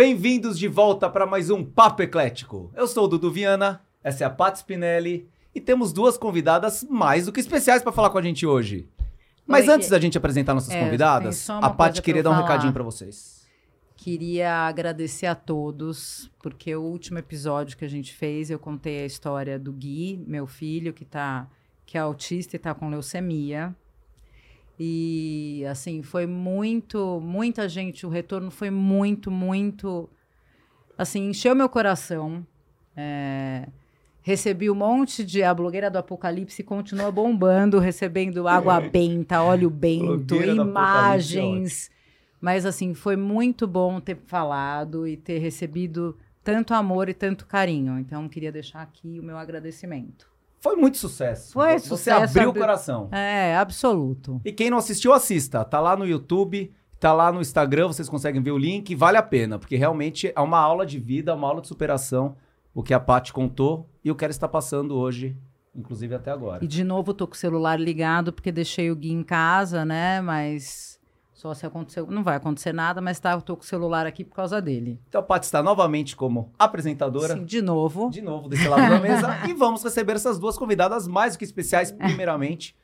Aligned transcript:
Bem-vindos 0.00 0.58
de 0.58 0.66
volta 0.66 1.10
para 1.10 1.26
mais 1.26 1.50
um 1.50 1.62
Papo 1.62 2.00
Eclético. 2.00 2.72
Eu 2.74 2.86
sou 2.86 3.04
o 3.04 3.06
Dudu 3.06 3.30
Viana, 3.30 3.82
essa 4.02 4.24
é 4.24 4.26
a 4.26 4.30
Pat 4.30 4.56
Spinelli 4.56 5.28
e 5.54 5.60
temos 5.60 5.92
duas 5.92 6.16
convidadas 6.16 6.82
mais 6.84 7.26
do 7.26 7.32
que 7.32 7.38
especiais 7.38 7.82
para 7.82 7.92
falar 7.92 8.08
com 8.08 8.16
a 8.16 8.22
gente 8.22 8.46
hoje. 8.46 8.88
Mas 9.46 9.68
Oi, 9.68 9.74
antes 9.74 9.90
da 9.90 10.00
gente 10.00 10.16
apresentar 10.16 10.54
nossas 10.54 10.72
É, 10.74 10.82
convidadas, 10.82 11.50
a 11.50 11.68
Pat 11.68 12.00
queria 12.00 12.22
dar 12.22 12.30
um 12.30 12.32
falar. 12.32 12.46
recadinho 12.46 12.72
para 12.72 12.82
vocês. 12.82 13.46
Queria 13.94 14.50
agradecer 14.66 15.26
a 15.26 15.34
todos, 15.34 16.30
porque 16.42 16.74
o 16.74 16.80
último 16.80 17.18
episódio 17.18 17.76
que 17.76 17.84
a 17.84 17.88
gente 17.88 18.14
fez, 18.14 18.50
eu 18.50 18.58
contei 18.58 19.02
a 19.02 19.04
história 19.04 19.58
do 19.58 19.70
Gui, 19.70 20.24
meu 20.26 20.46
filho, 20.46 20.94
que, 20.94 21.04
tá, 21.04 21.46
que 21.84 21.98
é 21.98 22.00
autista 22.00 22.56
e 22.56 22.56
está 22.56 22.72
com 22.72 22.88
leucemia. 22.88 23.76
E, 24.82 25.62
assim, 25.68 26.02
foi 26.02 26.24
muito, 26.24 27.20
muita 27.20 27.68
gente, 27.68 28.06
o 28.06 28.08
retorno 28.08 28.50
foi 28.50 28.70
muito, 28.70 29.30
muito, 29.30 30.08
assim, 30.96 31.28
encheu 31.28 31.54
meu 31.54 31.68
coração. 31.68 32.46
É, 32.96 33.68
recebi 34.22 34.70
um 34.70 34.74
monte 34.74 35.22
de, 35.22 35.42
a 35.42 35.52
blogueira 35.52 35.90
do 35.90 35.98
Apocalipse 35.98 36.62
continua 36.62 37.12
bombando, 37.12 37.78
recebendo 37.78 38.48
água 38.48 38.80
benta, 38.88 39.42
óleo 39.42 39.68
bento, 39.68 40.34
é 40.36 40.46
imagens. 40.46 41.90
Mas, 42.40 42.64
assim, 42.64 42.94
foi 42.94 43.16
muito 43.16 43.66
bom 43.66 44.00
ter 44.00 44.16
falado 44.24 45.06
e 45.06 45.14
ter 45.14 45.40
recebido 45.40 46.16
tanto 46.42 46.72
amor 46.72 47.10
e 47.10 47.12
tanto 47.12 47.44
carinho. 47.44 47.98
Então, 47.98 48.26
queria 48.30 48.50
deixar 48.50 48.80
aqui 48.80 49.20
o 49.20 49.22
meu 49.22 49.36
agradecimento. 49.36 50.29
Foi 50.60 50.76
muito 50.76 50.98
sucesso. 50.98 51.52
Foi 51.54 51.78
Você 51.78 51.88
sucesso, 51.88 52.38
abriu 52.38 52.50
o 52.50 52.54
coração. 52.54 53.08
É, 53.10 53.56
absoluto. 53.56 54.40
E 54.44 54.52
quem 54.52 54.68
não 54.68 54.76
assistiu, 54.76 55.12
assista. 55.14 55.64
Tá 55.64 55.80
lá 55.80 55.96
no 55.96 56.06
YouTube, 56.06 56.70
tá 57.00 57.14
lá 57.14 57.32
no 57.32 57.40
Instagram, 57.40 57.88
vocês 57.88 58.10
conseguem 58.10 58.42
ver 58.42 58.50
o 58.50 58.58
link. 58.58 58.94
Vale 58.94 59.16
a 59.16 59.22
pena, 59.22 59.58
porque 59.58 59.76
realmente 59.76 60.30
é 60.36 60.40
uma 60.40 60.58
aula 60.58 60.84
de 60.84 60.98
vida, 60.98 61.34
uma 61.34 61.48
aula 61.48 61.62
de 61.62 61.68
superação, 61.68 62.36
o 62.74 62.82
que 62.82 62.92
a 62.92 63.00
Paty 63.00 63.32
contou 63.32 63.88
e 64.04 64.10
o 64.10 64.14
que 64.14 64.22
ela 64.22 64.30
está 64.30 64.46
passando 64.46 64.94
hoje, 64.96 65.34
inclusive 65.74 66.14
até 66.14 66.30
agora. 66.30 66.62
E 66.62 66.68
de 66.68 66.84
novo, 66.84 67.14
tô 67.14 67.26
com 67.26 67.34
o 67.34 67.38
celular 67.38 67.80
ligado, 67.80 68.30
porque 68.30 68.52
deixei 68.52 68.90
o 68.90 68.96
Gui 68.96 69.12
em 69.12 69.22
casa, 69.22 69.86
né? 69.86 70.20
Mas 70.20 70.99
só 71.40 71.54
se 71.54 71.64
acontecer. 71.64 72.06
Não 72.06 72.22
vai 72.22 72.36
acontecer 72.36 72.70
nada, 72.70 73.00
mas 73.00 73.18
tá, 73.18 73.32
eu 73.32 73.40
tô 73.40 73.56
com 73.56 73.62
o 73.62 73.66
celular 73.66 74.06
aqui 74.06 74.24
por 74.24 74.36
causa 74.36 74.60
dele. 74.60 75.00
Então 75.08 75.22
a 75.22 75.24
Paty 75.24 75.46
está 75.46 75.62
novamente 75.62 76.14
como 76.14 76.52
apresentadora. 76.58 77.32
Sim, 77.34 77.44
de 77.44 77.62
novo. 77.62 78.10
De 78.10 78.20
novo, 78.20 78.46
desse 78.46 78.68
lado 78.68 78.90
da 78.90 79.00
mesa. 79.00 79.38
e 79.48 79.54
vamos 79.54 79.82
receber 79.82 80.16
essas 80.16 80.38
duas 80.38 80.58
convidadas 80.58 81.08
mais 81.08 81.32
do 81.32 81.38
que 81.38 81.44
especiais, 81.44 81.90
primeiramente. 81.90 82.76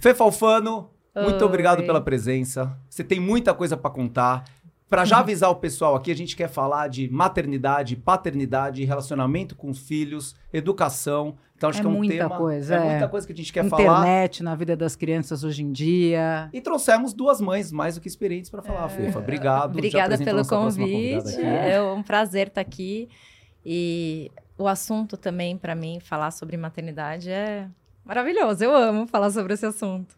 Fê 0.00 0.14
Falfano, 0.14 0.88
muito 1.14 1.42
Oi. 1.42 1.46
obrigado 1.46 1.82
pela 1.82 2.00
presença. 2.00 2.74
Você 2.88 3.04
tem 3.04 3.20
muita 3.20 3.52
coisa 3.52 3.76
para 3.76 3.90
contar. 3.90 4.44
Para 4.90 5.04
já 5.04 5.20
avisar 5.20 5.48
o 5.50 5.54
pessoal 5.54 5.94
aqui, 5.94 6.10
a 6.10 6.16
gente 6.16 6.34
quer 6.34 6.48
falar 6.48 6.88
de 6.88 7.08
maternidade, 7.08 7.94
paternidade, 7.94 8.84
relacionamento 8.84 9.54
com 9.54 9.70
os 9.70 9.78
filhos, 9.78 10.34
educação. 10.52 11.36
Então 11.56 11.70
acho 11.70 11.78
É 11.78 11.82
que 11.82 11.86
é 11.86 11.90
um 11.90 11.92
muita 11.92 12.14
tema, 12.14 12.36
coisa, 12.36 12.74
é, 12.74 12.78
é. 12.78 12.90
muita 12.90 13.08
coisa 13.08 13.24
que 13.24 13.32
a 13.32 13.36
gente 13.36 13.52
quer 13.52 13.68
falar. 13.68 14.00
Internet 14.00 14.42
na 14.42 14.56
vida 14.56 14.76
das 14.76 14.96
crianças 14.96 15.44
hoje 15.44 15.62
em 15.62 15.70
dia. 15.70 16.50
E 16.52 16.60
trouxemos 16.60 17.12
duas 17.12 17.40
mães 17.40 17.70
mais 17.70 17.94
do 17.94 18.00
que 18.00 18.08
experientes 18.08 18.50
para 18.50 18.62
falar, 18.62 18.88
Fefa. 18.88 19.20
Obrigado. 19.20 19.74
Já 19.74 19.78
Obrigada 19.78 20.18
pelo 20.18 20.44
convite. 20.44 21.40
É 21.40 21.80
um 21.80 22.02
prazer 22.02 22.48
estar 22.48 22.60
aqui. 22.60 23.08
E 23.64 24.28
o 24.58 24.66
assunto 24.66 25.16
também, 25.16 25.56
para 25.56 25.76
mim, 25.76 26.00
falar 26.00 26.32
sobre 26.32 26.56
maternidade 26.56 27.30
é 27.30 27.68
maravilhoso. 28.04 28.64
Eu 28.64 28.74
amo 28.74 29.06
falar 29.06 29.30
sobre 29.30 29.54
esse 29.54 29.66
assunto. 29.66 30.16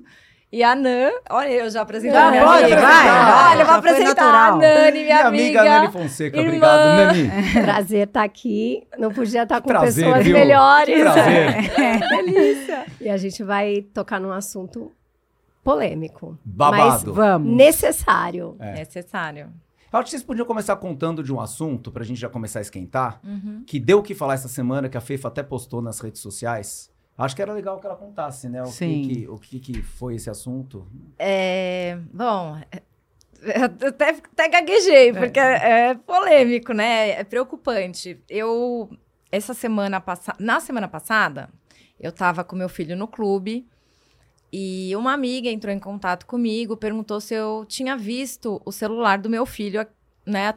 E 0.53 0.63
a 0.63 0.75
Nan, 0.77 1.11
olha, 1.31 1.49
eu 1.49 1.71
já 1.71 1.81
apresentei 1.81 2.13
Já 2.15 2.29
a 2.29 2.31
minha 2.31 2.45
pode, 2.45 2.65
amiga. 2.65 2.81
vai, 2.83 3.09
vai, 3.09 3.53
Olha, 3.53 3.63
eu 3.63 3.67
vou 3.67 3.75
apresentar 3.77 4.35
a 4.35 4.57
Nani, 4.57 4.93
minha, 4.93 5.03
Minha 5.03 5.27
amiga 5.29 5.65
Nani 5.65 5.91
Fonseca, 5.93 6.37
irmã. 6.37 6.49
obrigado, 6.49 6.97
Nani. 7.07 7.31
Prazer 7.65 8.07
estar 8.07 8.23
aqui. 8.23 8.87
Não 8.99 9.11
podia 9.11 9.45
estar 9.45 9.63
com 9.63 9.69
Prazer, 9.69 10.05
pessoas 10.05 10.25
viu? 10.27 10.35
melhores. 10.35 11.01
Prazer. 11.01 11.69
Delícia. 12.11 12.87
E 13.01 13.09
a 13.09 13.17
gente 13.17 13.43
vai 13.43 13.81
tocar 13.95 14.21
num 14.21 14.31
assunto 14.31 14.93
polêmico. 15.65 16.39
Babado. 16.45 17.15
Vamos. 17.15 17.49
Mas 17.49 17.57
necessário. 17.57 18.55
É. 18.61 18.73
Necessário. 18.75 19.51
Eu 19.91 19.99
acho 19.99 20.05
que 20.05 20.11
vocês 20.11 20.23
podiam 20.23 20.47
começar 20.47 20.77
contando 20.77 21.23
de 21.23 21.33
um 21.33 21.41
assunto, 21.41 21.91
pra 21.91 22.05
gente 22.05 22.21
já 22.21 22.29
começar 22.29 22.59
a 22.59 22.63
esquentar, 22.63 23.21
Uhum. 23.25 23.63
que 23.67 23.81
deu 23.81 24.01
o 24.01 24.03
que 24.03 24.15
falar 24.15 24.35
essa 24.35 24.49
semana, 24.49 24.89
que 24.89 24.99
a 24.99 25.01
Fefa 25.01 25.29
até 25.29 25.43
postou 25.43 25.81
nas 25.81 25.99
redes 26.01 26.21
sociais. 26.21 26.91
Acho 27.17 27.37
que 27.37 27.43
era 27.43 27.53
legal 27.53 27.79
que 27.79 27.87
ela 27.87 27.97
contasse, 27.97 28.49
né? 28.49 28.63
O, 28.63 28.67
Sim. 28.67 29.03
Que, 29.03 29.29
o 29.29 29.39
que, 29.39 29.61
que 29.61 29.83
foi 29.83 30.15
esse 30.17 30.31
assunto. 30.31 30.87
É, 31.19 31.99
bom, 32.13 32.57
é- 32.71 32.83
eu 33.43 33.89
até, 33.89 34.11
até 34.11 34.49
gaguejei, 34.49 35.13
porque 35.13 35.39
é. 35.39 35.91
é 35.91 35.95
polêmico, 35.95 36.73
né? 36.73 37.11
É 37.11 37.25
preocupante. 37.25 38.23
Eu, 38.29 38.89
essa 39.31 39.53
semana 39.53 40.01
passada, 40.01 40.39
na 40.41 40.61
semana 40.61 40.87
passada, 40.89 41.51
eu 41.99 42.13
tava 42.13 42.45
com 42.45 42.55
meu 42.55 42.69
filho 42.69 42.97
no 42.97 43.09
clube 43.09 43.67
e 44.53 44.95
uma 44.95 45.13
amiga 45.13 45.49
entrou 45.49 45.75
em 45.75 45.79
contato 45.79 46.27
comigo, 46.27 46.77
perguntou 46.77 47.21
se 47.21 47.35
eu 47.35 47.65
tinha 47.67 47.97
visto 47.97 48.61
o 48.65 48.71
celular 48.71 49.19
do 49.19 49.29
meu 49.29 49.45
filho, 49.45 49.85
né? 50.27 50.55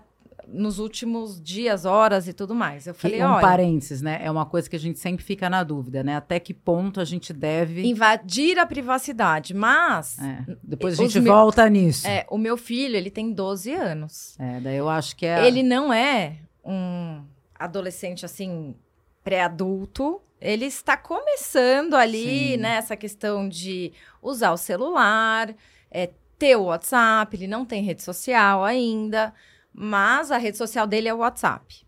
Nos 0.48 0.80
últimos 0.80 1.42
dias, 1.42 1.86
horas 1.86 2.28
e 2.28 2.34
tudo 2.34 2.54
mais. 2.56 2.88
Eu 2.88 2.94
falei, 2.94 3.22
um 3.24 3.28
olha, 3.32 3.42
parênteses, 3.42 4.02
né? 4.02 4.20
É 4.22 4.30
uma 4.30 4.46
coisa 4.46 4.70
que 4.70 4.76
a 4.76 4.80
gente 4.80 5.00
sempre 5.00 5.24
fica 5.24 5.50
na 5.50 5.64
dúvida, 5.64 6.04
né? 6.04 6.16
Até 6.16 6.40
que 6.40 6.54
ponto 6.54 7.00
a 7.00 7.06
gente 7.06 7.34
deve. 7.34 7.86
invadir 7.86 8.58
a 8.60 8.66
privacidade, 8.66 9.54
mas... 9.54 10.18
É, 10.20 10.46
Depois 10.64 11.00
a 11.00 11.04
gente 11.04 11.20
meus- 11.20 11.36
volta 11.36 11.70
nisso. 11.70 12.08
É, 12.08 12.26
o 12.30 12.38
meu 12.38 12.58
filho, 12.58 12.96
ele 12.96 13.10
tem 13.10 13.32
12 13.32 13.72
anos. 13.74 14.36
É, 14.40 14.60
daí 14.60 14.78
eu 14.78 14.90
acho 14.90 15.16
que 15.16 15.26
é. 15.26 15.46
Ele 15.48 15.64
não 15.64 15.92
é 15.92 16.38
um 16.64 17.24
adolescente 17.58 18.26
assim 18.26 18.76
pré-adulto. 19.24 20.22
Ele 20.40 20.66
está 20.66 20.96
começando 20.96 21.96
ali, 21.96 22.52
Sim. 22.52 22.58
né, 22.58 22.76
essa 22.76 22.96
questão 22.96 23.50
de 23.50 23.92
usar 24.22 24.52
o 24.52 24.58
celular, 24.58 25.54
é, 25.90 26.10
ter 26.38 26.56
o 26.56 26.66
WhatsApp, 26.66 27.36
ele 27.36 27.48
não 27.48 27.66
tem 27.66 27.82
rede 27.84 28.04
social 28.04 28.64
ainda, 28.64 29.34
mas 29.76 30.32
a 30.32 30.38
rede 30.38 30.58
social 30.58 30.88
dele 30.88 31.08
é 31.08 31.14
o 31.14 31.18
WhatsApp. 31.18 31.86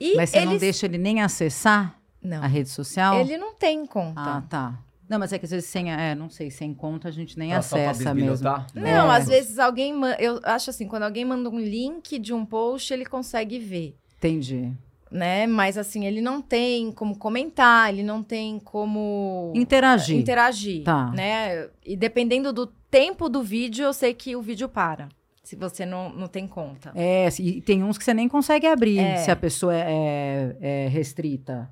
E 0.00 0.16
Mas 0.16 0.30
você 0.30 0.40
não 0.44 0.52
eles- 0.52 0.60
deixa 0.60 0.86
ele 0.86 0.98
nem 0.98 1.22
acessar 1.22 1.98
Não, 2.20 2.42
a 2.42 2.46
rede 2.46 2.68
social? 2.68 3.20
ele 3.20 3.36
não 3.38 3.54
tem 3.54 3.86
conta. 3.86 4.20
Ah, 4.20 4.42
tá. 4.48 4.78
Não, 5.08 5.18
mas 5.18 5.32
é 5.32 5.38
que 5.38 5.44
às 5.44 5.50
vezes 5.50 5.68
sem, 5.68 5.92
é, 5.92 6.14
não 6.14 6.28
sei, 6.30 6.50
sem 6.50 6.72
conta 6.74 7.08
a 7.08 7.10
gente 7.10 7.38
nem 7.38 7.50
pra 7.50 7.58
acessa 7.58 8.14
mesmo. 8.14 8.32
bisbilhotar? 8.32 8.66
Não, 8.74 9.12
É. 9.12 9.16
às 9.18 9.28
vezes 9.28 9.58
alguém, 9.58 9.94
eu 10.18 10.40
acho 10.44 10.70
assim, 10.70 10.88
quando 10.88 11.02
alguém 11.04 11.24
manda 11.24 11.48
um 11.50 11.58
link 11.60 12.18
de 12.18 12.32
um 12.32 12.44
post, 12.44 12.92
ele 12.92 13.04
consegue 13.06 13.58
ver. 13.58 13.96
Entendi. 14.18 14.72
né? 15.10 15.46
Mas 15.46 15.78
assim, 15.78 16.06
ele 16.06 16.20
não 16.20 16.42
tem 16.42 16.90
como 16.90 17.16
comentar, 17.16 17.88
ele 17.92 18.02
não 18.02 18.20
tem 18.20 18.58
como 18.58 19.52
Interagir. 19.54 20.16
interagir, 20.18 20.82
Tá. 20.82 21.12
né? 21.12 21.68
E 21.86 21.94
dependendo 21.96 22.52
do 22.52 22.66
tempo 22.90 23.28
do 23.28 23.40
vídeo, 23.40 23.84
eu 23.84 23.92
sei 23.92 24.12
que 24.12 24.34
o 24.34 24.42
vídeo 24.42 24.68
para, 24.68 25.08
se 25.44 25.54
você 25.54 25.84
não, 25.84 26.08
não 26.08 26.26
tem 26.26 26.48
conta. 26.48 26.90
É, 26.96 27.28
e 27.38 27.60
tem 27.60 27.84
uns 27.84 27.98
que 27.98 28.02
você 28.04 28.14
nem 28.14 28.28
consegue 28.28 28.66
abrir 28.66 28.98
É. 28.98 29.16
se 29.18 29.30
a 29.30 29.36
pessoa 29.36 29.74
é, 29.76 30.56
é 30.60 30.88
restrita. 30.88 31.70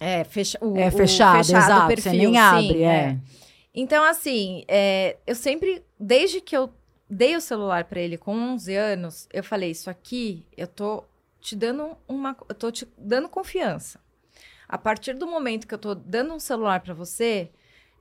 É, 0.00 0.22
fecha, 0.22 0.56
o, 0.62 0.76
É 0.78 0.86
o 0.86 0.92
fechado, 0.92 1.40
exato. 1.40 1.84
o 1.84 1.86
perfil, 1.88 2.12
você 2.12 2.16
nem 2.16 2.28
sim, 2.30 2.36
abre, 2.36 2.82
é. 2.84 3.18
Então, 3.74 4.04
assim, 4.04 4.64
é, 4.68 5.16
eu 5.26 5.34
sempre, 5.34 5.82
desde 5.98 6.40
que 6.40 6.56
eu 6.56 6.70
dei 7.10 7.34
o 7.36 7.40
celular 7.40 7.84
pra 7.84 8.00
ele 8.00 8.16
com 8.16 8.32
11 8.32 8.74
anos, 8.76 9.28
eu 9.32 9.42
falei, 9.42 9.72
isso 9.72 9.90
aqui, 9.90 10.46
eu 10.56 10.68
tô 10.68 11.02
te 11.40 11.56
dando 11.56 11.96
uma, 12.08 12.36
eu 12.48 12.54
tô 12.54 12.70
te 12.70 12.86
dando 12.96 13.28
confiança. 13.28 13.98
A 14.68 14.78
partir 14.78 15.14
do 15.14 15.26
momento 15.26 15.66
que 15.66 15.74
eu 15.74 15.78
tô 15.78 15.94
dando 15.96 16.32
um 16.32 16.38
celular 16.38 16.80
pra 16.80 16.94
você, 16.94 17.50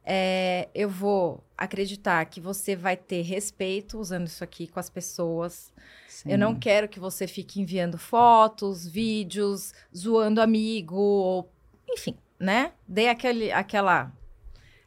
é, 0.05 0.67
eu 0.75 0.89
vou 0.89 1.43
acreditar 1.57 2.23
que 2.25 2.39
você 2.39 2.75
vai 2.75 2.95
ter 2.95 3.21
respeito 3.23 3.97
usando 3.97 4.27
isso 4.27 4.43
aqui 4.43 4.67
com 4.67 4.79
as 4.79 4.89
pessoas. 4.89 5.73
Sim. 6.07 6.31
Eu 6.31 6.37
não 6.37 6.55
quero 6.55 6.87
que 6.87 6.99
você 6.99 7.27
fique 7.27 7.59
enviando 7.59 7.97
fotos, 7.97 8.87
vídeos, 8.87 9.73
zoando 9.95 10.41
amigo, 10.41 10.95
ou, 10.95 11.51
enfim, 11.89 12.15
né? 12.39 12.73
Dei 12.87 13.09
aquele, 13.09 13.51
aquela 13.51 14.11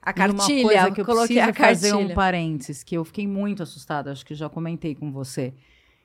a 0.03 0.11
E 0.11 0.15
cartilha, 0.15 0.63
uma 0.63 0.63
coisa 0.63 0.91
que 0.93 1.01
eu 1.01 1.05
coloquei 1.05 1.37
preciso 1.37 1.51
a 1.51 1.53
cartilha. 1.53 1.91
fazer 1.91 1.95
um 1.95 2.15
parênteses, 2.15 2.83
que 2.83 2.97
eu 2.97 3.05
fiquei 3.05 3.27
muito 3.27 3.63
assustada, 3.63 4.13
acho 4.13 4.25
que 4.25 4.35
já 4.35 4.49
comentei 4.49 4.95
com 4.95 5.13
você, 5.13 5.53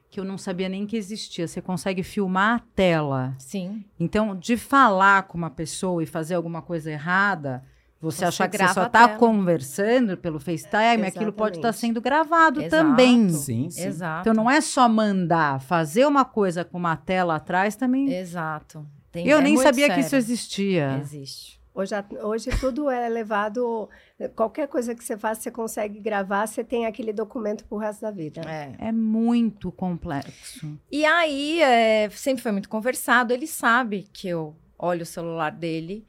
que 0.09 0.19
eu 0.19 0.25
não 0.25 0.38
sabia 0.38 0.68
nem 0.68 0.85
que 0.85 0.97
existia. 0.97 1.47
Você 1.47 1.61
consegue 1.61 2.03
filmar 2.03 2.57
a 2.57 2.59
tela. 2.75 3.35
Sim. 3.38 3.85
Então, 4.00 4.35
de 4.35 4.57
falar 4.57 5.23
com 5.23 5.38
uma 5.38 5.50
pessoa 5.50 6.03
e 6.03 6.06
fazer 6.06 6.35
alguma 6.35 6.61
coisa 6.61 6.91
errada, 6.91 7.63
você, 8.01 8.18
Você 8.19 8.25
achar 8.25 8.50
que 8.50 8.57
você 8.57 8.68
só 8.74 8.86
está 8.86 9.18
conversando 9.18 10.18
pelo 10.18 10.39
FaceTime, 10.39 11.07
aquilo 11.07 11.31
pode 11.33 11.57
estar 11.57 11.69
Exatamente. 11.69 11.80
sendo 11.80 12.01
gravado 12.01 12.62
Exato. 12.62 12.83
também. 12.83 13.30
Sim, 13.30 13.69
sim. 13.69 13.88
Exato. 13.88 14.21
Então 14.30 14.33
não 14.33 14.50
é 14.51 14.62
só 14.62 14.88
mandar, 14.88 15.62
fazer 15.62 16.06
uma 16.06 16.25
coisa 16.25 16.63
com 16.63 16.77
uma 16.77 16.95
tela 16.95 17.36
atrás 17.36 17.75
também. 17.75 18.13
Exato. 18.13 18.86
Tem- 19.12 19.25
eu 19.27 19.39
é 19.39 19.42
nem 19.42 19.57
sabia 19.57 19.88
que 19.88 19.94
sério. 19.95 20.06
isso 20.06 20.15
existia. 20.15 20.97
Existe. 21.01 21.56
Hoje, 21.74 21.94
hoje 22.24 22.50
tudo 22.59 22.89
é 22.89 23.09
levado. 23.09 23.89
Qualquer 24.36 24.68
coisa 24.68 24.95
que 24.95 25.03
você 25.03 25.18
faça, 25.18 25.42
você 25.42 25.51
consegue 25.51 26.00
gravar, 26.00 26.47
você 26.47 26.63
tem 26.63 26.86
aquele 26.86 27.12
documento 27.12 27.65
pro 27.65 27.77
resto 27.77 28.01
da 28.01 28.12
vida. 28.12 28.42
É. 28.50 28.75
É 28.77 28.92
muito 28.94 29.71
complexo. 29.74 30.77
E 30.92 31.03
aí, 31.06 31.62
é, 31.62 32.09
sempre 32.12 32.42
foi 32.42 32.51
muito 32.53 32.69
conversado. 32.69 33.33
Ele 33.33 33.45
sabe 33.47 34.07
que 34.13 34.27
eu 34.30 34.56
olho 34.80 35.03
o 35.03 35.06
celular 35.06 35.51
dele 35.51 36.06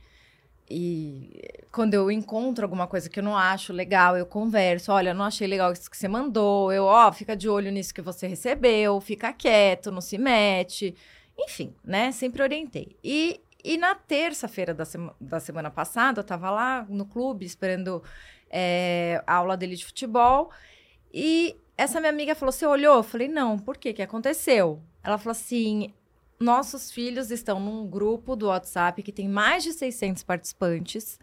e 0.69 1.41
quando 1.71 1.95
eu 1.95 2.11
encontro 2.11 2.65
alguma 2.65 2.87
coisa 2.87 3.09
que 3.09 3.21
eu 3.21 3.25
não 3.25 3.37
acho 3.37 3.73
legal, 3.73 4.17
eu 4.17 4.27
converso. 4.27 4.91
Olha, 4.93 5.15
não 5.15 5.25
achei 5.25 5.47
legal 5.47 5.73
isso 5.73 5.91
que 5.91 5.97
você 5.97 6.09
mandou. 6.09 6.73
Eu, 6.73 6.85
ó, 6.85 7.13
fica 7.13 7.37
de 7.37 7.49
olho 7.49 7.71
nisso 7.71 7.95
que 7.95 8.03
você 8.03 8.27
recebeu, 8.27 9.01
fica 9.01 9.33
quieto, 9.33 9.93
não 9.93 10.01
se 10.01 10.19
mete. 10.19 10.95
Enfim, 11.39 11.75
né? 11.85 12.11
Sempre 12.13 12.43
orientei. 12.43 12.97
E, 13.05 13.41
e 13.63 13.77
na 13.77 13.95
terça-feira 13.95 14.75
da, 14.75 14.85
sema- 14.85 15.15
da 15.21 15.39
semana 15.39 15.71
passada, 15.71 16.21
eu 16.21 16.25
tava 16.25 16.51
lá 16.51 16.87
no 16.89 17.07
clube 17.07 17.45
esperando 17.47 18.03
é, 18.51 19.23
a 19.27 19.35
aula 19.35 19.57
dele 19.57 19.77
de 19.77 19.85
futebol. 19.85 20.51
E 21.13 21.57
essa 21.77 22.01
minha 22.01 22.11
amiga 22.13 22.35
falou: 22.35 22.53
Você 22.53 22.67
olhou? 22.67 22.97
Eu 22.97 23.03
falei: 23.03 23.29
Não, 23.29 23.59
por 23.59 23.77
quê? 23.77 23.91
O 23.91 23.95
que 23.95 24.03
aconteceu? 24.03 24.83
Ela 25.03 25.19
falou 25.19 25.33
assim: 25.33 25.93
Nossos 26.39 26.91
filhos 26.91 27.31
estão 27.31 27.59
num 27.59 27.87
grupo 27.87 28.37
do 28.37 28.47
WhatsApp 28.47 29.03
que 29.03 29.13
tem 29.13 29.29
mais 29.29 29.63
de 29.65 29.73
600 29.73 30.23
participantes. 30.23 31.19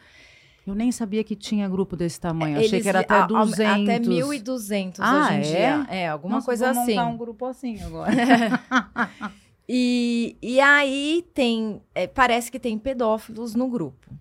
Eu 0.66 0.74
nem 0.74 0.92
sabia 0.94 1.24
que 1.24 1.36
tinha 1.36 1.68
grupo 1.68 1.96
desse 1.96 2.20
tamanho. 2.20 2.58
Achei 2.58 2.70
Eles- 2.70 2.84
que 2.84 2.90
era 2.90 3.02
até 3.02 3.14
a- 3.16 3.24
a- 3.24 3.28
200. 3.28 3.84
Até 3.84 4.00
1.200 4.00 5.00
Ah, 5.02 5.20
hoje 5.28 5.34
em 5.34 5.38
é? 5.40 5.42
dia. 5.42 5.88
É, 5.90 6.08
alguma 6.08 6.36
Nossa, 6.36 6.46
coisa 6.46 6.72
vou 6.74 6.82
assim. 6.84 6.96
montar 6.96 7.06
um 7.10 7.18
grupo 7.18 7.46
assim 7.46 7.82
agora. 7.84 8.12
E, 9.68 10.36
e 10.42 10.60
aí 10.60 11.26
tem. 11.34 11.82
é, 11.96 12.06
parece 12.06 12.52
que 12.52 12.60
tem 12.60 12.78
pedófilos 12.78 13.56
no 13.56 13.70
grupo. 13.70 14.12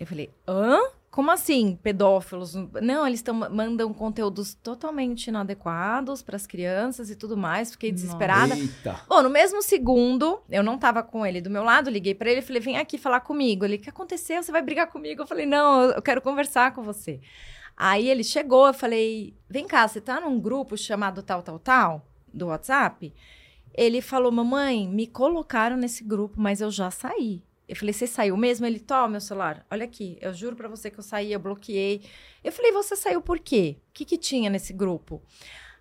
Eu 0.00 0.06
falei, 0.06 0.30
hã? 0.48 0.78
Como 1.16 1.30
assim, 1.30 1.78
pedófilos? 1.82 2.54
Não, 2.82 3.06
eles 3.06 3.22
tão, 3.22 3.32
mandam 3.32 3.90
conteúdos 3.94 4.52
totalmente 4.52 5.28
inadequados 5.28 6.20
para 6.20 6.36
as 6.36 6.46
crianças 6.46 7.08
e 7.08 7.16
tudo 7.16 7.38
mais. 7.38 7.70
Fiquei 7.70 7.90
desesperada. 7.90 8.54
Eita. 8.54 9.00
Bom, 9.08 9.22
no 9.22 9.30
mesmo 9.30 9.62
segundo, 9.62 10.42
eu 10.50 10.62
não 10.62 10.76
tava 10.76 11.02
com 11.02 11.24
ele 11.24 11.40
do 11.40 11.48
meu 11.48 11.64
lado, 11.64 11.88
liguei 11.88 12.14
pra 12.14 12.30
ele 12.30 12.40
e 12.40 12.42
falei: 12.42 12.60
vem 12.60 12.76
aqui 12.76 12.98
falar 12.98 13.20
comigo. 13.20 13.64
Ele, 13.64 13.76
o 13.76 13.78
que 13.78 13.88
aconteceu? 13.88 14.42
Você 14.42 14.52
vai 14.52 14.60
brigar 14.60 14.88
comigo? 14.88 15.22
Eu 15.22 15.26
falei: 15.26 15.46
não, 15.46 15.84
eu 15.84 16.02
quero 16.02 16.20
conversar 16.20 16.74
com 16.74 16.82
você. 16.82 17.18
Aí 17.74 18.10
ele 18.10 18.22
chegou, 18.22 18.66
eu 18.66 18.74
falei: 18.74 19.34
vem 19.48 19.66
cá, 19.66 19.88
você 19.88 20.02
tá 20.02 20.20
num 20.20 20.38
grupo 20.38 20.76
chamado 20.76 21.22
tal, 21.22 21.42
tal, 21.42 21.58
tal, 21.58 22.06
do 22.30 22.48
WhatsApp? 22.48 23.10
Ele 23.72 24.02
falou: 24.02 24.30
mamãe, 24.30 24.86
me 24.86 25.06
colocaram 25.06 25.78
nesse 25.78 26.04
grupo, 26.04 26.34
mas 26.38 26.60
eu 26.60 26.70
já 26.70 26.90
saí. 26.90 27.42
Eu 27.68 27.74
falei: 27.76 27.92
você 27.92 28.06
saiu 28.06 28.36
mesmo? 28.36 28.64
Ele, 28.66 28.78
toma 28.78 29.08
meu 29.08 29.20
celular, 29.20 29.64
olha 29.70 29.84
aqui, 29.84 30.16
eu 30.20 30.32
juro 30.32 30.54
pra 30.56 30.68
você 30.68 30.90
que 30.90 30.98
eu 30.98 31.02
saí, 31.02 31.32
eu 31.32 31.40
bloqueei. 31.40 32.02
Eu 32.44 32.52
falei: 32.52 32.72
você 32.72 32.94
saiu 32.96 33.20
por 33.20 33.38
quê? 33.38 33.76
O 33.88 33.92
que, 33.92 34.04
que 34.04 34.16
tinha 34.18 34.48
nesse 34.50 34.72
grupo? 34.72 35.20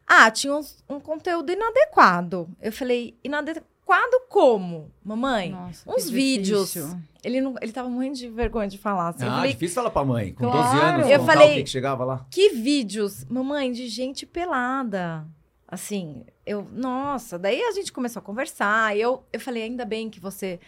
Ah, 0.08 0.30
tinha 0.30 0.54
uns- 0.54 0.84
um 0.90 1.00
conteúdo 1.00 1.52
inadequado. 1.52 2.48
Eu 2.62 2.72
falei, 2.72 3.18
inadequado 3.24 4.20
como? 4.30 4.92
Mamãe, 5.04 5.50
Nossa, 5.52 5.90
uns 5.92 6.06
que 6.06 6.12
vídeos. 6.14 6.74
difícil. 6.74 7.00
ele, 7.24 7.42
não, 7.42 7.56
ele 7.62 7.72
tava 7.72 7.90
morrendo 7.90 8.16
de 8.16 8.30
vergonha 8.30 8.68
de 8.68 8.78
falar. 8.78 9.10
Assim. 9.10 9.26
Ah, 9.26 9.38
falei, 9.38 9.54
difícil 9.54 9.76
falar 9.76 9.90
pra 9.90 10.04
mãe. 10.04 10.34
Com 10.34 10.44
Claro. 10.50 10.64
12 10.64 10.78
anos, 10.86 11.10
Eu 11.10 11.24
falei- 11.26 11.52
o 11.52 11.56
que, 11.56 11.64
que 11.64 11.70
chegava 11.70 12.04
lá. 12.06 12.26
que 12.32 12.50
vídeos? 12.50 13.26
Mamãe, 13.26 13.72
de 13.72 13.88
gente 13.88 14.26
pelada. 14.28 15.26
Assim, 15.68 16.24
eu, 16.46 16.68
nossa, 16.72 17.40
daí 17.40 17.62
a 17.64 17.72
gente 17.72 17.92
começou 17.92 18.20
a 18.20 18.24
conversar. 18.24 18.96
Eu, 18.96 19.24
eu 19.34 19.40
falei, 19.40 19.64
ainda 19.64 19.84
bem 19.86 20.10
que 20.10 20.20
você 20.20 20.60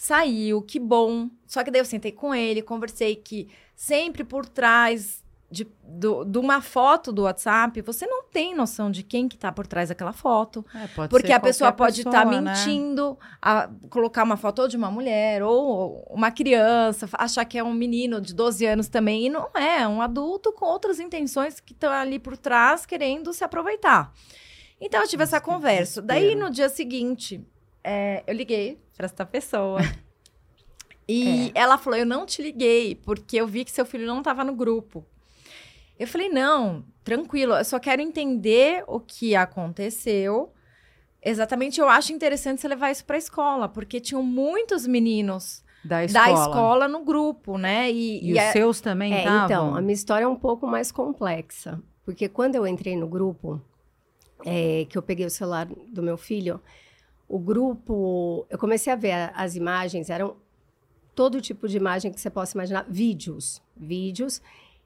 saiu, 0.00 0.62
que 0.62 0.80
bom. 0.80 1.28
Só 1.46 1.62
que 1.62 1.70
daí 1.70 1.80
eu 1.80 1.84
sentei 1.84 2.10
com 2.10 2.34
ele, 2.34 2.62
conversei 2.62 3.14
que 3.16 3.48
sempre 3.76 4.24
por 4.24 4.48
trás 4.48 5.22
de, 5.50 5.66
do- 5.84 6.24
de 6.24 6.38
uma 6.38 6.62
foto 6.62 7.12
do 7.12 7.22
WhatsApp, 7.22 7.82
você 7.82 8.06
não 8.06 8.22
tem 8.22 8.54
noção 8.54 8.90
de 8.90 9.02
quem 9.02 9.28
que 9.28 9.36
tá 9.36 9.52
por 9.52 9.66
trás 9.66 9.90
daquela 9.90 10.12
foto. 10.12 10.64
É, 10.74 10.86
pode 10.86 11.10
Porque 11.10 11.32
a 11.32 11.40
pessoa 11.40 11.70
pode 11.70 12.00
estar 12.00 12.24
pessoa, 12.24 12.40
né? 12.40 12.50
mentindo, 12.50 13.18
a 13.42 13.68
colocar 13.90 14.22
uma 14.22 14.38
foto 14.38 14.62
ou 14.62 14.68
de 14.68 14.76
uma 14.76 14.90
mulher 14.90 15.42
ou 15.42 16.02
uma 16.08 16.30
criança, 16.30 17.06
achar 17.14 17.44
que 17.44 17.58
é 17.58 17.64
um 17.64 17.74
menino 17.74 18.20
de 18.22 18.32
12 18.32 18.64
anos 18.64 18.88
também, 18.88 19.26
e 19.26 19.28
não 19.28 19.48
é, 19.54 19.82
é 19.82 19.88
um 19.88 20.00
adulto 20.00 20.50
com 20.52 20.64
outras 20.64 20.98
intenções 20.98 21.60
que 21.60 21.72
estão 21.74 21.92
ali 21.92 22.18
por 22.18 22.38
trás 22.38 22.86
querendo 22.86 23.34
se 23.34 23.44
aproveitar. 23.44 24.14
Então 24.80 25.02
eu 25.02 25.08
tive 25.08 25.24
Nossa, 25.24 25.36
essa 25.36 25.44
conversa. 25.44 26.00
Daí 26.00 26.34
no 26.34 26.48
dia 26.48 26.68
seguinte, 26.70 27.44
é, 27.84 28.22
eu 28.26 28.34
liguei 28.34 28.78
para 28.96 29.06
essa 29.06 29.24
pessoa. 29.26 29.78
É. 31.08 31.12
E 31.12 31.50
ela 31.56 31.76
falou: 31.76 31.98
Eu 31.98 32.06
não 32.06 32.24
te 32.24 32.40
liguei, 32.40 32.94
porque 32.94 33.36
eu 33.36 33.44
vi 33.44 33.64
que 33.64 33.72
seu 33.72 33.84
filho 33.84 34.06
não 34.06 34.18
estava 34.18 34.44
no 34.44 34.54
grupo. 34.54 35.04
Eu 35.98 36.06
falei: 36.06 36.28
Não, 36.28 36.84
tranquilo, 37.02 37.52
eu 37.54 37.64
só 37.64 37.80
quero 37.80 38.00
entender 38.00 38.84
o 38.86 39.00
que 39.00 39.34
aconteceu. 39.34 40.52
Exatamente, 41.20 41.80
eu 41.80 41.88
acho 41.88 42.12
interessante 42.12 42.60
você 42.60 42.68
levar 42.68 42.92
isso 42.92 43.04
para 43.04 43.16
a 43.16 43.18
escola, 43.18 43.68
porque 43.68 43.98
tinham 43.98 44.22
muitos 44.22 44.86
meninos 44.86 45.64
Da 45.84 46.04
escola. 46.04 46.24
da 46.26 46.32
escola 46.32 46.88
no 46.88 47.04
grupo, 47.04 47.58
né? 47.58 47.90
E, 47.90 48.20
E, 48.24 48.28
e 48.28 48.32
os 48.34 48.38
a- 48.38 48.52
seus 48.52 48.80
também 48.80 49.12
É, 49.12 49.18
estavam? 49.18 49.44
então, 49.46 49.74
a 49.74 49.80
minha 49.80 49.92
história 49.94 50.24
é 50.26 50.28
um 50.28 50.36
pouco 50.36 50.64
mais 50.64 50.92
complexa. 50.92 51.82
Porque 52.04 52.28
quando 52.28 52.54
eu 52.54 52.66
entrei 52.68 52.94
no 52.96 53.08
grupo, 53.08 53.60
é, 54.46 54.86
que 54.88 54.96
eu 54.96 55.02
peguei 55.02 55.26
o 55.26 55.30
celular 55.30 55.66
do 55.66 56.02
meu 56.04 56.16
filho, 56.16 56.60
o 57.32 57.38
grupo, 57.38 58.44
eu 58.50 58.58
comecei 58.58 58.92
a 58.92 58.96
ver 58.96 59.30
as 59.36 59.54
imagens, 59.54 60.10
eram 60.10 60.34
todo 61.14 61.40
tipo 61.40 61.68
de 61.68 61.76
imagem 61.76 62.10
que 62.12 62.20
você 62.20 62.28
possa 62.28 62.56
imaginar, 62.56 62.84
vídeos, 62.88 63.62
vídeos 63.76 64.42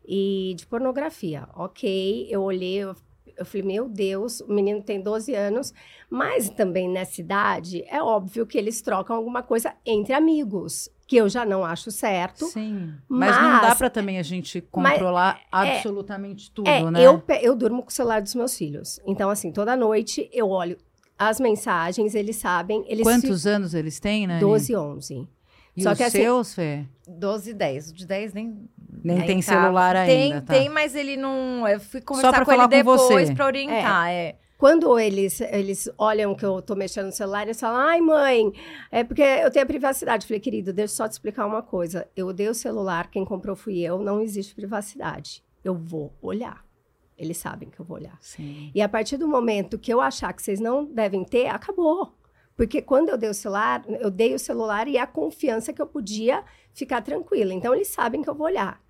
e 0.06 0.52
de 0.54 0.66
pornografia. 0.66 1.48
Ok, 1.54 2.26
eu 2.28 2.42
olhei, 2.42 2.74
eu, 2.82 2.94
eu 3.34 3.46
falei, 3.46 3.62
meu 3.66 3.88
Deus, 3.88 4.40
o 4.42 4.52
menino 4.52 4.82
tem 4.82 5.00
12 5.00 5.34
anos, 5.34 5.72
mas 6.10 6.50
também 6.50 6.86
nessa 6.86 7.18
idade, 7.18 7.82
é 7.88 8.02
óbvio 8.02 8.46
que 8.46 8.58
eles 8.58 8.82
trocam 8.82 9.16
alguma 9.16 9.42
coisa 9.42 9.72
entre 9.86 10.12
amigos, 10.12 10.90
que 11.06 11.16
eu 11.16 11.30
já 11.30 11.46
não 11.46 11.64
acho 11.64 11.90
certo. 11.90 12.44
Sim. 12.44 12.92
Mas, 13.08 13.34
não 13.36 13.52
dá 13.62 13.68
Mas- 13.68 13.78
para 13.78 13.88
também 13.88 14.18
a 14.18 14.22
gente 14.22 14.60
controlar 14.60 15.40
absolutamente 15.50 16.50
tudo, 16.50 16.68
É, 16.68 16.90
né? 16.90 17.00
eu, 17.02 17.22
eu 17.40 17.56
durmo 17.56 17.82
com 17.82 17.88
o 17.88 17.92
celular 17.92 18.20
dos 18.20 18.34
meus 18.34 18.54
filhos. 18.54 19.00
Então, 19.06 19.30
assim, 19.30 19.50
toda 19.50 19.74
noite 19.76 20.28
eu 20.30 20.50
olho 20.50 20.76
as 21.18 21.38
mensagens, 21.40 22.14
eles 22.14 22.36
sabem. 22.36 22.84
Eles 22.88 23.02
Quantos 23.02 23.46
anos 23.46 23.74
eles 23.74 23.98
têm, 24.00 24.26
né? 24.26 24.34
ficam 24.36 24.50
12, 24.50 24.76
11. 24.76 25.28
E 25.76 25.82
Só 25.82 25.90
os 25.92 25.98
que 25.98 26.04
assim- 26.04 26.18
seus, 26.18 26.54
Fê? 26.54 26.84
12 27.08 27.50
e 27.50 27.54
10. 27.54 27.90
O 27.90 27.94
de 27.94 28.06
10 28.06 28.32
nem. 28.32 28.68
Nem 29.02 29.20
tem 29.26 29.40
tava. 29.42 29.60
celular 29.62 30.06
Tem, 30.06 30.32
ainda, 30.32 30.40
tá? 30.42 30.54
tem, 30.54 30.68
mas 30.68 30.94
ele 30.94 31.16
não. 31.16 31.66
Eu 31.66 31.80
fui 31.80 32.00
pra 32.00 32.06
conversar 32.06 32.38
com 32.38 32.44
falar 32.44 32.64
ele 32.72 32.84
com 32.84 32.92
depois 32.96 33.30
pra 33.32 33.46
orientar. 33.46 34.08
É. 34.08 34.36
Quando 34.56 34.98
eles, 34.98 35.40
eles 35.40 35.90
olham 35.98 36.34
que 36.34 36.44
eu 36.46 36.62
tô 36.62 36.74
mexendo 36.76 37.06
no 37.06 37.12
celular, 37.12 37.42
eles 37.42 37.58
falam, 37.60 37.80
ai, 37.80 38.00
mãe, 38.00 38.52
é 38.90 39.02
porque 39.04 39.20
eu 39.20 39.50
tenho 39.50 39.64
a 39.64 39.66
privacidade. 39.66 40.24
Eu 40.24 40.28
falei, 40.28 40.40
querido, 40.40 40.72
deixa 40.72 40.92
eu 40.92 40.96
só 40.96 41.08
te 41.08 41.12
explicar 41.12 41.44
uma 41.44 41.60
coisa. 41.60 42.06
Eu 42.16 42.32
dei 42.32 42.48
o 42.48 42.54
celular, 42.54 43.10
quem 43.10 43.24
comprou 43.24 43.56
fui 43.56 43.80
eu, 43.80 43.98
não 43.98 44.20
existe 44.22 44.54
privacidade. 44.54 45.42
Eu 45.62 45.74
vou 45.74 46.12
olhar. 46.22 46.63
Eles 47.16 47.36
sabem 47.36 47.70
que 47.70 47.78
eu 47.80 47.84
vou 47.84 47.96
olhar. 47.96 48.16
Sim. 48.20 48.70
E 48.74 48.82
a 48.82 48.88
partir 48.88 49.16
do 49.16 49.28
momento 49.28 49.78
que 49.78 49.92
eu 49.92 50.00
achar 50.00 50.32
que 50.32 50.42
vocês 50.42 50.58
não 50.60 50.84
devem 50.84 51.24
ter, 51.24 51.46
acabou. 51.48 52.12
Porque 52.56 52.80
quando 52.82 53.08
eu 53.08 53.16
dei 53.18 53.28
o 53.30 53.34
celular, 53.34 53.84
eu 54.00 54.10
dei 54.10 54.34
o 54.34 54.38
celular 54.38 54.86
e 54.88 54.96
a 54.98 55.06
confiança 55.06 55.72
que 55.72 55.80
eu 55.82 55.86
podia 55.86 56.44
ficar 56.72 57.00
tranquila. 57.02 57.52
Então 57.52 57.74
eles 57.74 57.88
sabem 57.88 58.22
que 58.22 58.28
eu 58.30 58.34
vou 58.34 58.46
olhar. 58.46 58.80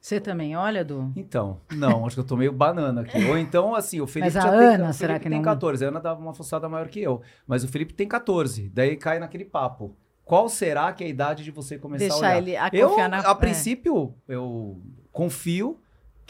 Você 0.00 0.18
também 0.18 0.56
olha, 0.56 0.82
Du? 0.82 1.12
Então, 1.14 1.60
não, 1.72 2.06
acho 2.06 2.16
que 2.16 2.20
eu 2.20 2.26
tô 2.26 2.34
meio 2.36 2.52
banana 2.52 3.02
aqui. 3.02 3.22
Ou 3.26 3.36
então, 3.36 3.74
assim, 3.74 4.00
o 4.00 4.06
Felipe 4.06 4.32
Mas 4.34 4.36
a 4.36 4.48
já 4.48 4.48
Ana, 4.50 4.84
tem, 4.84 4.92
será 4.94 5.08
Felipe 5.14 5.24
que 5.24 5.28
tem 5.28 5.38
não- 5.38 5.44
14. 5.44 5.84
A 5.84 5.88
Ana 5.88 6.00
dava 6.00 6.20
uma 6.20 6.32
fuçada 6.32 6.68
maior 6.70 6.88
que 6.88 7.00
eu. 7.02 7.20
Mas 7.46 7.62
o 7.64 7.68
Felipe 7.68 7.92
tem 7.92 8.08
14. 8.08 8.70
Daí 8.70 8.96
cai 8.96 9.18
naquele 9.18 9.44
papo. 9.44 9.94
Qual 10.24 10.48
será 10.48 10.90
que 10.94 11.04
é 11.04 11.06
a 11.06 11.10
idade 11.10 11.44
de 11.44 11.50
você 11.50 11.76
começar 11.76 12.04
a 12.04 12.08
Deixar 12.08 12.18
olhar? 12.18 12.38
ele 12.38 12.56
a 12.56 12.70
Eu, 12.72 12.88
confiar 12.88 13.08
na. 13.10 13.28
a 13.28 13.32
é. 13.32 13.34
princípio, 13.34 14.14
eu 14.26 14.80
confio 15.12 15.78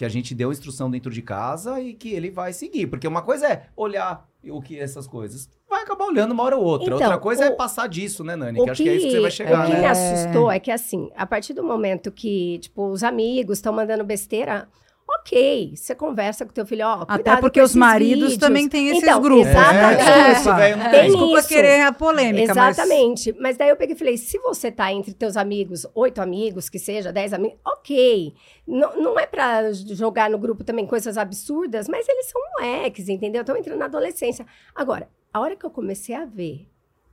que 0.00 0.04
a 0.06 0.08
gente 0.08 0.34
deu 0.34 0.50
instrução 0.50 0.90
dentro 0.90 1.10
de 1.12 1.20
casa 1.20 1.78
e 1.78 1.92
que 1.92 2.08
ele 2.14 2.30
vai 2.30 2.54
seguir. 2.54 2.86
Porque 2.86 3.06
uma 3.06 3.20
coisa 3.20 3.46
é 3.46 3.66
olhar 3.76 4.26
o 4.48 4.62
que 4.62 4.78
essas 4.78 5.06
coisas. 5.06 5.46
Vai 5.68 5.82
acabar 5.82 6.06
olhando 6.06 6.32
uma 6.32 6.42
hora 6.42 6.56
ou 6.56 6.64
outra. 6.64 6.86
Então, 6.86 6.96
outra 7.06 7.18
coisa 7.18 7.44
é 7.44 7.50
o- 7.50 7.56
passar 7.56 7.86
disso, 7.86 8.24
né, 8.24 8.34
Nani? 8.34 8.64
Que 8.64 8.70
acho 8.70 8.82
que 8.82 8.88
é 8.88 8.94
isso 8.96 9.06
que 9.08 9.12
você 9.12 9.20
vai 9.20 9.30
chegar, 9.30 9.60
o 9.64 9.66
que 9.66 9.72
né? 9.74 9.80
me 9.80 9.84
É. 9.84 9.88
assustou 9.90 10.50
é 10.50 10.58
que, 10.58 10.70
assim, 10.70 11.10
a 11.14 11.26
partir 11.26 11.52
do 11.52 11.62
momento 11.62 12.10
que, 12.10 12.58
tipo, 12.60 12.88
os 12.88 13.02
amigos 13.02 13.58
estão 13.58 13.74
mandando 13.74 14.02
besteira, 14.02 14.66
ok, 15.18 15.72
você 15.76 15.94
conversa 15.94 16.44
com 16.46 16.52
teu 16.52 16.64
filho, 16.66 16.86
ó, 16.86 17.04
Até 17.08 17.36
porque 17.36 17.60
com 17.60 17.66
os 17.66 17.74
maridos 17.74 18.30
vídeos. 18.30 18.36
também 18.38 18.68
têm 18.68 18.88
esses 18.88 19.02
Então, 19.02 19.20
grupos. 19.20 19.48
Exatamente. 19.48 20.02
É, 20.08 20.32
isso, 20.32 20.54
velho, 20.56 20.76
não 20.76 20.90
Tem 20.90 21.06
Desculpa 21.10 21.38
isso. 21.38 21.48
querer 21.48 21.80
a 21.82 21.92
polêmica, 21.92 22.54
mas... 22.54 22.78
Exatamente. 22.78 23.34
Mas... 23.40 23.56
daí 23.56 23.68
eu 23.68 23.76
peguei 23.76 23.94
e 23.94 23.98
falei: 23.98 24.16
se 24.16 24.38
você 24.38 24.70
tá 24.70 24.92
entre 24.92 25.12
teus 25.14 25.36
amigos, 25.36 25.86
oito 25.94 26.20
amigos, 26.20 26.68
que 26.68 26.78
seja, 26.78 27.12
dez 27.12 27.32
amigos, 27.32 27.58
ok. 27.64 28.34
Não, 28.66 28.96
não 29.00 29.18
é 29.18 29.26
pra 29.26 29.72
jogar 29.72 30.30
no 30.30 30.38
grupo 30.38 30.62
também 30.64 30.86
coisas 30.86 31.18
absurdas, 31.18 31.88
mas 31.88 32.08
eles 32.08 32.26
são 32.26 32.40
moleques, 32.58 33.08
entendeu? 33.08 33.40
Estão 33.42 33.56
entrando 33.56 33.78
na 33.78 33.86
adolescência. 33.86 34.46
Agora, 34.74 35.08
a 35.32 35.40
hora 35.40 35.56
que 35.56 35.64
eu 35.66 35.70
comecei 35.70 36.14
a 36.14 36.24
ver 36.24 36.66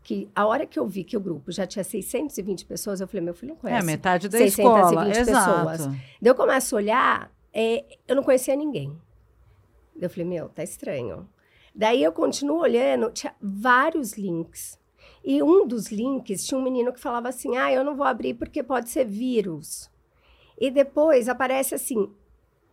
que 0.04 0.30
a 0.34 0.46
hora 0.46 0.66
que 0.66 0.80
eu 0.80 0.88
vi 0.88 1.04
que 1.04 1.18
o 1.18 1.20
grupo 1.20 1.52
já 1.52 1.68
tinha 1.68 1.84
620 1.84 2.66
pessoas, 2.66 3.02
eu 3.02 3.08
falei, 3.10 3.22
meu 3.22 3.34
filho 3.34 3.50
não 3.50 3.58
É, 3.58 3.60
conhece. 3.60 3.86
metade 3.86 4.30
da 4.30 4.38
620 4.38 4.78
escola. 4.86 5.06
pessoas. 5.06 5.28
Exato. 5.28 5.90
Daí 6.22 6.32
eu 6.32 6.36
começo 6.36 6.76
a 6.76 6.78
olhar, 6.78 7.32
é, 7.60 7.84
eu 8.08 8.16
não 8.16 8.24
conhecia 8.24 8.56
ninguém. 8.56 8.96
Eu 10.00 10.10
falei, 10.10 10.26
meu, 10.26 10.48
tá 10.50 10.62
estranho. 10.64 11.28
Daí 11.74 12.04
eu 12.04 12.12
continuo 12.12 12.60
olhando, 12.60 13.12
tinha 13.12 13.36
vários 13.42 14.14
links. 14.14 14.80
E 15.24 15.42
um 15.42 15.68
dos 15.68 15.92
links 15.92 16.46
tinha 16.46 16.58
um 16.60 16.64
menino 16.64 16.94
que 16.94 17.00
falava 17.00 17.30
assim: 17.30 17.58
ah, 17.58 17.72
eu 17.72 17.84
não 17.84 17.96
vou 17.96 18.06
abrir 18.06 18.34
porque 18.36 18.62
pode 18.64 18.90
ser 18.90 19.06
vírus. 19.06 19.90
E 20.60 20.70
depois 20.72 21.28
aparece 21.28 21.76
assim, 21.76 22.12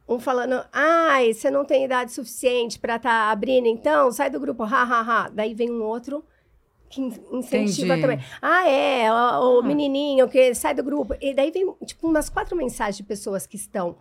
um 0.09 0.19
falando: 0.19 0.65
ai, 0.73 1.33
você 1.33 1.51
não 1.51 1.65
tem 1.65 1.85
idade 1.85 2.13
suficiente 2.13 2.79
para 2.79 2.97
estar 2.97 3.31
abrindo, 3.31 3.67
então 3.67 4.11
sai 4.13 4.31
do 4.31 4.41
grupo, 4.41 4.63
ha, 4.63 4.83
ha, 4.83 5.01
ha. 5.01 5.29
Daí 5.29 5.55
vem 5.55 5.71
um 5.71 5.83
outro 5.83 6.25
que 6.89 7.01
in- 7.01 7.09
incentiva 7.33 7.97
Entendi. 7.97 8.01
também. 8.03 8.19
Ah, 8.41 8.69
é, 8.69 9.11
o, 9.13 9.59
o 9.59 9.63
menininho 9.63 10.29
que 10.29 10.55
sai 10.55 10.75
do 10.75 10.83
grupo. 10.85 11.15
E 11.21 11.35
daí 11.35 11.51
vem, 11.51 11.75
tipo, 11.85 12.07
umas 12.07 12.29
quatro 12.29 12.57
mensagens 12.57 12.97
de 12.97 13.03
pessoas 13.03 13.47
que 13.47 13.57
estão 13.57 13.97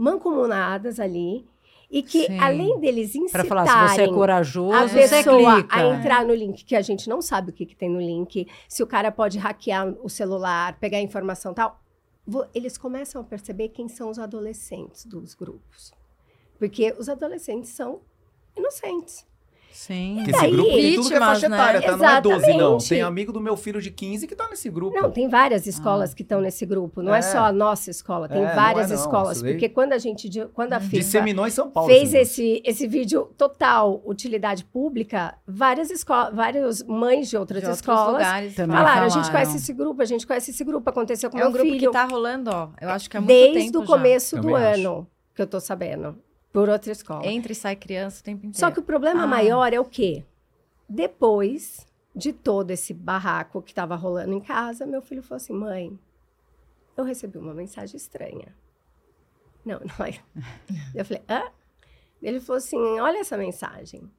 mancomunadas 0.00 0.98
ali 0.98 1.46
e 1.90 2.02
que, 2.02 2.26
Sim. 2.26 2.38
além 2.38 2.80
deles 2.80 3.12
Pra 3.12 3.20
incitarem 3.20 3.48
falar, 3.48 3.88
se 3.88 3.94
você 3.94 4.02
é 4.02 4.08
corajoso, 4.08 4.72
a 4.72 4.86
você 4.86 5.08
pessoa 5.08 5.66
a 5.68 5.84
entrar 5.88 6.24
no 6.24 6.34
link, 6.34 6.64
que 6.64 6.74
a 6.74 6.80
gente 6.80 7.08
não 7.08 7.20
sabe 7.20 7.50
o 7.50 7.52
que, 7.52 7.66
que 7.66 7.76
tem 7.76 7.90
no 7.90 8.00
link, 8.00 8.46
se 8.68 8.82
o 8.82 8.86
cara 8.86 9.12
pode 9.12 9.38
hackear 9.38 9.94
o 10.02 10.08
celular, 10.08 10.78
pegar 10.78 11.00
informação 11.00 11.52
e 11.52 11.54
tal, 11.56 11.80
eles 12.54 12.78
começam 12.78 13.20
a 13.20 13.24
perceber 13.24 13.70
quem 13.70 13.88
são 13.88 14.08
os 14.08 14.18
adolescentes 14.18 15.04
dos 15.04 15.34
grupos. 15.34 15.92
Porque 16.58 16.94
os 16.98 17.08
adolescentes 17.08 17.70
são 17.70 18.00
inocentes. 18.56 19.26
Sim. 19.72 20.16
Porque 20.16 20.30
esse 20.30 20.40
daí, 20.40 20.50
grupo 20.52 20.70
tem 20.70 20.94
tudo 20.94 21.08
que 21.08 21.14
é 21.14 21.18
faixa 21.18 21.48
né? 21.48 21.56
etária, 21.56 21.82
tá? 21.82 21.96
Não 21.96 22.08
é 22.08 22.20
12, 22.20 22.54
não. 22.54 22.78
Tem 22.78 23.02
amigo 23.02 23.32
do 23.32 23.40
meu 23.40 23.56
filho 23.56 23.80
de 23.80 23.90
15 23.90 24.26
que 24.26 24.34
tá 24.34 24.48
nesse 24.48 24.68
grupo. 24.68 24.94
Não, 24.94 25.10
tem 25.10 25.28
várias 25.28 25.66
escolas 25.66 26.12
que 26.12 26.22
estão 26.22 26.40
nesse 26.40 26.66
grupo. 26.66 27.02
Não 27.02 27.14
é. 27.14 27.18
É. 27.20 27.22
só 27.22 27.38
a 27.38 27.52
nossa 27.52 27.90
escola, 27.90 28.28
tem 28.28 28.42
É, 28.42 28.48
não 28.48 28.54
várias 28.54 28.90
é 28.90 28.94
não, 28.94 29.00
escolas. 29.00 29.42
Porque 29.42 29.68
quando 29.68 29.92
a 29.92 29.98
gente, 29.98 30.28
quando 30.52 30.72
a 30.72 30.80
FIFA 30.80 30.96
Disseminou 30.96 31.46
em 31.46 31.50
São 31.50 31.70
Paulo. 31.70 31.88
fez 31.88 32.12
esse 32.14 32.62
esse, 32.64 32.86
vídeo 32.86 33.30
total 33.38 34.02
utilidade 34.04 34.64
pública, 34.64 35.36
várias 35.46 35.90
escolas, 35.90 36.34
várias 36.34 36.82
mães 36.82 37.28
de 37.28 37.36
outras 37.36 37.62
De 37.62 37.70
escolas 37.70 38.12
lugares. 38.12 38.54
Também 38.54 38.76
falaram. 38.76 38.94
falaram, 38.94 39.06
a 39.06 39.22
gente 39.22 39.30
conhece 39.30 39.56
esse 39.56 39.72
grupo, 39.72 40.02
a 40.02 40.04
gente 40.04 40.26
conhece 40.26 40.50
esse 40.50 40.64
grupo, 40.64 40.90
aconteceu 40.90 41.30
com 41.30 41.36
É 41.38 41.40
meu 41.40 41.48
um 41.48 41.52
grupo 41.52 41.68
filho 41.68 41.90
que 41.90 41.92
tá 41.92 42.04
rolando, 42.04 42.50
ó. 42.50 42.68
Eu 42.80 42.90
acho 42.90 43.08
que 43.08 43.16
há 43.16 43.20
muito 43.20 43.28
desde 43.32 43.70
tempo 43.72 43.78
o 43.78 43.86
já. 43.86 43.86
começo 43.86 44.36
do 44.36 44.42
Também 44.42 44.56
acho. 44.56 44.80
ano, 44.80 45.06
que 45.34 45.42
eu 45.42 45.46
tô 45.46 45.60
sabendo, 45.60 46.16
por 46.52 46.68
outra 46.68 46.92
escola. 46.92 47.26
Entra 47.26 47.52
e 47.52 47.54
sai 47.54 47.76
criança 47.76 48.20
o 48.20 48.24
tempo 48.24 48.46
inteiro. 48.46 48.58
Só 48.58 48.70
que 48.70 48.80
o 48.80 48.82
problema 48.82 49.22
Ah. 49.24 49.26
maior 49.26 49.72
é 49.72 49.78
o 49.80 49.84
quê? 49.84 50.24
Depois 50.88 51.86
de 52.14 52.32
todo 52.32 52.70
esse 52.72 52.92
barraco 52.92 53.62
que 53.62 53.70
estava 53.70 53.94
rolando 53.94 54.32
em 54.34 54.40
casa, 54.40 54.84
meu 54.86 55.00
filho 55.00 55.22
falou 55.22 55.36
assim: 55.36 55.52
mãe, 55.52 55.98
eu 56.96 57.04
recebi 57.04 57.38
uma 57.38 57.54
mensagem 57.54 57.96
estranha. 57.96 58.54
Não, 59.64 59.78
não 59.98 60.06
é. 60.06 60.18
Eu 60.94 61.04
falei, 61.04 61.22
hã? 61.28 61.50
Ele 62.22 62.40
falou 62.40 62.58
assim: 62.58 62.76
olha 62.98 63.18
essa 63.18 63.36
mensagem. 63.36 64.10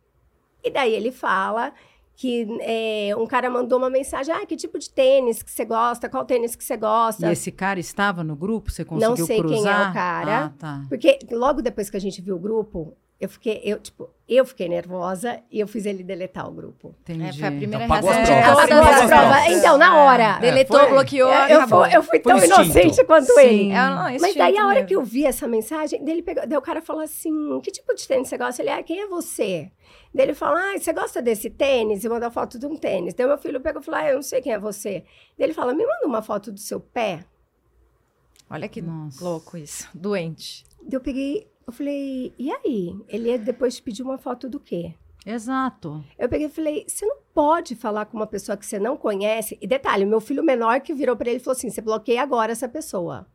E 0.63 0.69
daí 0.69 0.93
ele 0.93 1.11
fala 1.11 1.73
que 2.21 2.45
é, 2.61 3.15
um 3.17 3.25
cara 3.25 3.49
mandou 3.49 3.79
uma 3.79 3.89
mensagem: 3.89 4.31
ah, 4.31 4.45
que 4.45 4.55
tipo 4.55 4.77
de 4.77 4.91
tênis 4.91 5.41
que 5.41 5.49
você 5.49 5.65
gosta? 5.65 6.07
Qual 6.07 6.23
tênis 6.23 6.55
que 6.55 6.63
você 6.63 6.77
gosta? 6.77 7.27
E 7.27 7.31
esse 7.31 7.51
cara 7.51 7.79
estava 7.79 8.23
no 8.23 8.35
grupo? 8.35 8.69
Você 8.69 8.85
conseguiu 8.85 9.17
Não 9.17 9.25
sei 9.25 9.37
quem 9.37 9.43
é 9.43 9.59
o 9.59 9.63
cruzar? 9.63 9.93
cara. 9.93 10.45
Ah, 10.45 10.49
tá. 10.49 10.85
Porque 10.87 11.17
logo 11.31 11.63
depois 11.63 11.89
que 11.89 11.97
a 11.97 11.99
gente 11.99 12.21
viu 12.21 12.35
o 12.35 12.39
grupo, 12.39 12.95
eu 13.21 13.29
fiquei, 13.29 13.61
eu, 13.63 13.79
tipo, 13.79 14.09
eu 14.27 14.43
fiquei 14.43 14.67
nervosa 14.67 15.39
e 15.51 15.59
eu 15.59 15.67
fiz 15.67 15.85
ele 15.85 16.03
deletar 16.03 16.49
o 16.49 16.51
grupo. 16.51 16.95
Entendi. 17.01 17.23
É, 17.29 17.33
foi 17.33 17.47
a 17.47 17.51
primeira 17.51 17.85
Então, 17.85 17.87
pagou 17.87 18.09
as 18.09 18.15
provas. 18.15 18.31
É, 18.31 18.43
as 18.43 18.65
provas. 18.67 19.05
provas. 19.07 19.47
Então, 19.47 19.77
na 19.77 19.97
hora. 20.03 20.39
Deletou, 20.39 20.79
foi- 20.79 20.89
bloqueou, 20.89 21.29
eu, 21.29 21.37
acabou. 21.61 21.85
fui, 21.85 21.95
eu 21.95 22.03
fui 22.03 22.19
tão 22.19 22.37
instinto. 22.37 22.61
inocente 22.61 23.03
quanto 23.05 23.27
Sim. 23.33 23.39
ele. 23.41 23.71
É, 23.71 23.75
não, 23.75 24.03
Mas 24.19 24.35
daí, 24.35 24.57
a 24.57 24.65
hora 24.65 24.73
mesmo. 24.75 24.87
que 24.87 24.95
eu 24.95 25.03
vi 25.03 25.25
essa 25.25 25.47
mensagem, 25.47 26.03
dele 26.03 26.23
pegou, 26.23 26.47
daí 26.47 26.57
o 26.57 26.61
cara 26.61 26.81
falou 26.81 27.03
assim: 27.03 27.31
que 27.61 27.71
tipo 27.71 27.93
de 27.93 28.07
tênis 28.07 28.27
você 28.27 28.37
gosta? 28.37 28.61
Ele, 28.61 28.71
ah, 28.71 28.81
quem 28.81 29.01
é 29.01 29.07
você? 29.07 29.71
Daí 30.13 30.25
ele 30.25 30.33
falou: 30.33 30.57
ah, 30.57 30.77
você 30.79 30.91
gosta 30.91 31.21
desse 31.21 31.49
tênis? 31.49 32.03
E 32.03 32.09
mandou 32.09 32.31
foto 32.31 32.57
de 32.57 32.65
um 32.65 32.75
tênis. 32.75 33.13
Daí 33.13 33.27
meu 33.27 33.37
filho 33.37 33.61
pegou 33.61 33.81
e 33.81 33.85
falou: 33.85 33.99
ah, 34.01 34.09
eu 34.09 34.15
não 34.15 34.23
sei 34.23 34.41
quem 34.41 34.53
é 34.53 34.57
você. 34.59 35.03
Daí 35.37 35.45
ele 35.47 35.53
falou: 35.53 35.75
me 35.75 35.85
manda 35.85 36.07
uma 36.07 36.21
foto 36.23 36.51
do 36.51 36.59
seu 36.59 36.79
pé. 36.79 37.23
Olha 38.49 38.67
que 38.67 38.81
Nossa. 38.81 39.23
louco 39.23 39.57
isso. 39.57 39.87
Doente. 39.93 40.65
Daí 40.81 40.93
eu 40.97 41.01
peguei, 41.01 41.47
eu 41.71 41.75
falei: 41.75 42.33
e 42.37 42.51
aí? 42.51 42.95
Ele 43.07 43.37
depois 43.37 43.79
pediu 43.79 44.05
uma 44.05 44.17
foto 44.17 44.47
do 44.49 44.59
quê? 44.59 44.93
Exato. 45.25 46.03
Eu 46.17 46.27
peguei 46.29 46.47
e 46.47 46.49
falei: 46.49 46.85
você 46.87 47.05
não 47.05 47.17
pode 47.33 47.75
falar 47.75 48.05
com 48.05 48.17
uma 48.17 48.27
pessoa 48.27 48.57
que 48.57 48.65
você 48.65 48.79
não 48.79 48.97
conhece. 48.97 49.57
E 49.61 49.67
detalhe, 49.67 50.05
meu 50.05 50.19
filho 50.19 50.43
menor 50.43 50.81
que 50.81 50.93
virou 50.93 51.15
pra 51.15 51.29
ele 51.29 51.37
e 51.37 51.43
falou 51.43 51.55
assim: 51.57 51.69
você 51.69 51.81
bloqueia 51.81 52.21
agora 52.21 52.51
essa 52.51 52.67
pessoa. 52.67 53.27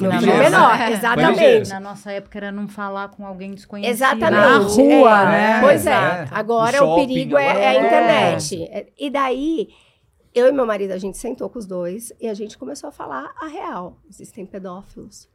Meu 0.00 0.10
filho 0.12 0.20
ligeiro, 0.20 0.38
menor, 0.38 0.78
né? 0.78 0.92
exatamente. 0.92 1.30
ligeiro. 1.30 1.68
Na 1.68 1.80
nossa 1.80 2.12
época 2.12 2.38
era 2.38 2.52
não 2.52 2.68
falar 2.68 3.08
com 3.08 3.26
alguém 3.26 3.50
desconhecido. 3.52 3.90
Exatamente. 3.92 4.30
Na 4.32 4.58
rua, 4.58 5.20
É, 5.22 5.26
né? 5.26 5.60
Pois 5.60 5.86
é. 5.86 5.90
É. 5.90 6.28
Agora 6.30 6.78
No 6.78 6.84
o 6.84 6.88
shopping, 6.96 7.08
perigo 7.08 7.36
é, 7.36 7.50
agora 7.50 7.64
é 7.64 7.68
a 7.68 7.74
é. 7.74 7.86
internet. 7.86 8.62
É, 8.64 8.86
E 8.96 9.10
daí, 9.10 9.68
eu 10.32 10.46
e 10.46 10.52
meu 10.52 10.64
marido, 10.64 10.92
a 10.92 10.98
gente 10.98 11.18
sentou 11.18 11.50
com 11.50 11.58
os 11.58 11.66
dois 11.66 12.12
e 12.20 12.28
a 12.28 12.34
gente 12.34 12.56
começou 12.56 12.88
a 12.88 12.92
falar 12.92 13.32
a 13.40 13.48
real. 13.48 13.98
Existem 14.08 14.46
pedófilos. 14.46 15.28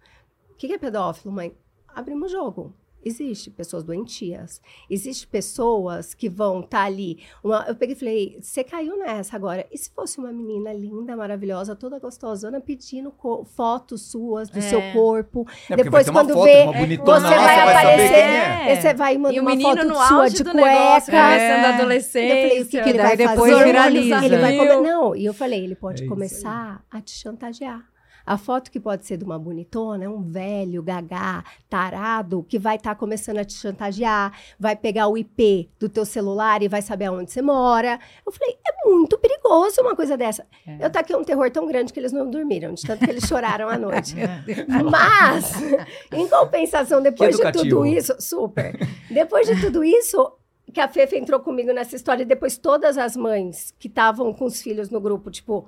O 0.56 0.58
que 0.58 0.72
é 0.74 0.78
pedófilo, 0.78 1.34
mãe? 1.34 1.54
Abrimos 1.88 2.32
o 2.32 2.38
jogo. 2.38 2.74
Existe 3.08 3.52
pessoas 3.52 3.84
doentias. 3.84 4.60
Existe 4.90 5.28
pessoas 5.28 6.16
que 6.16 6.28
vão 6.28 6.62
estar 6.62 6.86
ali. 6.86 7.20
Uma- 7.44 7.64
eu 7.68 7.76
peguei 7.76 7.96
e 7.96 8.00
falei, 8.00 8.38
você 8.42 8.64
caiu 8.64 8.98
nessa 8.98 9.36
agora. 9.36 9.64
E 9.72 9.78
se 9.78 9.92
fosse 9.92 10.18
uma 10.18 10.32
menina 10.34 10.74
linda, 10.74 11.16
maravilhosa, 11.16 11.76
toda 11.76 12.00
gostosona, 12.00 12.60
pedindo 12.60 13.14
fotos 13.56 14.02
suas 14.10 14.50
do 14.50 14.58
É. 14.58 14.62
seu 14.62 14.82
corpo. 14.92 15.46
É 15.70 15.76
Depois, 15.76 16.10
quando 16.10 16.34
foto 16.34 16.46
vê, 16.46 16.66
bonitona 16.66 17.20
você 17.30 17.36
lá, 17.36 17.42
vai 17.44 17.56
você 17.56 17.64
vai 17.64 17.66
saber 17.66 17.80
aparecer. 17.92 18.14
é. 18.16 18.72
É. 18.72 18.76
Você 18.82 18.94
vai 18.96 19.18
manda 19.20 19.38
o 19.38 19.42
uma 19.44 19.52
menino 19.52 19.70
foto 19.76 19.88
no 19.88 19.96
sua 19.96 20.28
de 20.30 20.44
negócio, 20.44 21.12
cueca. 21.12 21.12
começando 21.12 21.64
É. 21.64 21.66
a 21.66 21.76
adolescência. 21.78 22.34
Eu 22.34 22.50
falei, 22.50 22.62
o 22.64 22.66
que, 22.66 22.82
que 22.82 22.90
ele 22.90 22.98
vai 22.98 23.18
depois 23.18 23.52
fazer? 23.54 23.64
viraliza. 23.66 24.26
Ele 24.26 24.38
vai 24.40 24.82
Não, 24.82 25.16
e 25.16 25.26
eu 25.26 25.34
falei, 25.36 25.64
ele 25.64 25.76
pode 25.76 26.06
É 26.06 26.08
começar 26.08 26.84
a 26.90 27.00
te 27.02 27.12
chantagear. 27.12 27.86
A 28.26 28.38
foto 28.38 28.72
que 28.72 28.80
pode 28.80 29.06
ser 29.06 29.18
de 29.18 29.24
uma 29.24 29.38
bonitona 29.38 30.06
é 30.06 30.10
um 30.10 30.22
velho, 30.22 30.82
gagá, 30.82 31.44
tarado, 31.70 32.44
que 32.48 32.58
vai 32.58 32.78
estar 32.78 32.96
começando 32.96 33.38
a 33.38 33.46
te 33.46 33.54
chantagear, 33.54 34.34
vai 34.60 34.76
pegar 34.76 35.08
o 35.08 35.18
IP 35.18 35.70
do 35.80 35.88
teu 35.88 36.06
celular 36.06 36.64
e 36.64 36.68
vai 36.68 36.82
saber 36.82 37.06
aonde 37.06 37.32
você 37.32 37.42
mora. 37.42 38.00
Eu 38.26 38.32
falei, 38.32 38.58
é 38.68 38.90
muito 38.90 39.18
perigoso 39.20 39.82
uma 39.82 39.96
coisa 39.96 40.18
dessa. 40.18 40.46
É. 40.66 40.86
Eu 40.86 40.90
taquei 40.90 41.16
um 41.16 41.24
terror 41.24 41.52
tão 41.52 41.68
grande 41.68 41.94
que 41.94 42.00
eles 42.00 42.12
não 42.12 42.30
dormiram, 42.30 42.74
de 42.74 42.82
tanto 42.82 43.06
que 43.06 43.12
eles 43.12 43.26
choraram 43.26 43.70
à 43.70 43.78
noite. 43.78 44.16
Mas, 44.90 45.54
em 46.12 46.28
compensação, 46.28 47.02
depois 47.02 47.38
de 47.38 47.52
tudo 47.52 47.86
isso, 47.86 48.16
super. 48.20 48.76
Depois 49.10 49.48
de 49.48 49.62
tudo 49.62 49.84
isso, 49.84 50.32
que 50.74 50.80
a 50.80 50.88
Fefa 50.88 51.16
entrou 51.16 51.40
comigo 51.40 51.72
nessa 51.72 51.96
história, 51.96 52.24
e 52.24 52.26
depois 52.26 52.58
todas 52.58 52.98
as 52.98 53.16
mães 53.16 53.74
que 53.78 53.88
estavam 53.88 54.34
com 54.34 54.46
os 54.46 54.62
filhos 54.62 54.90
no 54.90 55.00
grupo, 55.00 55.30
tipo, 55.30 55.68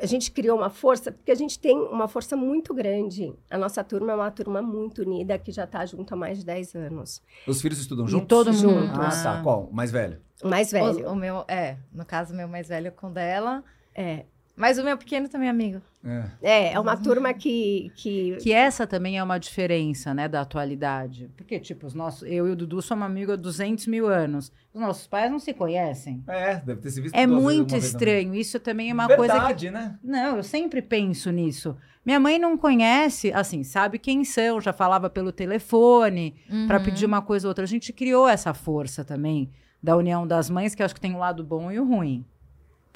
a 0.00 0.06
gente 0.06 0.30
criou 0.30 0.56
uma 0.58 0.70
força, 0.70 1.10
porque 1.12 1.30
a 1.30 1.34
gente 1.34 1.58
tem 1.58 1.76
uma 1.76 2.06
força 2.08 2.36
muito 2.36 2.74
grande. 2.74 3.32
A 3.50 3.56
nossa 3.58 3.82
turma 3.82 4.12
é 4.12 4.14
uma 4.14 4.30
turma 4.30 4.60
muito 4.62 5.02
unida, 5.02 5.38
que 5.38 5.50
já 5.52 5.64
está 5.64 5.84
junto 5.86 6.12
há 6.12 6.16
mais 6.16 6.38
de 6.38 6.44
10 6.44 6.74
anos. 6.74 7.22
Os 7.46 7.60
filhos 7.62 7.78
estudam 7.78 8.04
E 8.06 8.08
juntos? 8.08 8.28
todo 8.28 8.52
Junto. 8.52 8.74
mundo. 8.74 8.92
Ah, 9.00 9.08
Ah. 9.08 9.22
tá. 9.22 9.42
Qual? 9.42 9.64
O 9.64 9.74
mais 9.74 9.90
velho? 9.90 10.20
O 10.42 10.48
mais 10.48 10.70
velho. 10.70 11.08
O, 11.08 11.12
o 11.12 11.16
meu, 11.16 11.44
é, 11.48 11.76
no 11.92 12.04
caso, 12.04 12.32
o 12.34 12.36
meu 12.36 12.46
mais 12.48 12.68
velho 12.68 12.92
com 12.92 13.10
dela. 13.10 13.64
É, 13.94 14.24
Mas 14.56 14.78
o 14.78 14.84
meu 14.84 14.96
pequeno 14.96 15.28
também 15.28 15.48
é 15.48 15.50
amigo. 15.50 15.82
É. 16.02 16.24
é, 16.40 16.72
é 16.72 16.80
uma 16.80 16.96
turma 16.96 17.34
que, 17.34 17.92
que 17.94 18.36
Que 18.40 18.52
essa 18.52 18.86
também 18.86 19.18
é 19.18 19.22
uma 19.22 19.36
diferença, 19.38 20.14
né, 20.14 20.26
da 20.28 20.40
atualidade. 20.40 21.30
Porque, 21.36 21.60
tipo, 21.60 21.86
os 21.86 21.92
nossos, 21.92 22.22
eu 22.26 22.48
e 22.48 22.52
o 22.52 22.56
Dudu 22.56 22.80
somos 22.80 23.04
amigos 23.04 23.34
há 23.34 23.36
200 23.36 23.86
mil 23.86 24.08
anos. 24.08 24.50
Os 24.72 24.80
nossos 24.80 25.06
pais 25.06 25.30
não 25.30 25.38
se 25.38 25.52
conhecem. 25.52 26.24
É, 26.26 26.56
deve 26.56 26.80
ter 26.80 26.90
se 26.90 27.00
visto 27.02 27.14
É 27.14 27.26
muito 27.26 27.76
estranho. 27.76 28.34
Isso 28.34 28.58
também 28.58 28.88
é 28.90 28.94
uma 28.94 29.04
vida. 29.04 29.16
coisa 29.16 29.34
que 29.34 29.38
Verdade, 29.40 29.70
né? 29.70 29.98
Não, 30.02 30.36
eu 30.38 30.42
sempre 30.42 30.80
penso 30.80 31.30
nisso. 31.30 31.76
Minha 32.04 32.20
mãe 32.20 32.38
não 32.38 32.56
conhece, 32.56 33.32
assim, 33.32 33.62
sabe 33.64 33.98
quem 33.98 34.24
são, 34.24 34.60
já 34.60 34.72
falava 34.72 35.10
pelo 35.10 35.32
telefone 35.32 36.34
pra 36.66 36.78
Uhum. 36.78 36.84
pedir 36.84 37.04
uma 37.04 37.20
coisa 37.20 37.46
ou 37.46 37.50
outra. 37.50 37.64
A 37.64 37.68
gente 37.68 37.92
criou 37.92 38.28
essa 38.28 38.54
força 38.54 39.04
também 39.04 39.50
da 39.82 39.96
união 39.96 40.26
das 40.26 40.48
mães, 40.48 40.74
que 40.74 40.82
eu 40.82 40.86
acho 40.86 40.94
que 40.94 41.00
tem 41.00 41.14
o 41.14 41.18
lado 41.18 41.42
bom 41.44 41.70
e 41.70 41.78
o 41.78 41.84
ruim. 41.86 42.24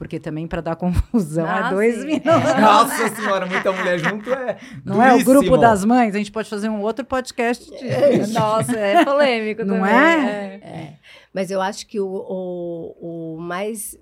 Porque 0.00 0.18
também 0.18 0.46
pra 0.46 0.62
dar 0.62 0.76
confusão 0.80 1.44
Ah, 1.46 1.66
é 1.68 1.74
dois 1.74 1.94
sim. 1.96 2.06
minutos. 2.06 2.30
Nossa 2.58 3.08
senhora, 3.14 3.44
muita 3.44 3.70
mulher 3.70 3.98
junto 3.98 4.32
é. 4.32 4.56
Não 4.82 5.02
é 5.02 5.12
o 5.12 5.18
grupo 5.18 5.32
duríssimo. 5.34 5.58
das 5.58 5.84
mães, 5.84 6.14
a 6.14 6.18
gente 6.18 6.32
pode 6.32 6.48
fazer 6.48 6.70
um 6.70 6.80
outro 6.80 7.04
podcast 7.04 7.70
disso. 7.70 8.32
Nossa, 8.32 8.72
é 8.78 9.04
polêmico 9.04 9.62
Não 9.62 9.76
também. 9.76 9.92
é? 9.94 10.94
Mas 11.34 11.50
eu 11.50 11.60
acho 11.60 11.86
que 11.86 12.00
o, 12.00 12.06
o, 12.08 13.34
o 13.36 13.40
mais 13.42 13.94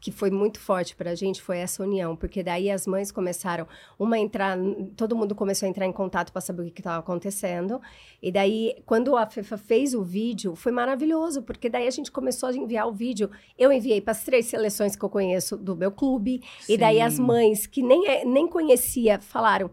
que 0.00 0.10
foi 0.10 0.30
muito 0.30 0.58
forte 0.58 0.96
para 0.96 1.10
a 1.10 1.14
gente 1.14 1.42
foi 1.42 1.58
essa 1.58 1.82
união, 1.82 2.16
porque 2.16 2.42
daí 2.42 2.70
as 2.70 2.86
mães 2.86 3.12
começaram, 3.12 3.68
uma 3.98 4.18
entrar, 4.18 4.56
todo 4.96 5.14
mundo 5.14 5.34
começou 5.34 5.66
a 5.66 5.68
entrar 5.68 5.84
em 5.86 5.92
contato 5.92 6.32
para 6.32 6.40
saber 6.40 6.62
o 6.62 6.70
que 6.70 6.80
estava 6.80 6.98
acontecendo, 6.98 7.80
e 8.22 8.32
daí, 8.32 8.82
quando 8.86 9.16
a 9.16 9.26
FEFA 9.26 9.58
fez 9.58 9.94
o 9.94 10.02
vídeo, 10.02 10.56
foi 10.56 10.72
maravilhoso, 10.72 11.42
porque 11.42 11.68
daí 11.68 11.86
a 11.86 11.90
gente 11.90 12.10
começou 12.10 12.48
a 12.48 12.54
enviar 12.54 12.88
o 12.88 12.92
vídeo, 12.92 13.30
eu 13.58 13.70
enviei 13.70 14.00
para 14.00 14.12
as 14.12 14.24
três 14.24 14.46
seleções 14.46 14.96
que 14.96 15.04
eu 15.04 15.10
conheço 15.10 15.56
do 15.56 15.76
meu 15.76 15.92
clube, 15.92 16.42
e 16.68 16.78
daí 16.78 17.00
as 17.00 17.14
Sim. 17.14 17.22
mães 17.22 17.66
que 17.66 17.82
nem, 17.82 18.08
é- 18.08 18.24
nem 18.24 18.48
conhecia 18.48 19.20
falaram, 19.20 19.70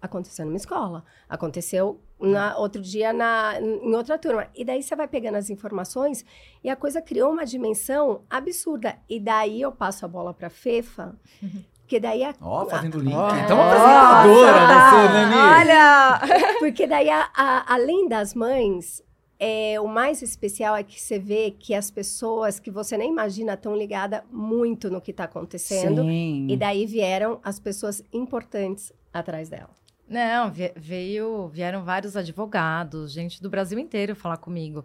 aconteceu 0.00 0.44
numa 0.46 0.56
escola, 0.56 1.04
aconteceu 1.28 1.98
na, 2.20 2.56
outro 2.58 2.80
dia 2.80 3.12
na, 3.12 3.60
em 3.60 3.94
outra 3.94 4.16
turma. 4.18 4.46
E 4.54 4.64
daí 4.64 4.82
você 4.82 4.94
vai 4.96 5.06
pegando 5.08 5.36
as 5.36 5.50
informações 5.50 6.24
e 6.62 6.70
a 6.70 6.76
coisa 6.76 7.02
criou 7.02 7.30
uma 7.32 7.44
dimensão 7.44 8.22
absurda. 8.30 8.96
E 9.08 9.20
daí 9.20 9.60
eu 9.60 9.72
passo 9.72 10.04
a 10.04 10.08
bola 10.08 10.32
para 10.32 10.46
a 10.46 10.50
FEFA, 10.50 11.14
que 11.86 12.00
daí 12.00 12.24
a, 12.24 12.34
Ó, 12.40 12.64
fazendo 12.66 12.98
link. 12.98 13.14
Ó. 13.14 13.34
Então, 13.36 13.56
Nossa, 13.56 14.20
apresentadora, 14.20 14.52
tá. 14.68 14.90
você, 14.90 15.08
Nani. 15.08 15.34
Olha! 15.60 16.20
porque 16.58 16.86
daí 16.86 17.10
a- 17.10 17.30
a- 17.34 17.74
além 17.74 18.08
das 18.08 18.34
mães 18.34 19.02
é, 19.38 19.78
o 19.80 19.88
mais 19.88 20.22
especial 20.22 20.76
é 20.76 20.82
que 20.84 20.98
você 20.98 21.18
vê 21.18 21.50
que 21.50 21.74
as 21.74 21.90
pessoas 21.90 22.58
que 22.60 22.70
você 22.70 22.96
nem 22.96 23.10
imagina 23.10 23.54
estão 23.54 23.76
ligadas 23.76 24.22
muito 24.30 24.88
no 24.88 25.00
que 25.00 25.10
está 25.10 25.24
acontecendo. 25.24 26.02
Sim. 26.02 26.46
E 26.48 26.56
daí 26.56 26.86
vieram 26.86 27.40
as 27.42 27.58
pessoas 27.58 28.02
importantes 28.12 28.92
atrás 29.12 29.48
dela. 29.48 29.70
Não, 30.08 30.52
veio, 30.76 31.48
vieram 31.48 31.82
vários 31.82 32.16
advogados, 32.16 33.10
gente 33.10 33.42
do 33.42 33.48
Brasil 33.48 33.78
inteiro 33.78 34.14
falar 34.14 34.36
comigo. 34.36 34.84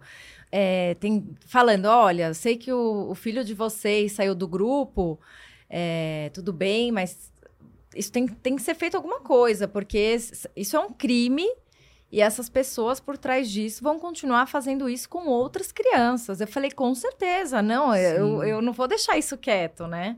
É, 0.50 0.94
tem, 0.94 1.36
falando, 1.46 1.86
olha, 1.86 2.32
sei 2.32 2.56
que 2.56 2.72
o, 2.72 3.10
o 3.10 3.14
filho 3.14 3.44
de 3.44 3.52
vocês 3.52 4.12
saiu 4.12 4.34
do 4.34 4.48
grupo, 4.48 5.20
é, 5.68 6.30
tudo 6.32 6.52
bem, 6.52 6.90
mas 6.90 7.30
isso 7.94 8.10
tem, 8.10 8.26
tem 8.26 8.56
que 8.56 8.62
ser 8.62 8.74
feito 8.74 8.96
alguma 8.96 9.20
coisa, 9.20 9.68
porque 9.68 10.16
isso 10.56 10.76
é 10.76 10.80
um 10.80 10.92
crime 10.92 11.46
e 12.10 12.20
essas 12.20 12.48
pessoas 12.48 12.98
por 12.98 13.16
trás 13.16 13.48
disso 13.48 13.82
vão 13.82 13.98
continuar 13.98 14.46
fazendo 14.46 14.88
isso 14.88 15.08
com 15.08 15.28
outras 15.28 15.70
crianças. 15.70 16.40
Eu 16.40 16.48
falei, 16.48 16.70
com 16.70 16.94
certeza, 16.94 17.62
não, 17.62 17.94
eu, 17.94 18.42
eu 18.42 18.62
não 18.62 18.72
vou 18.72 18.88
deixar 18.88 19.18
isso 19.18 19.36
quieto, 19.36 19.86
né? 19.86 20.16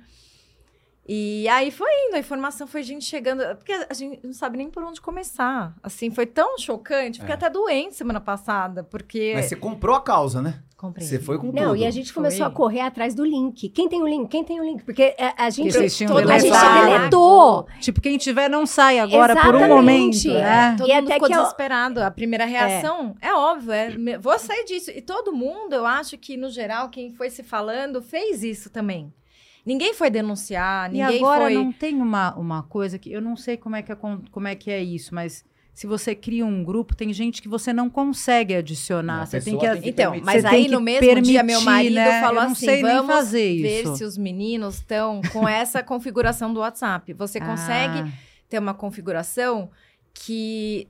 E 1.09 1.49
aí 1.49 1.71
foi 1.73 1.90
indo, 2.06 2.14
a 2.14 2.18
informação 2.21 2.66
foi 2.66 2.82
gente 2.85 3.04
chegando, 3.04 3.42
porque 3.56 3.73
a 3.73 3.92
gente 3.92 4.21
não 4.25 4.32
sabe 4.32 4.56
nem 4.56 4.71
por 4.71 4.85
onde 4.85 5.00
começar. 5.00 5.75
Assim, 5.82 6.11
foi 6.12 6.26
tão 6.26 6.56
chocante, 6.59 7.18
fiquei 7.18 7.32
É. 7.32 7.37
até 7.37 7.50
doente 7.50 7.97
semana 7.97 8.21
passada, 8.21 8.85
porque 8.85 9.32
Mas 9.35 9.47
você 9.47 9.56
comprou 9.56 9.97
a 9.97 10.00
causa, 10.00 10.40
né? 10.40 10.61
comprei. 10.76 11.06
Você 11.06 11.21
foi 11.21 11.38
com 11.38 11.47
tudo. 11.52 11.61
Não, 11.61 11.76
e 11.76 11.87
a 11.87 11.90
gente 11.92 12.12
começou 12.12 12.44
a 12.44 12.50
correr 12.50 12.80
atrás 12.80 13.14
do 13.14 13.25
link. 13.25 13.68
Quem 13.68 13.88
tem 13.88 14.02
o 14.02 14.06
link? 14.06 14.28
Quem 14.28 14.42
tem 14.44 14.61
o 14.61 14.64
link? 14.64 14.82
Porque 14.85 15.14
é, 15.16 15.26
a, 15.38 15.44
a 15.47 15.50
gente, 15.50 15.73
vocês 15.73 15.97
tinham 15.97 16.16
a 16.16 16.38
gente 16.38 16.50
deletou. 16.50 17.66
Tipo, 17.80 18.00
quem 18.00 18.18
tiver 18.18 18.49
não 18.50 18.66
sai 18.66 18.99
agora 18.99 19.35
por 19.37 19.54
um 19.54 19.59
Exatamente. 19.59 20.26
momento, 20.26 20.28
né? 20.42 20.75
Todo 20.76 20.90
E 20.90 20.94
mundo 20.94 21.04
até 21.04 21.14
ficou 21.14 21.28
que 21.28 21.35
eu- 21.35 21.38
desesperado. 21.40 22.02
A 22.02 22.11
primeira 22.11 22.44
reação 22.44 23.14
é, 23.21 23.32
óbvio, 23.32 23.71
é, 23.73 24.18
vou 24.18 24.37
sair 24.40 24.64
disso. 24.64 24.90
E 24.90 25.00
todo 25.00 25.32
mundo, 25.32 25.73
eu 25.73 25.87
acho 25.87 26.18
que, 26.18 26.37
no 26.37 26.50
geral, 26.50 26.88
quem 26.88 27.11
foi 27.12 27.30
se 27.30 27.44
falando, 27.44 28.02
fez 28.02 28.42
isso 28.42 28.68
também. 28.68 29.12
Ninguém 29.64 29.95
foi 29.95 30.11
denunciar, 30.11 30.92
E 30.92 30.99
ninguém 30.99 31.19
agora 31.19 31.45
foi. 31.45 31.54
não 31.54 31.73
tem 31.73 31.95
uma, 32.00 32.35
uma 32.37 32.62
coisa 32.64 32.99
que 32.99 33.12
eu 33.12 33.21
não 33.21 33.37
sei 33.37 33.57
como 33.57 33.76
é 33.76 33.83
que, 33.83 33.92
acon- 33.92 34.23
como 34.31 34.49
é 34.49 34.54
que 34.57 34.71
é 34.71 34.83
isso, 34.83 35.14
mas 35.14 35.45
se 35.73 35.87
você 35.87 36.14
cria 36.14 36.45
um 36.45 36.62
grupo, 36.64 36.95
tem 36.97 37.12
gente 37.12 37.40
que 37.40 37.49
você 37.49 37.73
não 37.73 37.88
consegue 37.88 38.54
adicionar. 38.54 39.25
Você 39.25 39.40
tem 39.40 39.57
que, 39.57 39.66
tem 39.71 39.81
que 39.81 39.88
Então, 39.90 40.11
permitir. 40.12 40.26
mas 40.26 40.45
aí 40.45 40.69
no 40.69 40.81
mesmo 40.81 41.23
dia, 41.23 41.42
meu 41.42 41.61
permitir, 41.61 41.64
marido 41.64 41.95
né? 41.95 42.21
falou 42.21 42.40
Eu 42.40 42.45
não 42.45 42.52
assim: 42.52 42.66
sei 42.66 42.83
nem 42.83 42.97
vamos 42.97 43.07
fazer 43.14 43.62
ver 43.62 43.83
isso." 43.85 43.97
se 43.97 44.04
os 44.04 44.19
meninos 44.19 44.75
estão 44.76 45.21
com 45.33 45.47
essa 45.49 45.83
configuração 45.83 46.52
do 46.52 46.61
WhatsApp. 46.61 47.12
Você 47.14 47.40
consegue 47.40 48.00
Ah, 48.00 48.09
ter 48.49 48.59
uma 48.59 48.75
configuração 48.75 49.71
que 50.12 50.88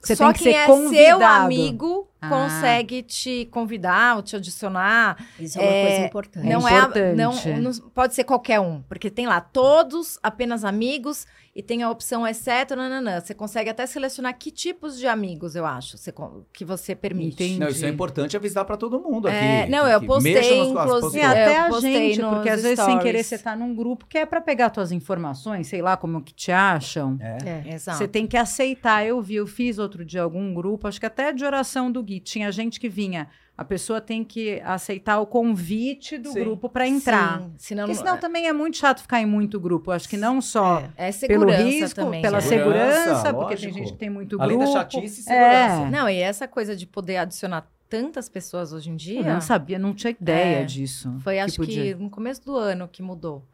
Você 0.00 0.14
só 0.14 0.26
tem 0.26 0.32
que 0.34 0.44
quem 0.44 0.52
ser 0.52 0.58
é 0.58 0.66
seu 0.66 0.74
convidado. 0.76 1.44
amigo 1.44 2.09
Ah. 2.22 2.28
consegue 2.28 3.02
te 3.02 3.46
convidar 3.50 4.16
ou 4.16 4.22
te 4.22 4.36
adicionar. 4.36 5.16
Isso 5.38 5.58
é 5.58 5.62
uma 5.62 5.70
É, 5.72 5.86
coisa 5.86 6.06
importante. 6.06 6.46
não 6.48 6.60
importante. 6.60 6.98
é 6.98 7.52
a- 7.54 7.60
não, 7.60 7.72
não 7.72 7.72
pode 7.90 8.14
ser 8.14 8.24
qualquer 8.24 8.60
um, 8.60 8.82
porque 8.82 9.10
tem 9.10 9.26
lá 9.26 9.40
todos 9.40 10.18
apenas 10.22 10.64
amigos 10.64 11.26
e 11.54 11.62
tem 11.62 11.82
a 11.82 11.90
opção 11.90 12.24
exceto 12.26 12.76
nananã. 12.76 13.20
Você 13.20 13.34
consegue 13.34 13.68
até 13.70 13.84
selecionar 13.84 14.38
que 14.38 14.50
tipos 14.52 14.96
de 14.98 15.06
amigos, 15.08 15.56
eu 15.56 15.66
acho, 15.66 15.98
você 15.98 16.12
que 16.52 16.64
você 16.64 16.94
permite. 16.94 17.34
Entendi. 17.42 17.58
Não, 17.58 17.68
isso 17.68 17.84
é 17.84 17.88
importante 17.88 18.36
avisar 18.36 18.64
pra 18.64 18.76
todo 18.76 19.00
mundo 19.00 19.26
aqui. 19.26 19.36
É, 19.36 19.66
não, 19.68 19.86
eu 19.88 20.00
postei, 20.02 20.60
inclusive, 20.60 21.24
até 21.24 21.68
eu 21.68 21.74
a 21.74 21.80
gente, 21.80 22.20
porque 22.20 22.48
às 22.50 22.62
vezes 22.62 22.84
sem 22.84 22.98
querer 23.00 23.24
você 23.24 23.36
tá 23.36 23.56
num 23.56 23.74
grupo 23.74 24.06
que 24.06 24.16
é 24.18 24.24
para 24.24 24.40
pegar 24.40 24.70
tuas 24.70 24.92
informações, 24.92 25.66
sei 25.66 25.82
lá 25.82 25.96
como 25.96 26.22
que 26.22 26.32
te 26.32 26.52
acham. 26.52 27.18
É. 27.20 27.38
É. 27.68 27.74
Exato. 27.74 27.98
Você 27.98 28.06
tem 28.06 28.26
que 28.28 28.36
aceitar. 28.36 29.04
Eu 29.04 29.20
vi, 29.20 29.34
eu 29.34 29.46
fiz 29.46 29.78
outro 29.78 30.04
dia 30.04 30.22
algum 30.22 30.54
grupo, 30.54 30.86
acho 30.86 31.00
que 31.00 31.06
até 31.06 31.32
de 31.32 31.44
oração 31.44 31.90
do 31.90 32.02
Gui. 32.14 32.20
Tinha 32.20 32.50
gente 32.50 32.80
que 32.80 32.88
vinha. 32.88 33.28
A 33.56 33.64
pessoa 33.64 34.00
tem 34.00 34.24
que 34.24 34.58
aceitar 34.64 35.20
o 35.20 35.26
convite 35.26 36.16
do 36.16 36.32
Sim. 36.32 36.40
grupo 36.40 36.68
para 36.68 36.88
entrar. 36.88 37.40
Sim, 37.42 37.52
senão, 37.58 37.84
Porque 37.84 37.98
senão 37.98 38.16
também 38.16 38.46
é 38.48 38.52
muito 38.54 38.78
chato 38.78 39.02
ficar 39.02 39.20
em 39.20 39.26
muito 39.26 39.60
grupo. 39.60 39.90
Acho 39.90 40.08
que 40.08 40.16
não 40.16 40.40
só 40.40 40.78
é 40.96 41.10
pelo 41.12 41.12
segurança 41.12 41.62
risco, 41.62 42.00
também. 42.00 42.22
pela 42.22 42.38
né? 42.38 42.40
Segurança, 42.40 42.98
segurança, 43.02 43.34
porque 43.34 43.56
tem 43.56 43.72
gente 43.72 43.92
que 43.92 43.98
tem 43.98 44.08
muito 44.08 44.40
Além 44.40 44.56
da 44.58 44.64
grupo. 44.64 44.78
chatice 44.80 45.20
e 45.28 45.32
É. 45.32 45.68
segurança. 45.68 45.90
Não, 45.90 46.08
e 46.08 46.16
essa 46.16 46.48
coisa 46.48 46.74
de 46.74 46.86
poder 46.86 47.18
adicionar 47.18 47.66
tantas 47.88 48.28
pessoas 48.30 48.72
hoje 48.72 48.88
em 48.88 48.96
dia, 48.96 49.18
Eu 49.20 49.24
não 49.24 49.40
sabia, 49.42 49.78
não 49.78 49.92
tinha 49.92 50.12
ideia 50.12 50.60
É. 50.60 50.64
disso. 50.64 51.12
foi 51.22 51.38
acho 51.38 51.54
que, 51.60 51.66
podia- 51.66 51.96
no 51.96 52.08
começo 52.08 52.42
do 52.44 52.56
ano 52.56 52.88
que 52.88 53.02
mudou. 53.02 53.44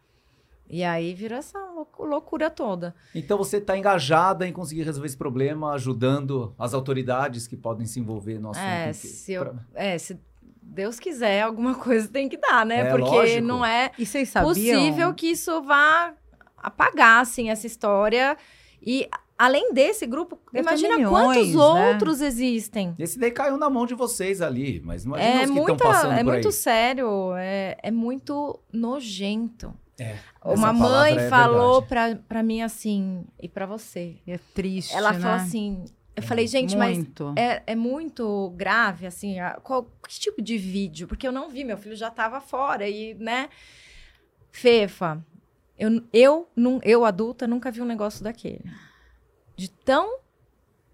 E 0.69 0.83
aí 0.83 1.15
virou 1.15 1.39
essa 1.39 1.59
loucu- 1.59 2.05
loucura 2.05 2.51
toda. 2.51 2.95
Então 3.15 3.39
você 3.39 3.59
está 3.59 3.77
engajada 3.79 4.47
em 4.49 4.53
conseguir 4.53 4.83
resolver 4.83 5.07
esse 5.07 5.17
problema, 5.17 5.73
ajudando 5.75 6.55
as 6.59 6.75
autoridades 6.75 7.47
que 7.47 7.57
podem 7.57 7.87
se 7.87 8.01
envolver 8.01 8.39
no 8.41 8.51
assunto. 8.51 8.65
É, 8.65 8.93
se 8.93 9.33
eu- 9.33 9.45
pra- 9.45 9.55
É, 9.75 9.97
se 9.99 10.19
Deus 10.61 10.99
quiser, 10.99 11.43
alguma 11.43 11.75
coisa 11.79 12.09
tem 12.09 12.29
que 12.29 12.37
dar, 12.37 12.67
né? 12.67 12.81
É, 12.81 12.91
Porque 12.91 13.03
lógico. 13.03 13.47
não 13.47 13.65
é 13.65 13.93
E 13.99 14.05
possível 14.43 15.15
que 15.15 15.29
isso 15.29 15.63
vá 15.63 16.13
apagar, 16.57 17.21
assim, 17.23 17.49
essa 17.49 17.67
história. 17.67 18.37
E 18.83 19.09
além 19.39 19.73
desse 19.73 20.05
grupo, 20.07 20.39
Deve 20.53 20.67
imagina 20.67 20.97
milhões, 20.97 21.13
quantos 21.53 21.53
né? 21.55 21.93
outros 21.93 22.21
existem. 22.21 22.95
Esse 22.99 23.19
daí 23.21 23.31
caiu 23.31 23.57
na 23.57 23.71
mão 23.71 23.87
de 23.87 23.95
vocês 23.95 24.43
ali, 24.43 24.83
mas 24.85 25.05
imagina 25.05 25.31
É, 25.43 25.45
os 25.45 25.51
que 25.51 25.59
estão 25.61 25.77
passando 25.77 26.13
é 26.15 26.25
por 26.25 26.33
muito 26.33 26.49
aí. 26.49 26.53
sério, 26.53 27.35
é, 27.37 27.77
é 27.83 27.91
muito 27.93 28.59
nojento. 28.73 29.73
É, 29.99 30.17
Uma 30.45 30.73
mãe 30.73 31.17
é 31.17 31.29
falou 31.31 31.83
pra, 31.83 32.17
pra 32.29 32.43
mim 32.43 32.61
assim, 32.63 33.25
e 33.41 33.49
pra 33.49 33.65
você. 33.67 34.17
É 34.27 34.39
triste, 34.55 34.95
Ela 34.95 35.13
né? 35.13 35.21
falou 35.21 35.37
assim, 35.37 35.85
eu 36.15 36.23
falei, 36.23 36.47
gente, 36.47 36.77
mas 36.77 36.97
Muito. 36.99 37.33
é, 37.37 37.63
é 37.67 37.75
muito 37.75 38.51
grave, 38.57 39.07
assim, 39.07 39.39
a- 39.41 39.59
qual, 39.63 39.85
que 40.07 40.19
tipo 40.21 40.43
de 40.43 40.59
vídeo? 40.59 41.07
Porque 41.09 41.27
eu 41.27 41.33
não 41.33 41.49
vi, 41.49 41.65
meu 41.65 41.79
filho 41.79 41.97
já 41.97 42.11
tava 42.11 42.41
fora 42.41 42.89
e, 42.89 43.15
né? 43.15 43.49
Fefa, 44.51 45.23
eu, 45.79 46.03
eu, 46.13 46.49
nun- 46.57 46.81
eu 46.83 47.05
adulta, 47.05 47.47
nunca 47.47 47.71
vi 47.71 47.83
um 47.83 47.87
negócio 47.87 48.25
daquele. 48.25 48.65
De 49.57 49.69
tão 49.71 50.19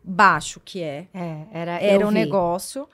baixo 0.03 0.61
que 0.65 0.83
é. 0.83 1.09
É, 1.15 1.47
era, 1.53 1.73
Era 1.81 2.03
eu 2.03 2.07
um 2.07 2.11
vi. 2.11 2.15
negócio. 2.15 2.89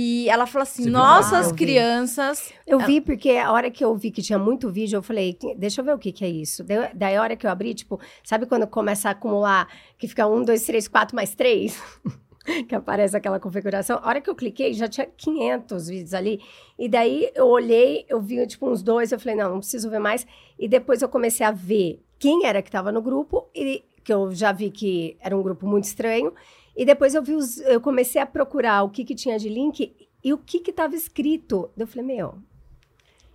E 0.00 0.28
ela 0.28 0.46
falou 0.46 0.62
assim, 0.62 0.88
nossas 0.88 1.48
Ah, 1.48 1.50
eu 1.50 1.56
crianças... 1.56 2.52
Eu 2.64 2.78
vi 2.78 3.00
porque 3.00 3.30
a 3.30 3.50
hora 3.50 3.68
que 3.68 3.84
eu 3.84 3.96
vi 3.96 4.12
que 4.12 4.22
tinha 4.22 4.38
muito 4.38 4.70
vídeo, 4.70 4.98
eu 4.98 5.02
falei, 5.02 5.36
deixa 5.56 5.80
eu 5.80 5.84
ver 5.84 5.92
o 5.92 5.98
que 5.98 6.12
que 6.12 6.24
é 6.24 6.28
isso. 6.28 6.62
Daí, 6.62 6.88
daí 6.94 7.16
a 7.16 7.20
hora 7.20 7.34
que 7.34 7.44
eu 7.44 7.50
abri, 7.50 7.74
tipo, 7.74 7.98
sabe 8.22 8.46
quando 8.46 8.64
começa 8.68 9.08
a 9.08 9.10
acumular, 9.10 9.66
que 9.98 10.06
fica 10.06 10.24
um, 10.28 10.44
dois, 10.44 10.64
três, 10.64 10.86
quatro 10.86 11.16
mais 11.16 11.34
três? 11.34 11.82
que 12.68 12.76
aparece 12.76 13.16
aquela 13.16 13.40
configuração. 13.40 13.98
A 14.00 14.06
hora 14.06 14.20
que 14.20 14.30
eu 14.30 14.36
cliquei, 14.36 14.72
já 14.72 14.86
tinha 14.86 15.04
500 15.04 15.88
vídeos 15.88 16.14
ali. 16.14 16.40
E 16.78 16.88
daí 16.88 17.32
eu 17.34 17.48
olhei, 17.48 18.06
eu 18.08 18.20
vi 18.20 18.46
tipo 18.46 18.70
uns 18.70 18.84
dois, 18.84 19.10
eu 19.10 19.18
falei, 19.18 19.34
não, 19.34 19.50
não 19.50 19.58
preciso 19.58 19.90
ver 19.90 19.98
mais. 19.98 20.24
E 20.56 20.68
depois 20.68 21.02
eu 21.02 21.08
comecei 21.08 21.44
a 21.44 21.50
ver 21.50 22.00
quem 22.20 22.46
era 22.46 22.62
que 22.62 22.68
estava 22.68 22.92
no 22.92 23.02
grupo, 23.02 23.48
e 23.52 23.82
que 24.04 24.12
eu 24.12 24.32
já 24.32 24.52
vi 24.52 24.70
que 24.70 25.16
era 25.20 25.36
um 25.36 25.42
grupo 25.42 25.66
muito 25.66 25.86
estranho. 25.86 26.32
E 26.78 26.84
depois 26.84 27.12
eu 27.14 27.22
vi 27.22 27.34
os, 27.34 27.58
eu 27.62 27.80
comecei 27.80 28.22
a 28.22 28.26
procurar 28.26 28.84
o 28.84 28.88
que 28.88 29.04
que 29.04 29.14
tinha 29.14 29.36
de 29.36 29.48
link 29.48 29.94
e 30.22 30.32
o 30.32 30.38
que 30.38 30.60
que 30.60 30.70
estava 30.70 30.94
escrito. 30.94 31.68
Eu 31.76 31.88
falei, 31.88 32.06
meu, 32.06 32.36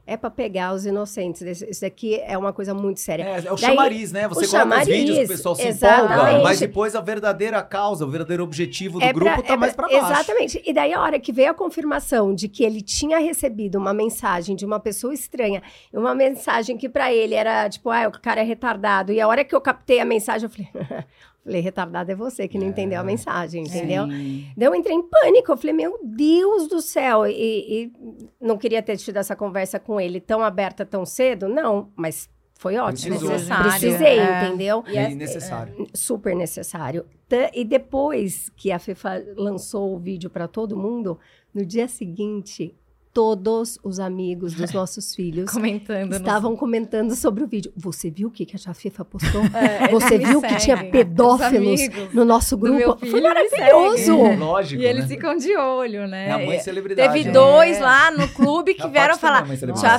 é 0.07 0.15
para 0.15 0.29
pegar 0.29 0.73
os 0.73 0.85
inocentes. 0.85 1.61
Isso 1.61 1.81
daqui 1.81 2.15
é 2.21 2.37
uma 2.37 2.53
coisa 2.53 2.73
muito 2.73 2.99
séria. 3.01 3.23
É, 3.23 3.35
é 3.45 3.51
o 3.51 3.55
Daí, 3.55 3.57
chamariz, 3.57 4.11
né? 4.13 4.27
Você 4.29 4.47
coloca 4.47 4.59
chamariz, 4.59 4.87
os 4.87 4.93
vídeos, 4.95 5.25
o 5.25 5.27
pessoal 5.27 5.55
se 5.55 5.67
exatamente. 5.67 6.13
empolga, 6.21 6.43
mas 6.43 6.59
depois 6.59 6.95
a 6.95 7.01
verdadeira 7.01 7.61
causa, 7.61 8.05
o 8.05 8.09
verdadeiro 8.09 8.43
objetivo 8.43 8.99
do 8.99 9.05
É 9.05 9.11
grupo 9.13 9.31
pra- 9.33 9.41
tá 9.43 9.53
é 9.53 9.57
mais 9.57 9.73
pra 9.73 9.87
baixo. 9.89 10.05
Exatamente. 10.11 10.61
E 10.65 10.73
daí 10.73 10.93
a 10.93 11.01
hora 11.01 11.19
que 11.19 11.31
veio 11.33 11.51
a 11.51 11.53
confirmação 11.53 12.33
de 12.33 12.47
que 12.47 12.63
ele 12.63 12.81
tinha 12.81 13.19
recebido 13.19 13.77
uma 13.77 13.93
mensagem 13.93 14.55
de 14.55 14.65
uma 14.65 14.79
pessoa 14.79 15.13
estranha, 15.13 15.61
uma 15.93 16.15
mensagem 16.15 16.77
que 16.77 16.87
pra 16.87 17.13
ele 17.13 17.33
era 17.35 17.69
tipo, 17.69 17.89
ah, 17.89 18.07
o 18.07 18.11
cara 18.21 18.41
é 18.41 18.43
retardado. 18.45 19.11
E 19.11 19.19
a 19.21 19.27
hora 19.27 19.43
que 19.43 19.53
eu 19.55 19.59
captei 19.61 19.99
a 19.99 20.05
mensagem, 20.05 20.45
eu 20.45 20.49
falei, 20.49 20.69
Falei, 21.43 21.59
retardado 21.61 22.09
é 22.11 22.15
você 22.15 22.47
que 22.47 22.57
não 22.57 22.67
É. 22.67 22.69
entendeu 22.69 22.99
a 22.99 23.03
mensagem, 23.03 23.63
entendeu? 23.63 24.07
Sim. 24.07 24.47
Daí 24.55 24.67
eu 24.67 24.73
entrei 24.75 24.95
em 24.95 25.01
pânico. 25.03 25.51
Eu 25.51 25.57
falei, 25.57 25.73
meu 25.75 25.99
Deus 26.01 26.67
do 26.67 26.81
céu. 26.81 27.27
E, 27.27 27.33
e 27.33 27.91
não 28.39 28.57
queria 28.57 28.81
ter 28.81 28.95
tido 28.97 29.17
essa 29.17 29.35
conversa 29.35 29.77
com 29.79 29.99
ele 29.99 30.21
tão 30.21 30.41
aberta 30.41 30.85
tão 30.85 31.05
cedo? 31.05 31.49
Não, 31.49 31.91
mas 31.97 32.29
foi 32.53 32.77
ótimo. 32.77 33.19
Necessário. 33.19 33.69
Precisei, 33.71 34.19
É. 34.19 34.45
entendeu? 34.45 34.83
E 34.87 34.97
é 34.97 35.09
necessário. 35.13 35.85
Super 35.93 36.33
necessário. 36.33 37.05
E 37.53 37.65
depois 37.65 38.49
que 38.55 38.71
a 38.71 38.79
FIFA 38.79 39.23
lançou 39.35 39.93
o 39.95 39.99
vídeo 39.99 40.29
para 40.29 40.47
todo 40.47 40.77
mundo, 40.77 41.19
no 41.53 41.65
dia 41.65 41.87
seguinte, 41.89 42.73
todos 43.13 43.77
os 43.83 43.99
amigos 43.99 44.53
dos 44.53 44.71
nossos 44.73 45.13
filhos 45.13 45.51
Comentando. 45.51 46.07
nos- 46.09 46.17
estavam 46.17 46.55
comentando 46.55 47.15
sobre 47.15 47.43
o 47.43 47.47
vídeo. 47.47 47.71
Você 47.75 48.09
viu 48.09 48.29
o 48.29 48.31
que 48.31 48.45
que 48.45 48.55
a 48.67 48.73
FIFA 48.73 49.05
postou? 49.05 49.41
É, 49.53 49.87
Você 49.89 50.17
viu 50.17 50.41
que 50.41 50.55
tinha 50.57 50.77
pedófilos 50.89 51.79
no 52.13 52.25
nosso 52.25 52.57
grupo? 52.57 53.05
Foi 53.05 53.21
maravilhoso! 53.21 53.97
seguem. 54.03 54.37
Lógico, 54.37 54.81
E 54.81 54.85
eles 54.85 55.03
né? 55.03 55.07
ficam 55.09 55.37
de 55.37 55.55
olho, 55.55 56.07
né? 56.07 56.27
É 56.29 56.31
a 56.31 56.37
mãe 56.39 56.57
E- 56.57 56.59
celebridade. 56.63 57.13
Teve 57.13 57.25
né? 57.25 57.31
dois 57.31 57.77
É. 57.77 57.81
lá 57.81 58.11
no 58.11 58.27
clube 58.29 58.73
que 58.73 58.87
vieram 58.87 59.13
é 59.13 59.17
falar. 59.17 59.45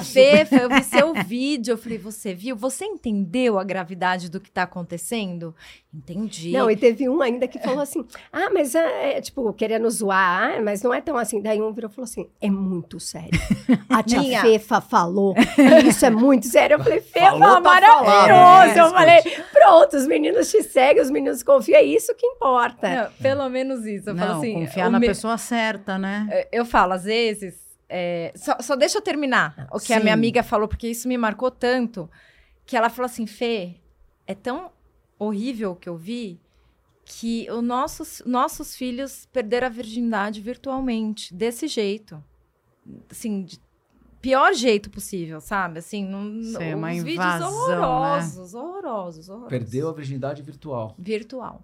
Fefa, 0.05 0.57
eu 0.57 0.69
vi 0.69 0.83
seu 0.83 1.15
vídeo. 1.25 1.73
Eu 1.73 1.79
falei, 1.79 1.99
você 1.99 2.35
viu? 2.35 2.57
Você 2.57 2.85
entendeu 2.85 3.59
a 3.59 3.65
gravidade 3.65 4.29
do 4.31 4.41
que 4.41 4.51
tá 4.51 4.63
acontecendo? 4.65 5.55
Entendi. 5.97 6.51
Não, 6.51 6.69
e 6.69 6.77
teve 6.77 7.09
um 7.09 7.23
ainda 7.23 7.47
que 7.47 7.59
falou 7.59 7.81
assim: 7.81 8.05
ah, 8.33 8.51
mas 8.53 8.75
é, 8.75 9.19
é, 9.19 9.21
tipo, 9.21 9.53
querendo 9.53 9.89
zoar, 9.89 10.57
ah, 10.59 10.61
mas 10.63 10.83
não 10.83 10.93
é 10.93 11.01
tão 11.01 11.17
assim. 11.17 11.41
Daí 11.41 11.63
um 11.63 11.73
virou 11.73 11.89
e 11.91 11.95
falou 11.95 12.05
assim: 12.05 12.29
é 12.41 12.51
muito 12.51 12.99
sério. 12.99 13.31
A 13.89 14.03
tia 14.03 14.19
Minha. 14.19 14.41
Fefa 14.43 14.81
falou, 14.81 15.35
isso 15.87 16.05
é 16.05 16.11
muito 16.11 16.47
sério. 16.47 16.75
Eu 16.75 16.83
falei, 16.83 17.01
Fefa, 17.01 17.27
Falou, 17.31 17.41
tá 17.41 17.61
maravilhoso. 17.61 18.05
falado, 18.05 18.67
né? 18.75 18.81
Eu 18.81 18.91
falei, 18.91 19.45
pronto, 19.53 19.97
os 19.97 20.07
meninos 20.07 20.51
te 20.51 20.63
seguem, 20.65 21.01
os 21.01 21.11
meninos 21.11 21.43
confiam, 21.45 21.79
é 21.79 21.83
isso 21.85 22.13
que 22.17 22.27
importa. 22.27 22.89
Não, 23.05 23.13
pelo 23.23 23.49
menos 23.49 23.87
isso. 23.87 24.11
Eu 24.11 24.17
falo 24.17 24.31
Não, 24.33 24.39
assim. 24.39 24.55
confiar 24.55 24.91
na 24.91 24.99
me- 24.99 25.07
pessoa 25.07 25.39
certa, 25.39 25.97
né? 25.97 26.45
Eu 26.51 26.65
falo, 26.67 26.95
às 26.95 27.05
vezes. 27.05 27.55
é, 27.89 28.33
só, 28.35 28.57
só 28.61 28.75
deixa 28.75 28.99
eu 28.99 29.03
terminar 29.03 29.69
o 29.73 29.79
que 29.79 29.93
a 29.93 29.99
Sim. 29.99 30.03
minha 30.03 30.15
amiga 30.15 30.43
falou, 30.43 30.67
porque 30.67 30.89
isso 30.89 31.07
me 31.07 31.17
marcou 31.17 31.51
tanto. 31.53 32.11
Que 32.67 32.77
ela 32.77 32.89
falou 32.91 33.07
assim: 33.07 33.27
Fê, 33.27 33.77
é 34.27 34.35
tão 34.35 34.71
horrível 35.19 35.75
que 35.77 35.89
eu 35.89 35.97
vi 35.97 36.41
que 37.05 37.47
os 37.51 37.63
nossos, 37.63 38.23
nossos 38.25 38.75
filhos 38.77 39.27
perderam 39.33 39.67
a 39.67 39.71
virgindade 39.71 40.41
virtualmente, 40.41 41.35
desse 41.35 41.69
jeito. 41.69 42.23
Assim, 43.11 43.45
de 43.45 43.61
pior 44.21 44.55
jeito 44.55 44.89
possível, 44.91 45.39
sabe? 45.41 45.79
Assim, 45.81 46.03
não, 46.05 46.43
Sei, 46.43 46.71
os 46.73 46.79
uma 46.79 46.89
vídeos 46.93 47.13
invasão, 47.15 47.51
né? 47.51 47.57
horrorosos, 47.77 48.55
horrorosos, 48.55 49.29
horrorosos. 49.29 49.49
Perdeu 49.51 49.89
a 49.89 49.93
virgindade 49.93 50.43
virtual. 50.43 50.95
Virtual. 50.99 51.63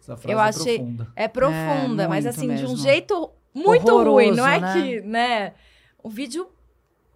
Essa 0.00 0.16
frase 0.16 0.32
Eu 0.32 0.40
é 0.40 0.42
achei- 0.48 0.78
profunda. 0.78 1.12
É 1.14 1.28
profunda, 1.28 2.08
mas 2.08 2.24
muito 2.24 2.34
assim, 2.36 2.46
de 2.48 2.64
um 2.64 2.68
mesmo. 2.70 2.76
jeito 2.78 3.30
muito 3.54 3.88
Horroroso, 3.90 4.10
ruim. 4.12 4.30
Não 4.34 4.46
é 4.46 4.60
né? 4.60 4.72
que, 4.72 5.00
né? 5.02 5.54
O 6.02 6.08
vídeo 6.08 6.48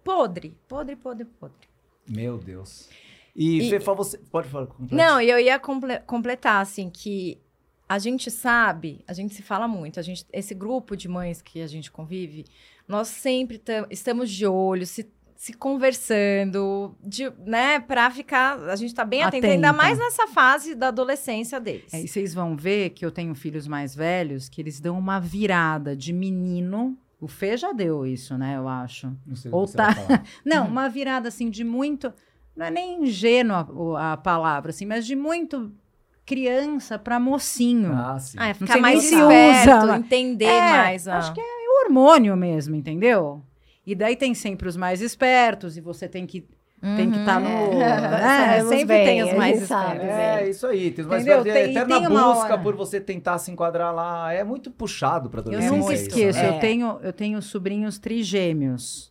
podre, 0.03 0.55
podre, 0.67 0.95
podre, 0.95 1.25
podre. 1.25 1.67
Meu 2.07 2.37
Deus. 2.37 2.89
E, 3.35 3.59
E- 3.67 3.69
Fefa, 3.69 3.93
você... 3.93 4.17
Pode 4.17 4.49
falar. 4.49 4.67
complete. 4.67 4.93
Não, 4.95 5.21
e 5.21 5.29
eu 5.29 5.39
ia 5.39 5.57
comple- 5.59 5.99
completar, 6.01 6.61
assim, 6.61 6.89
que 6.89 7.39
a 7.87 7.97
gente 7.99 8.29
sabe, 8.31 9.03
a 9.07 9.13
gente 9.13 9.33
se 9.33 9.41
fala 9.41 9.67
muito, 9.67 9.99
a 9.99 10.03
gente, 10.03 10.25
esse 10.31 10.53
grupo 10.53 10.95
de 10.95 11.07
mães 11.07 11.41
que 11.41 11.61
a 11.61 11.67
gente 11.67 11.91
convive, 11.91 12.45
nós 12.87 13.07
sempre 13.09 13.57
tam- 13.57 13.85
estamos 13.89 14.29
de 14.29 14.45
olho, 14.45 14.85
se, 14.85 15.09
se 15.35 15.53
conversando, 15.53 16.95
de, 17.03 17.29
né, 17.45 17.79
pra 17.79 18.09
ficar, 18.11 18.57
a 18.69 18.75
gente 18.75 18.93
tá 18.93 19.03
bem 19.05 19.23
atenta, 19.23 19.47
ainda 19.47 19.73
mais 19.73 19.97
nessa 19.97 20.27
fase 20.27 20.75
da 20.75 20.87
adolescência 20.87 21.59
deles. 21.59 21.93
É, 21.93 22.01
e 22.01 22.07
vocês 22.07 22.33
vão 22.33 22.55
ver 22.55 22.91
que 22.91 23.05
eu 23.05 23.11
tenho 23.11 23.33
filhos 23.35 23.67
mais 23.67 23.95
velhos 23.95 24.49
que 24.49 24.61
eles 24.61 24.79
dão 24.79 24.97
uma 24.97 25.19
virada 25.19 25.95
de 25.95 26.11
menino. 26.13 26.97
O 27.19 27.27
Fê 27.27 27.55
já 27.55 27.71
deu 27.71 28.05
isso, 28.05 28.35
né? 28.37 28.57
Eu 28.57 28.67
acho. 28.67 29.15
Não 29.27 29.35
sei 29.35 29.51
Ou 29.51 29.67
tá-. 29.67 29.93
Não, 30.43 30.67
uma 30.67 30.89
virada 30.89 31.27
assim 31.27 31.49
de 31.51 31.63
muito. 31.63 32.11
Não 32.55 32.65
é 32.65 32.71
nem 32.71 33.03
ingênua 33.03 33.67
a 33.99 34.17
palavra, 34.17 34.69
assim, 34.71 34.85
mas 34.85 35.05
de 35.05 35.15
muito 35.15 35.71
criança 36.25 36.97
para 36.99 37.19
mocinho. 37.19 37.91
Ah, 37.93 38.17
sim. 38.19 38.37
Ah, 38.39 38.49
é 38.49 38.53
ficar 38.53 38.77
mais 38.79 39.03
esperto, 39.03 39.69
usa, 39.77 39.85
mas- 39.87 39.99
entender 39.99 40.45
É, 40.45 40.61
mais. 40.69 41.07
A... 41.07 41.17
Acho 41.17 41.33
que 41.33 41.41
é 41.41 41.43
o 41.43 41.85
hormônio 41.85 42.35
mesmo, 42.37 42.75
entendeu? 42.75 43.41
E 43.85 43.95
daí 43.95 44.15
tem 44.15 44.33
sempre 44.33 44.67
os 44.67 44.77
mais 44.77 45.01
espertos, 45.01 45.75
e 45.77 45.81
você 45.81 46.07
tem 46.07 46.25
que 46.25 46.45
tem 46.97 47.11
que 47.11 47.19
estar 47.19 47.39
no. 47.39 47.47
Uhum. 47.71 47.77
né? 47.77 48.47
Sabemos 48.57 48.69
sempre 48.69 48.85
bem, 48.85 49.05
tem 49.05 49.23
os 49.23 49.33
mais 49.37 49.61
espertos. 49.61 50.07
É, 50.07 50.49
isso 50.49 50.65
aí. 50.67 50.89
Tem 50.91 51.05
mais 51.05 51.21
Entendeu? 51.23 51.43
velho, 51.43 51.53
Tem- 51.53 51.63
é 51.63 51.71
eterna 51.71 51.99
tem 51.99 52.09
busca 52.09 52.43
hora. 52.53 52.57
por 52.57 52.75
você 52.75 52.99
tentar 52.99 53.37
se 53.37 53.51
enquadrar 53.51 53.93
lá. 53.93 54.33
É 54.33 54.43
muito 54.43 54.71
puxado 54.71 55.29
pra 55.29 55.41
Eu 55.45 55.61
nunca 55.75 55.93
esqueço, 55.93 56.39
né? 56.39 56.49
eu, 56.55 56.59
tenho, 56.59 56.99
eu 57.03 57.13
tenho 57.13 57.39
sobrinhos 57.41 57.99
trigêmeos, 57.99 59.10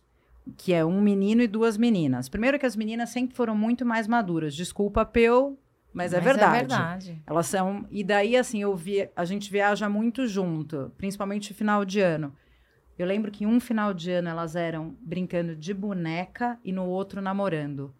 que 0.57 0.73
é 0.73 0.83
um 0.83 1.01
menino 1.01 1.41
e 1.41 1.47
duas 1.47 1.77
meninas. 1.77 2.29
Primeiro 2.29 2.59
que 2.59 2.65
as 2.65 2.75
meninas 2.75 3.09
sempre 3.09 3.35
foram 3.35 3.55
muito 3.55 3.85
mais 3.85 4.07
maduras. 4.07 4.55
Desculpa, 4.55 5.05
Peu, 5.05 5.57
mas, 5.93 6.13
é 6.13 6.19
verdade. 6.19 6.55
É 6.55 6.59
verdade. 6.59 7.23
Elas 7.25 7.47
são. 7.47 7.85
E 7.91 8.03
daí, 8.03 8.37
assim, 8.37 8.61
eu 8.61 8.75
vi, 8.75 9.09
a 9.15 9.25
gente 9.25 9.51
viaja 9.51 9.89
muito 9.89 10.25
junto, 10.25 10.91
principalmente 10.97 11.53
final 11.53 11.83
de 11.83 11.99
ano. 11.99 12.33
Eu 12.97 13.05
lembro 13.05 13.31
que 13.31 13.45
um 13.45 13.59
final 13.59 13.93
de 13.93 14.11
ano 14.11 14.29
elas 14.29 14.55
eram 14.55 14.95
brincando 15.01 15.55
de 15.55 15.73
boneca 15.73 16.59
e 16.63 16.71
no 16.71 16.85
outro 16.85 17.21
namorando. 17.21 17.93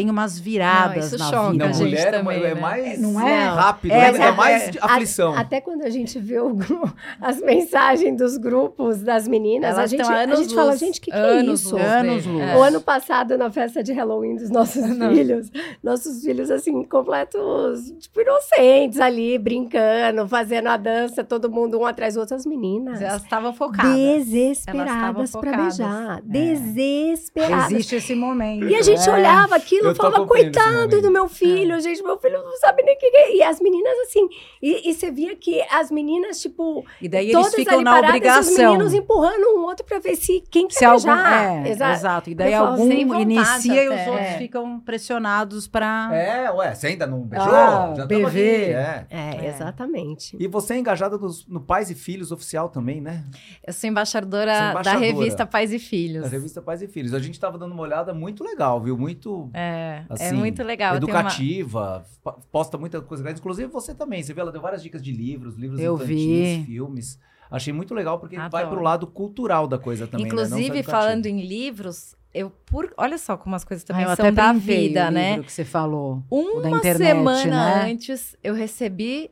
Tem 0.00 0.08
umas 0.08 0.38
viradas 0.38 1.06
isso 1.08 1.18
na 1.18 1.26
choca, 1.26 1.52
vida. 1.52 1.64
Não, 1.64 1.70
a 1.70 1.74
gente 1.74 1.88
mulher 1.88 2.06
é 2.06 2.10
também, 2.10 2.42
é, 2.42 2.54
né? 2.54 2.60
mais 2.60 2.98
Não 2.98 3.20
é? 3.20 3.44
rápido, 3.44 3.92
É, 3.92 4.12
né? 4.12 4.18
é, 4.18 4.28
é 4.28 4.32
mais 4.32 4.62
é. 4.68 4.78
aflição. 4.80 5.36
Até 5.36 5.60
quando 5.60 5.82
a 5.82 5.90
gente 5.90 6.18
vê 6.18 6.40
o 6.40 6.56
as 7.20 7.38
mensagens 7.42 8.16
dos 8.16 8.38
grupos 8.38 9.02
das 9.02 9.28
meninas, 9.28 9.76
Elas 9.76 9.84
a 9.84 9.86
gente, 9.86 10.00
a 10.10 10.34
gente 10.34 10.54
fala, 10.54 10.70
luz, 10.70 10.80
gente, 10.80 11.00
o 11.00 11.02
que, 11.02 11.10
que 11.10 11.16
é 11.16 11.20
anos 11.20 11.60
isso? 11.60 11.74
luz 11.76 11.84
Anos 11.84 12.24
luz. 12.24 12.40
É. 12.40 12.56
O 12.56 12.62
ano 12.62 12.80
passado, 12.80 13.36
na 13.36 13.50
festa 13.50 13.82
de 13.82 13.92
Halloween 13.92 14.36
dos 14.36 14.48
nossos 14.48 14.86
Não. 14.96 15.10
filhos, 15.10 15.50
nossos 15.82 16.22
filhos, 16.24 16.50
assim, 16.50 16.82
completos, 16.84 17.92
tipo, 17.98 18.22
inocentes 18.22 19.00
ali, 19.00 19.38
brincando, 19.38 20.26
fazendo 20.28 20.68
a 20.68 20.78
dança, 20.78 21.22
todo 21.22 21.50
mundo 21.50 21.78
um 21.78 21.84
atrás 21.84 22.14
do 22.14 22.20
outro, 22.20 22.34
as 22.36 22.46
meninas. 22.46 23.02
Elas 23.02 23.22
estavam 23.22 23.52
focadas. 23.52 23.94
Desesperadas 23.94 25.30
focadas. 25.32 25.76
beijar. 25.76 26.18
É. 26.18 26.22
Desesperadas. 26.24 27.72
Existe 27.72 27.96
esse 27.96 28.14
momento. 28.14 28.66
E 28.66 28.74
a 28.74 28.82
gente 28.82 29.06
é. 29.06 29.12
olhava 29.12 29.56
aquilo 29.56 29.89
Eu 29.90 29.94
falava, 29.96 30.26
coitado 30.26 31.00
do 31.02 31.10
meu 31.10 31.28
filho, 31.28 31.78
gente, 31.80 32.02
meu 32.02 32.18
filho 32.18 32.42
não 32.42 32.56
sabe 32.58 32.82
nem 32.82 32.94
o 32.94 32.98
que 32.98 33.10
que 33.10 33.16
é. 33.16 33.36
E 33.36 33.42
as 33.42 33.60
meninas, 33.60 33.92
assim, 34.06 34.28
e, 34.62 34.90
e 34.90 34.94
você 34.94 35.10
via 35.10 35.34
que 35.36 35.60
as 35.70 35.90
meninas, 35.90 36.40
tipo, 36.40 36.84
E 37.00 37.08
daí 37.08 37.26
eles 37.30 37.34
todas 37.36 37.54
ficam 37.54 37.74
ali 37.74 37.84
na 37.84 37.90
paradas, 37.92 38.10
e 38.14 38.18
os 38.18 38.46
obrigação. 38.46 38.72
meninos 38.72 38.94
empurrando 38.94 39.56
um 39.58 39.62
outro 39.64 39.84
pra 39.84 39.98
ver 39.98 40.16
se 40.16 40.42
quem 40.50 40.66
quer 40.68 40.78
Se 40.78 40.84
algum, 40.84 41.10
é, 41.10 41.68
Exato. 41.70 41.92
exato. 41.98 42.30
E 42.30 42.34
daí 42.34 42.52
Eu 42.52 42.64
algum 42.66 42.90
inicia 42.90 43.84
e 43.84 43.88
os 43.88 44.06
outros 44.06 44.26
É. 44.26 44.38
ficam 44.38 44.80
pressionados 44.80 45.66
pra. 45.66 46.10
É, 46.12 46.50
ué, 46.50 46.74
você 46.74 46.88
ainda 46.88 47.06
não 47.06 47.20
beijou? 47.22 47.48
Ah, 47.54 47.94
Já 47.96 48.06
BV. 48.06 48.26
aqui. 48.26 48.38
É. 48.72 49.06
É, 49.10 49.46
É. 49.46 49.48
exatamente. 49.48 50.36
E 50.38 50.46
você 50.46 50.74
é 50.74 50.78
engajada 50.78 51.16
nos- 51.18 51.46
no 51.46 51.60
Pais 51.60 51.90
e 51.90 51.94
Filhos 51.94 52.30
oficial 52.32 52.68
também, 52.68 53.00
né? 53.00 53.24
Eu 53.66 53.72
sou 53.72 53.88
embaixadora, 53.88 54.52
Você 54.52 54.58
é 54.58 54.62
da 54.64 54.70
embaixadora. 54.70 55.04
revista 55.06 55.46
Pais 55.46 55.72
e 55.72 55.78
Filhos. 55.78 56.22
Da 56.22 56.28
revista 56.28 56.62
Pais 56.62 56.82
e 56.82 56.88
Filhos. 56.88 57.14
A 57.14 57.18
gente 57.18 57.38
tava 57.38 57.58
dando 57.58 57.72
uma 57.72 57.82
olhada 57.82 58.12
muito 58.14 58.44
legal, 58.44 58.80
viu? 58.80 58.96
Muito 58.96 59.50
É, 59.54 59.69
é 59.70 60.04
Assim, 60.08 60.34
muito 60.34 60.62
legal. 60.62 60.92
Uma- 60.92 60.96
educativa, 60.98 62.04
pa- 62.22 62.36
posta 62.50 62.76
muita 62.78 63.00
coisa. 63.00 63.30
Inclusive 63.30 63.68
você 63.70 63.94
também, 63.94 64.22
você 64.22 64.32
viu, 64.32 64.42
ela 64.42 64.52
deu 64.52 64.60
várias 64.60 64.82
dicas 64.82 65.02
de 65.02 65.12
livros, 65.12 65.56
livros 65.56 65.80
Eu 65.80 65.94
infantis, 65.94 66.16
vi. 66.16 66.64
filmes. 66.66 67.18
Achei 67.50 67.72
muito 67.72 67.94
legal 67.94 68.18
porque 68.18 68.36
Adoro. 68.36 68.50
vai 68.50 68.66
pro 68.68 68.80
lado 68.82 69.06
cultural 69.06 69.66
da 69.66 69.76
coisa 69.78 70.06
também, 70.06 70.26
né? 70.26 70.32
Inclusive, 70.32 70.60
educativo. 70.78 70.90
falando 70.90 71.26
em 71.26 71.40
livros, 71.44 72.14
eu 72.32 72.48
por. 72.48 72.92
Olha 72.96 73.18
só 73.18 73.36
como 73.36 73.56
as 73.56 73.64
coisas 73.64 73.82
também 73.82 74.04
Ah, 74.04 74.14
são 74.14 74.32
da 74.32 74.52
vida, 74.52 75.08
o 75.08 75.10
né? 75.10 75.30
livro 75.30 75.44
que 75.46 75.52
você 75.52 75.64
falou. 75.64 76.22
Uma 76.30 76.70
internet, 76.70 76.96
semana 77.08 77.44
né? 77.84 77.90
antes, 77.90 78.36
eu 78.44 78.54
recebi 78.54 79.30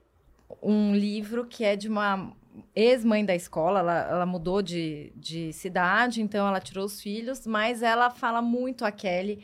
um 0.60 0.94
livro 0.96 1.44
que 1.46 1.62
é 1.62 1.76
de 1.76 1.86
uma 1.88 2.32
ex-mãe 2.74 3.24
da 3.24 3.36
escola. 3.36 3.78
Ela, 3.78 4.00
ela 4.10 4.26
mudou 4.26 4.60
de, 4.62 5.12
de 5.14 5.52
cidade, 5.52 6.20
então 6.20 6.48
ela 6.48 6.58
tirou 6.60 6.84
os 6.86 7.00
filhos, 7.00 7.46
mas 7.46 7.82
ela 7.84 8.10
fala 8.10 8.42
muito, 8.42 8.84
a 8.84 8.90
Kelly, 8.90 9.38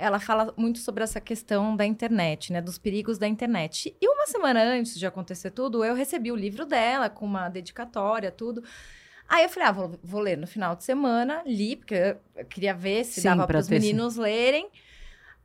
ela 0.00 0.18
fala 0.18 0.52
muito 0.56 0.78
sobre 0.78 1.04
essa 1.04 1.20
questão 1.20 1.76
da 1.76 1.84
internet, 1.84 2.52
né? 2.52 2.60
Dos 2.60 2.78
perigos 2.78 3.18
da 3.18 3.28
internet. 3.28 3.94
E 4.00 4.08
uma 4.08 4.26
semana 4.26 4.62
antes 4.62 4.98
de 4.98 5.06
acontecer 5.06 5.50
tudo, 5.50 5.84
eu 5.84 5.94
recebi 5.94 6.32
o 6.32 6.36
livro 6.36 6.64
dela 6.64 7.10
com 7.10 7.26
uma 7.26 7.48
dedicatória, 7.48 8.30
tudo. 8.30 8.64
Aí 9.28 9.44
eu 9.44 9.48
falei, 9.48 9.68
ah, 9.68 9.72
vou, 9.72 9.98
vou 10.02 10.20
ler 10.20 10.36
no 10.36 10.46
final 10.46 10.74
de 10.74 10.82
semana, 10.82 11.42
li, 11.46 11.76
porque 11.76 12.16
eu 12.34 12.44
queria 12.46 12.74
ver 12.74 13.04
se 13.04 13.20
Sim, 13.20 13.28
dava 13.28 13.46
para 13.46 13.58
os 13.58 13.68
meninos 13.68 14.16
lerem. 14.16 14.68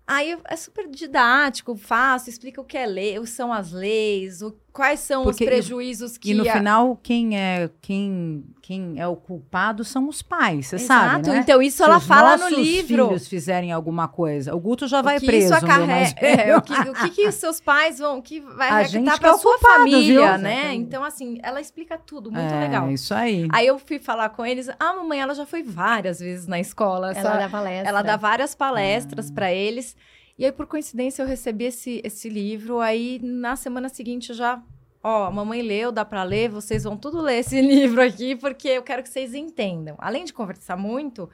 Aí 0.08 0.38
é 0.46 0.56
super 0.56 0.88
didático, 0.88 1.76
fácil, 1.76 2.30
explica 2.30 2.62
o 2.62 2.66
que 2.66 2.78
é 2.78 2.86
lei, 2.86 3.20
o 3.20 3.24
que 3.24 3.30
são 3.30 3.52
as 3.52 3.72
leis, 3.72 4.42
o, 4.42 4.56
quais 4.76 5.00
são 5.00 5.24
Porque- 5.24 5.46
os 5.46 5.50
prejuízos 5.50 6.18
que 6.18 6.32
E 6.32 6.34
no 6.34 6.48
a- 6.48 6.52
final, 6.52 7.00
quem 7.02 7.38
é, 7.40 7.70
quem, 7.82 8.44
quem 8.62 9.00
é 9.00 9.08
o 9.08 9.16
culpado 9.16 9.86
são 9.86 10.10
os 10.10 10.22
pais, 10.22 10.68
você 10.68 10.76
Exato. 10.76 11.10
sabe, 11.12 11.30
né? 11.30 11.38
Então 11.38 11.62
isso 11.62 11.78
Se 11.78 11.84
ela 11.84 11.98
os 11.98 12.06
fala 12.06 12.36
no 12.38 12.50
livro. 12.50 13.08
filhos 13.08 13.28
fizerem 13.28 13.72
alguma 13.72 14.08
coisa, 14.10 14.54
o 14.54 14.60
Guto 14.60 14.86
já 14.86 15.02
vai 15.02 15.16
o 15.16 15.20
que 15.22 15.26
preso, 15.26 15.46
isso 15.46 15.66
acarre... 15.66 15.86
É, 16.20 16.58
o, 16.58 16.62
que, 16.62 16.74
o 16.74 16.94
que 16.94 17.10
que 17.12 17.28
os 17.28 17.36
seus 17.36 17.62
pais 17.62 18.00
vão, 18.00 18.22
que 18.22 18.42
vai 18.42 18.68
A 18.68 18.72
acarretar 18.80 18.90
gente 18.90 19.12
que 19.14 19.20
pra 19.20 19.30
é 19.30 19.38
sua 19.38 19.54
culpado, 19.54 19.78
família, 19.80 20.02
viu? 20.02 20.22
né? 20.22 20.54
Exatamente. 20.60 20.82
Então 20.84 21.04
assim, 21.06 21.40
ela 21.42 21.62
explica 21.62 21.98
tudo, 21.98 22.30
muito 22.30 22.54
é, 22.54 22.60
legal. 22.60 22.92
isso 22.92 23.14
aí. 23.14 23.48
Aí 23.54 23.66
eu 23.66 23.80
fui 23.80 23.98
falar 23.98 24.28
com 24.30 24.46
eles, 24.46 24.68
ah, 24.78 24.94
mamãe, 24.94 25.22
ela 25.22 25.34
já 25.34 25.46
foi 25.46 25.64
várias 25.64 26.20
vezes 26.20 26.48
na 26.48 26.60
escola, 26.60 27.14
Ela 27.14 27.38
dá 27.38 27.50
palestra. 27.50 27.88
Ela 27.90 28.02
dá 28.02 28.18
várias 28.18 28.54
palestras 28.54 29.30
Ah. 29.30 29.34
pra 29.34 29.54
eles. 29.54 29.96
E 30.38 30.46
aí, 30.46 30.52
por 30.52 30.68
coincidência, 30.68 31.24
eu 31.24 31.28
recebi 31.28 31.66
esse, 31.66 32.02
esse 32.04 32.28
livro. 32.30 32.80
Aí, 32.80 33.20
na 33.24 33.56
semana 33.56 33.88
seguinte, 33.90 34.30
eu 34.32 34.36
já... 34.36 34.62
Ó, 35.02 35.26
a 35.26 35.32
mamãe 35.32 35.62
leu, 35.62 35.92
dá 35.92 36.04
pra 36.04 36.24
ler. 36.24 36.50
Vocês 36.50 36.84
vão 36.84 36.98
tudo 36.98 37.22
ler 37.22 37.40
esse 37.40 37.62
livro 37.62 38.02
aqui, 38.02 38.36
porque 38.36 38.68
eu 38.68 38.84
quero 38.84 39.02
que 39.04 39.10
vocês 39.10 39.34
entendam. 39.34 39.96
Além 40.00 40.26
de 40.26 40.34
conversar 40.34 40.76
muito, 40.76 41.30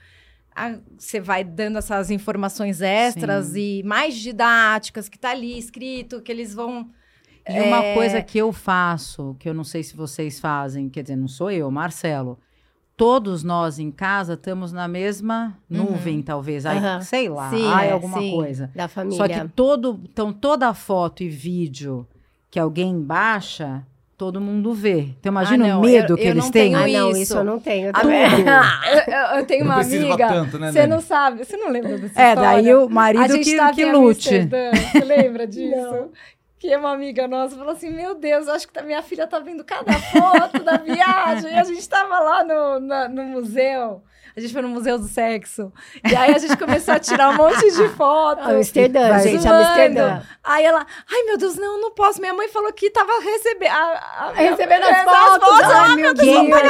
você 0.98 1.20
vai 1.20 1.44
dando 1.44 1.78
essas 1.78 2.12
informações 2.12 2.82
extras 2.82 3.48
Sim. 3.48 3.80
e 3.80 3.84
mais 3.84 4.16
didáticas, 4.16 5.10
que 5.10 5.18
tá 5.18 5.32
ali 5.32 5.58
escrito, 5.58 6.22
que 6.22 6.32
eles 6.32 6.54
vão... 6.54 6.90
E 7.50 7.60
uma 7.60 7.84
É. 7.84 7.96
coisa 7.96 8.22
que 8.22 8.38
eu 8.38 8.54
faço, 8.54 9.36
que 9.40 9.50
eu 9.50 9.54
não 9.54 9.64
sei 9.64 9.82
se 9.82 9.96
vocês 9.96 10.40
fazem, 10.40 10.88
quer 10.90 11.02
dizer, 11.02 11.16
não 11.16 11.28
sou 11.28 11.50
eu, 11.50 11.72
Marcelo. 11.72 12.38
Todos 13.02 13.44
nós 13.44 13.80
em 13.80 13.90
casa 13.90 14.34
estamos 14.34 14.72
na 14.72 14.88
mesma 14.88 15.58
nuvem, 15.68 16.22
talvez. 16.22 16.68
Ai, 16.68 16.78
Aham. 16.78 17.02
Sei 17.02 17.28
lá, 17.28 17.50
Sim, 17.50 17.66
ai, 17.66 17.88
é, 17.88 17.92
alguma 17.94 18.20
sim. 18.20 18.30
coisa. 18.36 18.70
Da 18.76 18.88
família. 18.88 19.18
Só 19.18 19.28
que 19.28 19.48
todo, 19.56 20.00
então 20.04 20.32
toda 20.32 20.72
foto 20.76 21.24
e 21.24 21.28
vídeo 21.28 22.06
que 22.52 22.60
alguém 22.60 23.02
baixa, 23.02 23.82
todo 24.16 24.40
mundo 24.40 24.72
vê. 24.72 25.16
Então 25.20 25.32
imagina 25.32 25.66
Ah, 25.66 25.68
não, 25.70 25.80
o 25.80 25.84
medo 25.84 26.14
eu- 26.14 26.16
que 26.16 26.24
eu 26.26 26.30
eles 26.30 26.44
não 26.44 26.52
têm. 26.52 26.76
Ah, 26.76 26.88
não, 26.88 27.10
isso. 27.10 27.22
isso 27.22 27.38
eu 27.38 27.44
não 27.44 27.60
tenho. 27.60 27.90
Ah, 27.92 28.02
também. 28.02 28.20
eu, 29.34 29.40
eu- 29.40 29.46
tenho 29.48 29.66
Não 29.66 29.72
uma 29.72 29.80
precisa 29.82 30.06
amiga... 30.06 30.28
tanto, 30.28 30.60
né, 30.60 30.72
Você 30.72 30.80
Nani? 30.82 30.92
não 30.94 31.02
sabe, 31.02 31.44
você 31.44 31.58
não 31.58 31.70
lembra 31.72 31.98
dessa 31.98 32.22
É, 32.22 32.30
história? 32.30 32.62
daí 32.62 32.76
o 32.76 32.86
A 32.86 32.90
marido 32.90 33.34
gente 33.34 33.50
que, 33.50 33.58
tava 33.58 33.74
que 33.74 33.86
lute. 33.92 34.30
Amsterdã, 34.30 34.72
Você 34.92 35.04
lembra 35.04 35.48
disso? 35.50 36.10
Que 36.62 36.76
uma 36.76 36.92
amiga 36.92 37.28
nossa 37.28 37.56
falou 37.56 37.72
assim: 37.74 37.90
Meu 37.90 38.14
Deus, 38.14 38.48
acho 38.48 38.68
que 38.68 38.74
tá- 38.74 38.84
minha 38.84 39.02
filha 39.02 39.26
tá 39.26 39.40
vendo 39.40 39.64
cada 39.64 39.92
foto 39.94 40.64
da 40.64 40.78
viagem. 40.86 41.52
E 41.52 41.58
a 41.58 41.64
gente 41.64 41.90
tava 41.90 42.20
lá 42.20 42.44
no, 42.44 42.80
na- 42.80 43.10
no 43.10 43.24
museu. 43.24 44.04
A 44.34 44.40
gente 44.40 44.54
foi 44.54 44.62
no 44.62 44.70
Museu 44.70 44.98
do 44.98 45.08
Sexo. 45.10 45.74
E 46.10 46.16
aí 46.16 46.34
a 46.34 46.38
gente 46.38 46.56
começou 46.56 46.94
a 46.94 47.00
tirar 47.00 47.32
um 47.32 47.36
monte 47.36 47.70
de 47.70 47.90
fotos. 47.98 48.48
Amsterdã, 48.48 49.10
Vai 49.10 49.20
gente, 49.24 49.42
zoando. 49.42 49.56
Amsterdã. 49.62 50.22
Aí 50.42 50.64
ela, 50.64 50.86
ai 51.12 51.24
meu 51.24 51.38
Deus, 51.38 51.56
não, 51.58 51.82
não 51.82 51.92
posso. 51.92 52.22
Minha 52.22 52.34
mãe 52.34 52.48
falou 52.48 52.72
que 52.72 52.90
tava 52.92 53.12
recebendo. 53.22 53.74
Recebendo 54.36 54.84
as 54.84 55.04
fotos. 55.04 55.50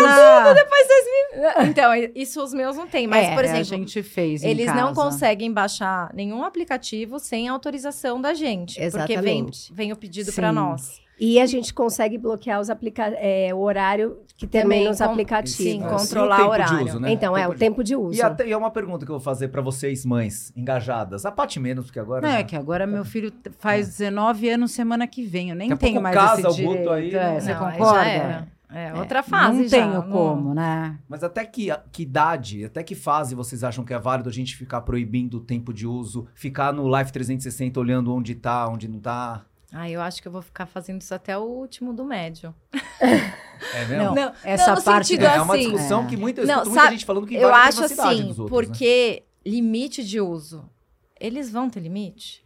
Lá? 0.02 0.44
tudo, 0.44 0.56
depois 0.56 0.88
vocês 0.88 1.06
me. 1.06 1.70
Então, 1.70 1.92
isso 2.16 2.44
os 2.44 2.54
meus 2.54 2.76
não 2.78 2.88
tem. 2.88 3.08
Mas, 3.08 3.28
É, 3.28 3.34
por 3.36 3.44
É, 3.44 3.48
exemplo, 3.48 3.60
a 3.62 3.78
gente 3.78 4.04
fez 4.04 4.44
em 4.44 4.50
eles 4.50 4.68
não 4.68 4.90
casa. 4.90 4.96
conseguem 4.96 5.52
baixar 5.52 6.12
nenhum 6.14 6.44
aplicativo 6.44 7.20
sem 7.20 7.48
autorização 7.48 8.20
da 8.22 8.34
gente. 8.34 8.80
Porque 8.80 9.18
vem, 9.18 9.40
Exatamente. 9.40 9.74
vem 9.74 9.92
o 9.92 9.96
pedido 9.96 10.32
para 10.34 10.52
nós. 10.52 11.00
E 11.24 11.40
a 11.40 11.46
gente 11.46 11.72
consegue 11.72 12.18
bloquear 12.18 12.60
os 12.60 12.68
aplica 12.72 13.04
é, 13.16 13.54
o 13.54 13.60
horário 13.60 14.18
que 14.36 14.48
também, 14.48 14.64
Também 14.64 14.88
nos 14.88 15.02
aplicativos. 15.02 15.56
sim, 15.56 15.84
É, 15.84 15.88
controlar 15.88 16.48
o 16.48 16.50
horário. 16.50 16.84
uso, 16.84 17.00
né? 17.00 17.12
Então, 17.12 17.38
é 17.38 17.48
o 17.48 17.54
de- 17.54 17.60
tempo 17.60 17.84
de 17.84 17.96
uso. 17.96 18.18
E, 18.18 18.22
até, 18.24 18.48
e 18.48 18.52
é 18.52 18.58
uma 18.58 18.72
pergunta 18.72 19.06
que 19.06 19.12
eu 19.12 19.18
vou 19.18 19.24
fazer 19.24 19.50
pra 19.50 19.62
vocês, 19.62 20.04
mães, 20.04 20.52
engajadas. 20.58 21.24
A 21.24 21.32
Paty 21.32 21.60
menos, 21.60 21.86
porque 21.86 22.00
agora. 22.00 22.22
Não, 22.28 22.34
né? 22.34 22.40
é 22.40 22.44
que 22.44 22.56
agora 22.56 22.88
meu 22.88 23.06
filho 23.06 23.30
t- 23.30 23.52
faz 23.60 23.88
19 24.00 24.50
anos 24.50 24.72
semana 24.72 25.06
que 25.06 25.24
vem. 25.24 25.52
Eu 25.52 25.56
nem 25.56 25.70
Daqui 25.70 25.86
tenho 25.86 26.02
mais 26.02 26.16
casa 26.16 26.48
esse 26.48 26.58
direito. 26.58 26.90
aí, 26.90 27.14
é, 27.14 27.24
não- 27.34 27.40
você 27.40 27.54
Não, 27.54 27.60
concorda? 27.72 28.48
Era. 28.72 28.98
É, 28.98 29.00
outra 29.00 29.22
fase 29.24 29.58
Não 29.60 29.68
já. 29.68 29.78
tenho 29.78 29.94
não- 29.94 30.10
como, 30.12 30.54
né? 30.54 30.98
Mas 31.08 31.24
até 31.24 31.46
que, 31.46 31.68
que 31.92 32.04
idade, 32.04 32.66
até 32.66 32.84
que 32.84 32.96
fase 32.96 33.36
vocês 33.36 33.64
acham 33.64 33.84
que 33.84 33.94
é 33.94 34.00
válido 34.00 34.30
a 34.30 34.32
gente 34.34 34.56
ficar 34.56 34.82
proibindo 34.82 35.38
o 35.38 35.42
tempo 35.42 35.74
de 35.74 35.86
uso, 35.88 36.28
ficar 36.34 36.72
no 36.74 36.88
Live 36.88 37.12
360 37.12 37.80
olhando 37.80 38.14
onde 38.14 38.36
tá, 38.36 38.68
onde 38.68 38.88
não 38.88 39.00
tá? 39.00 39.46
Ah, 39.74 39.90
eu 39.90 40.02
acho 40.02 40.22
que 40.22 40.28
eu 40.28 40.32
vou 40.32 40.42
ficar 40.42 40.66
fazendo 40.66 41.00
isso 41.02 41.14
até 41.16 41.38
o 41.38 41.42
último 41.44 41.94
do 41.94 42.04
médio. 42.04 42.54
É 43.76 43.86
mesmo? 43.86 44.04
Não, 44.06 44.16
Não, 44.16 44.34
essa 44.44 44.74
não, 44.74 44.82
parte 44.82 45.16
É, 45.16 45.24
é 45.24 45.40
uma 45.42 45.54
assim, 45.54 45.70
discussão 45.70 46.04
é. 46.04 46.08
que 46.08 46.18
muita, 46.18 46.44
Não, 46.44 46.56
muita 46.66 46.72
sabe, 46.72 46.92
gente 46.94 47.06
falando 47.06 47.28
que 47.28 47.36
Eu 47.36 47.54
acho 47.54 47.84
assim, 47.84 48.24
dos 48.28 48.40
outros, 48.40 48.40
né? 48.40 48.46
porque 48.50 49.24
limite 49.46 50.04
de 50.04 50.20
uso, 50.20 50.68
eles 51.20 51.52
vão 51.52 51.70
ter 51.70 51.80
limite? 51.80 52.44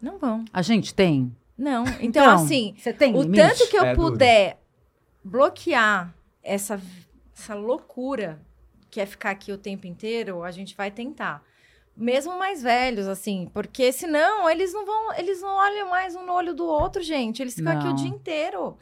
Não 0.00 0.18
vão. 0.18 0.44
A 0.52 0.62
gente 0.62 0.94
tem. 0.94 1.34
Não. 1.58 1.82
Então, 2.00 2.30
assim, 2.30 2.74
você 2.78 2.92
tem 2.92 3.12
o 3.12 3.22
limite? 3.22 3.42
tanto 3.42 3.68
que 3.68 3.76
eu 3.76 3.84
É 3.84 3.94
duro. 3.94 4.10
Bloquear 5.24 6.14
essa, 6.42 6.80
essa 7.34 7.54
loucura 7.54 8.40
que 8.90 9.00
é 9.00 9.06
ficar 9.06 9.30
aqui 9.30 9.50
o 9.52 9.58
tempo 9.58 9.86
inteiro, 9.86 10.42
a 10.42 10.50
gente 10.50 10.76
vai 10.76 10.90
tentar. 10.90 11.42
Mesmo 11.96 12.38
mais 12.38 12.62
velhos, 12.62 13.06
assim, 13.06 13.50
porque 13.52 13.92
senão 13.92 14.48
eles 14.48 14.72
não 14.72 14.84
vão, 14.84 15.14
eles 15.14 15.40
não 15.42 15.54
olham 15.54 15.88
mais 15.88 16.14
um 16.14 16.24
no 16.24 16.32
olho 16.32 16.54
do 16.54 16.64
outro, 16.66 17.02
gente. 17.02 17.42
Eles 17.42 17.54
ficam 17.54 17.72
aqui 17.72 17.84
o 17.84 17.88
Não. 17.90 17.94
dia 17.94 18.08
inteiro. 18.08 18.78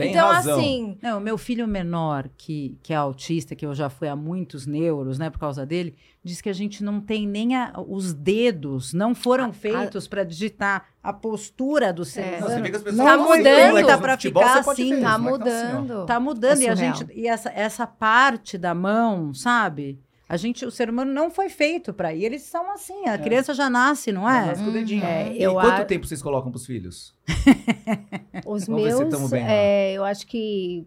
Tem 0.00 0.10
então, 0.10 0.28
razão. 0.28 0.58
assim, 0.58 0.98
Não, 1.02 1.18
o 1.18 1.20
meu 1.20 1.36
filho 1.38 1.66
menor, 1.66 2.28
que, 2.36 2.76
que 2.82 2.92
é 2.92 2.96
autista, 2.96 3.54
que 3.54 3.64
eu 3.64 3.74
já 3.74 3.88
fui 3.88 4.08
a 4.08 4.16
muitos 4.16 4.66
neuros, 4.66 5.18
né, 5.18 5.30
por 5.30 5.38
causa 5.38 5.64
dele, 5.66 5.94
diz 6.22 6.40
que 6.40 6.48
a 6.48 6.52
gente 6.52 6.82
não 6.84 7.00
tem 7.00 7.26
nem 7.26 7.56
a- 7.56 7.72
os 7.88 8.12
dedos, 8.12 8.92
não 8.92 9.14
foram 9.14 9.52
feitos 9.52 10.06
para 10.06 10.22
digitar 10.24 10.86
a 11.02 11.12
postura 11.12 11.92
do 11.92 12.04
ser 12.04 12.20
É. 12.20 12.30
Não, 12.32 12.38
humano. 12.38 12.54
você 12.54 12.60
vê 12.62 12.70
que 12.70 12.76
as 12.76 12.82
pessoas 12.82 12.96
Não 12.98 13.04
Tá 13.06 13.16
mudando, 13.16 13.86
tá 13.86 14.12
futebol, 14.12 14.42
ficar 14.42 14.58
assim, 14.70 15.00
tá 15.00 15.14
assim, 15.14 15.22
mudando. 15.22 16.06
Tá 16.06 16.20
mudando 16.20 16.60
É 16.60 16.64
e 16.64 16.68
a 16.68 16.74
gente 16.74 17.06
e 17.14 17.26
essa, 17.26 17.50
essa 17.50 17.86
parte 17.86 18.58
da 18.58 18.74
mão, 18.74 19.32
sabe? 19.32 19.98
A 20.32 20.36
gente, 20.36 20.64
o 20.64 20.70
ser 20.70 20.88
humano 20.88 21.12
não 21.12 21.28
foi 21.28 21.48
feito 21.48 21.92
para 21.92 22.14
ir. 22.14 22.24
Eles 22.24 22.42
são 22.42 22.70
assim, 22.72 23.04
a 23.08 23.18
criança 23.18 23.52
já 23.52 23.68
nasce, 23.68 24.12
não 24.12 24.28
é? 24.30 24.46
Mas 24.46 24.60
com 24.60 24.68
o 24.68 24.72
dedinho. 24.72 25.02
É, 25.04 25.32
E 25.32 25.44
quanto 25.52 25.82
a- 25.82 25.84
tempo 25.84 26.06
vocês 26.06 26.22
colocam 26.22 26.52
pros 26.52 26.64
filhos? 26.64 27.12
Os 28.46 28.64
Vamos 28.66 28.82
ver 28.84 28.92
se 28.92 29.04
meus, 29.06 29.30
bem 29.30 29.44
é, 29.44 29.92
eu 29.94 30.04
acho 30.04 30.24
que 30.28 30.86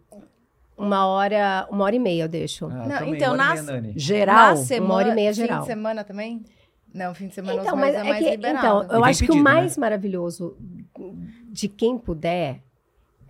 uma 0.77 1.05
hora, 1.07 1.67
uma 1.69 1.83
hora 1.83 1.93
e 1.95 1.99
meia 1.99 2.23
eu 2.23 2.29
deixo. 2.29 2.67
Ah, 2.67 2.87
Não, 2.87 2.97
também, 2.99 3.15
então, 3.15 3.33
uma 3.33 3.43
hora 3.43 3.53
e 3.53 3.55
nas- 3.57 3.65
meia, 3.65 3.81
Nani. 3.81 3.93
Geral. 3.99 4.49
na 4.51 4.55
semana, 4.55 4.93
hora 4.93 5.09
e 5.09 5.15
meia 5.15 5.33
fim 5.33 5.41
geral. 5.41 5.59
de 5.61 5.65
semana 5.67 6.03
também? 6.05 6.43
Não, 6.93 7.13
fim 7.13 7.27
de 7.27 7.35
semana 7.35 7.61
Então, 7.61 7.73
os 7.75 7.79
mas 7.81 7.93
mais, 7.93 7.95
é 7.95 7.99
é 7.99 8.03
mais 8.09 8.23
que, 8.23 8.29
liberado. 8.31 8.83
então, 8.85 8.97
eu 8.97 9.03
acho 9.03 9.19
que 9.19 9.27
pedido, 9.27 9.41
o 9.41 9.43
né? 9.43 9.51
mais 9.53 9.77
maravilhoso 9.77 10.55
de 11.51 11.67
quem 11.67 11.97
puder 11.97 12.61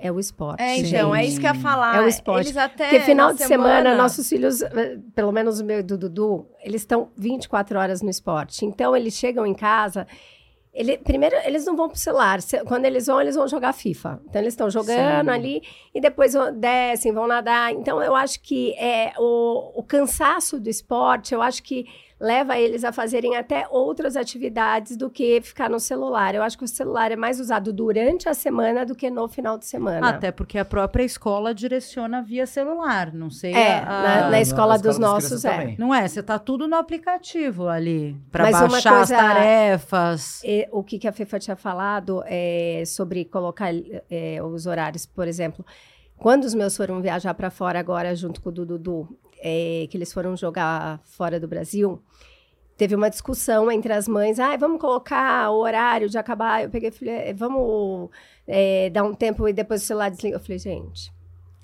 é 0.07 0.11
o 0.11 0.19
esporte. 0.19 0.61
É, 0.61 0.77
então, 0.77 1.15
é 1.15 1.25
isso 1.25 1.39
que 1.39 1.47
eu 1.47 1.53
ia 1.53 1.59
falar. 1.59 1.95
É 1.97 2.01
o 2.01 2.07
esporte. 2.07 2.47
Eles 2.47 2.57
até 2.57 2.89
Porque 2.89 2.99
final 3.01 3.27
na 3.29 3.33
de 3.33 3.43
semana, 3.45 3.95
nossos 3.95 4.27
filhos, 4.27 4.61
eh, 4.61 4.97
pelo 5.15 5.31
menos 5.31 5.59
o 5.59 5.65
meu 5.65 5.79
e 5.79 5.83
do 5.83 5.97
Dudu, 5.97 6.45
eles 6.61 6.81
estão 6.81 7.09
24 7.15 7.79
horas 7.79 8.01
no 8.01 8.09
esporte. 8.09 8.65
Então, 8.65 8.95
eles 8.95 9.13
chegam 9.13 9.45
em 9.45 9.53
casa. 9.53 10.05
Ele, 10.73 10.97
primeiro, 10.97 11.35
eles 11.45 11.65
não 11.65 11.75
vão 11.75 11.87
pro 11.87 11.97
celular. 11.99 12.41
Se- 12.41 12.63
Quando 12.65 12.85
eles 12.85 13.05
vão, 13.05 13.21
eles 13.21 13.35
vão 13.35 13.47
jogar 13.47 13.73
FIFA. 13.73 14.19
Então, 14.27 14.41
eles 14.41 14.53
estão 14.53 14.69
jogando 14.69 15.25
Sim. 15.25 15.31
ali 15.31 15.61
e 15.93 16.01
depois 16.01 16.33
descem, 16.55 17.11
vão 17.13 17.27
nadar. 17.27 17.71
Então, 17.71 18.01
eu 18.01 18.15
acho 18.15 18.41
que 18.41 18.73
é, 18.73 19.13
o, 19.19 19.79
o 19.79 19.83
cansaço 19.83 20.59
do 20.59 20.67
esporte, 20.69 21.33
eu 21.33 21.41
acho 21.43 21.61
que 21.61 21.85
leva 22.23 22.57
eles 22.57 22.85
a 22.85 22.93
fazerem 22.93 23.35
até 23.35 23.67
outras 23.69 24.15
atividades 24.15 24.95
do 24.95 25.09
que 25.09 25.41
ficar 25.41 25.69
no 25.69 25.77
celular. 25.79 26.33
Eu 26.33 26.41
acho 26.41 26.57
que 26.57 26.63
o 26.63 26.67
celular 26.67 27.11
é 27.11 27.17
mais 27.17 27.37
usado 27.37 27.73
durante 27.73 28.29
a 28.29 28.33
semana 28.33 28.85
do 28.85 28.95
que 28.95 29.09
no 29.09 29.27
final 29.27 29.57
de 29.57 29.65
semana. 29.65 30.07
Até 30.07 30.31
porque 30.31 30.57
a 30.57 30.63
própria 30.63 31.03
escola 31.03 31.53
direciona 31.53 32.21
via 32.21 32.47
celular, 32.47 33.11
não 33.13 33.29
sei. 33.29 33.53
É, 33.53 33.79
a- 33.79 33.85
na- 33.85 34.25
a- 34.27 34.29
na 34.29 34.39
escola 34.41 34.75
dos 34.75 34.83
das 34.83 34.99
nossos, 34.99 35.43
é. 35.43 35.49
também. 35.51 35.75
Não 35.77 35.93
é? 35.93 36.07
Você 36.07 36.23
tá 36.23 36.39
tudo 36.39 36.65
no 36.65 36.77
aplicativo 36.77 37.67
ali 37.67 38.15
para 38.31 38.49
baixar 38.49 38.69
coisa- 38.95 39.01
as 39.01 39.09
tarefas. 39.09 40.41
E 40.45 40.67
o 40.71 40.81
que, 40.81 40.97
que 40.97 41.07
a 41.07 41.11
Fefa 41.11 41.37
tinha 41.39 41.55
falado 41.57 42.23
é, 42.25 42.83
sobre 42.85 43.25
colocar 43.25 43.71
é, 44.09 44.41
os 44.41 44.65
horários, 44.65 45.05
por 45.05 45.27
exemplo, 45.27 45.65
quando 46.17 46.45
os 46.45 46.53
meus 46.53 46.77
foram 46.77 47.01
viajar 47.01 47.33
para 47.33 47.49
fora 47.49 47.77
agora, 47.79 48.15
junto 48.15 48.39
com 48.41 48.47
o 48.49 48.51
Dudu, 48.51 49.09
é, 49.43 49.87
que 49.89 49.97
eles 49.97 50.13
foram 50.13 50.37
jogar 50.37 51.01
fora 51.03 51.37
do 51.37 51.47
Brasil, 51.47 52.01
teve 52.77 52.95
uma 52.95 53.09
discussão 53.09 53.69
entre 53.69 53.91
as 53.91 54.07
mães, 54.07 54.39
ah, 54.39 54.55
vamos 54.55 54.79
colocar 54.79 55.51
o 55.51 55.59
horário 55.59 56.09
de 56.09 56.17
acabar. 56.17 56.63
Eu 56.63 56.69
peguei 56.69 56.89
e 56.89 56.91
falei, 56.91 57.13
"É, 57.13 57.33
vamos 57.33 58.09
é, 58.47 58.89
dar 58.89 59.03
um 59.03 59.13
tempo 59.13 59.47
e 59.47 59.53
depois 59.53 59.83
o 59.83 59.85
celular 59.85 60.09
desliga. 60.09 60.37
Eu 60.37 60.39
falei, 60.39 60.57
gente, 60.57 61.13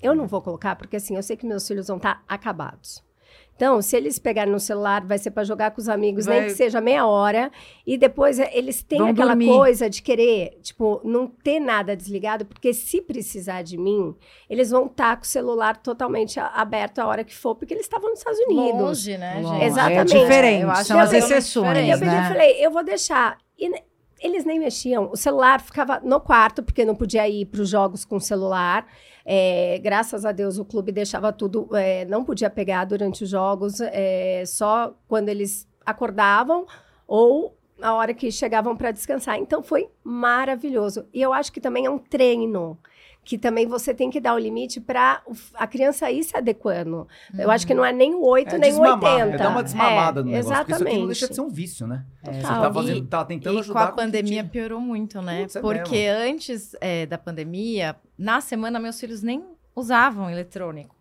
eu 0.00 0.14
não 0.14 0.26
vou 0.26 0.42
colocar, 0.42 0.76
porque 0.76 0.96
assim, 0.96 1.16
eu 1.16 1.22
sei 1.22 1.36
que 1.36 1.46
meus 1.46 1.66
filhos 1.66 1.88
vão 1.88 1.96
estar 1.96 2.22
acabados. 2.28 3.02
Então, 3.60 3.82
se 3.82 3.94
eles 3.94 4.18
pegarem 4.18 4.50
no 4.50 4.58
celular, 4.58 5.04
vai 5.04 5.18
ser 5.18 5.32
para 5.32 5.44
jogar 5.44 5.70
com 5.72 5.82
os 5.82 5.86
amigos, 5.90 6.24
nem 6.24 6.38
Vai- 6.38 6.46
que 6.48 6.54
seja 6.54 6.80
meia 6.80 7.04
hora. 7.04 7.52
E 7.86 7.98
depois 7.98 8.38
é, 8.38 8.50
eles 8.56 8.82
têm 8.82 8.96
Vão 8.98 9.08
aquela 9.08 9.32
dormir. 9.34 9.48
coisa 9.48 9.90
de 9.90 10.00
querer, 10.00 10.58
tipo, 10.62 10.98
não 11.04 11.26
ter 11.26 11.60
nada 11.60 11.94
desligado, 11.94 12.46
porque 12.46 12.72
se 12.72 13.02
precisar 13.02 13.60
de 13.60 13.76
mim, 13.76 14.16
eles 14.48 14.70
vão 14.70 14.86
estar 14.86 15.14
com 15.18 15.24
o 15.24 15.26
celular 15.26 15.76
totalmente 15.76 16.40
aberto 16.40 17.00
a 17.00 17.06
hora 17.06 17.22
que 17.22 17.36
for, 17.36 17.54
porque 17.54 17.74
eles 17.74 17.84
estavam 17.84 18.08
nos 18.08 18.20
Estados 18.20 18.40
Unidos. 18.48 18.80
Longe, 18.80 19.18
né, 19.18 19.34
Longe. 19.42 19.48
gente? 19.58 19.64
Exatamente. 19.66 20.16
É 20.16 20.20
diferente, 20.20 20.62
Eu 20.62 20.70
acho 20.70 20.84
são 20.86 20.98
as 20.98 21.12
eu- 21.12 21.18
exceções, 21.18 21.66
Eu 21.68 21.98
peguei 21.98 22.08
e 22.08 22.18
né? 22.18 22.28
falei, 22.30 22.64
eu 22.64 22.70
vou 22.70 22.82
deixar. 22.82 23.36
E 23.58 23.70
eles 24.20 24.44
nem 24.44 24.58
mexiam. 24.58 25.10
O 25.10 25.16
celular 25.16 25.60
ficava 25.60 26.00
no 26.00 26.20
quarto, 26.20 26.62
porque 26.62 26.84
não 26.84 26.94
podia 26.94 27.28
ir 27.28 27.46
para 27.46 27.62
os 27.62 27.68
jogos 27.68 28.04
com 28.04 28.20
celular. 28.20 28.86
É, 29.24 29.78
graças 29.82 30.24
a 30.24 30.32
Deus, 30.32 30.58
o 30.58 30.64
clube 30.64 30.92
deixava 30.92 31.32
tudo, 31.32 31.68
é, 31.74 32.04
não 32.04 32.24
podia 32.24 32.50
pegar 32.50 32.84
durante 32.84 33.24
os 33.24 33.30
jogos, 33.30 33.80
é, 33.80 34.44
só 34.46 34.94
quando 35.08 35.28
eles 35.28 35.68
acordavam 35.84 36.66
ou 37.06 37.56
a 37.82 37.94
hora 37.94 38.12
que 38.12 38.30
chegavam 38.30 38.76
para 38.76 38.90
descansar. 38.90 39.38
Então 39.38 39.62
foi 39.62 39.88
maravilhoso. 40.04 41.06
E 41.12 41.20
eu 41.22 41.32
acho 41.32 41.52
que 41.52 41.60
também 41.60 41.86
é 41.86 41.90
um 41.90 41.98
treino 41.98 42.78
que 43.24 43.38
também 43.38 43.66
você 43.66 43.94
tem 43.94 44.10
que 44.10 44.20
dar 44.20 44.34
o 44.34 44.38
limite 44.38 44.80
para 44.80 45.22
a 45.54 45.66
criança 45.66 46.10
ir 46.10 46.24
se 46.24 46.36
adequando. 46.36 47.06
Uhum. 47.32 47.40
Eu 47.40 47.50
acho 47.50 47.66
que 47.66 47.74
não 47.74 47.84
é 47.84 47.92
nem 47.92 48.14
o 48.14 48.24
8, 48.24 48.54
é 48.54 48.58
nem 48.58 48.72
o 48.72 48.80
80. 48.80 49.06
É 49.06 49.36
dar 49.36 49.50
uma 49.50 49.62
desmamada 49.62 50.20
é, 50.20 50.22
no 50.22 50.30
negócio, 50.30 50.52
exatamente. 50.52 50.74
isso 50.74 50.84
aqui 50.84 50.98
não 50.98 51.06
deixa 51.06 51.28
de 51.28 51.34
ser 51.34 51.40
um 51.40 51.48
vício, 51.48 51.86
né? 51.86 52.04
É. 52.24 52.32
Você 52.32 52.40
tá, 52.40 52.72
fazendo, 52.72 53.06
tá 53.06 53.24
tentando 53.24 53.56
e 53.56 53.60
ajudar. 53.60 53.86
com 53.86 53.88
a 53.88 53.92
pandemia 53.92 54.44
piorou 54.44 54.80
muito, 54.80 55.20
né? 55.20 55.42
Putz, 55.42 55.56
é 55.56 55.60
Porque 55.60 55.96
mesmo. 55.96 56.34
antes 56.34 56.76
é, 56.80 57.06
da 57.06 57.18
pandemia, 57.18 57.94
na 58.18 58.40
semana, 58.40 58.80
meus 58.80 58.98
filhos 58.98 59.22
nem 59.22 59.44
usavam 59.76 60.30
eletrônico. 60.30 60.96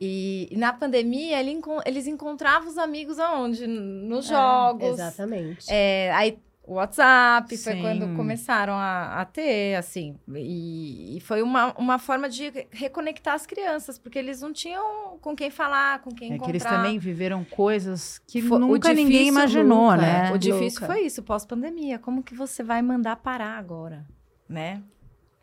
E, 0.00 0.48
e 0.50 0.56
na 0.56 0.72
pandemia, 0.72 1.40
ele 1.40 1.60
eles 1.84 2.06
encontravam 2.06 2.68
os 2.68 2.78
amigos 2.78 3.18
aonde? 3.18 3.66
Nos 3.66 4.26
jogos. 4.26 4.90
Exatamente. 4.90 5.66
É, 5.68 6.12
aí 6.12 6.38
o 6.68 6.74
WhatsApp 6.74 7.56
foi 7.56 7.72
Sim. 7.72 7.80
quando 7.80 8.14
começaram 8.14 8.74
a, 8.74 9.20
a 9.22 9.24
ter, 9.24 9.74
assim. 9.76 10.16
E, 10.36 11.16
e 11.16 11.20
foi 11.20 11.40
uma, 11.40 11.72
uma 11.78 11.98
forma 11.98 12.28
de 12.28 12.52
reconectar 12.70 13.34
as 13.34 13.46
crianças, 13.46 13.98
porque 13.98 14.18
eles 14.18 14.42
não 14.42 14.52
tinham 14.52 15.16
com 15.18 15.34
quem 15.34 15.50
falar, 15.50 16.00
com 16.02 16.10
quem 16.10 16.32
É 16.32 16.34
encontrar. 16.34 16.44
que 16.44 16.50
eles 16.52 16.64
também 16.64 16.98
viveram 16.98 17.42
coisas 17.42 18.18
que 18.26 18.42
Foi- 18.42 18.58
nunca 18.58 18.88
ninguém 18.90 19.06
difícil 19.06 19.28
imaginou, 19.28 19.90
nunca, 19.92 19.96
né? 19.96 20.30
O 20.32 20.36
difícil 20.38 20.82
Nunca. 20.82 20.92
foi 20.94 21.06
isso, 21.06 21.22
pós-pandemia. 21.22 21.98
Como 21.98 22.22
que 22.22 22.34
você 22.34 22.62
vai 22.62 22.82
mandar 22.82 23.16
parar 23.16 23.58
agora, 23.58 24.06
né? 24.48 24.82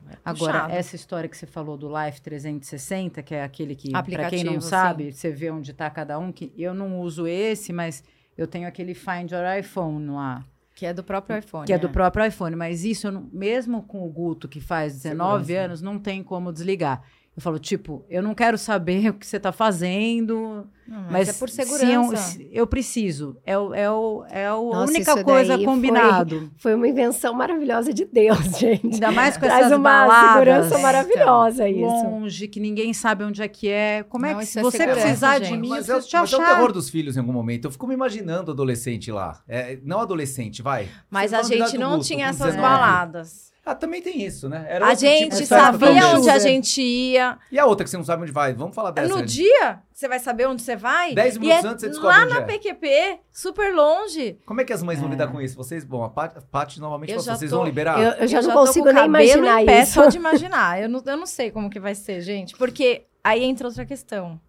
É 0.07 0.17
Agora, 0.23 0.67
essa 0.69 0.95
história 0.95 1.27
que 1.27 1.35
você 1.35 1.47
falou 1.47 1.75
do 1.75 1.88
Life 1.88 2.21
360, 2.21 3.23
que 3.23 3.33
é 3.33 3.43
aquele 3.43 3.75
que, 3.75 3.89
para 3.91 4.29
quem 4.29 4.43
não 4.43 4.61
sim. 4.61 4.69
sabe, 4.69 5.11
você 5.11 5.31
vê 5.31 5.49
onde 5.49 5.71
está 5.71 5.89
cada 5.89 6.19
um, 6.19 6.31
que 6.31 6.53
eu 6.55 6.75
não 6.75 6.99
uso 6.99 7.25
esse, 7.25 7.73
mas 7.73 8.03
eu 8.38 8.45
tenho 8.45 8.67
aquele 8.67 8.93
Find 8.93 9.31
Your 9.31 9.57
iPhone 9.57 10.07
lá, 10.11 10.45
Que 10.75 10.85
é 10.85 10.93
do 10.93 11.03
próprio 11.03 11.38
iPhone. 11.39 11.65
que 11.65 11.71
é 11.73 11.77
do 11.77 11.88
né? 11.88 11.93
próprio 11.93 12.25
iPhone. 12.25 12.55
Mas 12.55 12.83
isso, 12.83 13.09
não- 13.09 13.29
mesmo 13.31 13.81
com 13.83 14.05
o 14.05 14.09
Guto, 14.11 14.47
que 14.47 14.59
faz 14.59 14.93
19 15.01 15.45
Segurança. 15.45 15.65
anos, 15.65 15.81
não 15.81 15.97
tem 15.97 16.21
como 16.21 16.51
desligar. 16.51 17.01
Eu 17.36 17.41
falo, 17.41 17.60
tipo, 17.60 18.06
eu 18.10 18.24
não 18.24 18.34
quero 18.34 18.58
saber 18.58 19.10
o 19.12 19.13
que 19.13 19.28
você 19.28 19.36
está 19.38 19.52
fazendo, 19.52 20.65
Não, 20.88 21.12
mas 21.12 21.28
é 21.28 21.34
por 21.34 21.50
se 21.50 21.62
eu- 21.62 21.65
segurança. 21.67 22.15
se 22.17 22.50
eu, 22.52 22.65
preciso. 22.65 23.36
É, 23.45 23.58
o, 23.58 23.74
é, 23.74 23.91
o, 23.91 24.24
é 24.30 24.54
o- 24.54 24.71
a 24.71 24.76
Nossa, 24.78 24.91
única 24.93 25.24
coisa 25.24 25.50
daí 25.58 25.65
foi- 25.65 25.74
combinado. 25.74 26.50
Foi 26.56 26.74
uma 26.76 26.88
invenção 26.88 27.34
maravilhosa 27.34 27.93
de 27.93 28.06
Deus, 28.06 28.39
gente. 28.58 28.93
Ainda 28.93 29.12
mais 29.12 29.36
com 29.36 29.45
Traz 29.45 29.65
essas 29.65 29.78
uma 29.78 29.84
baladas. 30.08 30.30
segurança 30.34 30.76
É, 30.80 30.82
maravilhosa 30.82 31.67
isso. 31.69 31.82
longe, 32.06 32.48
que 32.48 32.60
ninguém 32.62 32.93
sabe 32.93 33.24
onde 33.26 33.41
é 33.41 33.48
que 33.50 33.67
é. 33.67 34.04
Como 34.08 34.26
é 34.26 34.32
Não, 34.32 34.38
que 34.38 34.43
isso 34.45 34.54
se 34.54 34.60
é 34.60 34.63
você 34.63 34.88
precisar 34.88 35.39
de 35.39 35.45
gente. 35.50 35.60
mim, 35.60 35.69
Mas 35.69 35.89
eu 35.89 35.95
é, 35.95 35.98
preciso 35.98 36.10
te 36.17 36.21
mas 36.21 36.34
é 36.34 36.38
o 36.38 36.41
achar. 36.41 36.56
terror 36.56 36.71
dos 36.71 36.89
filhos 36.89 37.17
em 37.17 37.19
algum 37.19 37.34
momento. 37.34 37.65
Eu 37.65 37.71
fico 37.71 37.86
me 37.86 37.93
imaginando 37.93 38.52
adolescente 38.52 39.12
lá. 39.12 39.41
É, 39.48 39.78
não 39.84 40.00
adolescente, 40.00 40.62
vai. 40.62 40.88
Mas 41.10 41.34
a 41.34 41.43
gente 41.43 41.78
não 41.78 41.95
Guto, 41.98 42.06
tinha 42.06 42.28
essas 42.28 42.56
19. 42.56 42.62
baladas. 42.62 43.54
Ah, 43.65 43.73
também 43.73 43.99
tem 43.99 44.21
isso, 44.23 44.47
né? 44.47 44.63
Era 44.69 44.86
A 44.89 44.95
tipo 44.95 45.10
gente 45.12 45.38
festa 45.38 45.58
sabia 45.58 46.08
onde 46.10 46.30
a 46.30 46.38
gente 46.38 46.80
ia. 46.84 47.39
E 47.51 47.58
a 47.58 47.65
outra 47.65 47.84
que 47.84 47.89
você 47.89 47.97
não 47.97 48.04
sabe 48.04 48.21
onde 48.21 48.32
vai? 48.32 48.54
Vamos 48.54 48.75
falar 48.75 48.91
dessa. 48.91 49.10
no 49.10 49.17
né? 49.21 49.25
dia, 49.25 49.80
você 49.91 50.08
vai 50.08 50.19
saber 50.19 50.47
onde 50.47 50.62
você 50.62 50.75
vai. 50.75 51.15
Dez 51.15 51.36
e 51.36 51.39
minutos 51.39 51.65
é 51.65 51.67
antes 51.69 51.82
você 51.82 51.89
descobre 51.89 52.15
lá 52.15 52.23
onde 52.25 52.34
na 52.36 52.39
é. 52.41 52.43
PQP, 52.45 53.19
super 53.32 53.73
longe. 53.73 54.38
Como 54.45 54.62
é 54.62 54.63
que 54.63 54.71
as 54.71 54.84
mães 54.84 54.99
vão 54.99 55.08
É. 55.08 55.12
lidar 55.13 55.30
com 55.30 55.41
isso? 55.41 55.58
Vocês, 55.58 55.84
bom, 55.84 56.04
a 56.04 56.10
Paty, 56.10 56.80
normalmente 56.80 57.12
Eu 57.12 57.19
vocês 57.19 57.49
tô- 57.49 57.58
vão 57.58 57.65
liberar? 57.65 57.99
Eu, 57.99 58.12
eu 58.12 58.28
já 58.28 58.39
Eu 58.39 58.43
não 58.49 58.54
consigo 58.54 58.91
nem 58.91 59.06
imaginar 59.06 59.63
em 59.63 59.65
pé 59.65 59.82
isso. 59.82 59.93
Só 59.93 60.06
de 60.10 60.17
imaginar. 60.17 60.80
Eu 60.84 60.88
não, 60.88 61.01
eu 61.04 61.17
não 61.17 61.25
sei 61.25 61.49
como 61.49 61.67
que 61.67 61.80
vai 61.80 61.95
ser, 61.95 62.21
gente. 62.21 62.56
Porque 62.56 63.08
aí 63.23 63.43
entra 63.43 63.67
outra 63.67 63.84
questão. 63.84 64.39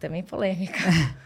Também 0.00 0.22
polêmica. 0.24 0.78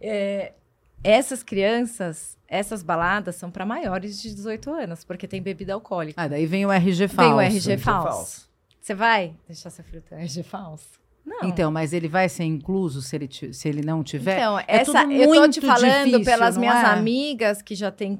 É, 0.00 0.54
essas 1.04 1.42
crianças, 1.42 2.36
essas 2.48 2.82
baladas 2.82 3.36
são 3.36 3.50
para 3.50 3.64
maiores 3.66 4.20
de 4.20 4.34
18 4.34 4.70
anos, 4.70 5.04
porque 5.04 5.26
tem 5.26 5.42
bebida 5.42 5.74
alcoólica. 5.74 6.20
Ah, 6.22 6.28
daí 6.28 6.46
vem 6.46 6.64
o 6.66 6.72
RG 6.72 7.08
falso. 7.08 7.28
Vem 7.28 7.32
o 7.34 7.40
RG 7.40 7.72
RG 7.72 7.82
falso. 7.82 8.08
falso. 8.08 8.52
Você 8.80 8.94
vai 8.94 9.34
deixar 9.46 9.70
seu 9.70 9.84
filho 9.84 10.02
ter 10.02 10.16
RG 10.16 10.42
falso? 10.42 11.00
Não. 11.24 11.48
Então, 11.48 11.70
mas 11.70 11.92
ele 11.92 12.08
vai 12.08 12.28
ser 12.28 12.44
incluso 12.44 13.00
se 13.00 13.14
ele, 13.14 13.28
se 13.52 13.68
ele 13.68 13.80
não 13.82 14.02
tiver? 14.02 14.38
Então, 14.38 14.58
É 14.58 14.64
essa, 14.66 15.04
eu 15.04 15.32
tô 15.32 15.48
te 15.48 15.60
falando 15.60 16.04
difícil, 16.10 16.24
pelas 16.24 16.56
minhas 16.56 16.82
é? 16.82 16.86
amigas 16.86 17.62
que 17.62 17.76
já 17.76 17.92
têm, 17.92 18.16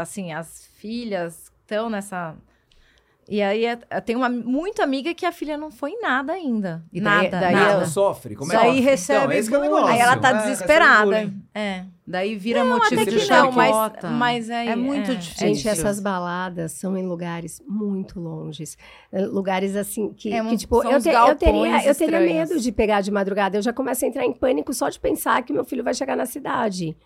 assim, 0.00 0.32
as 0.32 0.66
filhas 0.78 1.52
estão 1.60 1.90
nessa... 1.90 2.34
E 3.28 3.42
aí, 3.42 3.64
é- 3.66 3.78
eu 3.90 4.00
tenho 4.02 4.20
uma 4.20 4.28
muito 4.28 4.80
amiga 4.80 5.12
que 5.12 5.26
a 5.26 5.32
filha 5.32 5.56
não 5.56 5.68
foi 5.70 5.90
em 5.90 6.00
nada 6.00 6.32
ainda. 6.32 6.84
E 6.92 7.00
daí- 7.00 7.24
nada, 7.24 7.40
daí 7.40 7.54
nada. 7.54 7.70
Ela 7.72 7.86
sofre? 7.86 8.36
Como 8.36 8.52
é 8.52 8.56
Daí 8.56 8.80
recebe 8.80 9.36
então, 9.38 9.58
é 9.58 9.62
negócio. 9.62 9.86
Aí 9.88 9.98
ela 9.98 10.16
tá 10.16 10.28
É, 10.28 10.32
recebe 10.32 10.50
desesperada. 10.52 11.32
É. 11.52 11.84
Daí 12.06 12.36
vira 12.36 12.62
Não, 12.62 12.78
motivo 12.78 13.02
até 13.02 13.10
de 13.10 13.18
que 13.18 13.28
não, 13.28 13.50
mas, 13.50 13.74
chacota. 13.74 14.08
mas 14.10 14.48
aí... 14.48 14.68
É 14.68 14.76
muito 14.76 15.10
é. 15.10 15.14
difícil. 15.16 15.48
Gente, 15.48 15.68
essas 15.68 15.98
baladas 15.98 16.70
são 16.70 16.96
em 16.96 17.04
lugares 17.04 17.60
muito 17.66 18.20
longes. 18.20 18.78
É, 19.10 19.22
Lugares 19.26 19.74
assim 19.74 20.12
que, 20.12 20.32
É, 20.32 20.44
que, 20.44 20.56
tipo, 20.56 20.80
são 20.82 20.92
eu, 20.92 21.00
te- 21.02 21.08
eu 21.08 21.34
teria, 21.34 21.84
eu 21.84 21.94
teria 21.96 22.20
medo 22.20 22.60
de 22.60 22.70
pegar 22.70 23.00
de 23.00 23.10
madrugada. 23.10 23.58
Eu 23.58 23.62
já 23.62 23.72
começo 23.72 24.04
a 24.04 24.08
entrar 24.08 24.24
em 24.24 24.32
pânico 24.32 24.72
só 24.72 24.88
de 24.88 25.00
pensar 25.00 25.42
que 25.42 25.52
meu 25.52 25.64
filho 25.64 25.82
vai 25.82 25.94
chegar 25.94 26.16
na 26.16 26.26
cidade. 26.26 26.96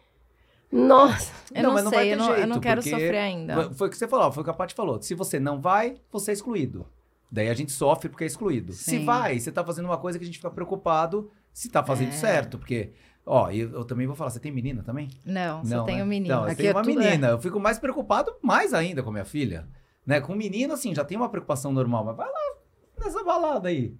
Nossa, 0.72 1.32
Eu 1.52 1.62
Não, 1.62 1.70
não, 1.70 1.74
mas 1.74 1.84
não 1.84 1.90
vai 1.90 2.00
sei, 2.04 2.08
ter 2.10 2.14
eu 2.14 2.18
não, 2.18 2.26
eu 2.34 2.40
não 2.46 2.54
jeito, 2.54 2.60
quero 2.60 2.82
sofrer 2.82 3.16
ainda. 3.18 3.70
Foi- 3.74 3.88
o 3.88 3.90
que 3.90 3.96
você 3.96 4.06
falou, 4.06 4.30
foi 4.30 4.42
o 4.42 4.44
que 4.44 4.50
a 4.50 4.54
Paty 4.54 4.74
falou. 4.74 5.02
Se 5.02 5.14
você 5.14 5.40
não 5.40 5.60
vai, 5.60 5.96
você 6.12 6.30
é 6.30 6.34
excluído. 6.34 6.86
Daí 7.30 7.48
a 7.48 7.54
gente 7.54 7.72
sofre 7.72 8.08
porque 8.08 8.24
é 8.24 8.26
excluído. 8.26 8.72
Se 8.72 8.84
Sim. 8.98 9.04
vai, 9.04 9.38
você 9.38 9.50
tá 9.50 9.64
fazendo 9.64 9.86
uma 9.86 9.98
coisa 9.98 10.18
que 10.18 10.22
a 10.24 10.26
gente 10.26 10.38
fica 10.38 10.50
preocupado 10.50 11.30
se 11.52 11.68
tá 11.68 11.82
fazendo 11.82 12.08
É. 12.10 12.12
certo. 12.12 12.58
Porque, 12.58 12.92
ó, 13.26 13.50
eu, 13.50 13.70
eu 13.72 13.84
também 13.84 14.06
vou 14.06 14.14
falar, 14.16 14.30
você 14.30 14.40
tem 14.40 14.52
menina 14.52 14.82
também? 14.82 15.08
Não, 15.24 15.64
só 15.64 15.76
Não, 15.78 15.84
tenho 15.86 15.98
né? 15.98 16.04
menino. 16.04 16.34
Não, 16.34 16.42
eu 16.44 16.48
Aqui 16.48 16.56
tenho 16.56 16.70
é 16.70 16.72
uma 16.74 16.82
tudo- 16.82 16.98
menina. 16.98 17.28
Eu 17.28 17.38
fico 17.40 17.58
mais 17.60 17.78
preocupado 17.78 18.32
mais 18.42 18.72
ainda 18.74 19.02
com 19.02 19.10
a 19.10 19.12
minha 19.12 19.24
filha. 19.24 19.68
Né? 20.06 20.20
Com 20.20 20.34
menino, 20.34 20.72
assim, 20.74 20.94
já 20.94 21.04
tem 21.04 21.16
uma 21.16 21.28
preocupação 21.28 21.72
normal. 21.72 22.04
Mas 22.04 22.16
vai 22.16 22.26
lá 22.28 22.54
nessa 22.98 23.22
balada 23.24 23.68
aí. 23.68 23.94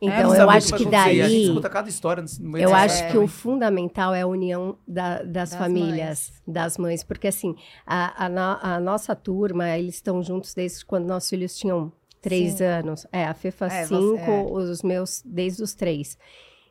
Então 0.00 0.30
Sabe 0.30 0.42
eu 0.42 0.50
acho 0.50 0.74
que. 0.76 0.82
E 0.84 0.94
A 0.94 1.04
gente 1.08 1.20
daí 1.20 1.42
escuta 1.44 1.68
cada 1.70 1.88
história 1.88 2.22
nesse- 2.22 2.42
no 2.42 2.50
meio 2.50 2.64
Eu 2.64 2.74
acho 2.74 3.08
que 3.10 3.18
o 3.18 3.26
fundamental 3.26 4.14
é 4.14 4.22
a 4.22 4.26
união 4.26 4.76
da- 4.86 5.22
das, 5.22 5.50
Das 5.50 5.54
famílias, 5.54 6.32
das 6.46 6.76
mães, 6.78 7.02
porque 7.04 7.28
assim, 7.28 7.54
a, 7.86 8.24
a 8.24 8.28
no- 8.28 8.58
a 8.62 8.80
nossa 8.80 9.14
turma, 9.14 9.68
eles 9.76 9.96
estão 9.96 10.22
juntos 10.22 10.54
desde 10.54 10.84
quando 10.84 11.06
nossos 11.06 11.28
filhos 11.30 11.56
tinham 11.56 11.92
três 12.20 12.52
Cinco. 12.54 12.64
anos. 12.64 13.06
É, 13.12 13.24
a 13.24 13.34
Fê 13.34 13.50
faz 13.50 13.72
É, 13.72 13.86
você- 13.86 13.94
cinco, 13.94 14.30
é. 14.30 14.42
os 14.42 14.82
meus 14.82 15.22
desde 15.24 15.62
os 15.62 15.74
três. 15.74 16.18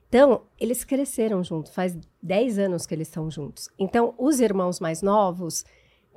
Então, 0.08 0.42
eles 0.60 0.84
cresceram 0.84 1.44
juntos, 1.44 1.74
faz 1.74 1.98
10 2.22 2.58
anos 2.60 2.86
que 2.86 2.94
eles 2.94 3.08
estão 3.08 3.30
juntos. 3.30 3.70
Então, 3.78 4.14
os 4.18 4.40
irmãos 4.40 4.80
mais 4.80 5.02
novos 5.02 5.66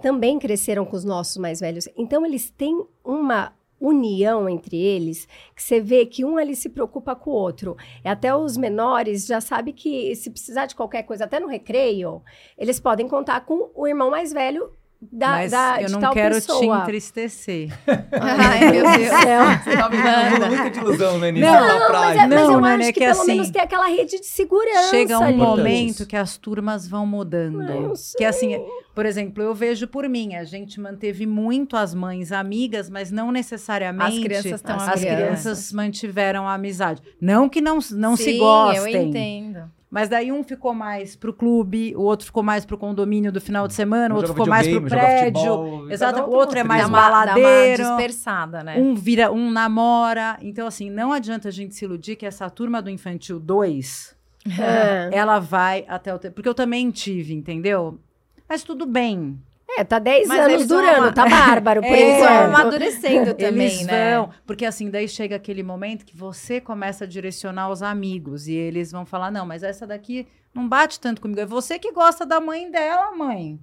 também 0.03 0.39
cresceram 0.39 0.85
com 0.85 0.95
os 0.95 1.05
nossos 1.05 1.37
mais 1.39 1.59
velhos. 1.59 1.89
Então, 1.97 2.25
eles 2.25 2.51
têm 2.51 2.85
uma 3.05 3.53
união 3.81 4.49
entre 4.49 4.77
eles, 4.77 5.27
que 5.55 5.63
você 5.63 5.81
vê 5.81 6.05
que 6.07 6.25
um 6.25 6.37
ali 6.37 6.57
se 6.57 6.69
preocupa 6.69 7.15
com 7.15 7.31
o 7.31 7.35
outro. 7.35 7.77
E 8.05 8.09
até 8.09 8.35
os 8.35 8.57
menores 8.57 9.27
já 9.27 9.41
sabem 9.41 9.75
que 9.75 10.15
se 10.17 10.31
precisar 10.31 10.67
de 10.67 10.75
qualquer 10.75 11.03
coisa, 11.03 11.25
até 11.25 11.39
no 11.39 11.47
recreio, 11.49 12.23
eles 12.57 12.81
podem 12.81 13.09
contar 13.09 13.41
com 13.45 13.71
o 13.75 13.87
irmão 13.87 14.11
mais 14.11 14.33
velho 14.33 14.73
da, 15.01 15.29
Mas 15.29 15.53
da, 15.53 15.81
eu 15.81 15.87
de 15.87 15.93
não 15.93 16.01
tal 16.01 16.13
quero 16.13 16.35
te 16.41 16.47
pessoa. 16.47 16.79
entristecer. 16.81 17.69
Ai, 18.21 18.71
meu 18.71 18.83
Deus. 18.83 19.09
Você 19.65 19.77
tá 19.77 19.89
vivendo 19.89 20.47
muito 20.49 20.71
de 20.71 20.79
ilusão, 20.81 21.19
né? 21.19 21.31
Não, 21.31 21.41
na 21.41 21.89
Mas, 21.93 22.17
é, 22.17 22.21
mas 22.27 22.29
Não, 22.31 22.53
eu 22.55 22.61
né, 22.61 22.69
acho 22.71 22.79
né, 22.79 22.87
que, 22.87 22.93
que 22.95 23.01
pelo 23.07 23.21
assim, 23.21 23.27
menos 23.33 23.51
tem 23.51 23.63
aquela 23.63 23.87
rede 23.87 24.19
de 24.19 24.27
segurança 24.27 24.91
Chega 24.91 25.19
um 25.21 25.23
ali. 25.23 25.37
momento 25.37 26.05
que 26.05 26.17
as 26.17 26.37
turmas 26.37 26.89
vão 26.89 27.07
mudando. 27.07 27.63
Eu 27.63 27.93
que 28.17 28.25
assim, 28.25 28.61
por 28.93 29.07
exemplo, 29.07 29.41
eu 29.41 29.55
vejo 29.55 29.87
por 29.87 30.09
mim, 30.09 30.35
a 30.35 30.43
gente 30.43 30.81
manteve 30.81 31.27
muito 31.27 31.77
as 31.77 31.95
mães 31.95 32.33
amigas, 32.33 32.91
mas 32.91 33.13
não 33.13 33.31
necessariamente 33.31 34.17
As 34.17 34.23
crianças 34.23 34.63
as 34.65 34.83
amigas. 34.89 35.01
crianças 35.03 35.73
mantiveram 35.73 36.49
a 36.49 36.55
amizade. 36.55 37.01
Não 37.21 37.49
que 37.49 37.61
não, 37.61 37.79
não 37.93 38.17
se 38.17 38.25
Sim, 38.33 38.39
gostem. 38.39 38.95
eu 38.95 39.03
entendo. 39.09 39.78
Mas 39.91 40.09
daí 40.11 40.31
um 40.31 40.43
ficou 40.43 40.75
mais 40.75 41.17
pro 41.17 41.33
clube, 41.33 41.95
o 41.97 42.03
outro 42.03 42.27
ficou 42.27 42.43
mais 42.43 42.67
pro 42.67 42.77
condomínio 42.77 43.33
do 43.33 43.41
final 43.41 43.67
de 43.67 43.73
semana, 43.73 44.13
o 44.15 44.19
outro 44.19 44.33
ficou 44.35 44.47
mais 44.47 44.69
pro 44.69 44.83
prédio. 44.83 45.41
futebol, 45.41 45.91
Exato, 45.91 46.21
o 46.25 46.31
outro 46.35 46.59
é 46.59 46.63
mais 46.63 46.83
Dá 46.83 46.89
trilha. 46.89 47.01
uma, 47.01 47.25
dá 47.25 47.33
uma 47.33 47.41
baladeiro. 47.43 47.83
dispersada, 47.85 48.63
né? 48.63 48.77
Um 48.79 48.95
vira, 48.95 49.33
um 49.33 49.51
namora. 49.51 50.37
Então, 50.43 50.67
assim, 50.67 50.91
não 50.91 51.11
adianta 51.11 51.49
a 51.49 51.51
gente 51.51 51.75
se 51.75 51.87
iludir 51.87 52.17
que 52.17 52.27
essa 52.27 52.51
turma 52.51 52.83
do 52.83 52.91
Infantil 52.91 53.41
2, 53.41 54.15
É. 54.59 55.09
ela 55.11 55.39
vai 55.39 55.87
até 55.89 56.15
o 56.15 56.19
tempo. 56.19 56.35
Porque 56.35 56.49
eu 56.49 56.55
também 56.55 56.91
tive, 56.91 57.33
entendeu? 57.33 57.99
Mas 58.47 58.63
tudo 58.63 58.85
bem. 58.85 59.39
É, 59.77 59.85
tá 59.85 59.99
10 59.99 60.27
Mas 60.29 60.41
anos 60.41 60.67
durando, 60.67 61.13
tá 61.13 61.29
bárbaro 61.29 61.83
por 61.83 61.89
É, 61.93 62.17
enquanto. 62.17 62.31
amadurecendo 62.57 63.35
também, 63.35 63.67
eles 63.67 63.87
né? 63.87 64.17
vão. 64.17 64.31
Porque 64.47 64.65
assim, 64.65 64.91
daí 64.91 65.07
chega 65.07 65.37
aquele 65.37 65.63
momento 65.63 66.05
que 66.07 66.17
você 66.17 66.61
começa 66.61 67.05
a 67.05 67.07
direcionar 67.07 67.69
os 67.71 67.83
amigos. 67.83 68.49
E 68.49 68.55
eles 68.55 68.91
vão 68.91 69.05
falar: 69.05 69.31
não, 69.31 69.45
mas 69.47 69.63
essa 69.63 69.87
daqui 69.87 70.27
não 70.55 70.67
bate 70.69 70.99
tanto 70.99 71.21
comigo. 71.21 71.41
É 71.41 71.47
você 71.47 71.79
que 71.79 71.93
gosta 71.93 72.25
da 72.27 72.41
mãe 72.41 72.71
dela, 72.71 73.15
mãe. 73.15 73.61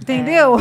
Entendeu? 0.00 0.56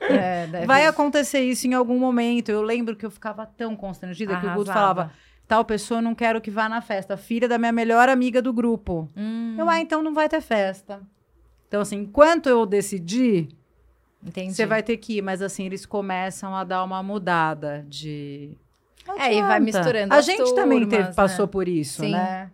É, 0.00 0.46
deve- 0.50 0.66
Vai 0.66 0.86
acontecer 0.86 1.40
isso 1.40 1.66
em 1.66 1.74
algum 1.74 1.98
momento. 1.98 2.50
Eu 2.50 2.62
lembro 2.62 2.96
que 2.96 3.04
eu 3.04 3.10
ficava 3.10 3.44
tão 3.46 3.74
constrangida 3.76 4.36
que 4.36 4.46
o 4.46 4.54
Guto 4.54 4.70
Arrasava. 4.70 4.94
falava: 5.02 5.12
tal 5.46 5.64
pessoa 5.64 6.00
não 6.00 6.14
quero 6.14 6.40
que 6.40 6.50
vá 6.50 6.68
na 6.68 6.80
festa. 6.80 7.16
Filha 7.16 7.48
da 7.48 7.58
minha 7.58 7.72
melhor 7.72 8.08
amiga 8.08 8.40
do 8.40 8.52
grupo. 8.52 9.10
Hum, 9.16 9.56
Eu, 9.58 9.68
ah, 9.68 9.80
então 9.80 10.02
não 10.02 10.14
vai 10.14 10.28
ter 10.28 10.40
festa. 10.40 11.00
Então, 11.66 11.82
assim, 11.82 11.98
enquanto 11.98 12.48
eu 12.48 12.64
decidir, 12.64 13.48
entendi. 14.24 14.54
você 14.54 14.66
vai 14.66 14.82
ter 14.82 14.96
que 14.96 15.18
ir. 15.18 15.22
Mas, 15.22 15.42
assim, 15.42 15.64
eles 15.66 15.84
começam 15.86 16.54
a 16.54 16.64
dar 16.64 16.84
uma 16.84 17.02
mudada 17.02 17.84
de. 17.88 18.56
É, 19.18 19.34
e 19.34 19.40
vai 19.42 19.58
misturando 19.58 20.12
A 20.12 20.18
as 20.18 20.26
gente 20.26 20.54
também 20.54 20.80
teve- 20.80 20.96
turmas, 20.98 21.16
passou 21.16 21.46
né? 21.46 21.52
por 21.52 21.66
isso, 21.68 22.02
Sim. 22.02 22.12
né? 22.12 22.50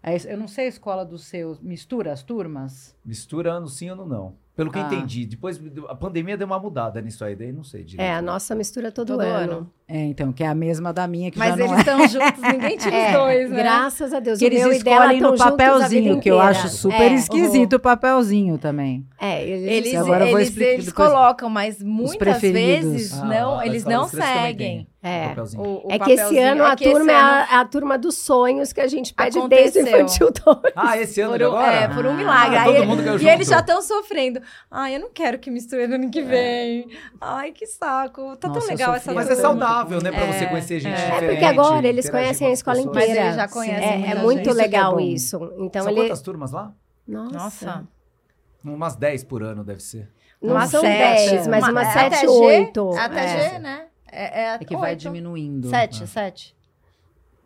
É 0.00 0.16
eu 0.32 0.38
não 0.38 0.46
sei 0.46 0.66
a 0.66 0.68
escola 0.68 1.04
dos 1.04 1.24
seus. 1.24 1.58
Mistura 1.60 2.12
as 2.12 2.22
turmas? 2.22 2.94
Misturando 3.04 3.68
sim 3.68 3.90
ou 3.90 3.96
no 3.96 4.06
não. 4.06 4.36
Pelo 4.58 4.72
que 4.72 4.78
eu 4.78 4.82
Ah. 4.82 4.86
entendi. 4.86 5.24
Depois, 5.24 5.60
a 5.88 5.94
pandemia 5.94 6.36
deu 6.36 6.44
uma 6.44 6.58
mudada 6.58 7.00
nisso 7.00 7.24
aí, 7.24 7.36
daí 7.36 7.52
não 7.52 7.62
sei 7.62 7.84
direito. 7.84 8.04
É, 8.08 8.12
a 8.14 8.20
nossa 8.20 8.56
mistura 8.56 8.90
todo, 8.90 9.12
Todo 9.12 9.20
ano. 9.20 9.52
ano. 9.52 9.70
É, 9.86 10.04
então, 10.06 10.32
que 10.32 10.42
é 10.42 10.48
a 10.48 10.54
mesma 10.54 10.92
da 10.92 11.06
minha, 11.06 11.30
que 11.30 11.38
Mas 11.38 11.50
já 11.50 11.56
não 11.58 11.66
eles 11.66 11.76
é. 11.76 11.80
estão 11.80 12.08
juntos, 12.08 12.42
ninguém 12.42 12.76
tira 12.76 12.90
os 12.90 13.02
É, 13.04 13.12
dois, 13.12 13.50
né? 13.50 13.56
graças 13.56 14.12
a 14.12 14.18
Deus. 14.18 14.36
Que 14.40 14.44
o 14.44 14.48
eles 14.48 14.58
meu 14.64 14.72
e 14.72 14.82
dela 14.82 14.96
escolhem 15.14 15.20
no 15.20 15.36
papelzinho, 15.38 16.20
que 16.20 16.28
eu 16.28 16.40
acho 16.40 16.68
super 16.70 17.00
É, 17.00 17.14
esquisito 17.14 17.74
o 17.74 17.78
papelzinho 17.78 18.58
também. 18.58 19.06
É, 19.20 19.46
eles, 19.46 19.70
Eles, 19.86 19.94
Agora 19.94 20.24
eu 20.24 20.30
vou 20.32 20.40
eles, 20.40 20.48
explicar 20.48 20.72
eles 20.72 20.92
colocam, 20.92 21.48
mas 21.48 21.80
muitas 21.80 22.40
vezes 22.40 23.12
Ah, 23.16 23.24
não, 23.26 23.62
eles 23.62 23.84
não 23.84 24.08
seguem. 24.08 24.87
É. 25.00 25.32
O, 25.56 25.86
o 25.86 25.92
é 25.92 25.98
que 26.00 26.10
esse 26.10 26.38
ano 26.40 26.64
a 26.64 26.72
É 26.72 26.76
que 26.76 26.82
esse 26.84 26.92
turma 26.92 27.12
é 27.12 27.14
ano 27.14 27.46
a, 27.50 27.60
a 27.60 27.64
turma 27.64 27.96
dos 27.96 28.16
sonhos 28.16 28.72
que 28.72 28.80
a 28.80 28.88
gente 28.88 29.14
pede 29.14 29.38
Aconteceu. 29.38 29.72
desde 29.72 29.78
o 29.78 29.96
infantil 29.96 30.30
2. 30.44 30.58
Ah, 30.74 30.98
esse 30.98 31.20
ano 31.20 31.32
por 31.34 31.42
um, 31.42 31.46
agora? 31.46 31.72
é, 31.72 31.88
por 31.88 32.04
um 32.06 32.10
Ah, 32.10 32.14
milagre. 32.14 32.64
todo 32.64 32.76
Aí, 32.76 32.86
mundo 32.86 33.02
e 33.02 33.04
junto. 33.18 33.28
eles 33.28 33.46
já 33.46 33.60
estão 33.60 33.80
sofrendo. 33.80 34.40
Ai, 34.68 34.96
eu 34.96 35.00
não 35.00 35.10
quero 35.12 35.38
que 35.38 35.52
misture 35.52 35.86
no 35.86 35.94
ano 35.94 36.10
que 36.10 36.20
vem. 36.20 36.88
Ai, 37.20 37.52
que 37.52 37.64
saco. 37.64 38.36
Tá 38.38 38.48
Nossa, 38.48 38.60
tão 38.60 38.68
legal 38.70 38.94
essa 38.94 39.12
Mas 39.14 39.26
é 39.30 39.34
turma. 39.36 39.48
saudável, 39.48 40.02
né? 40.02 40.10
Pra 40.10 40.22
É, 40.26 40.32
você 40.32 40.46
conhecer 40.46 40.80
gente 40.80 40.94
é. 41.00 41.04
diferente. 41.04 41.24
É 41.24 41.28
porque 41.32 41.44
agora 41.44 41.86
eles 41.86 42.10
conhecem 42.10 42.48
a 42.48 42.50
escola 42.52 42.76
pessoas. 42.78 42.94
Mas 42.96 43.04
inteira. 43.04 43.24
eles 43.26 43.36
já 43.36 43.48
conhecem 43.48 43.88
É, 43.88 43.96
muita 43.96 44.04
é 44.04 44.14
gente. 44.16 44.24
muito 44.24 44.50
é 44.50 44.52
legal 44.52 44.98
isso. 45.00 45.52
Então 45.60 45.82
São 45.84 45.92
ele. 45.92 46.00
quantas 46.02 46.22
turmas 46.22 46.50
lá? 46.50 46.72
Nossa. 47.06 47.38
Nossa. 47.38 47.88
Umas 48.64 48.96
10 48.96 49.22
por 49.24 49.44
ano, 49.44 49.62
deve 49.62 49.80
ser. 49.80 50.10
Não 50.42 50.60
são 50.66 50.80
sete. 50.80 51.30
10, 51.30 51.46
mas 51.46 51.62
Uma- 51.62 51.70
umas 51.70 51.86
é 51.96 52.00
até 52.06 52.16
7, 52.16 52.20
G, 52.22 52.28
8. 52.28 52.90
Até 52.98 53.20
é. 53.24 53.50
G, 53.50 53.58
né? 53.60 53.84
É, 54.10 54.42
é, 54.42 54.54
É 54.54 54.58
que 54.58 54.76
vai 54.76 54.94
diminuindo. 54.96 55.68
Sete, 55.68 56.06
sete. 56.06 56.56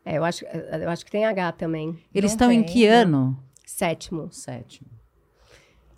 É, 0.05 0.19
eu 0.19 0.25
acho, 0.25 0.45
eu 0.45 0.91
acho 0.91 1.05
que 1.05 1.11
tem 1.11 1.25
H 1.25 1.53
também. 1.53 1.97
Eles 2.15 2.33
Não 2.33 2.35
estão 2.35 2.53
em 2.53 2.63
que 2.65 2.89
não. 2.89 2.97
ano? 2.97 3.45
Sétimo. 3.65 4.33
Sétimo. 4.33 4.89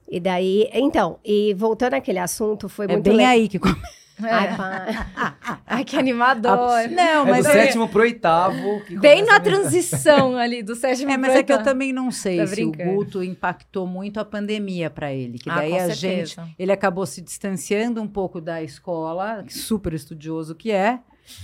E 0.09 0.21
daí, 0.21 0.69
então, 0.75 1.19
e 1.25 1.55
voltando 1.55 1.95
àquele 1.95 2.19
assunto, 2.19 2.69
foi 2.69 2.85
É 2.85 2.89
muito 2.89 3.05
bem 3.05 3.17
le- 3.17 3.25
aí 3.25 3.49
que 3.49 3.59
começa. 3.59 3.81
Ai, 4.23 4.57
pá. 4.57 5.63
Ai, 5.67 5.85
que 5.85 5.97
animador. 5.97 6.89
Não, 6.91 7.27
É 7.27 7.31
mas 7.31 7.45
do 7.45 7.51
é, 7.51 7.53
sétimo 7.53 7.89
pro 7.89 8.03
oitavo. 8.03 8.81
que 8.87 8.97
Bem 8.99 9.25
na 9.25 9.37
a- 9.37 9.41
transição 9.41 10.37
ali 10.39 10.63
do 10.63 10.75
sétimo 10.77 11.11
é, 11.11 11.17
mas 11.17 11.31
pro 11.33 11.41
é 11.41 11.43
que 11.43 11.53
eu 11.53 11.57
oitavo. 11.57 11.71
também 11.75 11.93
não 11.93 12.11
sei 12.11 12.39
Tá 12.39 12.47
se 12.47 12.55
brincando. 12.55 12.91
o 12.91 12.95
Guto 12.95 13.23
impactou 13.25 13.87
muito 13.87 14.21
a 14.21 14.25
pandemia 14.25 14.89
para 14.89 15.13
ele. 15.13 15.39
Que 15.39 15.51
Ah, 15.51 15.57
daí 15.57 15.71
com 15.71 15.77
a 15.77 15.81
certeza. 15.95 15.97
gente. 16.43 16.55
Ele 16.59 16.71
acabou 16.73 17.05
se 17.07 17.21
distanciando 17.21 18.01
um 18.01 18.07
pouco 18.09 18.41
da 18.41 18.63
escola, 18.63 19.43
que 19.45 19.53
super 19.53 19.93
estudioso 19.93 20.55
que 20.55 20.71
é, 20.71 21.01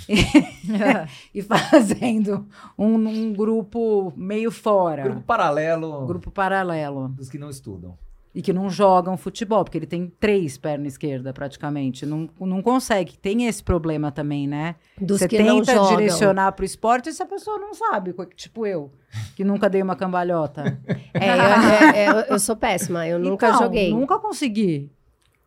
e 1.34 1.42
fazendo 1.42 2.46
um, 2.78 2.94
um 2.94 3.32
grupo 3.32 4.12
meio 4.16 4.50
fora. 4.50 5.02
Grupo 5.02 5.22
paralelo 5.22 6.06
grupo 6.06 6.30
paralelo. 6.30 7.08
dos 7.08 7.28
que 7.28 7.38
não 7.38 7.50
estudam. 7.50 7.98
E 8.32 8.40
que 8.40 8.52
não 8.52 8.70
jogam 8.70 9.16
futebol, 9.16 9.64
porque 9.64 9.76
ele 9.76 9.86
tem 9.86 10.06
três 10.20 10.56
pernas 10.56 10.92
esquerda 10.92 11.32
praticamente. 11.32 12.06
Não, 12.06 12.28
não 12.38 12.62
consegue. 12.62 13.18
Tem 13.18 13.46
esse 13.46 13.62
problema 13.62 14.12
também, 14.12 14.46
né? 14.46 14.76
Dos 15.00 15.18
Você 15.18 15.26
que 15.28 15.36
tenta 15.36 15.76
direcionar 15.88 16.52
pro 16.52 16.64
esporte 16.64 17.08
e 17.08 17.12
se 17.12 17.20
a 17.22 17.26
pessoa 17.26 17.58
não 17.58 17.74
sabe, 17.74 18.14
tipo 18.36 18.64
eu, 18.64 18.92
que 19.34 19.42
nunca 19.42 19.68
dei 19.68 19.82
uma 19.82 19.96
cambalhota. 19.96 20.78
É, 21.12 21.28
eu, 21.28 21.42
é, 21.42 21.98
é, 22.28 22.32
eu- 22.32 22.38
sou 22.38 22.54
péssima, 22.54 23.06
eu 23.08 23.18
nunca 23.18 23.48
Então, 23.48 23.62
joguei. 23.62 23.90
Nunca 23.90 24.16
consegui. 24.20 24.88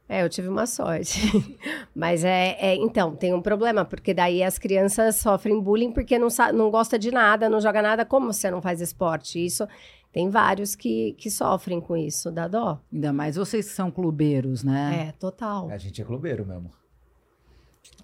É, 0.09 0.21
eu 0.21 0.27
tive 0.29 0.49
uma 0.49 0.65
sorte. 0.67 1.21
Mas 1.95 2.25
é, 2.25 2.57
é, 2.59 2.75
então, 2.75 3.15
tem 3.15 3.33
um 3.33 3.41
problema, 3.41 3.85
porque 3.85 4.13
daí 4.13 4.43
as 4.43 4.59
crianças 4.59 5.15
sofrem 5.15 5.59
bullying 5.59 5.91
porque 5.93 6.19
não, 6.19 6.27
não 6.53 6.69
gosta 6.69 6.99
de 6.99 7.09
nada, 7.11 7.49
não 7.49 7.61
joga 7.61 7.81
nada, 7.81 8.03
como 8.05 8.31
você 8.33 8.51
não 8.51 8.61
faz 8.61 8.81
esporte? 8.81 9.43
Isso 9.43 9.65
tem 10.13 10.29
vários 10.29 10.75
que, 10.75 11.13
que 11.13 11.31
sofrem 11.31 11.81
com 11.81 11.97
isso, 11.97 12.31
dá 12.31 12.47
dó. 12.47 12.79
Ainda 12.93 13.11
mais 13.11 13.35
vocês 13.35 13.67
que 13.67 13.73
são 13.73 13.89
clubeiros, 13.89 14.63
né? 14.63 15.07
É, 15.09 15.11
total. 15.13 15.71
A 15.71 15.77
gente 15.77 15.99
é 15.99 16.05
clubeiro 16.05 16.45
mesmo. 16.45 16.71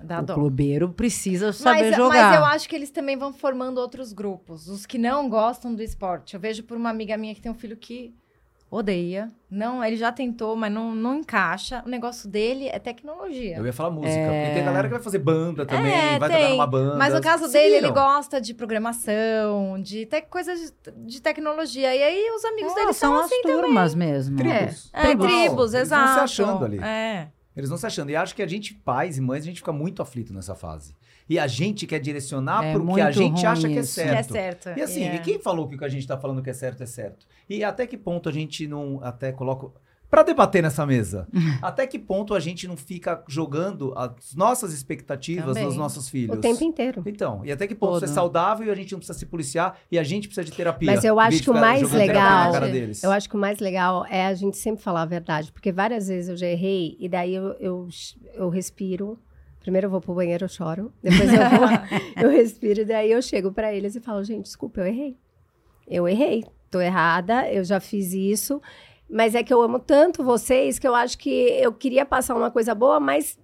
Dá 0.03 0.19
o 0.19 0.25
dó. 0.25 0.33
clubeiro 0.33 0.89
precisa 0.89 1.53
saber 1.53 1.91
Mas, 1.91 1.95
jogar. 1.95 2.31
mas 2.31 2.39
eu 2.39 2.45
acho 2.45 2.67
que 2.67 2.75
eles 2.75 2.89
também 2.89 3.15
vão 3.15 3.31
formando 3.31 3.77
outros 3.77 4.11
grupos. 4.11 4.67
Os 4.67 4.87
que 4.87 4.97
não 4.97 5.29
gostam 5.29 5.75
do 5.75 5.83
esporte. 5.83 6.33
Eu 6.33 6.39
vejo 6.39 6.63
por 6.63 6.75
uma 6.75 6.89
amiga 6.89 7.15
minha 7.15 7.35
que 7.35 7.41
tem 7.41 7.51
um 7.51 7.55
filho 7.55 7.77
que 7.77 8.15
odeia. 8.71 9.29
Não, 9.49 9.83
ele 9.83 9.95
já 9.95 10.11
tentou, 10.11 10.55
mas 10.55 10.71
não, 10.71 10.93
não 10.93 11.17
encaixa. 11.17 11.81
O 11.85 11.89
negócio 11.89 12.29
dele 12.29 12.67
é 12.67 12.77
tecnologia. 12.77 13.57
Eu 13.57 13.65
ia 13.65 13.73
falar 13.73 13.89
música. 13.89 14.11
É. 14.13 14.41
Porque 14.43 14.55
tem 14.55 14.65
galera 14.65 14.87
que 14.87 14.93
vai 14.93 15.01
fazer 15.03 15.17
banda 15.19 15.65
também, 15.65 15.91
É, 15.91 16.19
vai 16.19 16.29
tocar 16.29 16.41
tem. 16.41 16.49
numa 16.51 16.67
banda. 16.67 16.95
Mas 16.95 17.13
no 17.13 17.21
caso 17.21 17.47
Se 17.47 17.53
dele, 17.53 17.75
viram. 17.75 17.87
ele 17.87 17.93
gosta 17.93 18.39
de 18.39 18.53
programação, 18.53 19.81
de 19.81 20.05
te 20.05 20.21
coisas 20.21 20.59
de, 20.59 20.91
de 21.07 21.21
tecnologia. 21.21 21.95
E 21.95 22.03
aí 22.03 22.31
os 22.35 22.45
amigos 22.45 22.71
Ah, 22.71 22.75
dele 22.75 22.93
são 22.93 23.09
são 23.11 23.19
as 23.19 23.25
assim 23.25 23.41
turmas 23.41 23.95
mesmo. 23.95 24.37
Tribos. 24.37 24.89
É, 24.93 25.15
tribos, 25.15 25.73
Eles 25.73 25.87
exato. 25.87 26.05
vão 26.05 26.13
se 26.13 26.19
achando 26.19 26.65
ali. 26.65 26.79
É. 26.79 27.27
Eles 27.55 27.69
vão 27.69 27.77
se 27.77 27.85
achando. 27.87 28.09
E 28.11 28.15
acho 28.15 28.35
que 28.35 28.41
a 28.43 28.47
gente, 28.47 28.73
pais 28.73 29.17
e 29.17 29.21
mães, 29.21 29.43
a 29.43 29.45
gente 29.47 29.57
fica 29.57 29.73
muito 29.73 30.01
aflito 30.01 30.33
nessa 30.33 30.55
fase. 30.55 30.95
E 31.29 31.37
a 31.37 31.45
gente 31.45 31.85
quer 31.85 31.99
direcionar 31.99 32.65
É 32.65 32.73
pro 32.73 32.85
que 32.93 33.01
a 33.01 33.11
gente 33.11 33.45
acha 33.45 33.67
que 33.69 33.77
é 33.77 33.81
isso. 33.81 33.95
Que 33.95 34.01
é 34.01 34.23
certo. 34.23 34.31
certo. 34.33 34.79
E 34.79 34.81
assim, 34.81 35.03
é. 35.03 35.15
e 35.15 35.19
quem 35.19 35.39
falou 35.39 35.67
que 35.67 35.75
o 35.75 35.77
que 35.77 35.85
a 35.85 35.89
gente 35.89 36.07
tá 36.07 36.17
falando 36.17 36.41
que 36.41 36.49
é 36.49 36.53
certo 36.53 36.81
é 36.81 36.85
certo? 36.85 37.27
E 37.47 37.63
até 37.63 37.85
que 37.85 37.97
ponto 37.97 38.27
a 38.27 38.31
gente 38.31 38.67
não 38.67 38.99
até 39.03 39.31
coloca 39.31 39.69
Pra 40.09 40.23
debater 40.23 40.63
nessa 40.63 40.87
mesa, 40.87 41.27
até 41.61 41.85
que 41.85 41.99
ponto 41.99 42.33
a 42.33 42.39
gente 42.39 42.67
não 42.67 42.75
fica 42.75 43.23
jogando 43.27 43.93
as 43.95 44.33
nossas 44.33 44.73
expectativas 44.73 45.45
Também. 45.45 45.65
nos 45.65 45.75
nossos 45.75 46.09
filhos? 46.09 46.35
O 46.35 46.41
tempo 46.41 46.63
inteiro. 46.63 47.03
Então, 47.05 47.45
e 47.45 47.51
até 47.51 47.67
que 47.67 47.75
ponto 47.75 47.97
isso 47.97 48.05
é 48.05 48.07
Todo. 48.07 48.15
saudável 48.15 48.65
e 48.65 48.71
a 48.71 48.75
gente 48.75 48.91
não 48.91 48.97
precisa 48.97 49.17
se 49.17 49.27
policiar 49.27 49.77
e 49.91 49.99
a 49.99 50.03
gente 50.03 50.27
precisa 50.27 50.43
de 50.43 50.51
terapia? 50.51 50.91
Mas 50.91 51.03
eu 51.03 51.19
acho 51.19 51.43
que 51.43 51.49
o 51.51 51.53
mais 51.53 51.91
legal- 51.91 52.59
deles. 52.59 53.03
Eu 53.03 53.11
acho 53.11 53.29
que 53.29 53.35
o 53.35 53.39
mais 53.39 53.59
legal 53.59 54.03
é 54.09 54.25
a 54.25 54.33
gente 54.33 54.57
sempre 54.57 54.81
falar 54.81 55.03
a 55.03 55.05
verdade, 55.05 55.51
porque 55.51 55.71
várias 55.71 56.07
vezes 56.07 56.29
eu 56.29 56.37
já 56.37 56.47
errei 56.47 56.97
e 56.99 57.07
daí 57.07 57.35
eu, 57.35 57.51
eu, 57.59 57.87
eu 58.33 58.49
respiro. 58.49 59.19
Primeiro 59.69 59.85
eu 59.85 59.91
vou 59.91 60.01
pro 60.01 60.15
banheiro, 60.15 60.45
eu 60.45 60.49
choro. 60.49 60.91
Depois 60.99 61.31
eu 61.31 61.37
vou, 61.37 61.69
eu 62.23 62.29
respiro 62.31 62.81
e 62.81 62.85
daí 62.85 63.11
eu 63.11 63.21
chego 63.21 63.51
pra 63.51 63.71
eles 63.71 63.95
e 63.95 63.99
falo, 63.99 64.23
gente, 64.23 64.45
desculpa, 64.45 64.79
eu 64.81 64.87
errei. 64.87 65.15
Eu 65.87 66.07
errei, 66.07 66.43
tô 66.71 66.81
errada, 66.81 67.47
eu 67.51 67.63
já 67.63 67.79
fiz 67.79 68.11
isso. 68.11 68.59
Mas 69.07 69.35
é 69.35 69.43
que 69.43 69.53
eu 69.53 69.61
amo 69.61 69.77
tanto 69.77 70.23
vocês 70.23 70.79
que 70.79 70.87
eu 70.87 70.95
acho 70.95 71.19
que 71.19 71.29
eu 71.29 71.71
queria 71.71 72.03
passar 72.03 72.35
uma 72.35 72.49
coisa 72.49 72.73
boa, 72.73 72.99
mas 72.99 73.37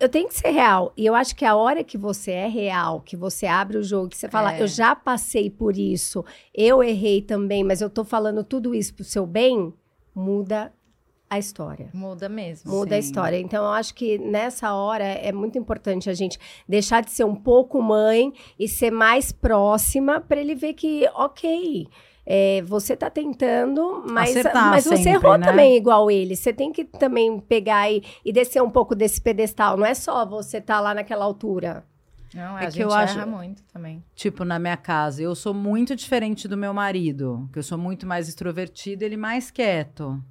eu 0.00 0.08
tenho 0.08 0.26
que 0.26 0.34
ser 0.34 0.50
real. 0.50 0.92
E 0.96 1.06
eu 1.06 1.14
acho 1.14 1.36
que 1.36 1.44
a 1.44 1.54
hora 1.54 1.84
que 1.84 1.96
você 1.96 2.32
é 2.32 2.48
real, 2.48 3.00
que 3.00 3.16
você 3.16 3.46
abre 3.46 3.78
o 3.78 3.82
jogo, 3.84 4.08
que 4.08 4.16
você 4.16 4.28
fala, 4.28 4.56
É. 4.56 4.60
eu 4.60 4.66
já 4.66 4.96
passei 4.96 5.48
por 5.48 5.76
isso, 5.76 6.24
eu 6.52 6.82
errei 6.82 7.22
também, 7.22 7.62
mas 7.62 7.80
eu 7.80 7.88
tô 7.88 8.02
falando 8.04 8.42
tudo 8.42 8.74
isso 8.74 8.92
pro 8.92 9.04
seu 9.04 9.24
bem, 9.24 9.72
muda 10.12 10.72
a 11.34 11.38
história. 11.38 11.88
Muda 11.92 12.28
mesmo. 12.28 12.70
Muda 12.70 12.96
a 12.96 13.00
Sim. 13.02 13.08
história. 13.08 13.38
Então, 13.38 13.64
eu 13.64 13.70
acho 13.72 13.94
que 13.94 14.18
nessa 14.18 14.72
hora 14.74 15.04
é 15.04 15.32
muito 15.32 15.58
importante 15.58 16.08
a 16.10 16.14
gente 16.14 16.38
deixar 16.68 17.02
de 17.02 17.10
ser 17.10 17.24
um 17.24 17.34
pouco 17.34 17.80
mãe 17.82 18.32
e 18.58 18.68
ser 18.68 18.90
mais 18.90 19.32
próxima 19.32 20.20
para 20.20 20.40
ele 20.40 20.54
ver 20.54 20.74
que, 20.74 21.08
ok, 21.14 21.86
é, 22.24 22.62
você 22.62 22.96
tá 22.96 23.10
tentando, 23.10 24.04
mas, 24.08 24.30
Acertar 24.30 24.70
mas 24.70 24.84
você 24.84 24.96
sempre, 24.98 25.12
errou 25.26 25.36
né? 25.38 25.46
também 25.46 25.76
igual 25.76 26.10
ele. 26.10 26.36
Você 26.36 26.52
tem 26.52 26.70
que 26.72 26.84
também 26.84 27.38
pegar 27.40 27.90
e, 27.90 28.02
e 28.24 28.32
descer 28.32 28.62
um 28.62 28.70
pouco 28.70 28.94
desse 28.94 29.20
pedestal. 29.20 29.76
Não 29.76 29.84
é 29.86 29.94
só 29.94 30.24
você 30.24 30.60
tá 30.60 30.78
lá 30.80 30.94
naquela 30.94 31.24
altura. 31.24 31.84
Não, 32.34 32.56
É 32.58 32.62
a 32.62 32.66
que 32.68 32.70
gente 32.76 32.80
eu 32.82 32.92
acho- 32.92 33.18
erra 33.18 33.26
muito 33.26 33.62
também. 33.64 34.02
Tipo, 34.14 34.42
na 34.44 34.58
minha 34.58 34.76
casa, 34.76 35.22
eu 35.22 35.34
sou 35.34 35.52
muito 35.52 35.94
diferente 35.94 36.48
do 36.48 36.56
meu 36.56 36.72
marido, 36.72 37.46
que 37.52 37.58
eu 37.58 37.62
sou 37.62 37.76
muito 37.76 38.06
mais 38.06 38.26
extrovertido, 38.28 39.04
ele 39.04 39.16
mais 39.18 39.50
quieto. 39.50 40.22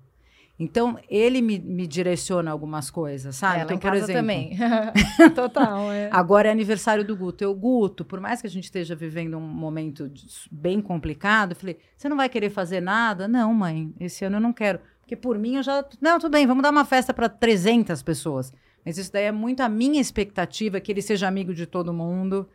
Então, 0.63 0.99
ele 1.09 1.41
me, 1.41 1.57
me 1.57 1.87
direciona 1.87 2.51
algumas 2.51 2.91
coisas, 2.91 3.35
sabe? 3.35 3.55
Ela 3.61 3.63
então, 3.73 3.77
por 3.79 3.93
exemplo, 3.95 4.13
também. 4.13 4.55
Total, 5.33 5.91
é. 5.91 6.07
Agora 6.11 6.49
é 6.49 6.51
aniversário 6.51 7.03
do 7.03 7.15
Guto. 7.15 7.43
Eu, 7.43 7.53
Guto, 7.55 8.05
por 8.05 8.19
mais 8.19 8.41
que 8.41 8.47
a 8.47 8.49
gente 8.49 8.65
esteja 8.65 8.95
vivendo 8.95 9.37
um 9.37 9.41
momento 9.41 10.07
de- 10.07 10.27
bem 10.51 10.79
complicado, 10.79 11.53
eu 11.53 11.55
falei: 11.55 11.77
você 11.97 12.07
não 12.07 12.15
vai 12.15 12.29
querer 12.29 12.51
fazer 12.51 12.79
nada? 12.79 13.27
Não, 13.27 13.51
mãe, 13.53 13.91
esse 13.99 14.23
ano 14.23 14.37
eu 14.37 14.41
não 14.41 14.53
quero. 14.53 14.79
Porque 15.01 15.15
por 15.15 15.37
mim 15.39 15.55
eu 15.55 15.63
já. 15.63 15.83
Não, 15.99 16.19
tudo 16.19 16.31
bem, 16.33 16.45
vamos 16.45 16.61
dar 16.61 16.69
uma 16.69 16.85
festa 16.85 17.11
para 17.13 17.27
300 17.27 18.03
pessoas. 18.03 18.53
Mas 18.85 18.97
isso 18.99 19.11
daí 19.11 19.25
é 19.25 19.31
muito 19.31 19.61
a 19.61 19.69
minha 19.69 19.99
expectativa, 19.99 20.79
que 20.79 20.91
ele 20.91 21.01
seja 21.01 21.27
amigo 21.27 21.53
de 21.55 21.65
todo 21.65 21.91
mundo. 21.91 22.47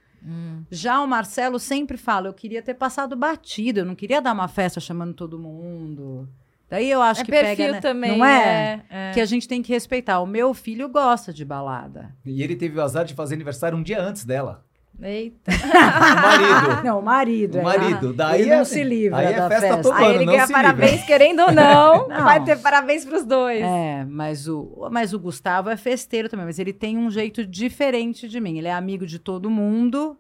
Já 0.70 1.00
o 1.00 1.06
Marcelo 1.06 1.58
sempre 1.58 1.96
fala: 1.96 2.28
eu 2.28 2.34
queria 2.34 2.62
ter 2.62 2.74
passado 2.74 3.14
batido, 3.16 3.80
eu 3.80 3.84
não 3.84 3.94
queria 3.94 4.20
dar 4.20 4.32
uma 4.32 4.48
festa 4.48 4.80
chamando 4.80 5.12
todo 5.14 5.38
mundo. 5.38 6.28
Daí 6.68 6.90
eu 6.90 7.00
acho 7.00 7.20
É 7.20 7.24
que 7.24 7.30
perfil 7.30 7.56
pega, 7.56 7.72
né? 7.72 7.80
também. 7.80 8.18
não 8.18 8.26
é? 8.26 8.82
é. 8.90 9.10
Que 9.12 9.20
a 9.20 9.24
gente 9.24 9.46
tem 9.46 9.62
que 9.62 9.72
respeitar. 9.72 10.20
O 10.20 10.26
meu 10.26 10.52
filho 10.52 10.88
gosta 10.88 11.32
de 11.32 11.44
balada. 11.44 12.12
E 12.24 12.42
ele 12.42 12.56
teve 12.56 12.76
o 12.78 12.82
azar 12.82 13.04
de 13.04 13.14
fazer 13.14 13.34
aniversário 13.34 13.78
um 13.78 13.82
dia 13.82 14.00
antes 14.02 14.24
dela. 14.24 14.64
Eita. 15.00 15.52
O 15.66 16.22
marido. 16.22 16.82
Não, 16.84 16.98
o 16.98 17.02
marido. 17.02 17.54
O 17.56 17.60
é. 17.60 17.62
marido. 17.62 18.12
Daí 18.14 18.40
Ele 18.42 18.50
não 18.50 18.56
é- 18.60 18.64
se 18.64 18.82
livra 18.82 19.18
aí 19.18 19.26
é 19.26 19.48
festa 19.48 19.76
festa. 19.76 19.94
Aí 19.94 20.04
ano, 20.06 20.14
ele 20.14 20.24
não 20.24 20.32
ganha 20.32 20.46
se 20.46 20.52
parabéns, 20.52 20.90
livra. 20.92 21.06
querendo 21.06 21.42
ou 21.42 21.52
não. 21.52 22.08
Não. 22.08 22.24
Vai 22.24 22.42
ter 22.44 22.58
parabéns 22.58 23.04
pros 23.04 23.24
dois. 23.24 23.60
É, 23.62 24.04
mas 24.08 24.48
o, 24.48 24.88
mas 24.90 25.12
o 25.12 25.18
Gustavo 25.18 25.68
é 25.68 25.76
festeiro 25.76 26.28
também, 26.30 26.46
mas 26.46 26.58
ele 26.58 26.72
tem 26.72 26.96
um 26.96 27.10
jeito 27.10 27.46
diferente 27.46 28.26
de 28.26 28.40
mim. 28.40 28.56
Ele 28.58 28.68
é 28.68 28.72
amigo 28.72 29.06
de 29.06 29.18
todo 29.18 29.50
mundo, 29.50 30.18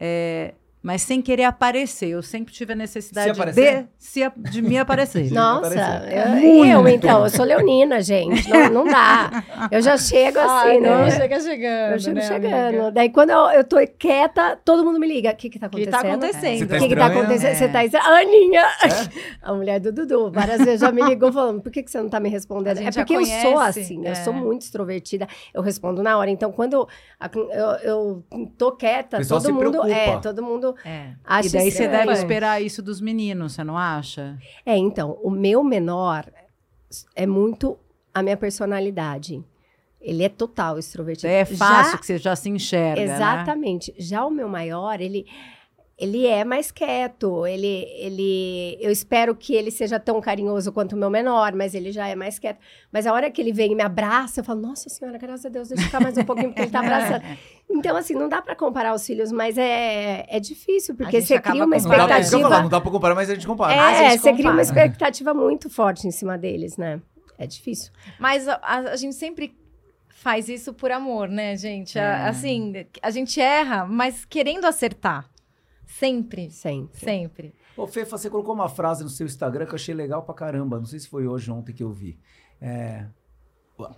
é, 0.00 0.54
mas 0.82 1.02
sem 1.02 1.22
querer 1.22 1.44
aparecer. 1.44 2.08
Eu 2.08 2.22
sempre 2.22 2.52
tive 2.52 2.72
a 2.72 2.76
necessidade 2.76 3.32
de, 3.52 3.86
se, 3.96 4.20
de 4.36 4.60
me 4.60 4.76
aparecer. 4.76 5.30
Nossa, 5.32 6.04
eu, 6.10 6.64
eu, 6.64 6.88
então, 6.88 7.22
eu 7.22 7.30
sou 7.30 7.44
leonina, 7.44 8.02
gente. 8.02 8.50
Não, 8.50 8.68
não 8.68 8.84
dá. 8.84 9.44
Eu 9.70 9.80
já 9.80 9.96
chego 9.96 10.40
assim, 10.40 10.80
né? 10.80 11.10
Chega 11.12 11.40
chegando. 11.40 11.92
Eu 11.92 11.98
chego 12.00 12.16
né, 12.16 12.22
chegando. 12.22 12.54
amiga? 12.54 12.90
Daí, 12.90 13.10
quando 13.10 13.30
eu, 13.30 13.50
eu 13.50 13.64
tô 13.64 13.76
quieta, 13.96 14.58
todo 14.64 14.84
mundo 14.84 14.98
me 14.98 15.06
liga. 15.06 15.30
O 15.30 15.36
que 15.36 15.48
que 15.48 15.58
tá 15.58 15.68
O 15.68 15.70
que 15.70 15.82
acontecendo? 15.82 16.02
tá 16.02 16.08
acontecendo? 16.08 16.62
O 16.62 16.68
tá 16.68 16.78
que 16.78 16.88
que 16.88 16.96
tá 16.96 17.06
estranha? 17.06 17.22
acontecendo? 17.22 17.50
É. 17.50 17.54
Você 17.54 17.68
tá 17.68 17.84
estranha? 17.84 18.04
A 18.04 18.18
Aninha, 18.18 18.64
a 19.40 19.54
mulher 19.54 19.78
do 19.78 19.92
Dudu, 19.92 20.32
várias 20.32 20.58
vezes 20.58 20.80
já 20.80 20.90
me 20.90 21.02
ligou 21.02 21.32
falando, 21.32 21.60
por 21.62 21.70
que, 21.70 21.82
que 21.84 21.90
você 21.90 22.00
não 22.00 22.08
tá 22.08 22.18
me 22.18 22.28
respondendo? 22.28 22.78
É 22.78 22.90
porque 22.90 23.14
eu 23.14 23.24
sou 23.24 23.58
assim, 23.58 24.04
é. 24.04 24.10
eu 24.10 24.16
sou 24.16 24.32
muito 24.32 24.62
extrovertida, 24.62 25.28
eu 25.54 25.62
respondo 25.62 26.02
na 26.02 26.18
hora. 26.18 26.28
Então, 26.28 26.50
quando 26.50 26.88
a- 27.20 27.30
eu, 27.52 27.68
eu 27.82 28.24
tô 28.58 28.72
quieta, 28.72 29.24
todo 29.24 29.54
mundo... 29.54 29.86
É, 29.86 30.18
todo 30.18 30.42
mundo 30.42 30.71
É. 30.84 31.12
E 31.44 31.48
daí 31.50 31.70
você 31.70 31.88
deve 31.88 32.12
esperar 32.12 32.62
isso 32.62 32.82
dos 32.82 33.00
meninos, 33.00 33.52
você 33.54 33.64
não 33.64 33.76
acha? 33.78 34.38
É, 34.64 34.76
então, 34.76 35.18
o 35.22 35.30
meu 35.30 35.62
menor 35.64 36.26
é 37.14 37.26
muito 37.26 37.78
a 38.14 38.22
minha 38.22 38.36
personalidade. 38.36 39.42
Ele 40.00 40.24
é 40.24 40.28
total 40.28 40.78
extrovertido. 40.78 41.28
É 41.28 41.44
fácil 41.44 41.92
Já- 41.92 41.98
que 41.98 42.06
você 42.06 42.18
já 42.18 42.34
se 42.36 42.50
enxerga, 42.50 43.04
né? 43.06 43.14
Exatamente. 43.14 43.94
Já 43.96 44.24
o 44.24 44.30
meu 44.30 44.48
maior, 44.48 45.00
ele 45.00 45.26
ele 45.98 46.26
é 46.26 46.44
mais 46.44 46.70
quieto. 46.70 47.46
Ele 47.46 47.86
ele 47.98 48.78
eu 48.80 48.90
espero 48.90 49.34
que 49.34 49.54
ele 49.54 49.70
seja 49.70 50.00
tão 50.00 50.20
carinhoso 50.20 50.72
quanto 50.72 50.92
o 50.94 50.96
meu 50.98 51.10
menor, 51.10 51.54
mas 51.54 51.74
ele 51.74 51.92
já 51.92 52.08
é 52.08 52.14
mais 52.14 52.38
quieto. 52.38 52.58
Mas 52.92 53.06
a 53.06 53.12
hora 53.12 53.30
que 53.30 53.40
ele 53.40 53.52
vem 53.52 53.72
e 53.72 53.74
me 53.74 53.82
abraça, 53.82 54.40
eu 54.40 54.44
falo: 54.44 54.60
"Nossa 54.60 54.88
senhora, 54.88 55.18
graças 55.18 55.46
a 55.46 55.48
Deus, 55.48 55.68
deixa 55.68 55.82
eu 55.82 55.86
ficar 55.86 56.00
mais 56.00 56.16
um 56.18 56.24
pouquinho 56.24 56.48
porque 56.48 56.62
ele 56.62 56.70
tá 56.70 56.80
abraçando". 56.80 57.22
Então 57.74 57.96
assim, 57.96 58.12
não 58.14 58.28
dá 58.28 58.42
pra 58.42 58.54
comparar 58.54 58.94
os 58.94 59.06
filhos, 59.06 59.32
mas 59.32 59.56
é 59.56 60.26
é 60.28 60.38
difícil, 60.38 60.94
porque 60.94 61.22
você 61.22 61.38
cria 61.40 61.64
uma 61.64 61.76
com- 61.76 61.82
Não 61.82 61.88
dá, 61.90 61.96
pra- 61.96 62.06
falar, 62.06 62.20
expectativa. 62.20 62.60
não 62.62 62.68
dá 62.68 62.80
pra 62.80 62.90
comparar, 62.90 63.14
mas 63.14 63.30
a 63.30 63.34
gente 63.34 63.46
compara. 63.46 63.72
É, 63.72 64.10
gente 64.10 64.20
você 64.20 64.32
cria 64.34 64.50
uma 64.50 64.62
compara. 64.62 64.62
expectativa 64.62 65.32
muito 65.32 65.70
forte 65.70 66.06
em 66.06 66.10
cima 66.10 66.36
deles, 66.36 66.76
né? 66.76 67.00
É 67.38 67.46
difícil. 67.46 67.90
Mas 68.18 68.46
a, 68.46 68.60
a- 68.62 68.96
gente 68.96 69.14
sempre 69.14 69.56
faz 70.10 70.48
isso 70.50 70.74
por 70.74 70.90
amor, 70.92 71.28
né, 71.28 71.56
gente? 71.56 71.98
A- 71.98 72.02
É. 72.26 72.28
assim, 72.28 72.74
a 73.00 73.10
gente 73.10 73.40
erra, 73.40 73.86
mas 73.86 74.24
querendo 74.26 74.66
acertar. 74.66 75.28
Sempre. 75.98 76.50
Sempre. 76.50 76.98
Sempre. 77.00 77.54
Ô, 77.76 77.86
Fefa, 77.86 78.18
você 78.18 78.28
colocou 78.28 78.54
uma 78.54 78.68
frase 78.68 79.02
no 79.02 79.10
seu 79.10 79.26
Instagram 79.26 79.66
que 79.66 79.72
eu 79.72 79.76
achei 79.76 79.94
legal 79.94 80.22
pra 80.22 80.34
caramba. 80.34 80.78
Não 80.78 80.86
sei 80.86 80.98
se 80.98 81.08
foi 81.08 81.26
hoje 81.26 81.50
ou 81.50 81.56
ontem 81.58 81.72
que 81.72 81.82
eu 81.82 81.90
vi. 81.90 82.18
É, 82.60 83.06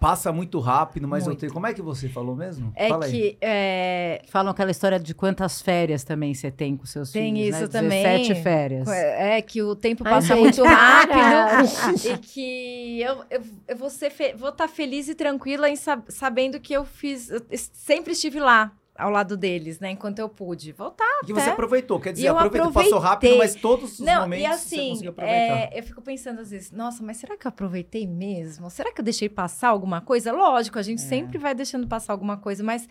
passa 0.00 0.32
muito 0.32 0.58
rápido, 0.60 1.06
mas 1.08 1.24
eu 1.24 1.30
Muito. 1.30 1.40
tenho. 1.40 1.52
Como 1.52 1.66
é 1.66 1.74
que 1.74 1.82
você 1.82 2.08
falou 2.08 2.34
mesmo? 2.34 2.72
É 2.76 2.88
Fala 2.88 3.04
aí. 3.04 3.10
que 3.10 3.38
é, 3.40 4.22
Falam 4.28 4.52
aquela 4.52 4.70
história 4.70 4.98
de 4.98 5.12
quantas 5.14 5.60
férias 5.60 6.04
também 6.04 6.32
você 6.32 6.50
tem 6.50 6.76
com 6.76 6.86
seus 6.86 7.10
Tem 7.10 7.34
filhos, 7.34 7.48
isso 7.56 7.60
né? 7.62 7.68
também. 7.68 8.02
17 8.02 8.42
férias. 8.42 8.88
é 8.88 9.42
que 9.42 9.60
o 9.62 9.74
tempo 9.76 10.02
Ai, 10.06 10.12
passa 10.14 10.28
gente, 10.34 10.40
muito 10.60 10.62
rápido 10.64 11.98
e 12.08 12.18
que 12.18 13.00
eu, 13.02 13.24
eu, 13.30 13.42
eu 13.68 13.76
vou 13.76 13.90
ser 13.90 14.10
fe- 14.10 14.34
vou 14.34 14.48
estar 14.50 14.68
feliz 14.68 15.08
e 15.08 15.14
tranquila 15.14 15.68
em 15.68 15.76
sab- 15.76 16.08
sabendo 16.08 16.58
que 16.60 16.72
eu 16.72 16.84
fiz, 16.84 17.28
eu 17.30 17.40
sempre 17.52 18.12
estive 18.12 18.38
lá 18.40 18.72
ao 18.96 19.10
lado 19.10 19.36
deles, 19.36 19.80
né, 19.80 19.90
enquanto 19.90 20.18
eu 20.20 20.28
pude. 20.28 20.70
Voltar 20.72 21.04
que 21.26 21.32
você 21.32 21.50
aproveitou. 21.50 21.98
Quer 21.98 22.12
dizer, 22.12 22.26
E 22.26 22.28
aproveitou, 22.28 22.72
passou 22.72 22.98
rápido, 22.98 23.36
mas 23.38 23.54
todos 23.54 23.94
os 23.94 24.00
Não, 24.00 24.22
momentos 24.22 24.44
e 24.44 24.48
você 24.48 24.54
assim, 24.76 24.88
conseguiu 24.90 25.10
aproveitar. 25.10 25.56
é, 25.58 25.70
eu 25.74 25.82
fico 25.82 26.00
pensando 26.02 26.40
às 26.40 26.50
vezes, 26.50 26.70
nossa, 26.70 27.02
mas 27.02 27.16
será 27.16 27.36
que 27.36 27.46
eu 27.46 27.48
aproveitei 27.48 28.06
mesmo? 28.06 28.70
Será 28.70 28.92
que 28.92 29.00
eu 29.00 29.04
deixei 29.04 29.28
passar 29.28 29.68
alguma 29.68 30.00
coisa? 30.00 30.30
Lógico, 30.32 30.78
a 30.78 30.82
gente 30.82 31.02
É. 31.02 31.06
sempre 31.06 31.38
vai 31.38 31.54
deixando 31.54 31.86
passar 31.88 32.12
alguma 32.12 32.36
coisa, 32.36 32.62
mas 32.62 32.88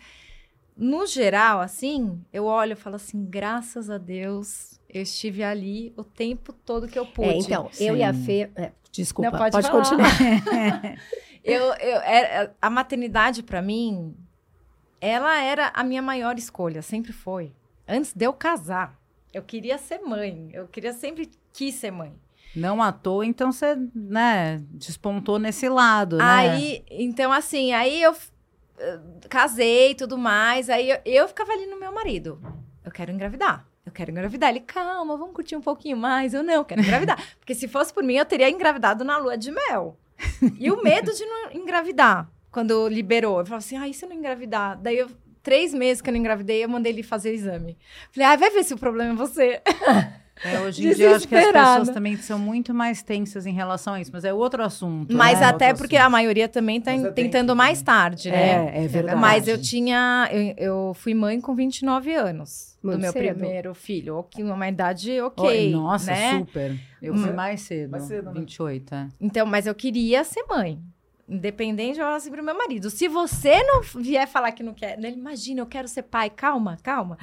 no 0.76 1.06
geral, 1.06 1.60
assim, 1.60 2.20
eu 2.32 2.44
olho 2.46 2.72
e 2.72 2.76
falo 2.76 2.96
assim, 2.96 3.24
graças 3.24 3.88
a 3.88 3.96
Deus, 3.96 4.78
eu 4.88 5.02
estive 5.02 5.42
ali 5.42 5.94
o 5.96 6.02
tempo 6.04 6.52
todo 6.52 6.88
que 6.88 6.98
eu 6.98 7.06
pude. 7.06 7.28
É, 7.28 7.36
então, 7.38 7.70
eu 7.78 7.96
e 7.96 8.02
a 8.02 8.12
Sim. 8.12 8.24
Fê. 8.24 8.50
é, 8.56 8.72
desculpa, 8.90 9.30
Não, 9.30 9.38
pode, 9.38 9.52
pode 9.52 9.70
continuar. 9.70 10.10
eu, 11.44 11.62
eu, 11.74 12.00
era- 12.02 12.54
a 12.60 12.68
maternidade, 12.70 13.42
pra 13.42 13.62
mim, 13.62 14.16
ela 15.06 15.42
era 15.42 15.70
a 15.74 15.84
minha 15.84 16.00
maior 16.00 16.38
escolha, 16.38 16.80
sempre 16.80 17.12
foi. 17.12 17.52
Antes 17.86 18.14
de 18.14 18.24
eu 18.24 18.32
casar, 18.32 18.98
eu 19.32 19.42
queria 19.42 19.76
ser 19.76 19.98
mãe, 19.98 20.50
eu 20.52 20.66
queria 20.66 20.92
sempre 20.92 21.30
quis 21.52 21.74
ser 21.74 21.90
mãe. 21.90 22.14
Não 22.56 22.82
à 22.82 22.92
toa, 22.92 23.26
então 23.26 23.52
você, 23.52 23.76
né, 23.94 24.62
despontou 24.70 25.38
nesse 25.38 25.68
lado, 25.68 26.18
né? 26.18 26.24
Aí, 26.24 26.84
então, 26.88 27.32
assim, 27.32 27.72
aí 27.72 28.00
eu 28.00 28.14
eh, 28.78 29.00
casei 29.28 29.90
e 29.90 29.94
tudo 29.94 30.16
mais. 30.16 30.70
Aí 30.70 30.88
eu, 30.88 30.98
eu 31.04 31.28
ficava 31.28 31.52
ali 31.52 31.66
no 31.66 31.78
meu 31.78 31.92
marido. 31.92 32.40
Eu 32.84 32.92
quero 32.92 33.10
engravidar. 33.10 33.66
Eu 33.84 33.92
quero 33.92 34.10
engravidar. 34.10 34.50
Ele, 34.50 34.60
calma, 34.60 35.16
vamos 35.16 35.34
curtir 35.34 35.56
um 35.56 35.60
pouquinho 35.60 35.96
mais. 35.96 36.32
Eu 36.32 36.42
não, 36.42 36.54
eu 36.54 36.64
quero 36.64 36.80
engravidar. 36.80 37.20
Porque 37.38 37.54
se 37.54 37.68
fosse 37.68 37.92
por 37.92 38.04
mim, 38.04 38.14
eu 38.14 38.24
teria 38.24 38.48
engravidado 38.48 39.04
na 39.04 39.18
lua 39.18 39.36
de 39.36 39.50
mel. 39.50 39.98
E 40.58 40.70
o 40.70 40.82
medo 40.82 41.12
de 41.12 41.24
não 41.26 41.52
engravidar, 41.52 42.30
quando 42.54 42.86
liberou. 42.88 43.40
Eu 43.40 43.44
falava 43.44 43.64
assim, 43.64 43.76
ah, 43.76 43.88
e 43.88 43.92
se 43.92 44.04
eu 44.04 44.08
não 44.08 44.16
engravidar? 44.16 44.78
Daí 44.80 44.98
eu. 44.98 45.08
Três 45.42 45.74
meses 45.74 46.00
que 46.00 46.08
eu 46.08 46.12
não 46.12 46.20
engravidei, 46.20 46.64
eu 46.64 46.68
mandei 46.70 46.90
ele 46.90 47.02
fazer 47.02 47.28
o 47.28 47.34
exame. 47.34 47.76
Falei, 48.12 48.28
ah, 48.30 48.36
vai 48.36 48.48
ver 48.50 48.64
se 48.64 48.72
o 48.72 48.78
problema 48.78 49.12
é 49.12 49.16
você. 49.16 49.60
É, 50.42 50.58
hoje 50.60 50.86
em 50.86 50.94
dia 50.94 51.06
eu 51.10 51.14
acho 51.16 51.28
que 51.28 51.34
as 51.34 51.52
pessoas 51.52 51.90
também 51.90 52.16
são 52.16 52.38
muito 52.38 52.72
mais 52.74 53.02
tensas 53.02 53.44
em 53.46 53.52
relação 53.52 53.92
a 53.94 54.00
isso, 54.00 54.10
mas 54.12 54.24
é 54.24 54.32
outro 54.32 54.62
assunto. 54.64 55.14
Mas 55.14 55.40
né? 55.40 55.46
até 55.46 55.66
outro 55.68 55.82
porque 55.82 55.96
assunto. 55.96 56.06
a 56.06 56.10
maioria 56.10 56.48
também 56.48 56.80
tá 56.80 56.92
Mas 56.92 57.04
é 57.04 57.10
tentando 57.12 57.54
mais 57.54 57.80
né? 57.80 57.84
tarde, 57.84 58.30
né? 58.30 58.72
É, 58.74 58.84
é 58.84 58.88
verdade. 58.88 59.20
Mas 59.20 59.46
eu 59.46 59.60
tinha. 59.60 60.28
Eu, 60.32 60.54
eu 60.56 60.94
fui 60.94 61.12
mãe 61.14 61.40
com 61.40 61.54
29 61.54 62.14
anos 62.14 62.76
Muito 62.82 62.96
do 62.96 63.00
meu 63.02 63.12
cedo. 63.12 63.38
primeiro 63.38 63.74
filho. 63.74 64.16
Ok, 64.16 64.42
uma 64.42 64.68
idade 64.68 65.20
Oh, 65.20 65.26
ok. 65.26 65.70
Nossa, 65.70 66.10
né? 66.10 66.38
super. 66.38 66.74
Eu 67.02 67.12
Hum. 67.14 67.18
fui 67.18 67.32
mais 67.32 67.60
cedo, 67.60 67.90
Mais 67.90 68.04
cedo, 68.04 68.30
né? 68.32 68.40
28, 68.40 68.94
é. 68.94 69.08
Então, 69.20 69.46
mas 69.46 69.66
eu 69.66 69.74
queria 69.74 70.24
ser 70.24 70.42
mãe. 70.48 70.80
Independente, 71.28 71.98
eu 71.98 72.04
falo 72.04 72.16
assim 72.16 72.30
pro 72.30 72.42
meu 72.42 72.56
marido. 72.56 72.90
Se 72.90 73.08
você 73.08 73.62
não 73.62 73.80
vier 74.02 74.26
falar 74.28 74.52
que 74.52 74.62
não 74.62 74.74
quer, 74.74 74.98
ele 74.98 75.08
imagina, 75.16 75.60
eu 75.60 75.66
quero 75.66 75.88
ser 75.88 76.02
pai. 76.02 76.28
Calma, 76.30 76.76
calma. 76.82 77.16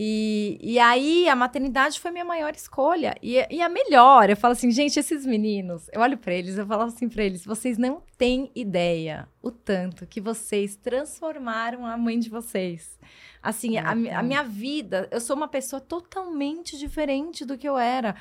E, 0.00 0.58
e 0.62 0.78
aí, 0.78 1.28
a 1.28 1.34
maternidade 1.34 1.98
foi 1.98 2.12
minha 2.12 2.24
maior 2.24 2.54
escolha. 2.54 3.16
E, 3.20 3.44
e 3.50 3.60
a 3.60 3.68
melhor. 3.68 4.30
Eu 4.30 4.36
falo 4.36 4.52
assim, 4.52 4.70
gente, 4.70 4.98
esses 4.98 5.26
meninos, 5.26 5.88
eu 5.92 6.00
olho 6.00 6.16
pra 6.16 6.32
eles, 6.32 6.56
eu 6.56 6.64
falo 6.66 6.82
assim 6.84 7.08
pra 7.08 7.24
eles: 7.24 7.44
vocês 7.44 7.76
não 7.76 8.00
têm 8.16 8.50
ideia 8.54 9.28
o 9.42 9.50
tanto 9.50 10.06
que 10.06 10.20
vocês 10.20 10.76
transformaram 10.76 11.84
a 11.84 11.96
mãe 11.96 12.18
de 12.18 12.30
vocês. 12.30 12.96
Assim, 13.42 13.76
a, 13.76 13.94
mi- 13.94 14.10
a 14.10 14.22
minha 14.22 14.42
vida, 14.44 15.08
eu 15.10 15.20
sou 15.20 15.34
uma 15.34 15.48
pessoa 15.48 15.80
totalmente 15.80 16.78
diferente 16.78 17.44
do 17.44 17.58
que 17.58 17.68
eu 17.68 17.76
era. 17.76 18.14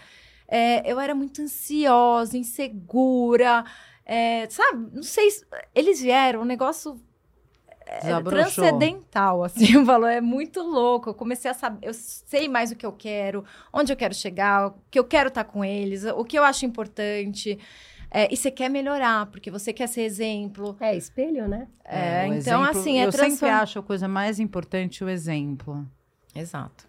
É, 0.47 0.89
eu 0.91 0.99
era 0.99 1.13
muito 1.13 1.41
ansiosa, 1.41 2.37
insegura, 2.37 3.65
é, 4.09 4.47
sabe? 4.49 4.89
Não 4.93 5.03
sei, 5.03 5.29
se- 5.29 5.45
eles 5.75 5.99
vieram, 6.01 6.41
um 6.41 6.45
negócio 6.45 6.99
é, 7.85 7.99
transcendental, 8.21 9.43
assim, 9.43 9.75
o 9.77 9.85
valor 9.85 10.07
é 10.07 10.21
muito 10.21 10.61
louco. 10.61 11.09
Eu 11.09 11.13
comecei 11.13 11.49
a 11.51 11.53
saber, 11.53 11.85
eu 11.87 11.93
sei 11.93 12.47
mais 12.47 12.71
o 12.71 12.75
que 12.75 12.85
eu 12.85 12.91
quero, 12.93 13.43
onde 13.71 13.91
eu 13.91 13.97
quero 13.97 14.13
chegar, 14.13 14.67
o 14.67 14.73
que 14.89 14.97
eu 14.99 15.03
quero 15.03 15.27
estar 15.29 15.43
com 15.43 15.63
eles, 15.63 16.03
o 16.05 16.23
que 16.25 16.37
eu 16.37 16.43
acho 16.43 16.65
importante. 16.65 17.57
É, 18.09 18.33
e 18.33 18.37
você 18.37 18.49
quer 18.49 18.69
melhorar, 18.69 19.25
porque 19.25 19.51
você 19.51 19.73
quer 19.73 19.87
ser 19.87 20.03
exemplo. 20.03 20.77
É 20.79 20.95
espelho, 20.95 21.45
né? 21.47 21.67
É, 21.83 22.21
o 22.29 22.33
então, 22.33 22.61
exemplo- 22.63 22.79
assim, 22.79 22.97
é 22.99 23.05
Eu 23.05 23.11
sempre 23.11 23.27
transform- 23.27 23.51
acho 23.51 23.79
a 23.79 23.83
coisa 23.83 24.07
mais 24.07 24.39
importante 24.39 25.03
o 25.03 25.09
exemplo. 25.09 25.85
Exato. 26.33 26.87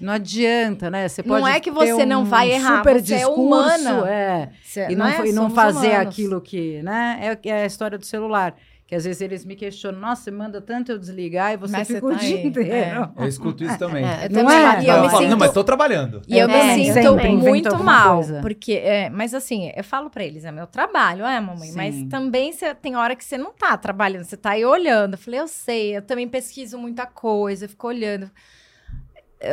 Não 0.00 0.12
adianta, 0.12 0.90
né? 0.90 1.08
Você 1.08 1.22
Não 1.24 1.40
pode 1.40 1.56
é 1.56 1.60
que 1.60 1.70
você 1.70 2.04
não 2.04 2.22
um 2.22 2.24
vai 2.24 2.50
errar, 2.52 2.78
super 2.78 3.00
você 3.00 3.14
é 3.14 3.16
discurso, 3.18 3.40
humana. 3.40 4.08
é, 4.10 4.48
Cê- 4.64 4.88
e 4.90 4.96
não, 4.96 5.06
é? 5.06 5.12
fa- 5.12 5.26
e 5.26 5.32
não 5.32 5.50
fazer 5.50 5.88
humanos. 5.88 6.06
aquilo 6.08 6.40
que, 6.40 6.82
né? 6.82 7.18
É, 7.42 7.48
é 7.48 7.62
a 7.62 7.66
história 7.66 7.96
do 7.98 8.04
celular. 8.04 8.54
Que 8.86 8.94
às 8.94 9.04
vezes 9.06 9.22
eles 9.22 9.46
me 9.46 9.56
questionam, 9.56 9.98
nossa, 9.98 10.24
você 10.24 10.30
manda 10.30 10.60
tanto 10.60 10.92
eu 10.92 10.98
desligar 10.98 11.54
e 11.54 11.56
você 11.56 11.72
Mas 11.72 11.86
você 11.88 11.94
fica 11.94 12.06
o 12.06 12.10
tá 12.10 12.16
dia 12.16 12.36
aí, 12.36 12.46
inteiro. 12.46 13.12
Eu 13.16 13.26
escuto 13.26 13.64
isso 13.64 13.78
também. 13.78 14.04
É, 14.04 14.26
eu 14.26 14.30
Não 14.30 14.44
também. 14.44 14.56
é? 14.58 14.82
E 14.82 14.86
eu 14.88 15.00
me 15.00 15.08
fala, 15.08 15.18
sinto... 15.22 15.30
não, 15.30 15.38
mas 15.38 15.52
tô 15.52 15.64
trabalhando. 15.64 16.20
E 16.28 16.38
eu 16.38 16.46
É, 16.50 16.76
me 16.76 16.84
sinto 16.84 16.92
sempre 17.02 17.28
muito 17.30 17.82
mal, 17.82 18.16
coisa. 18.16 18.40
porque, 18.42 18.72
é, 18.74 19.08
mas 19.08 19.32
assim, 19.32 19.72
eu 19.74 19.82
falo 19.82 20.10
pra 20.10 20.22
eles, 20.22 20.44
é 20.44 20.52
meu 20.52 20.66
trabalho, 20.66 21.24
é, 21.24 21.40
mamãe, 21.40 21.72
mas 21.74 21.94
Sim. 21.94 22.08
também 22.10 22.52
cê, 22.52 22.74
tem 22.74 22.94
hora 22.94 23.16
que 23.16 23.24
você 23.24 23.38
não 23.38 23.54
tá 23.54 23.74
trabalhando, 23.78 24.24
você 24.24 24.36
tá 24.36 24.50
aí 24.50 24.66
olhando. 24.66 25.14
Eu 25.14 25.18
falei, 25.18 25.40
eu 25.40 25.48
sei, 25.48 25.96
eu 25.96 26.02
também 26.02 26.28
pesquiso 26.28 26.76
muita 26.76 27.06
coisa, 27.06 27.64
eu 27.64 27.68
fico 27.70 27.88
olhando. 27.88 28.24
Eu- 28.24 28.30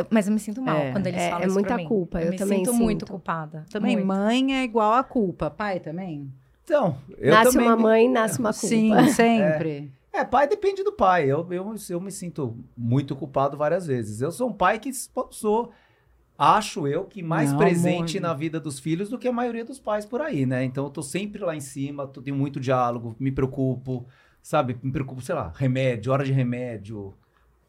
Mas 0.09 0.27
eu 0.27 0.33
me 0.33 0.39
sinto 0.39 0.61
mal 0.61 0.77
É, 0.77 0.91
quando 0.91 1.07
eles 1.07 1.21
é- 1.21 1.29
falam 1.29 1.43
é 1.43 1.47
isso 1.47 1.53
muita 1.53 1.67
pra 1.69 1.77
mim. 1.77 1.85
culpa, 1.87 2.21
eu 2.21 2.31
me 2.31 2.37
também 2.37 2.59
sinto 2.59 2.73
muito 2.73 3.01
sinto. 3.01 3.11
culpada. 3.11 3.65
Também 3.69 3.95
muito. 3.97 4.07
mãe 4.07 4.55
é 4.55 4.63
igual 4.63 4.93
a 4.93 5.03
culpa. 5.03 5.49
Pai 5.49 5.79
também? 5.79 6.31
Então, 6.63 6.97
eu 7.17 7.31
nasce 7.33 7.51
também 7.51 7.67
uma 7.67 7.75
me- 7.75 7.83
mãe, 7.83 8.09
nasce 8.09 8.39
uma 8.39 8.53
culpa. 8.53 8.67
Sim, 8.67 9.07
sempre. 9.09 9.91
É, 10.13 10.23
pai 10.23 10.47
depende 10.47 10.83
do 10.83 10.91
pai. 10.93 11.25
Eu, 11.25 11.45
eu, 11.51 11.75
eu 11.89 12.01
me 12.01 12.11
sinto 12.11 12.57
muito 12.77 13.15
culpado 13.15 13.57
várias 13.57 13.85
vezes. 13.87 14.21
Eu 14.21 14.31
sou 14.31 14.49
um 14.49 14.53
pai 14.53 14.77
que 14.79 14.91
sou, 15.31 15.71
acho 16.37 16.87
eu, 16.87 17.03
que 17.05 17.21
mais 17.21 17.51
Não, 17.51 17.57
presente 17.57 18.13
muito. 18.13 18.21
na 18.21 18.33
vida 18.33 18.59
dos 18.59 18.79
filhos 18.79 19.09
do 19.09 19.17
que 19.17 19.27
a 19.27 19.31
maioria 19.33 19.65
dos 19.65 19.79
pais 19.79 20.05
por 20.05 20.21
aí, 20.21 20.45
né? 20.45 20.63
Então 20.63 20.85
eu 20.85 20.89
tô 20.89 21.01
sempre 21.01 21.41
lá 21.43 21.55
em 21.55 21.59
cima, 21.61 22.07
tô, 22.07 22.21
tenho 22.21 22.35
muito 22.35 22.59
diálogo, 22.59 23.15
me 23.19 23.31
preocupo, 23.31 24.05
sabe? 24.41 24.77
Me 24.81 24.91
preocupo, 24.91 25.21
sei 25.21 25.35
lá, 25.35 25.51
remédio, 25.55 26.11
hora 26.11 26.23
de 26.23 26.31
remédio. 26.31 27.13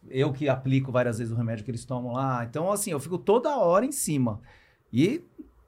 Eu 0.08 0.32
que 0.32 0.48
aplico 0.48 0.90
várias 0.90 1.18
vezes 1.18 1.32
o 1.32 1.36
remédio 1.36 1.64
que 1.64 1.70
eles 1.70 1.84
tomam 1.84 2.12
lá. 2.12 2.44
Então, 2.44 2.70
assim, 2.70 2.90
eu 2.90 3.00
fico 3.00 3.18
toda 3.18 3.56
hora 3.56 3.84
em 3.86 3.92
cima. 3.92 4.40
E, 4.92 5.22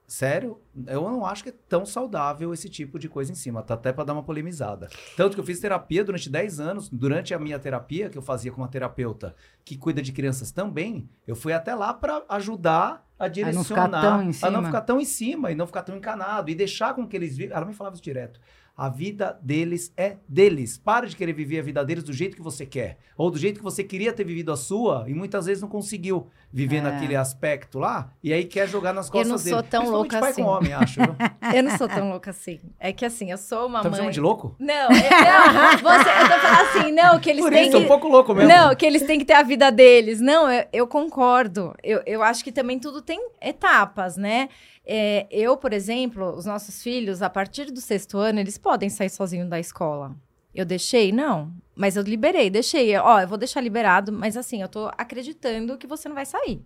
sério, 0.05 0.59
eu 0.87 1.01
não 1.03 1.25
acho 1.25 1.43
que 1.43 1.49
é 1.49 1.53
tão 1.67 1.85
saudável 1.85 2.53
esse 2.53 2.69
tipo 2.69 2.99
de 2.99 3.07
coisa 3.07 3.31
em 3.31 3.35
cima. 3.35 3.63
Tá 3.63 3.73
até 3.73 3.93
pra 3.93 4.03
dar 4.03 4.13
uma 4.13 4.23
polemizada. 4.23 4.89
Tanto 5.15 5.35
que 5.35 5.39
eu 5.39 5.45
fiz 5.45 5.59
terapia 5.59 6.03
durante 6.03 6.29
10 6.29 6.59
anos. 6.59 6.89
Durante 6.89 7.33
a 7.33 7.39
minha 7.39 7.57
terapia, 7.57 8.09
que 8.09 8.17
eu 8.17 8.21
fazia 8.21 8.51
com 8.51 8.61
uma 8.61 8.67
terapeuta 8.67 9.35
que 9.63 9.77
cuida 9.77 10.01
de 10.01 10.11
crianças 10.11 10.51
também, 10.51 11.09
eu 11.25 11.35
fui 11.35 11.53
até 11.53 11.73
lá 11.73 11.93
pra 11.93 12.23
ajudar 12.29 13.07
a 13.17 13.25
não 13.25 13.31
direcionar. 13.31 13.63
ficar 13.63 13.89
tão 13.89 14.21
em 14.21 14.31
A 14.47 14.51
não 14.51 14.65
ficar 14.65 14.81
tão 14.81 14.99
em 14.99 15.05
cima 15.05 15.51
e 15.51 15.55
não 15.55 15.65
ficar 15.65 15.81
tão 15.83 15.95
encanado. 15.95 16.51
E 16.51 16.55
deixar 16.55 16.93
com 16.93 17.07
que 17.07 17.15
eles 17.15 17.35
vivem. 17.37 17.55
Ela 17.55 17.65
me 17.65 17.73
falava 17.73 17.95
isso 17.95 18.03
direto. 18.03 18.39
A 18.77 18.89
vida 18.89 19.39
deles 19.41 19.93
é 19.95 20.17
deles. 20.27 20.77
Para 20.77 21.07
de 21.07 21.15
querer 21.15 21.31
viver 21.31 21.59
a 21.59 21.63
vida 21.63 21.85
deles 21.85 22.03
do 22.03 22.11
jeito 22.11 22.35
que 22.35 22.41
você 22.41 22.65
quer. 22.65 22.97
Ou 23.17 23.31
do 23.31 23.37
jeito 23.37 23.57
que 23.59 23.63
você 23.63 23.83
queria 23.85 24.11
ter 24.11 24.25
vivido 24.25 24.51
a 24.51 24.57
sua 24.57 25.05
e 25.07 25.13
muitas 25.13 25.45
vezes 25.45 25.61
não 25.61 25.69
conseguiu 25.69 26.27
viver 26.51 26.77
É. 26.77 26.81
naquele 26.81 27.15
aspecto 27.15 27.79
lá. 27.79 28.11
E 28.21 28.33
aí 28.33 28.43
quer 28.43 28.67
jogar 28.67 28.91
nas 28.91 29.05
Eu 29.07 29.11
costas 29.13 29.29
não 29.29 29.37
dele. 29.37 29.49
sou 29.49 29.63
tão 29.63 29.79
Principalmente 29.81 30.11
louca 30.11 30.19
pai 30.19 30.31
assim. 30.31 30.43
com 30.43 30.49
homem, 30.49 30.73
acho. 30.73 30.99
Viu? 30.99 31.15
Eu 31.55 31.63
não 31.63 31.77
sou 31.77 31.87
tão 31.87 32.09
louca 32.09 32.31
assim. 32.31 32.59
É 32.77 32.91
que 32.91 33.05
assim, 33.05 33.31
eu 33.31 33.37
sou 33.37 33.67
uma 33.67 33.79
Tá 33.81 33.85
me 33.85 33.91
mãe. 33.91 33.97
chamando 33.99 34.13
de 34.13 34.19
louco? 34.19 34.55
Não, 34.59 34.73
é- 34.73 34.87
não, 34.89 35.77
você, 35.77 36.09
eu 36.09 36.29
tô 36.29 36.39
falando 36.39 36.67
assim, 36.67 36.91
não, 36.91 37.19
que 37.19 37.29
eles 37.29 37.43
Por 37.43 37.53
têm 37.53 37.67
isso, 37.69 37.77
que... 37.77 37.83
um 37.83 37.87
pouco 37.87 38.07
louco 38.09 38.33
mesmo. 38.33 38.49
Não, 38.49 38.75
que 38.75 38.85
eles 38.85 39.03
têm 39.03 39.19
que 39.19 39.25
ter 39.25 39.33
a 39.35 39.43
vida 39.43 39.71
deles. 39.71 40.19
Não, 40.19 40.51
eu, 40.51 40.65
eu 40.73 40.87
concordo. 40.87 41.73
Eu, 41.83 42.01
eu 42.05 42.21
acho 42.23 42.43
que 42.43 42.51
também 42.51 42.77
tudo 42.79 43.01
tem 43.01 43.19
etapas, 43.41 44.17
né? 44.17 44.49
É, 44.87 45.25
eu, 45.31 45.57
por 45.57 45.73
exemplo, 45.73 46.35
os 46.35 46.45
nossos 46.45 46.81
filhos, 46.83 47.21
a 47.21 47.29
partir 47.29 47.65
do 47.71 47.81
sexto 47.81 48.17
ano, 48.17 48.39
eles 48.39 48.57
podem 48.57 48.89
sair 48.89 49.09
sozinhos 49.09 49.49
da 49.49 49.59
escola. 49.59 50.15
Eu 50.53 50.63
deixei? 50.65 51.11
Não. 51.11 51.51
Mas 51.75 51.95
eu 51.97 52.03
liberei, 52.03 52.49
deixei. 52.49 52.95
Ó, 52.97 53.19
eu 53.19 53.27
vou 53.27 53.37
deixar 53.37 53.59
liberado, 53.61 54.11
mas 54.11 54.37
assim, 54.37 54.61
eu 54.61 54.69
tô 54.69 54.89
acreditando 54.97 55.77
que 55.77 55.87
você 55.87 56.07
não 56.07 56.15
vai 56.15 56.25
sair. 56.25 56.61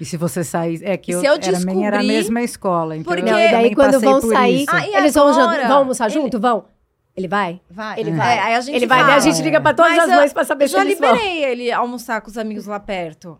E 0.00 0.04
se 0.04 0.16
você 0.16 0.42
sair. 0.42 0.80
É 0.82 0.96
que 0.96 1.12
E 1.12 1.14
eu, 1.14 1.20
se 1.20 1.26
eu 1.26 1.34
era, 1.34 1.60
minha 1.60 1.86
era 1.88 2.00
a 2.00 2.02
mesma 2.02 2.40
escola. 2.42 2.96
Então 2.96 3.12
Porque- 3.14 3.28
eu 3.28 3.32
Não, 3.32 3.38
e 3.38 3.50
daí 3.50 3.74
quando 3.74 4.00
vão 4.00 4.20
sair. 4.22 4.64
Ah, 4.68 4.86
e 4.86 4.94
eles 4.96 5.14
vão, 5.14 5.28
agora? 5.28 5.62
jan- 5.62 5.68
vão 5.68 5.76
almoçar 5.78 6.06
Ele- 6.10 6.14
junto? 6.14 6.40
Vão? 6.40 6.64
Ele 7.14 7.28
vai? 7.28 7.60
Vai. 7.70 8.00
Ele 8.00 8.10
É, 8.10 8.14
vai. 8.14 8.38
aí 8.38 8.54
a 8.54 8.60
gente 8.62 8.76
Ele 8.76 8.86
vai, 8.86 9.00
fala. 9.00 9.14
a 9.14 9.18
gente 9.20 9.42
liga 9.42 9.60
pra 9.60 9.74
todas 9.74 9.92
Mas 9.92 10.04
as 10.04 10.10
eu- 10.10 10.16
mães 10.16 10.32
pra 10.32 10.44
saber 10.44 10.64
Eu 10.64 10.68
se 10.68 10.74
já 10.74 10.80
eles 10.84 10.98
vão. 10.98 11.12
liberei 11.14 11.44
ele 11.44 11.70
almoçar 11.70 12.20
com 12.22 12.30
os 12.30 12.38
amigos 12.38 12.64
lá 12.66 12.80
perto. 12.80 13.38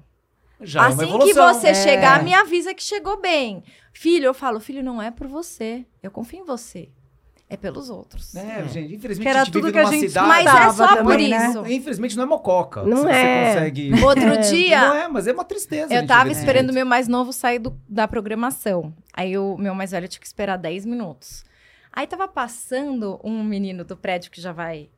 Já 0.61 0.81
é 0.81 0.83
uma 0.83 0.89
assim 0.89 0.99
que 1.07 1.31
evolução. 1.31 1.55
você 1.55 1.69
É. 1.69 1.75
chegar, 1.75 2.23
me 2.23 2.35
avisa 2.35 2.75
que 2.75 2.83
chegou 2.83 3.19
bem. 3.19 3.65
Filho, 3.93 4.27
eu 4.27 4.35
falo, 4.35 4.61
filho, 4.61 4.83
não 4.83 5.01
é 5.03 5.11
por 5.11 5.27
você. 5.27 5.85
Eu 6.03 6.11
confio 6.11 6.41
em 6.41 6.45
você. 6.45 6.89
É 7.53 7.57
pelos 7.57 7.91
outros. 7.91 8.33
É, 8.37 8.63
gente, 8.69 8.95
infelizmente 8.95 9.25
Que 9.25 9.29
era 9.29 9.41
a 9.41 9.45
gente 9.45 9.53
tudo 9.53 9.63
vive 9.67 9.73
que 9.73 9.79
a 9.81 9.83
numa 9.83 9.93
gente 9.93 10.09
cidade... 10.09 10.29
Mas 10.29 10.47
é 10.47 10.71
só 10.73 10.87
por 10.89 10.97
também, 10.99 11.31
né? 11.31 11.49
isso. 11.49 11.67
Infelizmente 11.67 12.17
não 12.17 12.23
é 12.23 12.27
mococa. 12.27 12.85
Não 12.85 13.03
se 13.03 13.09
é. 13.11 13.45
Você 13.45 13.55
consegue... 13.59 13.93
Outro 14.05 14.39
dia, 14.43 14.81
Não 14.89 14.95
é, 14.95 15.09
mas 15.09 15.27
é 15.27 15.33
uma 15.33 15.45
tristeza. 15.45 15.93
a 15.93 15.97
eu 15.97 16.07
tava 16.07 16.31
esperando 16.31 16.71
o 16.71 16.73
meu 16.73 16.87
mais 16.87 17.09
novo 17.09 17.33
sair 17.33 17.59
do- 17.59 17.77
da 17.89 18.07
programação. 18.07 18.95
Aí 19.13 19.37
o 19.37 19.57
meu 19.59 19.75
mais 19.75 19.91
velho 19.91 20.07
tinha 20.07 20.21
que 20.21 20.27
esperar 20.29 20.57
10 20.59 20.87
minutos. 20.87 21.45
Aí 21.93 22.07
tava 22.07 22.29
passando 22.29 23.21
um 23.25 23.43
menino 23.43 23.85
do 23.85 23.97
prédio 23.97 24.31
que 24.31 24.41
já 24.41 24.53
vai 24.53 24.89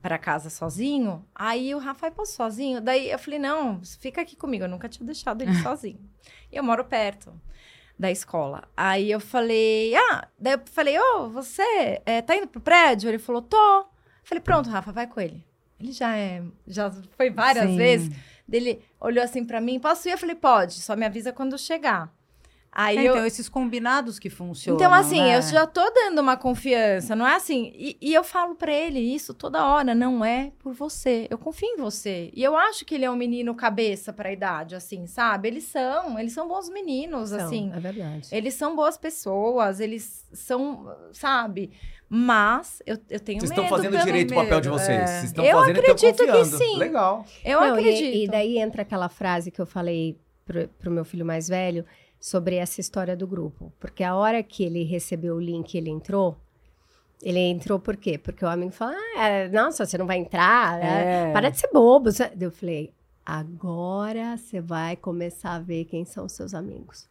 para 0.00 0.16
casa 0.16 0.48
sozinho. 0.48 1.22
Aí 1.34 1.74
o 1.74 1.78
Rafael 1.78 2.12
posso 2.12 2.32
sozinho? 2.32 2.80
Daí 2.80 3.10
eu 3.10 3.18
falei: 3.18 3.38
"Não, 3.38 3.82
fica 4.00 4.22
aqui 4.22 4.34
comigo, 4.34 4.64
eu 4.64 4.68
nunca 4.68 4.88
tinha 4.88 5.04
deixado 5.04 5.42
ele 5.42 5.52
sozinho". 5.62 6.00
E 6.50 6.56
eu 6.56 6.62
moro 6.64 6.86
perto 6.86 7.38
da 7.98 8.10
escola. 8.10 8.64
Aí 8.76 9.10
eu 9.10 9.20
falei: 9.20 9.94
"Ah, 9.94 10.28
daí 10.38 10.54
eu 10.54 10.60
falei: 10.66 10.98
"Ô, 10.98 11.28
você 11.28 12.00
é, 12.06 12.22
tá 12.22 12.36
indo 12.36 12.46
pro 12.46 12.60
prédio?" 12.60 13.08
Ele 13.08 13.18
falou: 13.18 13.42
"Tô". 13.42 13.86
Falei: 14.22 14.42
"Pronto, 14.42 14.70
Rafa, 14.70 14.92
vai 14.92 15.06
com 15.06 15.20
ele". 15.20 15.44
Ele 15.80 15.92
já 15.92 16.16
é, 16.16 16.42
já 16.66 16.90
foi 17.16 17.30
várias 17.30 17.70
Sim. 17.70 17.76
vezes. 17.76 18.10
Dele 18.46 18.82
olhou 19.00 19.22
assim 19.22 19.44
pra 19.44 19.60
mim, 19.60 19.78
posso 19.78 20.08
ir? 20.08 20.12
Eu 20.12 20.18
falei, 20.18 20.34
pode, 20.34 20.74
só 20.74 20.96
me 20.96 21.04
avisa 21.04 21.32
quando 21.32 21.58
chegar. 21.58 22.12
Aí 22.70 22.98
É, 22.98 23.00
eu. 23.08 23.12
Então, 23.14 23.26
esses 23.26 23.48
combinados 23.48 24.18
que 24.18 24.28
funcionam. 24.30 24.78
Então, 24.78 24.92
assim, 24.92 25.20
né? 25.20 25.36
eu 25.38 25.42
já 25.42 25.66
tô 25.66 25.82
dando 25.90 26.20
uma 26.20 26.36
confiança, 26.36 27.16
não 27.16 27.26
é 27.26 27.34
assim? 27.34 27.72
E, 27.74 27.96
e 28.00 28.14
eu 28.14 28.22
falo 28.22 28.54
pra 28.54 28.72
ele 28.72 29.00
isso 29.00 29.32
toda 29.34 29.64
hora, 29.66 29.94
não 29.94 30.24
é 30.24 30.52
por 30.58 30.74
você. 30.74 31.26
Eu 31.30 31.38
confio 31.38 31.66
em 31.68 31.76
você. 31.78 32.30
E 32.34 32.42
eu 32.44 32.56
acho 32.56 32.84
que 32.84 32.94
ele 32.94 33.04
é 33.04 33.10
um 33.10 33.16
menino 33.16 33.54
cabeça 33.54 34.12
pra 34.12 34.30
idade, 34.32 34.74
assim, 34.76 35.06
sabe? 35.06 35.48
Eles 35.48 35.64
são, 35.64 36.18
eles 36.18 36.32
são 36.32 36.46
bons 36.46 36.68
meninos, 36.68 37.30
São, 37.30 37.40
assim. 37.40 37.72
É 37.74 37.80
verdade. 37.80 38.28
Eles 38.30 38.54
são 38.54 38.76
boas 38.76 38.96
pessoas, 38.96 39.80
eles 39.80 40.26
são, 40.32 40.94
sabe? 41.12 41.72
Mas 42.08 42.82
eu, 42.86 42.96
eu 43.10 43.20
tenho 43.20 43.40
Vocês 43.40 43.50
medo. 43.50 43.62
estão 43.62 43.68
fazendo 43.76 44.02
direito 44.04 44.32
o 44.32 44.34
papel 44.34 44.60
de 44.60 44.68
medo, 44.68 44.78
vocês. 44.78 44.98
é. 45.00 45.06
Vocês 45.06 45.24
estão 45.24 45.44
Eu 45.44 45.58
fazendo 45.58 45.76
e 45.76 45.80
estão 45.80 45.94
acredito 46.08 46.26
que 46.32 46.44
sim. 46.44 46.76
Legal. 46.78 47.24
Eu 47.44 47.60
Não, 47.60 47.66
e- 47.66 47.70
acredito. 47.80 48.16
E, 48.16 48.28
daí 48.28 48.58
entra 48.58 48.82
aquela 48.82 49.08
frase 49.08 49.50
que 49.50 49.60
eu 49.60 49.66
falei 49.66 50.18
pro, 50.46 50.68
pro 50.78 50.90
meu 50.90 51.04
filho 51.04 51.26
mais 51.26 51.48
velho 51.48 51.84
sobre 52.20 52.56
essa 52.56 52.80
história 52.80 53.16
do 53.16 53.26
grupo. 53.26 53.72
Porque 53.78 54.02
a 54.02 54.14
hora 54.14 54.42
que 54.42 54.64
ele 54.64 54.84
recebeu 54.84 55.36
o 55.36 55.40
link 55.40 55.74
ele 55.76 55.90
entrou, 55.90 56.36
ele 57.22 57.38
entrou 57.38 57.78
por 57.78 57.96
quê? 57.96 58.18
Porque 58.18 58.44
o 58.44 58.48
amigo 58.48 58.72
falou, 58.72 58.94
ah, 59.16 59.28
é, 59.28 59.48
nossa, 59.48 59.84
você 59.84 59.98
não 59.98 60.06
vai 60.06 60.18
entrar, 60.18 60.78
né? 60.78 61.30
É. 61.30 61.32
para 61.32 61.50
de 61.50 61.58
ser 61.58 61.70
bobo. 61.72 62.10
Eu 62.40 62.50
falei, 62.50 62.92
agora 63.24 64.36
você 64.36 64.60
vai 64.60 64.96
começar 64.96 65.54
a 65.54 65.58
ver 65.58 65.84
quem 65.84 66.04
são 66.04 66.26
os 66.26 66.32
seus 66.32 66.54
amigos. 66.54 67.08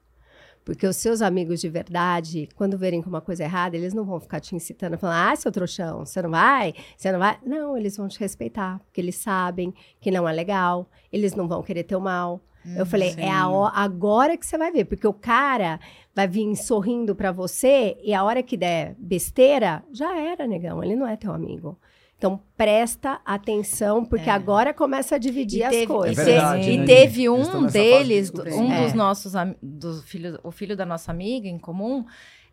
Porque 0.67 0.85
os 0.85 0.97
seus 0.97 1.21
amigos 1.21 1.61
de 1.61 1.69
verdade, 1.69 2.49
quando 2.53 2.77
verem 2.77 3.01
que 3.01 3.07
uma 3.07 3.21
coisa 3.21 3.41
é 3.41 3.45
errada, 3.45 3.77
eles 3.77 3.93
não 3.93 4.03
vão 4.03 4.19
ficar 4.19 4.41
te 4.41 4.53
incitando, 4.53 4.97
falando, 4.97 5.31
ah, 5.31 5.35
seu 5.35 5.49
trouxão, 5.49 6.05
você 6.05 6.21
não 6.21 6.29
vai? 6.29 6.73
Você 6.97 7.09
não 7.09 7.19
vai? 7.19 7.39
Não, 7.45 7.77
eles 7.77 7.95
vão 7.95 8.09
te 8.09 8.19
respeitar, 8.19 8.77
porque 8.79 8.99
eles 8.99 9.15
sabem 9.15 9.73
que 10.01 10.11
não 10.11 10.27
é 10.27 10.33
legal, 10.33 10.89
eles 11.09 11.33
não 11.33 11.47
vão 11.47 11.63
querer 11.63 11.83
teu 11.83 12.01
mal. 12.01 12.41
Eu 12.75 12.85
falei, 12.85 13.11
sim. 13.11 13.21
é 13.21 13.29
a 13.31 13.47
ho- 13.47 13.65
agora 13.73 14.35
que 14.37 14.45
você 14.45 14.57
vai 14.57 14.71
ver, 14.71 14.85
porque 14.85 15.07
o 15.07 15.13
cara 15.13 15.79
vai 16.15 16.27
vir 16.27 16.55
sorrindo 16.55 17.15
pra 17.15 17.31
você 17.31 17.97
e 18.03 18.13
a 18.13 18.23
hora 18.23 18.41
que 18.43 18.57
der 18.57 18.95
besteira, 18.97 19.83
já 19.93 20.17
era, 20.19 20.45
negão, 20.47 20.83
ele 20.83 20.95
não 20.95 21.07
é 21.07 21.15
teu 21.15 21.31
amigo. 21.31 21.77
Então 22.17 22.41
presta 22.57 23.21
atenção, 23.23 24.03
porque 24.03 24.27
agora 24.29 24.73
começa 24.73 25.15
a 25.15 25.17
dividir 25.19 25.61
as 25.63 25.85
coisas. 25.85 26.17
É 26.17 26.21
e 26.21 26.25
verdade, 26.33 26.71
e 26.71 26.77
né, 26.79 26.85
teve 26.85 27.29
um 27.29 27.67
de 27.67 27.71
deles, 27.73 28.31
descobrir. 28.31 28.53
um 28.55 28.71
É. 28.73 28.83
dos 28.83 28.93
nossos 28.93 29.33
dos 29.61 30.03
filhos, 30.03 30.39
o 30.43 30.49
filho 30.49 30.75
da 30.75 30.83
nossa 30.85 31.11
amiga 31.11 31.47
em 31.47 31.59
comum, 31.59 32.03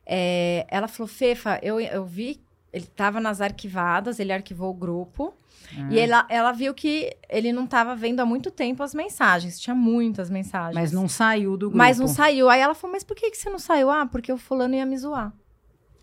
é, 0.06 0.66
ela 0.68 0.86
falou, 0.86 1.08
Fefa, 1.08 1.58
eu, 1.62 1.80
eu 1.80 2.04
vi, 2.04 2.40
ele 2.74 2.84
estava 2.84 3.20
nas 3.20 3.40
arquivadas, 3.40 4.18
ele 4.18 4.32
arquivou 4.32 4.70
o 4.70 4.74
grupo, 4.74 5.32
Ah. 5.78 5.88
e 5.90 5.98
ela, 5.98 6.26
ela 6.28 6.52
viu 6.52 6.74
que 6.74 7.16
ele 7.28 7.52
não 7.52 7.64
estava 7.64 7.94
vendo 7.94 8.20
há 8.20 8.26
muito 8.26 8.50
tempo 8.50 8.82
as 8.82 8.92
mensagens, 8.94 9.58
tinha 9.60 9.74
muitas 9.74 10.28
mensagens. 10.28 10.74
Mas 10.74 10.92
não 10.92 11.08
saiu 11.08 11.52
do 11.56 11.66
grupo. 11.66 11.78
Mas 11.78 11.98
não 11.98 12.08
saiu. 12.08 12.50
Aí 12.50 12.60
ela 12.60 12.74
falou, 12.74 12.92
mas 12.92 13.04
por 13.04 13.14
que, 13.16 13.30
que 13.30 13.36
você 13.38 13.48
não 13.48 13.58
saiu? 13.58 13.88
Ah, 13.90 14.04
porque 14.06 14.32
o 14.32 14.36
fulano 14.36 14.74
ia 14.74 14.84
me 14.84 14.98
zoar. 14.98 15.32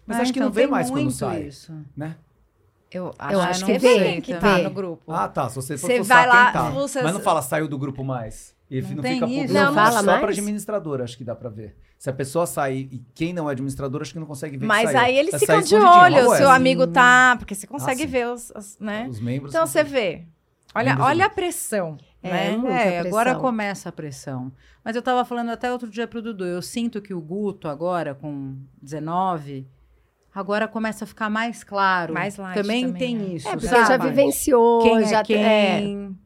Mas 0.07 0.17
Ah, 0.17 0.22
acho 0.24 0.34
que 0.34 0.39
então 0.39 0.47
não 0.47 0.53
vê 0.53 0.61
tem 0.61 0.72
mais 0.72 0.89
quando 0.89 1.11
sai. 1.11 1.43
Isso. 1.43 1.74
Né? 1.95 2.15
Eu 2.91 3.05
Eu 3.32 3.39
acho, 3.39 3.49
acho 3.49 3.65
que 3.65 3.74
que 3.74 3.80
vê 3.80 3.99
vê 3.99 4.22
que 4.22 4.34
também. 4.34 4.63
tá 4.63 4.69
no 4.69 4.74
grupo. 4.76 5.11
Ah, 5.13 5.28
tá. 5.28 5.47
Se 5.47 5.55
você 5.55 5.78
for 5.78 5.88
Você 5.88 6.01
vai 6.01 6.28
lá, 6.28 6.51
tá. 6.51 6.72
fuça- 6.72 7.01
Mas 7.03 7.13
não 7.13 7.22
fala 7.22 7.41
saiu 7.41 7.67
do 7.67 7.78
grupo 7.78 8.03
mais. 8.03 8.53
E 8.74 8.82
Não 8.82 8.89
não, 8.95 9.01
tem 9.03 9.13
fica 9.15 9.28
isso? 9.28 9.53
Não, 9.53 9.65
não 9.65 9.74
fala 9.74 10.01
só 10.01 10.17
pra 10.19 10.30
administrador, 10.30 11.01
acho 11.01 11.17
que 11.17 11.26
dá 11.26 11.36
pra 11.36 11.49
ver. 11.49 11.76
Se 11.99 12.09
a 12.09 12.13
pessoa 12.13 12.47
sair 12.47 12.88
e 12.89 13.03
quem 13.13 13.34
não 13.34 13.49
é 13.49 13.51
administrador, 13.51 14.01
acho 14.01 14.13
que 14.13 14.19
não 14.19 14.26
consegue 14.26 14.55
ver 14.55 14.65
Mas 14.65 14.95
aí 14.95 15.17
eles 15.17 15.32
Vai 15.32 15.39
ficam 15.41 15.61
de 15.61 15.76
olho, 15.76 16.30
o 16.30 16.36
seu 16.38 16.49
amigo 16.49 16.88
tá, 16.88 17.36
porque 17.38 17.53
você 17.53 17.67
consegue 17.67 18.03
Ah, 18.03 18.07
ver 18.07 18.28
os, 18.30 18.49
os- 18.55 18.80
né? 18.80 19.07
Os 19.09 19.19
membros. 19.19 19.53
Então 19.53 19.67
você 19.67 19.84
vê. 19.84 20.24
Olha, 20.74 20.95
olha 21.01 21.26
a 21.26 21.30
pressão, 21.30 21.97
É, 22.24 22.30
né? 22.30 22.57
muita 22.57 22.74
É, 22.74 22.99
agora 22.99 23.36
começa 23.36 23.89
a 23.89 23.91
pressão. 23.91 24.53
Mas 24.86 24.95
eu 24.95 25.01
tava 25.01 25.26
falando 25.26 25.49
até 25.49 25.69
outro 25.69 25.89
dia 25.89 26.07
pro 26.07 26.22
Dudu, 26.22 26.45
eu 26.45 26.61
sinto 26.61 27.01
que 27.01 27.13
o 27.13 27.19
Guto 27.19 27.67
agora, 27.67 28.15
com 28.15 28.55
19, 28.82 29.67
agora 30.34 30.65
começa 30.65 31.03
a 31.03 31.07
ficar 31.07 31.30
mais 31.30 31.61
claro. 31.61 32.13
Mais 32.13 32.38
light 32.38 32.55
Também, 32.55 32.86
também, 32.86 32.99
tem 32.99 33.15
né? 33.17 33.34
isso, 33.36 33.49
É, 33.49 33.51
porque 33.51 33.67
sabe? 33.67 33.88
já 33.88 33.97
vivenciou, 33.97 34.82
Quem 34.82 34.97
é 35.03 35.05
já, 35.07 35.24
quem, 35.24 36.17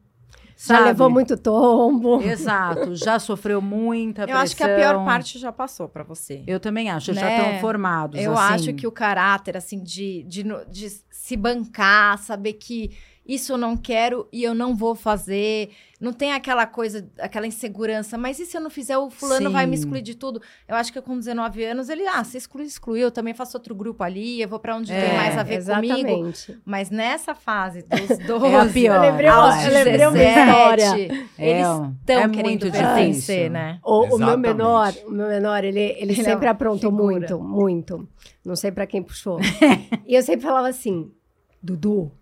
é, 0.56 0.68
já 0.68 0.74
sabe? 0.74 0.84
levou 0.86 1.10
muito 1.10 1.36
tombo. 1.36 2.20
Exato, 2.22 2.94
já 2.96 3.18
sofreu 3.18 3.60
muita 3.60 4.22
Eu 4.22 4.26
pressão. 4.26 4.42
acho 4.42 4.56
que 4.56 4.62
a 4.62 4.74
pior 4.74 5.04
parte 5.04 5.38
já 5.38 5.52
passou 5.52 5.88
pra 5.88 6.02
você. 6.02 6.42
Eu 6.46 6.58
também 6.58 6.90
acho, 6.90 7.12
já 7.12 7.20
Né? 7.20 7.36
estão 7.38 7.60
formados, 7.60 8.18
Eu 8.20 8.32
assim. 8.36 8.54
acho 8.54 8.72
que 8.74 8.86
o 8.86 8.92
caráter, 8.92 9.56
assim, 9.56 9.82
de, 9.82 10.22
de, 10.24 10.42
de 10.68 10.88
se 11.10 11.36
bancar, 11.36 12.18
saber 12.18 12.54
que 12.54 12.90
isso 13.26 13.52
eu 13.52 13.58
não 13.58 13.76
quero 13.76 14.28
e 14.32 14.42
eu 14.42 14.54
não 14.54 14.74
vou 14.74 14.94
fazer. 14.94 15.70
Não 15.98 16.12
tem 16.12 16.32
aquela 16.32 16.66
coisa, 16.66 17.08
aquela 17.18 17.46
insegurança, 17.46 18.18
mas 18.18 18.38
e 18.38 18.44
se 18.44 18.54
eu 18.54 18.60
não 18.60 18.68
fizer, 18.68 18.98
o 18.98 19.08
fulano 19.08 19.50
vai 19.50 19.64
me 19.64 19.74
Sim. 19.76 19.84
excluir 19.84 20.02
de 20.02 20.14
tudo? 20.14 20.42
Eu 20.68 20.76
acho 20.76 20.92
que 20.92 21.00
com 21.00 21.18
19 21.18 21.64
anos 21.64 21.88
ele, 21.88 22.06
ah, 22.06 22.22
se 22.22 22.36
exclui, 22.36 22.66
exclui, 22.66 23.00
eu 23.00 23.10
também 23.10 23.32
faço 23.32 23.56
outro 23.56 23.74
grupo 23.74 24.04
ali, 24.04 24.42
eu 24.42 24.46
vou 24.48 24.58
pra 24.58 24.76
onde 24.76 24.92
É, 24.92 25.06
tem 25.08 25.16
mais 25.16 25.38
a 25.38 25.42
ver 25.42 25.64
comigo. 25.64 25.94
Exatamente. 25.94 26.58
Mas 26.66 26.90
nessa 26.90 27.34
fase 27.34 27.82
dos 27.82 28.18
12 28.26 28.44
É 28.46 28.56
a 28.60 28.66
pior. 28.66 28.96
Eu 28.96 29.10
lembrei 29.10 29.28
aos 29.28 29.64
eu 29.64 29.72
lembrei 29.72 30.06
uma 30.06 30.12
17, 30.12 30.50
história. 30.50 31.28
É, 31.38 31.50
eles 31.50 31.66
estão 32.00 32.16
é 32.16 32.28
querendo 32.28 32.44
muito 32.44 32.70
pertencer, 32.70 33.50
né? 33.50 33.80
O, 33.82 34.16
o 34.16 34.18
meu 34.18 34.36
menor, 34.36 34.92
o 35.06 35.10
meu 35.10 35.28
menor, 35.28 35.64
ele, 35.64 35.80
ele, 35.80 35.96
Ele 36.12 36.20
é 36.20 36.24
sempre 36.24 36.46
aprontou 36.46 36.90
figura. 36.90 37.14
muito, 37.18 37.38
muito. 37.40 38.08
Não 38.44 38.54
sei 38.54 38.70
pra 38.70 38.86
quem 38.86 39.02
puxou. 39.02 39.40
e 40.06 40.14
eu 40.14 40.22
sempre 40.22 40.42
falava 40.42 40.68
assim, 40.68 41.10
Dudu, 41.62 42.12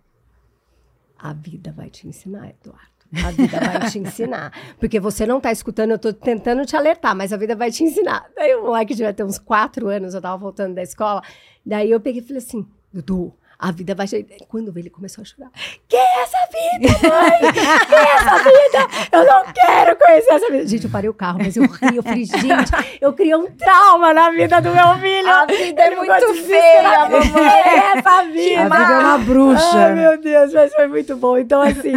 a 1.25 1.33
vida 1.33 1.73
vai 1.73 1.89
te 1.89 2.07
ensinar, 2.07 2.51
Eduardo. 2.51 2.93
A 3.25 3.31
vida 3.31 3.59
vai 3.59 3.91
te 3.91 3.99
ensinar. 3.99 4.53
Porque 4.79 5.01
você 5.01 5.25
não 5.25 5.41
tá 5.41 5.51
escutando, 5.51 5.93
eu 5.93 5.99
tô 5.99 6.13
tentando 6.13 6.67
te 6.67 6.77
alertar, 6.77 7.17
mas 7.17 7.33
a 7.33 7.39
vida 7.39 7.57
vai 7.57 7.71
te 7.71 7.83
ensinar. 7.83 8.27
Daí 8.37 8.55
o 8.55 8.65
moleque 8.65 8.95
devia 8.95 9.15
ter 9.15 9.25
uns 9.25 9.39
quatro 9.39 9.89
anos, 9.89 10.13
eu 10.13 10.21
tava 10.21 10.37
voltando 10.37 10.75
da 10.75 10.83
escola. 10.83 11.23
Daí 11.65 11.91
eu 11.91 11.99
peguei 11.99 12.21
e 12.21 12.25
falei 12.25 12.43
assim, 12.43 12.67
Dudu, 12.93 13.33
a 13.65 13.71
vida 13.71 13.95
vai. 13.95 14.07
Quando 14.47 14.79
ele 14.79 14.91
começou 14.91 15.23
a 15.23 15.25
chorar, 15.25 15.51
que 15.89 15.97
é 15.97 16.23
essa 16.23 16.37
vida, 16.53 16.93
mãe? 17.09 17.53
Que 17.53 17.95
é 17.95 18.17
essa 18.17 18.37
vida? 18.37 19.09
Eu 19.11 19.25
não 19.25 19.45
quero 19.55 19.97
conhecer 19.97 20.33
essa 20.35 20.51
vida. 20.51 20.67
Gente, 20.67 20.85
eu 20.85 20.91
parei 20.91 21.09
o 21.09 21.15
carro, 21.15 21.39
mas 21.39 21.57
eu 21.57 21.65
ri, 21.65 21.97
eu 21.97 22.03
falei, 22.03 22.25
gente, 22.27 22.99
eu 23.01 23.13
criei 23.15 23.35
um 23.35 23.51
trauma 23.51 24.13
na 24.13 24.31
vida 24.31 24.61
do 24.61 24.71
meu 24.71 24.99
filho. 24.99 25.29
A 25.29 25.47
vida 25.47 25.83
é 25.83 25.97
muito 25.97 26.35
feia, 26.35 27.09
desesperado. 27.09 27.33
Que 27.33 27.39
é 27.39 27.99
essa 27.99 28.23
vida? 28.25 28.61
A 28.61 28.79
vida 28.79 28.93
é 28.93 28.99
uma 28.99 29.19
bruxa. 29.19 29.79
Ai, 29.79 29.95
meu 29.95 30.21
Deus, 30.21 30.53
mas 30.53 30.75
foi 30.75 30.87
muito 30.87 31.17
bom. 31.17 31.39
Então, 31.39 31.63
assim, 31.63 31.93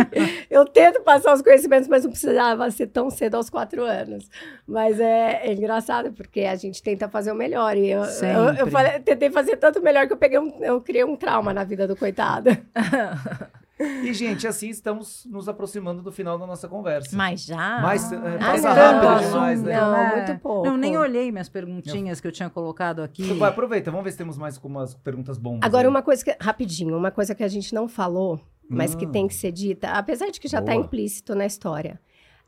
eu 0.50 0.64
tento 0.66 1.02
passar 1.02 1.34
os 1.34 1.42
conhecimentos, 1.42 1.90
mas 1.90 2.06
não 2.06 2.12
precisava 2.12 2.72
ser 2.72 2.88
tão 2.88 3.10
cedo 3.10 3.36
aos 3.36 3.50
quatro 3.50 3.84
anos. 3.84 4.30
Mas 4.68 5.00
é, 5.00 5.48
é 5.48 5.54
engraçado, 5.54 6.12
porque 6.12 6.42
a 6.42 6.56
gente 6.56 6.84
tenta 6.84 7.08
fazer 7.08 7.32
o 7.32 7.36
melhor. 7.36 7.78
E 7.78 7.90
eu, 7.90 8.04
eu, 8.04 8.54
eu 8.60 8.68
falei- 8.68 9.00
tentei 9.00 9.30
fazer 9.30 9.56
tanto 9.56 9.82
melhor 9.82 10.06
que 10.08 10.14
eu 10.14 10.18
peguei 10.18 10.38
um, 10.38 10.62
eu 10.62 10.82
criei 10.82 11.06
um 11.06 11.16
trauma 11.16 11.54
na 11.54 11.64
vida 11.64 11.88
do 11.88 11.96
coitado. 11.96 12.50
E, 13.80 14.12
gente, 14.12 14.48
assim 14.48 14.70
estamos 14.70 15.24
nos 15.30 15.48
aproximando 15.48 16.02
do 16.02 16.12
final 16.12 16.36
da 16.40 16.48
nossa 16.48 16.68
conversa. 16.68 17.16
Mas 17.16 17.46
já. 17.46 17.80
Mas 17.80 18.12
é, 18.12 18.16
Ah, 18.16 18.38
passa 18.40 18.70
não. 18.70 18.76
rápido 18.76 19.28
demais, 19.30 19.62
né? 19.62 19.80
Não, 19.80 19.96
É. 19.96 20.16
muito 20.16 20.42
pouco. 20.42 20.66
Não, 20.68 20.76
nem 20.76 20.98
olhei 20.98 21.32
minhas 21.32 21.48
perguntinhas 21.48 22.20
que 22.20 22.26
eu 22.28 22.32
tinha 22.32 22.50
colocado 22.50 23.04
aqui. 23.04 23.24
Então, 23.24 23.38
vai, 23.38 23.50
aproveita, 23.52 23.92
vamos 23.92 24.04
ver 24.04 24.12
se 24.14 24.18
temos 24.18 24.36
mais 24.36 24.58
umas 24.58 24.96
perguntas 24.96 25.38
bombas. 25.38 25.60
Agora, 25.64 25.84
aí. 25.88 25.90
uma 25.92 26.02
coisa 26.02 26.26
que, 26.26 26.36
rapidinho, 26.42 26.98
uma 26.98 27.12
coisa 27.12 27.36
que 27.36 27.44
a 27.44 27.48
gente 27.48 27.72
não 27.76 27.88
falou, 27.88 28.42
mas 28.68 28.96
que 28.96 29.06
Hum. 29.06 29.12
tem 29.12 29.28
que 29.28 29.36
ser 29.36 29.52
dita, 29.52 29.90
apesar 29.92 30.32
de 30.32 30.40
que 30.40 30.48
já 30.48 30.58
está 30.58 30.74
implícito 30.74 31.36
na 31.36 31.46
história. 31.46 32.00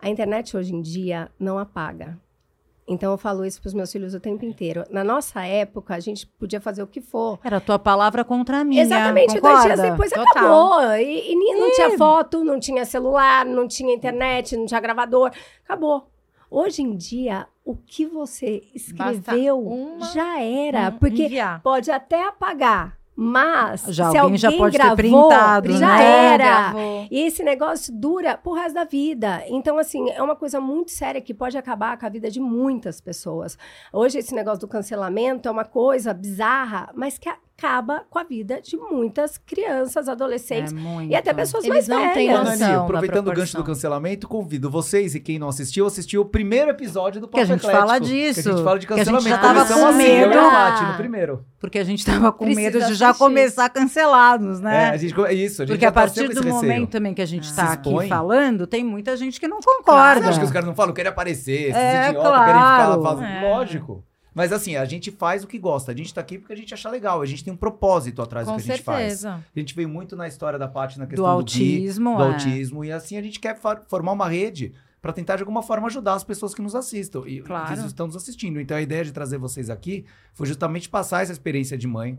A 0.02 0.10
internet 0.10 0.56
hoje 0.56 0.74
em 0.74 0.82
dia 0.82 1.30
não 1.40 1.58
apaga. 1.60 2.18
Então 2.88 3.12
eu 3.12 3.18
falo 3.20 3.46
isso 3.46 3.62
para 3.62 3.68
os 3.68 3.74
meus 3.76 3.92
filhos 3.92 4.16
o 4.16 4.20
tempo 4.20 4.44
inteiro. 4.44 4.84
Na 4.90 5.04
nossa 5.04 5.46
época, 5.46 5.94
a 5.94 6.00
gente 6.00 6.26
podia 6.26 6.60
fazer 6.60 6.82
o 6.82 6.88
que 6.88 7.00
for. 7.02 7.38
Era 7.44 7.58
a 7.58 7.62
tua 7.62 7.78
palavra 7.78 8.24
contra 8.24 8.62
a 8.62 8.64
minha. 8.64 8.82
Exatamente, 8.82 9.36
concorda? 9.36 9.50
dois 9.60 9.64
dias 9.80 9.92
depois 9.92 10.10
Total. 10.12 10.28
acabou. 10.32 10.82
E, 10.98 11.32
e 11.34 11.36
não 11.56 11.72
tinha 11.72 11.98
foto, 11.98 12.44
não 12.44 12.60
tinha 12.60 12.84
celular, 12.86 13.46
não 13.46 13.68
tinha 13.68 13.94
internet, 13.94 14.58
não 14.58 14.66
tinha 14.66 14.80
gravador. 14.80 15.32
Acabou. 15.64 16.10
Hoje 16.50 16.82
em 16.82 16.96
dia, 16.96 17.46
o 17.64 17.76
que 17.76 18.08
você 18.08 18.64
escreveu 18.74 19.60
uma- 19.60 20.08
já 20.08 20.42
era. 20.42 20.92
Porque 20.92 21.26
enviar. 21.26 21.62
pode 21.62 21.92
até 21.92 22.28
apagar, 22.28 22.98
mas 23.22 23.84
Já 23.90 24.12
se 24.12 24.18
alguém 24.18 24.38
já 24.38 24.50
pode 24.50 24.78
ter 24.78 24.78
gravou, 24.78 24.96
printado, 24.96 25.74
já 25.74 25.98
né? 25.98 26.34
era. 26.36 26.74
E 27.12 27.20
esse 27.24 27.44
negócio 27.44 27.94
dura 27.94 28.38
pro 28.38 28.54
resto 28.54 28.76
da 28.76 28.86
vida. 28.86 29.44
Então, 29.50 29.78
assim, 29.78 30.10
é 30.12 30.24
uma 30.24 30.38
coisa 30.38 30.62
muito 30.62 30.92
séria 30.92 31.20
que 31.20 31.34
pode 31.34 31.58
acabar 31.58 31.98
com 31.98 32.06
a 32.06 32.10
vida 32.10 32.32
de 32.32 32.40
muitas 32.40 33.02
pessoas. 33.02 33.58
Hoje, 33.92 34.20
esse 34.20 34.34
negócio 34.34 34.62
do 34.62 34.70
cancelamento 34.70 35.50
é 35.50 35.52
uma 35.52 35.66
coisa 35.66 36.14
bizarra, 36.14 36.92
mas 36.96 37.18
que 37.18 37.28
acaba 37.60 38.04
com 38.10 38.18
a 38.18 38.24
vida 38.24 38.62
de 38.62 38.78
muitas 38.78 39.38
crianças, 39.38 40.08
adolescentes 40.08 40.74
É 40.74 41.06
e 41.06 41.16
até 41.16 41.34
pessoas 41.34 41.66
Eles 41.66 41.88
mais 41.88 41.88
não 41.90 42.14
têm 42.14 42.28
velhas. 42.30 42.44
noção. 42.52 42.68
Nani, 42.68 42.76
aproveitando 42.84 43.28
o 43.28 43.34
gancho 43.34 43.58
do 43.58 43.64
cancelamento, 43.64 44.28
convido 44.28 44.70
vocês 44.70 45.14
e 45.14 45.20
quem 45.20 45.38
não 45.38 45.50
assistiu, 45.50 45.86
assistiu 45.86 46.22
o 46.22 46.26
primeiro 46.26 46.72
episódio 46.72 47.20
do 47.20 47.28
Que 47.28 47.40
a 47.40 47.42
Papo 47.42 47.48
gente 47.54 47.60
Eclético, 47.60 47.82
fala 47.88 48.00
Que 48.00 48.06
a 48.06 48.08
disso, 48.10 48.42
gente 48.54 48.64
fala 48.64 48.80
de 48.80 48.88
que 48.88 48.94
a 48.94 48.98
gente 48.98 49.06
cancelamento. 49.06 49.30
já 49.30 49.38
tava 49.38 49.54
Começamos 49.66 49.84
com 49.84 49.90
assim, 49.90 49.98
medo. 49.98 50.34
Paty, 50.34 50.84
no 50.86 50.94
primeiro. 50.98 51.46
Porque 51.60 51.80
a 51.80 51.84
gente 51.84 52.06
tava 52.06 52.32
com 52.32 52.46
Precisa 52.46 52.62
medo 52.62 52.86
de 52.86 52.94
já 52.96 53.08
assistir. 53.10 53.24
começar 53.26 53.70
cancelados, 53.70 54.60
É, 54.60 54.64
né? 54.64 54.90
a 54.92 54.98
gente, 54.98 55.14
é 55.26 55.34
isso, 55.34 55.62
a 55.62 55.66
gente 55.66 55.74
Porque 55.74 55.86
já 55.86 55.90
a 55.90 55.92
tá 55.92 56.00
partir 56.02 56.28
do 56.30 56.36
receio. 56.36 56.54
momento 56.54 56.90
também 56.90 57.14
que 57.14 57.22
a 57.22 57.26
gente 57.26 57.48
Se 57.48 57.56
tá 57.56 57.74
aqui 57.74 58.08
falando, 58.08 58.66
tem 58.66 58.84
muita 58.86 59.18
gente 59.18 59.40
que 59.40 59.48
não 59.48 59.60
concorda. 59.60 60.30
acha 60.30 60.40
que 60.40 60.46
os 60.46 60.52
caras 60.52 60.66
não 60.68 60.76
falam, 60.76 60.94
querem 60.94 61.12
aparecer, 61.12 61.64
esses 61.70 61.76
É, 61.76 62.10
idiotas 62.10 62.30
claro. 62.32 62.46
querem 62.46 62.62
ficar 62.62 62.88
lá 62.88 63.02
fazendo. 63.02 63.26
É. 63.28 63.50
Lógico. 63.54 64.04
Mas 64.40 64.54
assim, 64.54 64.78
a 64.78 64.86
gente 64.86 65.12
faz 65.12 65.44
o 65.44 65.48
que 65.48 65.60
gosta. 65.60 65.92
A 65.92 65.96
gente 65.96 66.14
tá 66.14 66.22
aqui 66.22 66.38
porque 66.38 66.54
a 66.54 66.56
gente 66.56 66.74
acha 66.74 66.90
legal. 66.90 67.22
A 67.22 67.26
gente 67.26 67.44
tem 67.44 67.52
um 67.52 67.58
propósito 67.58 68.22
atrás 68.22 68.48
Com 68.48 68.56
do 68.56 68.64
que 68.64 68.72
a 68.72 68.76
gente 68.76 68.86
faz. 68.86 69.00
certeza. 69.20 69.44
A 69.54 69.60
gente 69.60 69.76
veio 69.76 69.90
muito 69.90 70.16
na 70.16 70.30
história 70.30 70.58
da 70.58 70.66
Paty 70.66 70.98
na 70.98 71.04
Do 71.04 71.10
questão 71.10 71.26
do, 71.26 71.44
Gui, 71.44 71.76
autismo. 71.76 72.16
do 72.16 72.24
é. 72.24 72.28
autismo. 72.32 72.86
E 72.86 72.92
assim 72.94 73.18
a 73.18 73.22
gente 73.22 73.38
quer 73.38 73.60
formar 73.90 74.14
uma 74.14 74.30
rede 74.30 74.74
para 75.02 75.12
tentar 75.12 75.36
de 75.36 75.42
alguma 75.42 75.62
forma 75.62 75.88
ajudar 75.88 76.14
as 76.14 76.24
pessoas 76.24 76.56
que 76.56 76.62
nos 76.62 76.74
assistam 76.74 77.24
e 77.28 77.42
Claro. 77.42 77.68
que 77.82 77.86
estão 77.86 78.08
nos 78.08 78.16
assistindo. 78.16 78.62
Então 78.62 78.78
a 78.78 78.82
ideia 78.82 79.04
de 79.04 79.12
trazer 79.12 79.38
vocês 79.38 79.70
aqui 79.70 80.06
foi 80.34 80.48
justamente 80.48 80.88
passar 80.88 81.22
essa 81.22 81.34
experiência 81.34 81.78
de 81.78 81.86
mãe, 81.86 82.18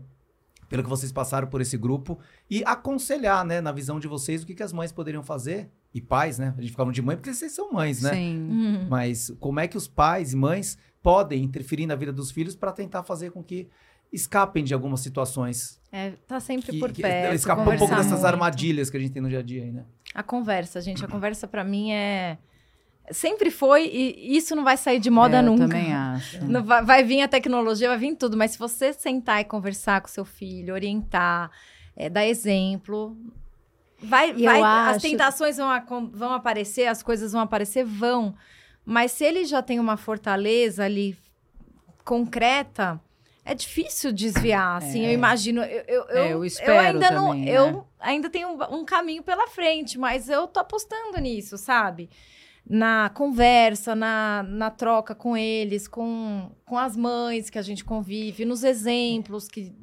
pelo 0.69 0.83
que 0.83 0.89
vocês 0.89 1.11
passaram 1.11 1.47
por 1.47 1.59
esse 1.59 1.75
grupo 1.75 2.19
e 2.49 2.63
aconselhar, 2.65 3.43
né, 3.43 3.59
na 3.61 3.71
visão 3.71 3.99
de 3.99 4.07
vocês, 4.07 4.43
o 4.43 4.45
que, 4.45 4.53
que 4.55 4.63
as 4.63 4.71
mães 4.71 4.91
poderiam 4.91 5.21
fazer 5.23 5.69
e 5.93 5.99
pais, 5.99 6.39
né? 6.39 6.53
A 6.57 6.61
gente 6.61 6.69
fica 6.69 6.77
falando 6.77 6.93
de 6.93 7.01
mãe 7.01 7.17
porque 7.17 7.33
vocês 7.33 7.51
são 7.51 7.73
mães, 7.73 8.01
né? 8.01 8.13
Sim. 8.13 8.37
Uhum. 8.49 8.87
Mas 8.89 9.33
como 9.39 9.59
é 9.59 9.67
que 9.67 9.75
os 9.75 9.87
pais 9.87 10.31
e 10.33 10.35
mães 10.37 10.77
podem 11.03 11.43
interferir 11.43 11.85
na 11.85 11.95
vida 11.95 12.11
dos 12.13 12.31
filhos 12.31 12.55
para 12.55 12.71
tentar 12.71 13.03
fazer 13.03 13.31
com 13.31 13.43
que 13.43 13.67
escapem 14.13 14.63
de 14.63 14.73
algumas 14.73 14.99
situações 14.99 15.79
É, 15.91 16.11
tá 16.27 16.39
sempre 16.39 16.71
que, 16.73 16.79
por 16.79 16.91
que 16.91 17.01
perto. 17.01 17.33
escapar 17.35 17.61
um 17.67 17.77
pouco 17.77 17.95
dessas 17.95 18.11
muito. 18.11 18.25
armadilhas 18.25 18.89
que 18.89 18.97
a 18.97 18.99
gente 18.99 19.11
tem 19.13 19.21
no 19.21 19.29
dia 19.29 19.39
a 19.39 19.41
dia 19.43 19.63
aí, 19.63 19.71
né? 19.71 19.85
A 20.13 20.21
conversa, 20.21 20.81
gente. 20.81 21.03
A 21.03 21.07
conversa 21.07 21.47
pra 21.47 21.63
mim 21.63 21.91
é. 21.91 22.37
Sempre 23.11 23.49
foi 23.49 23.87
e 23.87 24.37
isso 24.37 24.55
não 24.55 24.63
vai 24.63 24.77
sair 24.77 24.99
de 24.99 25.09
moda 25.09 25.37
É, 25.37 25.39
eu 25.39 25.43
nunca. 25.43 25.67
também 25.67 25.91
acho. 25.93 26.43
Não 26.45 26.63
vai, 26.63 26.83
vai 26.85 27.03
vir 27.03 27.21
a 27.21 27.27
tecnologia, 27.27 27.87
vai 27.89 27.97
vir 27.97 28.15
tudo, 28.15 28.37
mas 28.37 28.51
se 28.51 28.59
você 28.59 28.93
sentar 28.93 29.41
e 29.41 29.45
conversar 29.45 30.01
com 30.01 30.07
seu 30.07 30.23
filho, 30.23 30.73
orientar, 30.73 31.49
é, 31.95 32.09
dar 32.09 32.25
exemplo, 32.25 33.17
vai, 34.01 34.31
eu 34.31 34.37
vai 34.45 34.61
as 34.61 34.97
acho- 34.97 35.01
tentações 35.01 35.57
vão, 35.57 35.69
vão 36.13 36.33
aparecer, 36.33 36.87
as 36.87 37.01
coisas 37.01 37.31
vão 37.31 37.41
aparecer, 37.41 37.83
vão. 37.83 38.35
Mas 38.85 39.11
se 39.11 39.23
ele 39.23 39.45
já 39.45 39.61
tem 39.61 39.79
uma 39.79 39.95
fortaleza 39.97 40.83
ali 40.83 41.15
concreta, 42.03 42.99
é 43.45 43.53
difícil 43.53 44.11
desviar, 44.11 44.77
assim, 44.77 45.05
É. 45.05 45.09
eu 45.09 45.13
imagino. 45.13 45.61
Eu, 45.63 45.83
eu, 45.87 46.03
É, 46.09 46.31
eu 46.33 46.45
eu 46.73 46.79
ainda 46.79 47.11
não. 47.11 47.27
também, 47.29 47.49
eu 47.49 47.71
né? 47.71 47.83
ainda 47.99 48.29
tenho 48.29 48.49
um, 48.49 48.79
um 48.79 48.85
caminho 48.85 49.23
pela 49.23 49.47
frente, 49.47 49.97
mas 49.97 50.29
eu 50.29 50.47
tô 50.47 50.59
apostando 50.59 51.19
nisso, 51.19 51.57
sabe? 51.57 52.09
Na 52.67 53.09
conversa, 53.09 53.95
na, 53.95 54.43
na 54.47 54.69
troca 54.69 55.15
com 55.15 55.35
eles, 55.35 55.87
com, 55.87 56.51
com 56.63 56.77
as 56.77 56.95
mães 56.95 57.49
que 57.49 57.57
a 57.57 57.61
gente 57.63 57.83
convive, 57.83 58.45
nos 58.45 58.63
exemplos 58.63 59.47
que. 59.47 59.73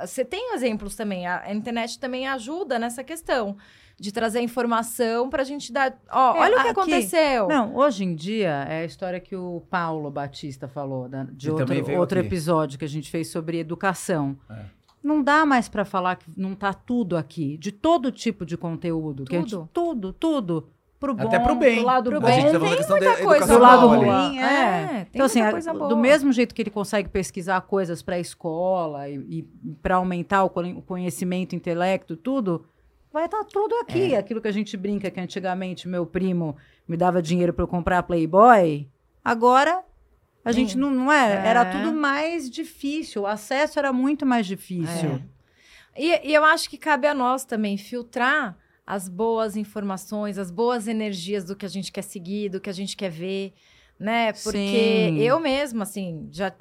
Você 0.00 0.24
tem 0.24 0.54
exemplos 0.54 0.94
também. 0.94 1.26
A, 1.26 1.42
a 1.42 1.52
internet 1.52 1.98
também 1.98 2.28
ajuda 2.28 2.78
nessa 2.78 3.02
questão 3.02 3.56
de 4.00 4.10
trazer 4.10 4.40
informação 4.40 5.28
pra 5.28 5.44
gente 5.44 5.70
dar. 5.72 5.94
Ó, 6.10 6.34
É, 6.36 6.40
olha 6.40 6.52
o 6.52 6.54
que 6.54 6.60
aqui- 6.60 6.68
aconteceu. 6.70 7.46
Não, 7.48 7.76
hoje 7.76 8.02
em 8.04 8.14
dia 8.14 8.64
é 8.68 8.80
a 8.80 8.84
história 8.84 9.20
que 9.20 9.36
o 9.36 9.62
Paulo 9.70 10.10
Batista 10.10 10.66
falou, 10.66 11.06
da- 11.08 11.24
de 11.24 11.50
outro, 11.50 11.98
outro 11.98 12.18
aqui. 12.18 12.26
episódio 12.28 12.78
que 12.78 12.84
a 12.84 12.88
gente 12.88 13.10
fez 13.10 13.28
sobre 13.28 13.58
educação. 13.58 14.36
É. 14.48 14.64
Não 15.02 15.22
dá 15.22 15.44
mais 15.46 15.68
para 15.68 15.84
falar 15.84 16.16
que 16.16 16.30
não 16.36 16.54
tá 16.54 16.72
tudo 16.74 17.16
aqui, 17.16 17.56
de 17.58 17.70
todo 17.72 18.10
tipo 18.10 18.44
de 18.46 18.56
conteúdo. 18.56 19.24
que 19.24 19.36
a 19.36 19.40
gente- 19.40 19.50
Tudo. 19.50 19.68
tudo, 19.72 20.12
tudo. 20.12 20.68
Pro 20.98 21.14
bom, 21.14 21.26
Até 21.28 21.38
pro 21.38 21.54
bem. 21.54 21.82
lado 21.82 22.10
Pro 22.10 22.20
bom. 22.20 22.26
a 22.26 22.30
gente 22.30 22.44
bem, 22.44 22.52
tá 22.52 22.58
da 22.58 22.76
questão 22.76 22.98
da 22.98 23.06
muita 23.08 23.22
coisa 23.24 23.46
do 23.46 23.58
lado 23.58 23.86
ruim, 23.88 24.38
É, 24.38 24.42
é. 24.44 24.86
tem 24.88 25.06
Então, 25.14 25.24
assim, 25.24 25.38
muita 25.38 25.48
a- 25.48 25.52
coisa 25.52 25.72
do 25.72 25.78
boa. 25.78 25.96
mesmo 25.96 26.30
jeito 26.30 26.54
que 26.54 26.60
ele 26.60 26.68
consegue 26.70 27.08
pesquisar 27.08 27.58
coisas 27.62 28.02
para 28.02 28.16
a 28.16 28.18
escola 28.18 29.08
e, 29.08 29.14
e 29.38 29.42
para 29.82 29.94
aumentar 29.96 30.44
o 30.44 30.50
conhecimento, 30.50 31.56
intelecto, 31.56 32.18
tudo, 32.18 32.66
vai 33.12 33.24
estar 33.26 33.44
tudo 33.44 33.74
É. 33.76 33.80
aqui. 33.80 34.14
Aquilo 34.14 34.40
que 34.40 34.48
a 34.48 34.52
gente 34.52 34.76
brinca 34.76 35.10
que 35.10 35.20
antigamente 35.20 35.88
meu 35.88 36.06
primo 36.06 36.56
me 36.86 36.96
dava 36.96 37.20
dinheiro 37.22 37.52
para 37.52 37.62
eu 37.64 37.68
comprar 37.68 38.02
Playboy, 38.02 38.88
agora 39.24 39.82
a 40.44 40.52
gente 40.52 40.76
não, 40.78 40.90
não 40.90 41.12
é, 41.12 41.34
É. 41.34 41.46
era 41.48 41.64
tudo 41.66 41.92
mais 41.92 42.48
difícil, 42.50 43.22
o 43.22 43.26
acesso 43.26 43.78
era 43.78 43.92
muito 43.92 44.24
mais 44.24 44.46
difícil. 44.46 45.20
E, 45.96 46.28
e 46.30 46.34
eu 46.34 46.44
acho 46.44 46.70
que 46.70 46.78
cabe 46.78 47.06
a 47.06 47.14
nós 47.14 47.44
também 47.44 47.76
filtrar 47.76 48.56
as 48.86 49.08
boas 49.08 49.56
informações, 49.56 50.38
as 50.38 50.50
boas 50.50 50.88
energias 50.88 51.44
do 51.44 51.54
que 51.54 51.66
a 51.66 51.68
gente 51.68 51.92
quer 51.92 52.02
seguir, 52.02 52.48
do 52.48 52.60
que 52.60 52.70
a 52.70 52.72
gente 52.72 52.96
quer 52.96 53.10
ver, 53.10 53.52
né? 53.98 54.32
Porque 54.32 54.56
Sim. 54.58 55.18
eu 55.18 55.38
mesma, 55.38 55.82
assim, 55.82 56.28
já 56.32 56.52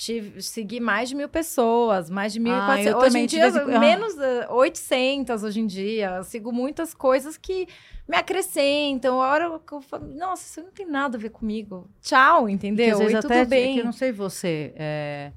tive, 0.00 0.40
segui 0.40 0.80
mais 0.80 1.10
de 1.10 1.14
mil 1.14 1.28
pessoas, 1.28 2.08
mais 2.08 2.32
de 2.32 2.40
1.400. 2.40 2.92
Ah, 2.92 2.98
hoje 2.98 3.18
em 3.18 3.26
dia, 3.26 3.50
menos 3.78 4.18
eh, 4.18 4.46
800 4.48 5.44
hoje 5.44 5.60
em 5.60 5.66
dia. 5.66 6.16
Eu 6.16 6.24
sigo 6.24 6.50
muitas 6.50 6.94
coisas 6.94 7.36
que 7.36 7.68
me 8.08 8.16
acrescentam. 8.16 9.20
A 9.20 9.28
hora 9.28 9.60
que 9.64 9.72
eu 9.74 9.82
falo, 9.82 10.06
nossa, 10.06 10.42
isso 10.42 10.62
não 10.62 10.72
tem 10.72 10.86
nada 10.86 11.18
a 11.18 11.20
ver 11.20 11.28
comigo. 11.28 11.86
Tchau, 12.00 12.48
entendeu? 12.48 12.94
às 12.94 12.98
vezes 12.98 13.12
e 13.12 13.16
até, 13.16 13.28
tudo 13.28 13.32
é 13.34 13.44
bem. 13.44 13.74
que 13.74 13.80
eu 13.80 13.84
não 13.84 13.92
sei 13.92 14.10
você, 14.10 14.72
é, 14.74 15.32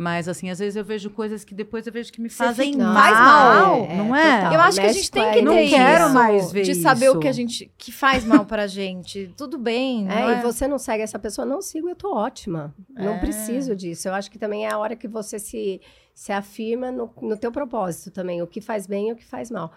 mas 0.00 0.28
assim, 0.28 0.48
às 0.48 0.60
vezes 0.60 0.76
eu 0.76 0.84
vejo 0.84 1.10
coisas 1.10 1.42
que 1.44 1.52
depois 1.52 1.84
eu 1.84 1.92
vejo 1.92 2.12
que 2.12 2.20
me 2.20 2.28
fazem 2.28 2.76
mal, 2.76 2.94
faz 2.94 3.18
mal, 3.18 3.88
não 3.96 4.14
é, 4.14 4.28
é? 4.28 4.36
total. 4.36 4.52
Eu 4.54 4.60
acho 4.60 4.80
que 4.80 4.86
a 4.86 4.92
gente 4.92 5.10
tem 5.10 5.32
que 5.32 5.42
Não 5.42 5.52
ter 5.54 5.70
quero 5.70 6.04
isso, 6.04 6.14
mais 6.14 6.52
ver 6.52 6.62
de 6.62 6.74
saber 6.76 7.08
o 7.08 7.12
isso. 7.14 7.18
que 7.20 7.26
a 7.26 7.32
gente 7.32 7.70
que 7.76 7.90
faz 7.90 8.24
mal 8.24 8.44
pra 8.44 8.68
gente. 8.68 9.34
Tudo 9.36 9.58
bem, 9.58 10.04
não 10.04 10.12
É, 10.12 10.34
é? 10.36 10.38
e 10.38 10.42
você 10.42 10.68
não 10.68 10.78
segue 10.78 11.02
essa 11.02 11.18
pessoa, 11.18 11.44
não 11.44 11.60
sigo, 11.60 11.88
eu 11.88 11.96
tô 11.96 12.14
ótima. 12.14 12.72
Não 12.88 13.14
É. 13.14 13.18
preciso 13.18 13.74
disso. 13.74 14.06
Eu 14.06 14.14
acho 14.14 14.30
que 14.30 14.38
também 14.38 14.66
é 14.66 14.70
a 14.72 14.78
hora 14.78 14.94
que 14.94 15.08
você 15.08 15.36
se, 15.36 15.80
se 16.14 16.30
afirma 16.30 16.92
no, 16.92 17.10
no 17.20 17.36
teu 17.36 17.50
propósito 17.50 18.12
também, 18.12 18.40
o 18.40 18.46
que 18.46 18.60
faz 18.60 18.86
bem 18.86 19.08
e 19.08 19.12
o 19.12 19.16
que 19.16 19.24
faz 19.24 19.50
mal. 19.50 19.72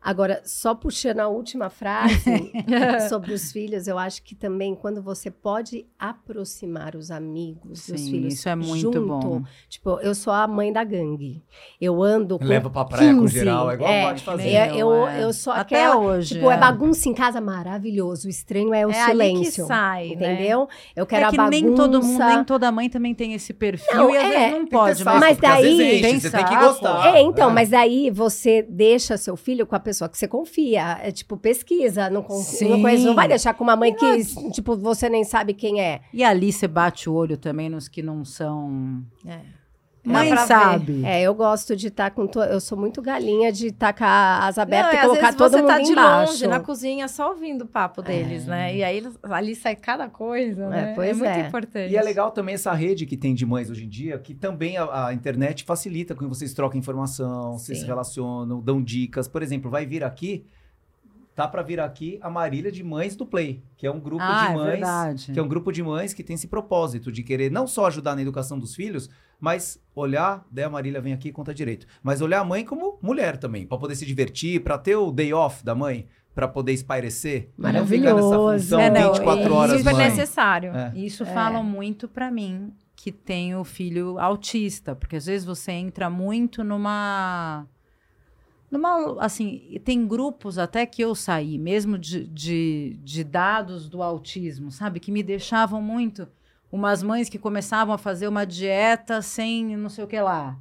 Agora, 0.00 0.40
só 0.44 0.74
puxando 0.76 1.18
a 1.20 1.28
última 1.28 1.68
frase 1.68 2.52
sobre 3.10 3.32
os 3.32 3.50
filhos, 3.50 3.88
eu 3.88 3.98
acho 3.98 4.22
que 4.22 4.34
também 4.34 4.74
quando 4.74 5.02
você 5.02 5.28
pode 5.30 5.86
aproximar 5.98 6.94
os 6.94 7.10
amigos 7.10 7.86
dos 7.88 8.00
Sim, 8.00 8.10
filhos 8.12 8.34
isso 8.34 8.48
é 8.48 8.54
muito 8.54 8.80
junto, 8.92 9.00
bom. 9.06 9.42
Tipo, 9.68 9.98
eu 10.00 10.14
sou 10.14 10.32
a 10.32 10.46
mãe 10.46 10.72
da 10.72 10.84
gangue. 10.84 11.42
Eu 11.80 12.00
ando 12.02 12.38
com 12.38 12.44
Leva 12.44 12.70
pra 12.70 12.84
praia 12.84 13.12
com 13.12 13.22
15. 13.22 13.34
geral, 13.34 13.70
é 13.70 13.74
igual 13.74 13.90
É, 13.90 14.06
pode 14.06 14.22
fazer. 14.22 14.48
é, 14.50 14.76
eu, 14.76 15.06
é. 15.06 15.24
eu 15.24 15.32
sou 15.32 15.52
Até 15.52 15.60
aquela... 15.82 15.96
hoje. 15.98 16.34
Tipo, 16.36 16.50
é. 16.50 16.54
é. 16.54 16.58
bagunça 16.58 17.08
em 17.08 17.14
casa 17.14 17.40
maravilhoso. 17.40 18.28
O 18.28 18.30
estranho 18.30 18.72
é 18.72 18.86
o 18.86 18.90
É 18.90 19.00
ali 19.02 19.18
que 19.18 19.34
silêncio. 19.36 19.66
sai, 19.66 20.08
né? 20.10 20.12
Entendeu? 20.34 20.68
Eu 20.94 21.06
quero 21.06 21.26
é 21.26 21.30
que 21.30 21.34
a 21.34 21.42
bagunça. 21.44 21.50
nem 21.64 21.74
todo 21.74 22.02
mundo, 22.02 22.24
nem 22.24 22.44
toda 22.44 22.70
mãe 22.72 22.88
também 22.88 23.14
tem 23.14 23.34
esse 23.34 23.52
perfil 23.52 23.96
Não, 23.96 24.10
e 24.14 24.16
às 24.16 24.24
é, 24.24 24.28
vezes 24.38 24.52
não 24.52 24.66
pode 24.66 25.04
Mas 25.04 25.20
vezes 25.20 25.38
daí- 25.40 25.92
enche, 25.92 26.02
Tem 26.02 26.20
você 26.20 26.30
tem 26.30 26.44
que 26.46 26.56
gostar. 26.56 27.14
É, 27.16 27.20
então, 27.20 27.50
É. 27.50 27.52
mas 27.52 27.68
daí 27.68 28.10
você 28.10 28.62
deixa 28.62 29.16
seu 29.16 29.36
filho 29.36 29.66
com 29.66 29.74
a 29.74 29.80
pessoa 29.88 30.08
que 30.08 30.18
você 30.18 30.28
confia. 30.28 30.98
É 31.02 31.10
tipo, 31.10 31.36
pesquisa. 31.36 32.10
Não, 32.10 32.22
con- 32.22 32.42
Sim. 32.42 32.68
não, 32.68 32.82
conhece, 32.82 33.04
não 33.04 33.14
vai 33.14 33.26
deixar 33.26 33.54
com 33.54 33.64
uma 33.64 33.74
mãe 33.74 33.94
que, 33.94 34.24
tipo, 34.52 34.76
você 34.76 35.08
nem 35.08 35.24
sabe 35.24 35.54
quem 35.54 35.80
é. 35.80 36.02
E 36.12 36.22
ali 36.22 36.52
você 36.52 36.68
bate 36.68 37.08
o 37.08 37.14
olho 37.14 37.36
também 37.38 37.70
nos 37.70 37.88
que 37.88 38.02
não 38.02 38.22
são. 38.24 39.02
É. 39.26 39.40
Mãe 40.12 40.36
sabe. 40.38 41.04
É, 41.04 41.22
eu 41.22 41.34
gosto 41.34 41.76
de 41.76 41.88
estar 41.88 42.10
com. 42.10 42.26
To... 42.26 42.40
Eu 42.40 42.60
sou 42.60 42.76
muito 42.76 43.00
galinha 43.02 43.52
de 43.52 43.68
estar 43.68 43.92
com 43.92 44.04
a 44.04 44.46
asa 44.46 44.62
aberta 44.62 44.92
Não, 44.92 44.98
e 44.98 45.06
colocar 45.06 45.34
todo 45.34 45.50
você 45.50 45.56
mundo 45.58 45.66
tá 45.68 45.78
de 45.78 45.90
embaixo. 45.92 46.32
longe, 46.32 46.46
na 46.46 46.60
cozinha, 46.60 47.08
só 47.08 47.30
ouvindo 47.30 47.62
o 47.62 47.66
papo 47.66 48.02
deles, 48.02 48.46
né? 48.46 48.74
E 48.74 48.82
aí 48.82 49.02
ali 49.22 49.54
sai 49.54 49.76
cada 49.76 50.08
coisa, 50.08 50.68
né? 50.68 50.92
pois 50.94 51.16
muito 51.18 51.30
é. 51.30 51.46
importante. 51.46 51.92
E 51.92 51.96
é 51.96 52.02
legal 52.02 52.30
também 52.30 52.54
essa 52.54 52.72
rede 52.72 53.06
que 53.06 53.16
tem 53.16 53.34
de 53.34 53.44
mães 53.46 53.70
hoje 53.70 53.84
em 53.84 53.88
dia, 53.88 54.18
que 54.18 54.34
também 54.34 54.76
a, 54.76 55.06
a 55.06 55.14
internet 55.14 55.64
facilita 55.64 56.14
com 56.14 56.24
que 56.24 56.28
vocês 56.28 56.52
trocam 56.52 56.78
informação, 56.78 57.58
vocês 57.58 57.78
Sim. 57.78 57.84
se 57.84 57.86
relacionam, 57.88 58.60
dão 58.60 58.82
dicas. 58.82 59.28
Por 59.28 59.42
exemplo, 59.42 59.70
vai 59.70 59.86
vir 59.86 60.02
aqui, 60.04 60.46
tá 61.34 61.46
pra 61.46 61.62
vir 61.62 61.78
aqui 61.78 62.18
a 62.20 62.28
Marília 62.28 62.72
de 62.72 62.82
Mães 62.82 63.14
do 63.14 63.24
Play, 63.24 63.62
que 63.76 63.86
é 63.86 63.90
um 63.90 64.00
grupo 64.00 64.22
Ah, 64.22 64.46
de 64.46 64.52
é 64.52 64.54
mães, 64.56 64.70
verdade. 64.70 65.32
que 65.32 65.38
é 65.38 65.42
um 65.42 65.48
grupo 65.48 65.70
de 65.70 65.82
mães 65.82 66.12
que 66.12 66.24
tem 66.24 66.34
esse 66.34 66.48
propósito 66.48 67.12
de 67.12 67.22
querer 67.22 67.50
não 67.50 67.66
só 67.66 67.86
ajudar 67.86 68.16
na 68.16 68.22
educação 68.22 68.58
dos 68.58 68.74
filhos, 68.74 69.08
mas 69.40 69.80
olhar, 69.94 70.44
daí 70.50 70.64
a 70.64 70.70
Marília 70.70 71.00
vem 71.00 71.12
aqui 71.12 71.28
e 71.28 71.32
conta 71.32 71.52
direito, 71.54 71.86
mas 72.02 72.20
olhar 72.20 72.40
a 72.40 72.44
mãe 72.44 72.64
como 72.64 72.98
mulher 73.02 73.36
também, 73.36 73.66
pra 73.66 73.78
poder 73.78 73.94
se 73.96 74.06
divertir, 74.06 74.62
pra 74.62 74.78
ter 74.78 74.96
o 74.96 75.10
day 75.10 75.32
off 75.32 75.64
da 75.64 75.74
mãe, 75.74 76.06
pra 76.34 76.46
poder 76.46 76.72
espairecer, 76.72 77.50
e 77.58 77.62
não 77.62 77.86
ficar 77.86 78.14
nessa 78.14 78.28
Maravilhoso. 78.28 78.62
função 78.62 78.80
É, 78.80 78.90
não, 78.90 79.12
24 79.12 79.42
e 79.44 79.50
horas 79.50 79.78
super 79.78 79.92
mãe. 79.94 80.04
necessário. 80.10 80.72
É. 80.74 80.92
Isso 80.96 81.26
falam 81.26 81.64
muito 81.64 82.06
pra 82.08 82.30
mim, 82.30 82.72
que 82.94 83.10
tenho 83.12 83.62
filho 83.64 84.18
autista, 84.18 84.94
porque 84.94 85.16
às 85.16 85.26
vezes 85.26 85.44
você 85.44 85.72
entra 85.72 86.08
muito 86.10 86.62
numa. 86.62 87.66
Numa, 88.70 89.16
assim, 89.24 89.80
tem 89.82 90.06
grupos 90.06 90.58
até 90.58 90.84
que 90.84 91.02
eu 91.02 91.14
saí, 91.14 91.56
mesmo 91.58 91.96
de, 91.96 92.26
de, 92.26 92.98
de 93.02 93.24
dados 93.24 93.88
do 93.88 94.02
autismo, 94.02 94.70
sabe? 94.70 95.00
Que 95.00 95.10
me 95.10 95.22
deixavam 95.22 95.80
muito. 95.80 96.28
Umas 96.70 97.02
mães 97.02 97.28
que 97.28 97.38
começavam 97.38 97.94
a 97.94 97.98
fazer 97.98 98.28
uma 98.28 98.44
dieta 98.44 99.22
sem 99.22 99.76
não 99.76 99.88
sei 99.88 100.04
o 100.04 100.06
que 100.06 100.20
lá. 100.20 100.58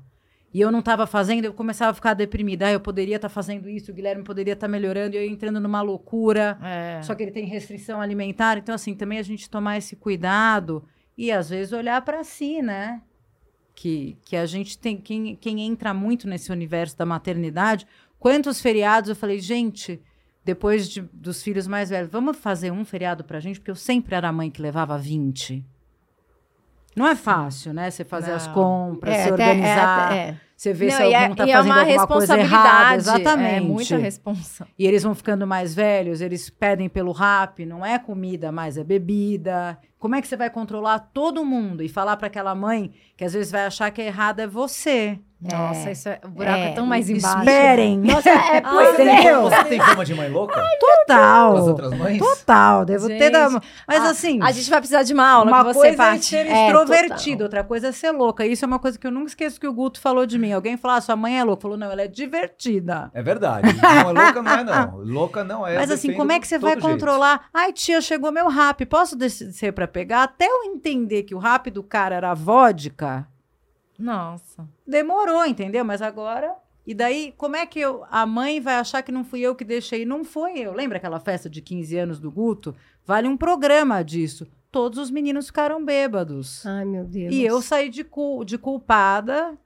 E 0.54 0.62
eu 0.62 0.72
não 0.72 0.80
estava 0.80 1.06
fazendo, 1.06 1.46
eu 1.46 1.54
começava 1.54 1.92
a 1.92 1.94
ficar 1.94 2.14
deprimida. 2.14 2.68
Ah, 2.68 2.72
eu 2.72 2.80
poderia 2.80 3.18
estar 3.18 3.30
fazendo 3.30 3.70
isso, 3.70 3.92
o 3.92 3.94
Guilherme 3.94 4.24
poderia 4.24 4.54
estar 4.54 4.68
melhorando, 4.68 5.16
e 5.16 5.20
eu 5.20 5.24
ia 5.24 5.30
entrando 5.30 5.60
numa 5.60 5.82
loucura. 5.82 6.58
É. 6.64 7.02
Só 7.04 7.14
que 7.14 7.24
ele 7.24 7.32
tem 7.32 7.46
restrição 7.46 8.00
alimentar. 8.00 8.58
Então, 8.58 8.74
assim, 8.74 8.96
também 8.96 9.20
a 9.20 9.24
gente 9.24 9.50
tomar 9.50 9.78
esse 9.78 9.96
cuidado 9.98 10.84
e, 11.18 11.32
às 11.32 11.50
vezes, 11.50 11.74
olhar 11.74 12.02
para 12.02 12.24
si, 12.24 12.62
né? 12.62 13.02
Que, 13.76 14.18
que 14.24 14.36
a 14.36 14.46
gente 14.46 14.78
tem. 14.80 14.98
Quem, 14.98 15.36
quem 15.36 15.62
entra 15.62 15.94
muito 15.94 16.28
nesse 16.28 16.52
universo 16.52 16.98
da 16.98 17.06
maternidade. 17.06 17.86
Quantos 18.18 18.60
feriados 18.62 19.10
eu 19.10 19.16
falei, 19.16 19.40
gente, 19.40 20.02
depois 20.44 20.90
de- 20.90 21.02
dos 21.14 21.44
filhos 21.44 21.68
mais 21.68 21.90
velhos, 21.92 22.10
vamos 22.10 22.38
fazer 22.38 22.72
um 22.72 22.84
feriado 22.86 23.24
pra 23.24 23.40
gente? 23.40 23.60
Porque 23.60 23.70
eu 23.70 23.76
sempre 23.76 24.16
era 24.16 24.30
a 24.30 24.32
mãe 24.32 24.50
que 24.50 24.62
levava 24.62 24.98
20. 24.98 25.64
Não 26.98 27.08
é 27.08 27.16
fácil, 27.16 27.74
né? 27.74 27.90
Você 27.92 28.04
fazer 28.04 28.32
as 28.32 28.48
Não. 28.48 28.54
compras, 28.54 29.14
É, 29.14 29.24
se 29.24 29.30
até- 29.30 29.44
é, 29.44 29.48
organizar. 29.52 30.06
até- 30.08 30.18
é. 30.18 30.38
Você 30.58 30.74
vê 30.74 30.90
se 30.90 31.00
Não, 31.00 31.12
e 31.12 31.14
algum 31.14 31.34
é, 31.34 31.36
tá 31.36 31.46
e 31.46 31.52
é 31.52 31.54
fazendo 31.54 31.72
uma 31.72 31.80
alguma 31.82 32.08
coisa 32.08 32.36
errada. 32.40 32.96
responsabilidade. 32.96 32.96
Exatamente. 33.22 33.56
É 33.56 33.60
muita 33.62 33.98
responsa. 33.98 34.68
E 34.80 34.88
eles 34.88 35.04
vão 35.04 35.14
ficando 35.14 35.46
mais 35.46 35.76
velhos, 35.76 36.20
eles 36.20 36.50
pedem 36.50 36.90
pelo 36.90 37.12
rap, 37.12 37.64
não 37.64 37.86
é 37.86 38.00
comida, 38.00 38.52
mas 38.52 38.76
é 38.76 38.84
bebida. 38.84 39.78
Como 40.00 40.16
é 40.16 40.22
que 40.22 40.28
você 40.28 40.36
vai 40.36 40.50
controlar 40.50 40.98
todo 41.14 41.46
mundo 41.46 41.84
e 41.84 41.88
falar 41.90 42.18
para 42.18 42.26
aquela 42.26 42.56
mãe 42.56 42.92
que 43.16 43.24
às 43.24 43.34
vezes 43.34 43.52
vai 43.52 43.68
achar 43.68 43.92
que 43.92 44.02
é 44.02 44.08
errado 44.08 44.40
é 44.40 44.48
você? 44.48 45.20
Nossa, 45.40 45.92
isso 45.92 46.10
é, 46.10 46.20
o 46.26 46.30
buraco 46.30 46.58
é, 46.58 46.70
É, 46.70 46.74
tão 46.74 46.86
mais 46.88 47.08
embaixo. 47.10 47.38
Esperem. 47.40 47.98
Nossa, 48.00 48.28
é, 48.30 48.58
Ah, 48.58 48.62
pois 48.74 49.00
é. 49.00 49.14
entendeu? 49.14 49.42
Você 49.44 49.64
tem 49.66 49.80
fama 49.80 50.04
de 50.04 50.16
mãe 50.16 50.30
louca? 50.30 50.60
As 50.60 50.68
Total. 50.80 51.56
outras 51.68 51.94
mães? 51.94 52.18
Total, 52.18 52.84
devo 52.86 53.08
ter 53.08 53.20
Gente, 53.20 53.32
dado. 53.32 53.62
Mas 53.88 54.04
a- 54.04 54.10
assim, 54.10 54.40
A 54.42 54.52
gente 54.52 54.68
vai 54.70 54.80
precisar 54.80 55.04
de 55.04 55.14
uma 55.14 55.30
aula 55.30 55.52
uma 55.52 55.64
com 55.64 55.74
você, 55.74 55.96
coisa 55.96 56.04
é 56.16 56.18
ser 56.18 56.48
É, 56.48 56.66
extrovertido, 56.66 57.44
outra 57.44 57.64
coisa 57.64 57.90
é 57.90 57.92
ser 57.92 58.12
louca. 58.12 58.46
Isso 58.48 58.66
é 58.66 58.68
uma 58.68 58.80
coisa 58.80 58.98
que 58.98 59.06
eu 59.06 59.12
nunca 59.12 59.28
esqueço 59.28 59.60
que 59.60 59.68
o 59.68 59.74
Guto 59.74 60.00
falou 60.02 60.26
de 60.26 60.40
mim. 60.40 60.52
Alguém 60.52 60.76
falou, 60.76 60.98
ah, 60.98 61.02
sua 61.02 61.16
mãe 61.16 61.40
é 61.40 61.44
louca. 61.44 61.62
Falou, 61.62 61.78
não, 61.78 61.92
ela 61.92 62.02
é 62.02 62.08
divertida. 62.08 63.12
É 63.14 63.22
verdade. 63.22 63.68
Não 63.80 63.90
é 63.90 64.04
louca, 64.24 64.42
não 64.42 64.52
é 64.52 64.64
não. 64.64 64.98
Louca 64.98 65.44
não 65.44 65.68
é. 65.68 65.76
Mas 65.78 65.92
assim, 65.92 66.14
como 66.14 66.32
é 66.32 66.40
que 66.40 66.48
você 66.48 66.58
vai 66.58 66.72
jeito. 66.74 66.88
controlar? 66.88 67.46
Ai, 67.54 67.72
tia, 67.74 68.02
chegou 68.02 68.32
meu 68.32 68.48
rap, 68.48 68.84
posso 68.88 69.16
descer 69.16 69.72
pra 69.72 69.88
pegar? 69.88 70.24
Até 70.24 70.46
eu 70.48 70.64
entender 70.64 71.24
que 71.24 71.36
o 71.36 71.38
rap 71.38 71.70
do 71.70 71.84
cara 71.84 72.16
era 72.16 72.34
vodka, 72.34 73.28
Nossa. 73.98 74.68
demorou, 74.86 75.46
entendeu? 75.46 75.84
Mas 75.86 76.02
agora. 76.02 76.54
E 76.86 76.94
daí, 76.94 77.34
como 77.36 77.56
é 77.58 77.66
que 77.66 77.80
eu, 77.80 78.06
a 78.10 78.26
mãe 78.26 78.62
vai 78.62 78.76
achar 78.76 79.02
que 79.02 79.12
não 79.12 79.24
fui 79.26 79.42
eu 79.42 79.54
que 79.56 79.66
deixei? 79.66 80.06
Não 80.06 80.24
foi 80.24 80.58
eu. 80.60 80.72
Lembra 80.74 80.98
aquela 80.98 81.20
festa 81.20 81.50
de 81.50 81.62
15 81.62 81.98
anos 81.98 82.20
do 82.20 82.32
Guto? 82.32 82.74
Vale 83.06 83.28
um 83.28 83.36
programa 83.36 84.02
disso. 84.04 84.48
Todos 84.72 84.98
os 84.98 85.12
meninos 85.12 85.48
ficaram 85.48 85.84
bêbados. 85.84 86.66
Ai, 86.66 86.86
meu 86.86 87.04
Deus. 87.04 87.34
E 87.34 87.42
eu 87.44 87.62
saí 87.62 87.90
de, 87.90 88.04
cul- 88.06 88.46
de 88.46 88.58
culpada. 88.58 89.58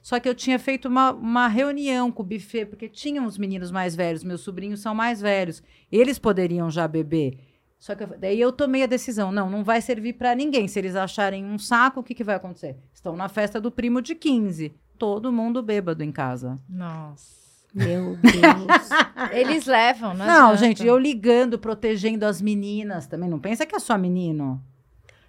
Só 0.00 0.18
que 0.20 0.28
eu 0.28 0.34
tinha 0.34 0.58
feito 0.58 0.86
uma, 0.88 1.10
uma 1.12 1.48
reunião 1.48 2.10
com 2.12 2.22
o 2.22 2.26
buffet, 2.26 2.64
porque 2.66 2.88
tinham 2.88 3.26
os 3.26 3.36
meninos 3.36 3.70
mais 3.70 3.94
velhos, 3.96 4.24
meus 4.24 4.40
sobrinhos 4.40 4.80
são 4.80 4.94
mais 4.94 5.20
velhos. 5.20 5.62
Eles 5.90 6.18
poderiam 6.18 6.70
já 6.70 6.86
beber. 6.88 7.38
Só 7.78 7.94
que 7.94 8.04
eu- 8.04 8.18
daí 8.18 8.40
eu 8.40 8.52
tomei 8.52 8.82
a 8.82 8.86
decisão: 8.86 9.30
não, 9.32 9.50
não 9.50 9.62
vai 9.64 9.80
servir 9.80 10.12
para 10.14 10.34
ninguém. 10.34 10.68
Se 10.68 10.78
eles 10.78 10.94
acharem 10.96 11.44
um 11.44 11.58
saco, 11.58 12.00
o 12.00 12.02
que, 12.02 12.14
que 12.14 12.24
vai 12.24 12.36
acontecer? 12.36 12.76
Estão 13.00 13.16
na 13.16 13.30
festa 13.30 13.58
do 13.58 13.70
primo 13.70 14.02
de 14.02 14.14
15. 14.14 14.74
Todo 14.98 15.32
mundo 15.32 15.62
bêbado 15.62 16.04
em 16.04 16.12
casa. 16.12 16.58
Nossa. 16.68 17.40
Meu 17.72 18.14
Deus. 18.16 18.90
Eles 19.32 19.64
levam, 19.64 20.12
né? 20.12 20.26
Não, 20.26 20.54
gente, 20.54 20.86
eu 20.86 20.98
ligando, 20.98 21.58
protegendo 21.58 22.26
as 22.26 22.42
meninas 22.42 23.06
também. 23.06 23.30
Não 23.30 23.38
pensa 23.38 23.64
que 23.64 23.74
é 23.74 23.78
só 23.78 23.96
menino. 23.96 24.62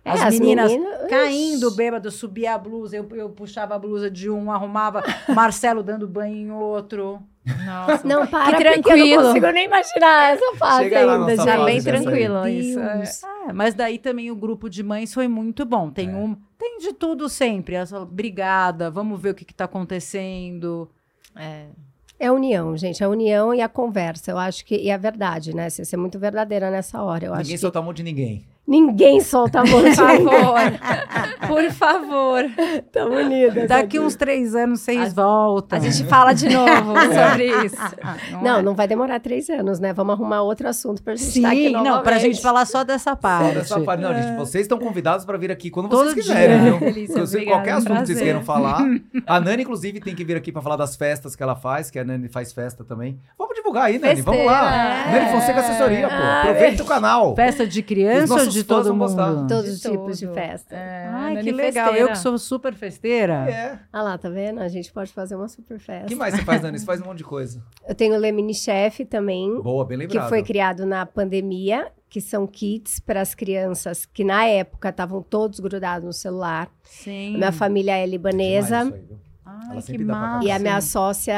É, 0.04 0.12
As, 0.12 0.40
meninas 0.40 0.72
meninas- 0.72 1.08
caindo 1.10 1.70
bêbado, 1.76 2.10
subia 2.10 2.56
a 2.56 2.58
blusa, 2.58 2.96
eu, 2.98 3.08
eu 3.14 3.30
puxava 3.30 3.76
a 3.76 3.80
blusa 3.80 4.10
de 4.10 4.30
um, 4.32 4.52
arrumava 4.52 5.04
Marcelo 5.30 5.84
dando 5.84 6.08
banho 6.08 6.36
em 6.36 6.52
outro. 6.52 7.22
Nossa. 7.66 8.08
Não, 8.08 8.26
para, 8.28 8.46
Que 8.46 8.52
porque 8.52 8.68
eu 8.68 8.74
tranquilo. 8.84 9.22
não 9.22 9.28
consigo 9.30 9.52
nem 9.52 9.66
imaginar 9.66 10.34
essa 10.34 10.56
fase 10.58 10.84
Chega 10.84 11.00
ainda. 11.14 11.36
Já 11.36 11.46
fase 11.58 11.66
bem 11.66 11.82
tranquilo 11.84 12.48
isso. 12.48 12.80
é. 12.80 13.04
É, 13.50 13.54
mas 13.54 13.74
daí 13.76 13.98
também 14.00 14.30
o 14.32 14.36
grupo 14.36 14.70
de 14.70 14.82
mães 14.84 15.14
foi 15.14 15.28
muito 15.28 15.66
bom. 15.66 15.90
Tem 15.92 16.10
É. 16.10 16.16
um, 16.16 16.36
tem 16.58 16.78
de 16.80 16.94
tudo 16.94 17.28
sempre. 17.30 17.76
Essa, 17.76 18.00
Obrigada, 18.00 18.90
vamos 18.92 19.20
ver 19.22 19.30
o 19.32 19.36
que 19.36 19.44
está 19.44 19.66
acontecendo. 19.66 20.90
É. 21.36 21.66
É 22.20 22.28
a 22.28 22.34
união, 22.34 22.78
gente. 22.78 23.04
A 23.04 23.10
união 23.10 23.54
e 23.54 23.62
a 23.62 23.68
conversa. 23.70 24.30
Eu 24.32 24.38
acho 24.38 24.64
que. 24.64 24.76
E 24.78 24.92
a 24.92 24.98
verdade, 24.98 25.56
né? 25.56 25.70
Você 25.70 25.84
ser 25.84 25.98
muito 25.98 26.20
verdadeira 26.20 26.70
nessa 26.70 27.02
hora. 27.02 27.26
Eu 27.26 27.32
Ninguém 27.32 27.42
acho 27.42 27.50
que. 27.52 27.58
solta 27.58 27.80
a 27.80 27.82
mão 27.82 27.94
de 27.94 28.04
ninguém. 28.04 28.46
Ninguém 28.68 29.20
solta 29.20 29.60
a 29.62 29.66
mão 29.66 29.82
Por 29.82 29.92
favor. 29.94 31.48
Por 31.48 31.72
favor. 31.72 32.44
Tão 32.92 33.12
unidas. 33.12 33.68
Daqui 33.68 33.98
aqui. 33.98 34.00
uns 34.00 34.16
três 34.16 34.56
anos 34.56 34.80
vocês 34.82 35.14
voltam. 35.14 35.78
A 35.78 35.82
gente 35.82 36.08
fala 36.08 36.32
de 36.34 36.48
novo 36.48 36.94
sobre 37.12 37.66
isso. 37.66 37.76
Não, 38.42 38.60
é? 38.60 38.62
não 38.62 38.74
vai 38.76 38.88
demorar 38.88 39.20
três 39.20 39.50
anos, 39.50 39.80
né? 39.80 39.92
Vamos 39.94 40.14
arrumar 40.14 40.44
outro 40.44 40.68
assunto 40.70 41.04
pra 41.04 41.16
gente 41.16 41.32
Sim, 41.32 41.40
estar 41.40 41.52
aqui 41.52 41.70
não, 41.70 41.82
pra 41.82 41.92
novamente. 41.92 42.22
gente 42.22 42.42
falar 42.42 42.66
só 42.66 42.84
dessa 42.84 43.12
Só 43.12 43.16
parte. 43.16 43.56
dessa 43.56 43.80
parte. 43.82 44.02
Não, 44.02 44.14
gente, 44.14 44.38
vocês 44.38 44.62
estão 44.64 44.78
convidados 44.78 45.26
para 45.26 45.38
vir 45.38 45.52
aqui 45.52 45.70
quando 45.70 45.90
Todo 45.90 46.04
vocês 46.12 46.26
quiserem, 46.28 46.62
dia. 46.62 46.72
viu? 46.72 46.80
Delícia, 46.80 47.18
Eu 47.20 47.28
sei 47.28 47.42
obrigada, 47.42 47.58
qualquer 47.58 47.72
assunto 47.74 47.88
que 47.88 47.94
vocês 48.06 48.08
prazer. 48.20 48.24
queiram 48.24 48.42
falar. 48.44 48.86
A 49.28 49.40
Nani, 49.40 49.64
inclusive, 49.64 50.00
tem 50.00 50.16
que 50.16 50.24
vir 50.24 50.38
aqui 50.38 50.52
para 50.52 50.62
falar 50.62 50.78
das 50.78 50.96
festas 50.96 51.36
que 51.36 51.44
ela 51.44 51.56
faz, 51.56 51.90
que 51.90 52.00
a 52.00 52.04
Nani 52.04 52.30
faz 52.30 52.54
festa 52.54 52.84
também. 52.86 53.20
Vamos 53.38 53.56
divulgar 53.56 53.86
aí, 53.86 54.00
Nani. 54.00 54.22
Vamos 54.22 54.46
lá. 54.46 54.62
Festeira. 54.62 55.20
Nani 55.26 55.32
Fonseca 55.32 55.60
Assessoria, 55.60 56.08
pô. 56.08 56.14
Ah, 56.16 56.42
Aproveita 56.44 56.84
o 56.84 56.86
canal. 56.86 57.36
Festa 57.36 57.68
de 57.68 57.82
criança 57.82 58.51
nossos 58.56 58.62
de 58.62 58.64
todo 58.64 58.94
mundo? 58.96 59.00
gostar. 59.16 59.48
Todos 59.48 59.72
os 59.72 59.82
tipos 59.82 60.20
de 60.20 60.28
festa. 60.28 60.76
É, 60.76 61.08
Ai, 61.08 61.34
Nani 61.34 61.44
que 61.44 61.52
legal. 61.52 61.86
Festeira. 61.88 62.10
Eu 62.10 62.14
que 62.14 62.18
sou 62.20 62.38
super 62.38 62.74
festeira. 62.74 63.50
É. 63.50 63.80
Ah 63.92 64.02
lá, 64.04 64.18
tá 64.18 64.30
vendo? 64.30 64.60
A 64.60 64.68
gente 64.68 64.92
pode 64.92 65.12
fazer 65.12 65.36
uma 65.36 65.48
super 65.48 65.78
O 65.78 65.80
festa. 65.80 66.08
que 66.08 66.16
mais 66.16 66.36
você 66.36 66.44
faz, 66.44 66.62
Nani? 66.62 66.80
Você 66.80 66.86
faz 66.86 67.02
um 67.02 67.06
monte 67.06 67.18
de 67.20 67.24
coisa. 67.24 67.64
Eu 67.88 67.96
tenho 67.96 68.16
o 68.16 68.18
Lemini 68.18 68.54
Chef 68.54 69.06
também, 69.06 69.62
Boa, 69.62 69.86
bem 69.86 69.98
que 70.00 70.06
lembrado. 70.08 70.30
foi 70.30 70.44
criado 70.44 70.86
na 70.86 71.06
pandemia, 71.06 71.92
que 72.10 72.20
são 72.22 72.46
kits 72.46 73.00
para 73.00 73.22
as 73.22 73.34
crianças 73.34 74.06
que 74.06 74.24
na 74.24 74.46
época 74.46 74.90
estavam 74.90 75.22
todos 75.22 75.60
grudados 75.60 76.06
no 76.06 76.14
celular. 76.14 76.70
Sim. 76.84 77.38
Minha 77.38 77.52
família 77.52 77.92
é 77.92 78.06
Demais 78.06 78.12
libanesa. 78.12 78.84
isso 78.84 78.94
aí, 78.94 79.02
viu? 79.02 79.18
Ai, 79.44 79.82
que 79.82 79.98
massa. 79.98 80.46
E 80.48 80.52
a 80.52 80.60
minha 80.60 80.80
sócia 80.82 81.34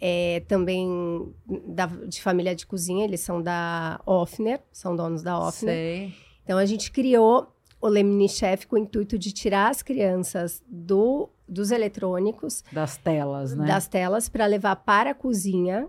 é 0.00 0.40
também 0.48 1.32
da- 1.66 1.86
de 2.06 2.22
família 2.22 2.54
de 2.54 2.66
cozinha, 2.66 3.04
eles 3.04 3.20
são 3.20 3.42
da 3.42 4.00
Offner, 4.06 4.60
são 4.72 4.94
donos 4.96 5.22
da 5.22 5.38
Offner. 5.38 5.74
Sei. 5.74 6.14
Então 6.50 6.58
a 6.58 6.66
gente 6.66 6.90
criou 6.90 7.54
o 7.80 7.86
Lemini 7.86 8.28
Chef 8.28 8.66
com 8.66 8.74
o 8.74 8.78
intuito 8.80 9.16
de 9.16 9.30
tirar 9.30 9.70
as 9.70 9.82
crianças 9.82 10.60
do, 10.66 11.28
dos 11.46 11.70
eletrônicos, 11.70 12.64
Das 12.72 12.96
telas, 12.96 13.54
né? 13.54 13.68
das 13.68 13.86
telas, 13.86 14.28
para 14.28 14.46
levar 14.46 14.74
para 14.74 15.12
a 15.12 15.14
cozinha, 15.14 15.86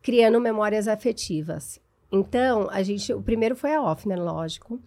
criando 0.00 0.40
memórias 0.40 0.86
afetivas. 0.86 1.80
Então, 2.12 2.68
a 2.70 2.84
gente, 2.84 3.12
o 3.12 3.20
primeiro 3.20 3.56
foi 3.56 3.74
a 3.74 3.82
Offner, 3.82 4.22
lógico, 4.22 4.80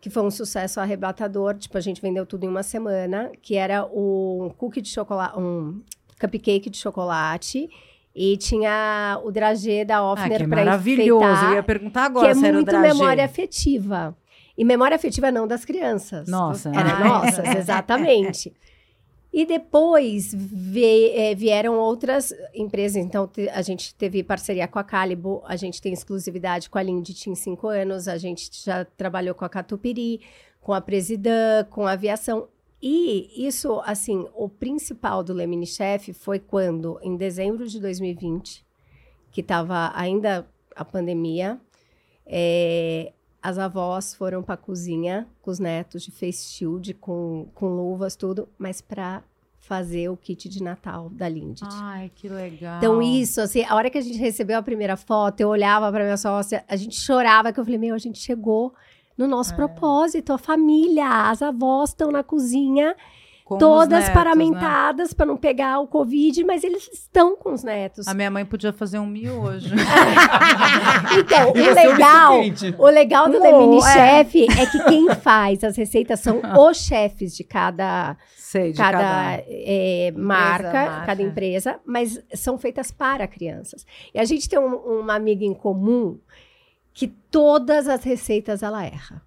que 0.00 0.10
foi 0.10 0.24
um 0.24 0.32
sucesso 0.32 0.80
arrebatador. 0.80 1.56
Tipo, 1.56 1.78
a 1.78 1.80
gente 1.80 2.02
vendeu 2.02 2.26
tudo 2.26 2.42
em 2.42 2.48
uma 2.48 2.64
semana, 2.64 3.30
que 3.40 3.54
era 3.54 3.84
um 3.86 4.52
cookie 4.58 4.80
de 4.80 4.88
chocolate, 4.88 5.38
um 5.38 5.80
cupcake 6.20 6.68
de 6.68 6.76
chocolate. 6.76 7.70
E 8.16 8.36
tinha 8.36 9.20
o 9.24 9.32
dragê 9.32 9.84
da 9.84 9.96
Ah, 9.96 10.12
Offner 10.12 10.38
que 10.38 10.44
é 10.44 10.46
para 10.48 10.64
maravilhoso. 10.64 11.24
enfeitar 11.24 11.50
Eu 11.50 11.54
ia 11.56 11.62
perguntar 11.64 12.04
agora 12.04 12.26
que 12.26 12.30
é 12.32 12.34
se 12.34 12.46
era 12.46 12.52
o 12.52 12.60
muito 12.60 12.78
memória 12.80 13.24
afetiva. 13.24 14.16
E 14.56 14.64
memória 14.64 14.94
afetiva 14.94 15.32
não 15.32 15.46
das 15.46 15.64
crianças. 15.64 16.28
Nossa, 16.28 16.68
Era 16.70 16.98
né? 16.98 17.04
nossas, 17.08 17.56
exatamente. 17.56 18.52
E 19.32 19.44
depois 19.44 20.32
eh, 20.32 21.34
vieram 21.34 21.76
outras 21.76 22.32
empresas. 22.54 23.04
Então, 23.04 23.28
a 23.52 23.62
gente 23.62 23.92
teve 23.96 24.22
parceria 24.22 24.68
com 24.68 24.78
a 24.78 24.84
Calibo, 24.84 25.42
a 25.44 25.56
gente 25.56 25.82
tem 25.82 25.92
exclusividade 25.92 26.70
com 26.70 26.78
a 26.78 26.82
Lindt 26.84 27.28
em 27.28 27.34
cinco 27.34 27.66
anos, 27.66 28.06
a 28.06 28.16
gente 28.16 28.48
já 28.64 28.84
trabalhou 28.84 29.34
com 29.34 29.44
a 29.44 29.48
Catupiry, 29.48 30.20
com 30.60 30.72
a 30.72 30.80
Presidan, 30.80 31.64
com 31.68 31.84
a 31.84 31.92
aviação. 31.92 32.46
E 32.80 33.46
isso, 33.46 33.80
assim, 33.84 34.24
o 34.36 34.48
principal 34.48 35.24
do 35.24 35.32
Lemini 35.32 35.66
Chef 35.66 36.12
foi 36.12 36.38
quando, 36.38 37.00
em 37.02 37.16
dezembro 37.16 37.66
de 37.66 37.80
2020, 37.80 38.64
que 39.32 39.40
estava 39.40 39.90
ainda 39.96 40.46
a 40.76 40.84
pandemia, 40.84 41.58
é, 42.24 43.12
as 43.44 43.58
avós 43.58 44.14
foram 44.14 44.42
para 44.42 44.54
a 44.54 44.56
cozinha 44.56 45.28
com 45.42 45.50
os 45.50 45.58
netos 45.58 46.02
de 46.02 46.10
face 46.10 46.50
shield, 46.50 46.94
com, 46.94 47.46
com 47.54 47.68
luvas, 47.68 48.16
tudo, 48.16 48.48
mas 48.56 48.80
para 48.80 49.22
fazer 49.58 50.08
o 50.08 50.16
kit 50.16 50.48
de 50.48 50.62
Natal 50.62 51.10
da 51.10 51.28
Lindt. 51.28 51.62
Ai, 51.62 52.10
que 52.14 52.26
legal. 52.26 52.78
Então, 52.78 53.02
isso, 53.02 53.42
assim, 53.42 53.62
a 53.62 53.74
hora 53.74 53.90
que 53.90 53.98
a 53.98 54.00
gente 54.00 54.16
recebeu 54.16 54.56
a 54.56 54.62
primeira 54.62 54.96
foto, 54.96 55.40
eu 55.40 55.50
olhava 55.50 55.92
para 55.92 56.04
minha 56.04 56.16
sócia, 56.16 56.64
a 56.66 56.74
gente 56.74 56.98
chorava, 56.98 57.52
que 57.52 57.60
eu 57.60 57.64
falei, 57.64 57.78
meu, 57.78 57.94
a 57.94 57.98
gente 57.98 58.18
chegou 58.18 58.72
no 59.16 59.28
nosso 59.28 59.54
propósito, 59.54 60.32
a 60.32 60.38
família, 60.38 61.28
as 61.30 61.42
avós 61.42 61.90
estão 61.90 62.10
na 62.10 62.22
cozinha, 62.22 62.96
Com 63.44 63.58
todas 63.58 63.90
netos, 64.04 64.08
né? 64.08 64.14
paramentadas 64.14 65.12
para 65.12 65.26
não 65.26 65.36
pegar 65.36 65.78
o 65.78 65.86
Covid, 65.86 66.42
mas 66.44 66.64
eles 66.64 66.88
estão 66.90 67.36
com 67.36 67.52
os 67.52 67.62
netos. 67.62 68.08
A 68.08 68.14
minha 68.14 68.30
mãe 68.30 68.42
podia 68.42 68.72
fazer 68.72 68.98
um 68.98 69.06
miojo. 69.06 69.68
Então, 71.18 71.52
E 71.54 71.60
o 71.60 71.64
é 71.64 71.74
misto 71.74 71.90
legal, 71.92 72.32
o 72.78 72.86
legal 72.86 73.28
do 73.28 73.38
Oh, 73.38 73.42
Lemini 73.42 73.78
é. 73.78 73.92
Chef 74.24 74.46
é 74.60 74.66
que 74.66 74.82
quem 74.84 75.14
faz 75.14 75.62
as 75.62 75.76
receitas 75.76 76.20
são 76.20 76.40
os 76.68 76.78
chefes 76.78 77.36
de 77.36 77.44
cada, 77.44 78.16
Sei, 78.36 78.72
de 78.72 78.78
cada, 78.78 78.98
cada... 78.98 79.42
eh, 79.46 80.12
marca, 80.16 80.72
marca. 80.72 81.06
cada 81.06 81.22
empresa, 81.22 81.78
mas 81.84 82.20
são 82.34 82.58
feitas 82.58 82.90
para 82.90 83.26
crianças. 83.28 83.86
E 84.12 84.18
a 84.18 84.24
gente 84.24 84.48
tem 84.48 84.58
um- 84.58 85.00
uma 85.00 85.14
amiga 85.14 85.44
em 85.44 85.54
comum 85.54 86.18
que 86.92 87.08
todas 87.08 87.88
as 87.88 88.02
receitas 88.04 88.62
ela 88.62 88.84
erra. 88.84 89.22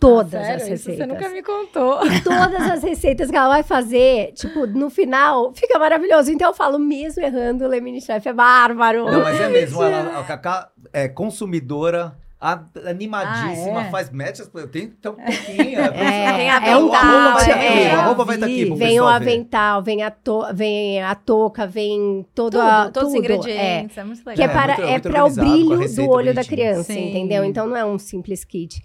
Todas 0.00 0.34
Ah, 0.34 0.44
Sério? 0.44 0.56
as 0.56 0.62
Isso 0.62 0.70
receitas. 0.90 0.96
você 0.96 1.06
nunca 1.12 1.28
me 1.30 1.42
contou. 1.42 1.98
Todas 2.22 2.70
as 2.70 2.82
receitas 2.84 3.30
que 3.30 3.36
ela 3.36 3.48
vai 3.48 3.62
fazer, 3.64 4.32
tipo, 4.32 4.64
no 4.66 4.88
final, 4.90 5.52
fica 5.54 5.76
maravilhoso. 5.78 6.30
Então 6.30 6.48
eu 6.50 6.54
falo, 6.54 6.78
mesmo 6.78 7.20
errando, 7.22 7.64
o 7.64 7.68
Lemini 7.68 8.00
Chef 8.00 8.28
é 8.28 8.32
bárbaro. 8.32 9.10
Não, 9.10 9.20
mas 9.22 9.40
é 9.40 9.48
mesmo. 9.48 9.82
Ela, 9.82 10.20
a 10.20 10.22
Cacá 10.22 10.68
é 10.92 11.08
consumidora, 11.08 12.14
a- 12.40 12.62
animadíssima, 12.86 13.80
Ah, 13.80 13.86
é? 13.86 13.90
faz 13.90 14.10
matches. 14.12 14.48
Eu 14.54 14.68
tenho 14.68 14.84
então, 14.96 15.14
um 15.14 15.16
pouquinho. 15.16 15.80
É, 15.80 15.88
Tem 15.90 16.48
é 16.70 16.76
um 16.76 16.86
o 16.88 16.92
arroba 16.92 17.32
vai 17.34 17.44
kit, 17.44 17.50
estar 17.50 17.54
aqui. 17.56 17.66
é. 17.66 17.96
Vai 18.24 18.34
estar 18.36 18.46
aqui. 18.46 18.74
Vem 18.76 19.00
o 19.00 19.06
avental, 19.08 19.82
vem 19.82 20.02
a, 20.04 20.10
to 20.12 20.44
vem 20.54 21.02
a 21.02 21.14
touca, 21.16 21.66
vem 21.66 22.24
todo 22.36 22.52
Tudo, 22.52 22.62
a, 22.62 22.90
todos 22.92 23.08
os 23.08 23.14
ingredientes. 23.16 23.98
É, 23.98 24.04
muito 24.04 24.20
É, 24.20 24.30
legal. 24.30 24.34
que 24.36 24.42
é, 24.42 24.44
É, 24.44 24.48
para, 24.48 24.66
muito- 24.76 24.82
é 24.82 24.90
muito 24.92 25.10
para 25.10 25.24
o 25.24 25.26
a 25.26 25.30
brilho 25.30 25.94
do 25.96 26.08
olho 26.08 26.26
da 26.34 26.42
bonitinha. 26.42 26.44
criança, 26.44 26.92
Sim. 26.92 27.10
entendeu? 27.10 27.44
Então 27.44 27.66
não 27.66 27.76
é 27.76 27.84
um 27.84 27.98
simples 27.98 28.44
kit. 28.44 28.80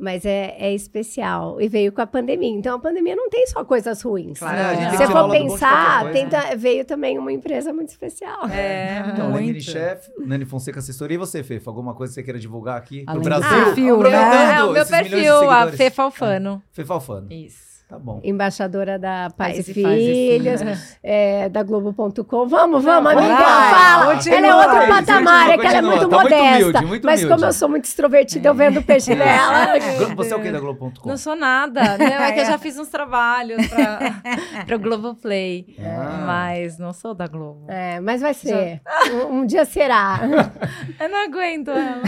Mas 0.00 0.24
é, 0.24 0.56
é 0.58 0.72
especial. 0.74 1.60
E 1.60 1.68
veio 1.68 1.92
com 1.92 2.00
a 2.00 2.06
pandemia. 2.06 2.48
Então 2.50 2.76
a 2.76 2.78
pandemia 2.78 3.14
não 3.14 3.28
tem 3.28 3.46
só 3.46 3.64
coisas 3.64 4.00
ruins. 4.02 4.38
Claro, 4.38 4.56
a 4.58 4.74
gente 4.74 4.80
tem 4.82 4.90
Se 4.92 4.96
que 4.96 5.06
você 5.06 5.12
for 5.12 5.30
pensar, 5.30 6.00
coisa, 6.02 6.18
tenta- 6.18 6.56
veio 6.56 6.84
também 6.84 7.18
uma 7.18 7.32
empresa 7.32 7.72
muito 7.72 7.90
especial. 7.90 8.46
É, 8.48 9.04
Então, 9.12 9.26
Muito. 9.30 9.40
Lemini 9.46 9.60
Chef, 9.60 10.08
Nani 10.18 10.44
Fonseca 10.44 10.78
Assessoria. 10.78 11.14
E 11.16 11.18
você, 11.18 11.42
Fê? 11.42 11.60
Alguma 11.66 11.94
coisa 11.94 12.10
que 12.12 12.14
você 12.14 12.22
queira 12.22 12.38
divulgar 12.38 12.78
aqui 12.78 13.04
Além 13.06 13.22
pro 13.22 13.30
do 13.30 13.40
Brasil? 13.40 13.64
perfil, 13.66 13.94
Aproveitando 13.96 14.30
né? 14.30 14.54
É, 14.58 14.64
o 14.64 14.72
meu 14.72 14.86
perfil, 14.86 15.50
a 15.50 15.56
seguidores. 15.58 15.76
Fê 15.76 15.90
Falfano. 15.90 16.62
Fê 16.72 16.84
Falfano. 16.84 17.30
Isso. 17.32 17.69
Tá 17.90 17.98
bom. 17.98 18.20
Embaixadora 18.22 19.00
da 19.00 19.30
Pais, 19.36 19.56
Pais 19.56 19.68
e 19.68 19.74
Filhos, 19.74 20.60
é, 21.02 21.48
da 21.48 21.64
Globo.com. 21.64 22.46
Vamos, 22.46 22.84
vamos, 22.84 23.12
amiga. 23.12 23.34
vai, 23.34 23.74
Fala. 23.74 24.14
continua. 24.14 24.38
Ela 24.38 24.46
é 24.46 24.54
outro 24.54 24.70
patamar, 24.94 25.46
continua, 25.46 25.52
é 25.54 25.58
que 25.58 25.66
ela 25.66 25.76
é 25.76 25.82
muito 25.82 26.08
Tá 26.08 26.16
muito 26.16 26.22
modesta. 26.30 26.54
humilde, 26.54 26.86
muito 26.86 27.04
mas 27.04 27.24
como 27.24 27.44
eu 27.44 27.52
sou 27.52 27.68
muito 27.68 27.84
extrovertida, 27.86 28.48
eu 28.48 28.54
vendo 28.54 28.78
o 28.78 28.82
peixe 28.84 29.12
dela. 29.16 29.74
Você 30.14 30.32
é 30.32 30.36
o 30.36 30.40
que 30.40 30.52
da 30.52 30.60
Globo.com? 30.60 31.08
Não 31.08 31.16
sou 31.16 31.34
nada. 31.34 31.98
Não, 31.98 32.06
é 32.06 32.30
que 32.30 32.40
eu 32.40 32.46
já 32.46 32.58
fiz 32.58 32.78
uns 32.78 32.86
trabalhos 32.88 33.66
pra, 33.66 33.98
pra 34.66 34.76
Globoplay. 34.76 35.74
Ah. 35.80 36.22
Mas 36.26 36.78
não 36.78 36.92
sou 36.92 37.12
da 37.12 37.26
Globo. 37.26 37.64
É, 37.66 37.98
mas 37.98 38.20
vai 38.20 38.34
ser. 38.34 38.80
Um, 39.28 39.38
um 39.40 39.46
dia 39.46 39.64
será. 39.64 40.20
Eu 41.00 41.08
não 41.08 41.24
aguento 41.24 41.70
ela. 41.72 42.02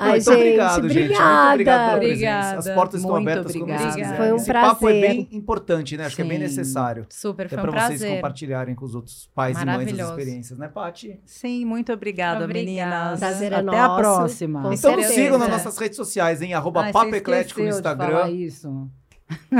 Ai, 0.00 0.18
então, 0.20 0.34
obrigado, 0.34 0.88
gente. 0.88 1.08
Muito 1.08 1.20
obrigado 1.20 1.58
pela 1.64 1.94
obrigada. 1.94 1.98
presença. 1.98 2.38
As 2.38 2.52
Obrigada. 2.54 2.74
portas 2.74 3.00
estão 3.00 3.10
Muito 3.16 3.28
abertas 3.30 3.52
quando 3.52 3.62
obrigada. 3.62 3.82
vocês 3.92 3.94
quiserem. 4.06 4.16
Foi 4.16 4.32
um 4.32 4.36
Esse 4.36 4.52
papo 4.52 4.88
é 4.88 4.92
prazer. 4.92 5.01
Bem 5.08 5.28
importante, 5.32 5.96
né? 5.96 6.06
Acho 6.06 6.16
que 6.16 6.22
é 6.22 6.24
bem 6.24 6.38
Sim. 6.38 6.42
necessário. 6.44 7.06
Super, 7.10 7.46
Até 7.46 7.56
foi 7.56 7.64
um 7.68 7.70
pra 7.70 7.86
vocês 7.86 8.00
prazer. 8.00 8.16
compartilharem 8.16 8.74
com 8.74 8.84
os 8.84 8.94
outros 8.94 9.30
pais 9.34 9.60
e 9.60 9.64
mães 9.64 9.92
as 10.00 10.08
experiências, 10.08 10.58
né, 10.58 10.68
Paty? 10.68 11.20
Sim, 11.24 11.64
muito 11.64 11.92
obrigada, 11.92 12.44
Obrigada. 12.44 12.64
meninas. 12.66 13.18
Prazer 13.20 13.52
é 13.52 13.56
Até 13.56 13.62
nosso. 13.64 13.78
a 13.78 13.96
próxima. 13.96 14.62
Com 14.62 14.72
Então 14.72 14.92
nos 14.96 15.00
certeza. 15.06 15.14
sigam 15.14 15.38
nas 15.38 15.48
nossas 15.48 15.78
redes 15.78 15.96
sociais, 15.96 16.42
hein? 16.42 16.54
Arroba 16.54 16.82
Ai, 16.82 16.92
Papo 16.92 17.14
Eclético 17.14 17.60
no 17.60 17.68
Instagram. 17.68 18.26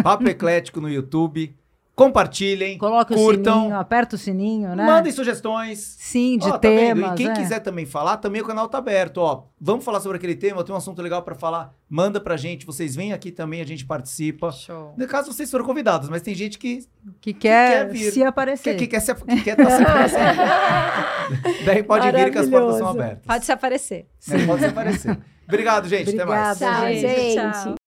Papo 0.02 0.28
Eclético 0.28 0.80
no 0.80 0.88
YouTube. 0.88 1.54
Compartilhem, 1.94 2.78
Coloca 2.78 3.12
o 3.12 3.16
curtam, 3.16 3.60
sininho, 3.60 3.76
aperta 3.78 4.16
o 4.16 4.18
sininho, 4.18 4.74
né? 4.74 4.86
mandem 4.86 5.12
sugestões. 5.12 5.78
Sim, 5.98 6.38
de 6.38 6.48
Ó, 6.48 6.52
tá 6.52 6.68
vendo? 6.68 6.78
temas. 6.78 7.12
E 7.12 7.14
quem 7.16 7.28
é. 7.28 7.34
quiser 7.34 7.60
também 7.60 7.84
falar, 7.84 8.16
também 8.16 8.40
o 8.40 8.46
canal 8.46 8.66
tá 8.66 8.78
aberto. 8.78 9.18
Ó, 9.18 9.44
vamos 9.60 9.84
falar 9.84 10.00
sobre 10.00 10.16
aquele 10.16 10.34
tema, 10.34 10.64
tem 10.64 10.74
um 10.74 10.78
assunto 10.78 11.02
legal 11.02 11.22
pra 11.22 11.34
falar, 11.34 11.74
manda 11.88 12.18
pra 12.18 12.34
gente. 12.36 12.64
Vocês 12.64 12.96
vêm 12.96 13.12
aqui 13.12 13.30
também, 13.30 13.60
a 13.60 13.66
gente 13.66 13.84
participa. 13.84 14.50
Show. 14.50 14.94
No 14.96 15.06
caso, 15.06 15.30
vocês 15.32 15.50
foram 15.50 15.66
convidados, 15.66 16.08
mas 16.08 16.22
tem 16.22 16.34
gente 16.34 16.58
que, 16.58 16.82
que 17.20 17.34
quer, 17.34 17.86
quer 17.86 17.92
vir. 17.92 18.10
se 18.10 18.24
aparecer. 18.24 18.72
que, 18.76 18.86
que 18.86 18.86
quer 18.86 19.00
se, 19.00 19.14
que 19.14 19.42
quer 19.42 19.58
estar 19.60 19.70
sempre 19.70 19.92
presente. 19.92 21.64
Daí 21.66 21.82
pode 21.82 22.10
vir 22.10 22.30
que 22.32 22.38
as 22.38 22.48
portas 22.48 22.78
são 22.78 22.88
abertas. 22.88 23.26
Pode 23.26 23.44
se 23.44 23.52
aparecer. 23.52 24.06
É, 24.30 24.46
pode 24.46 24.60
se 24.62 24.66
aparecer. 24.66 25.18
Obrigado, 25.46 25.86
gente. 25.88 26.08
Até 26.08 26.24
mais. 26.24 26.56
Obrigada, 26.56 26.80
Tchau, 26.80 26.94
gente. 26.94 27.34
tchau. 27.34 27.81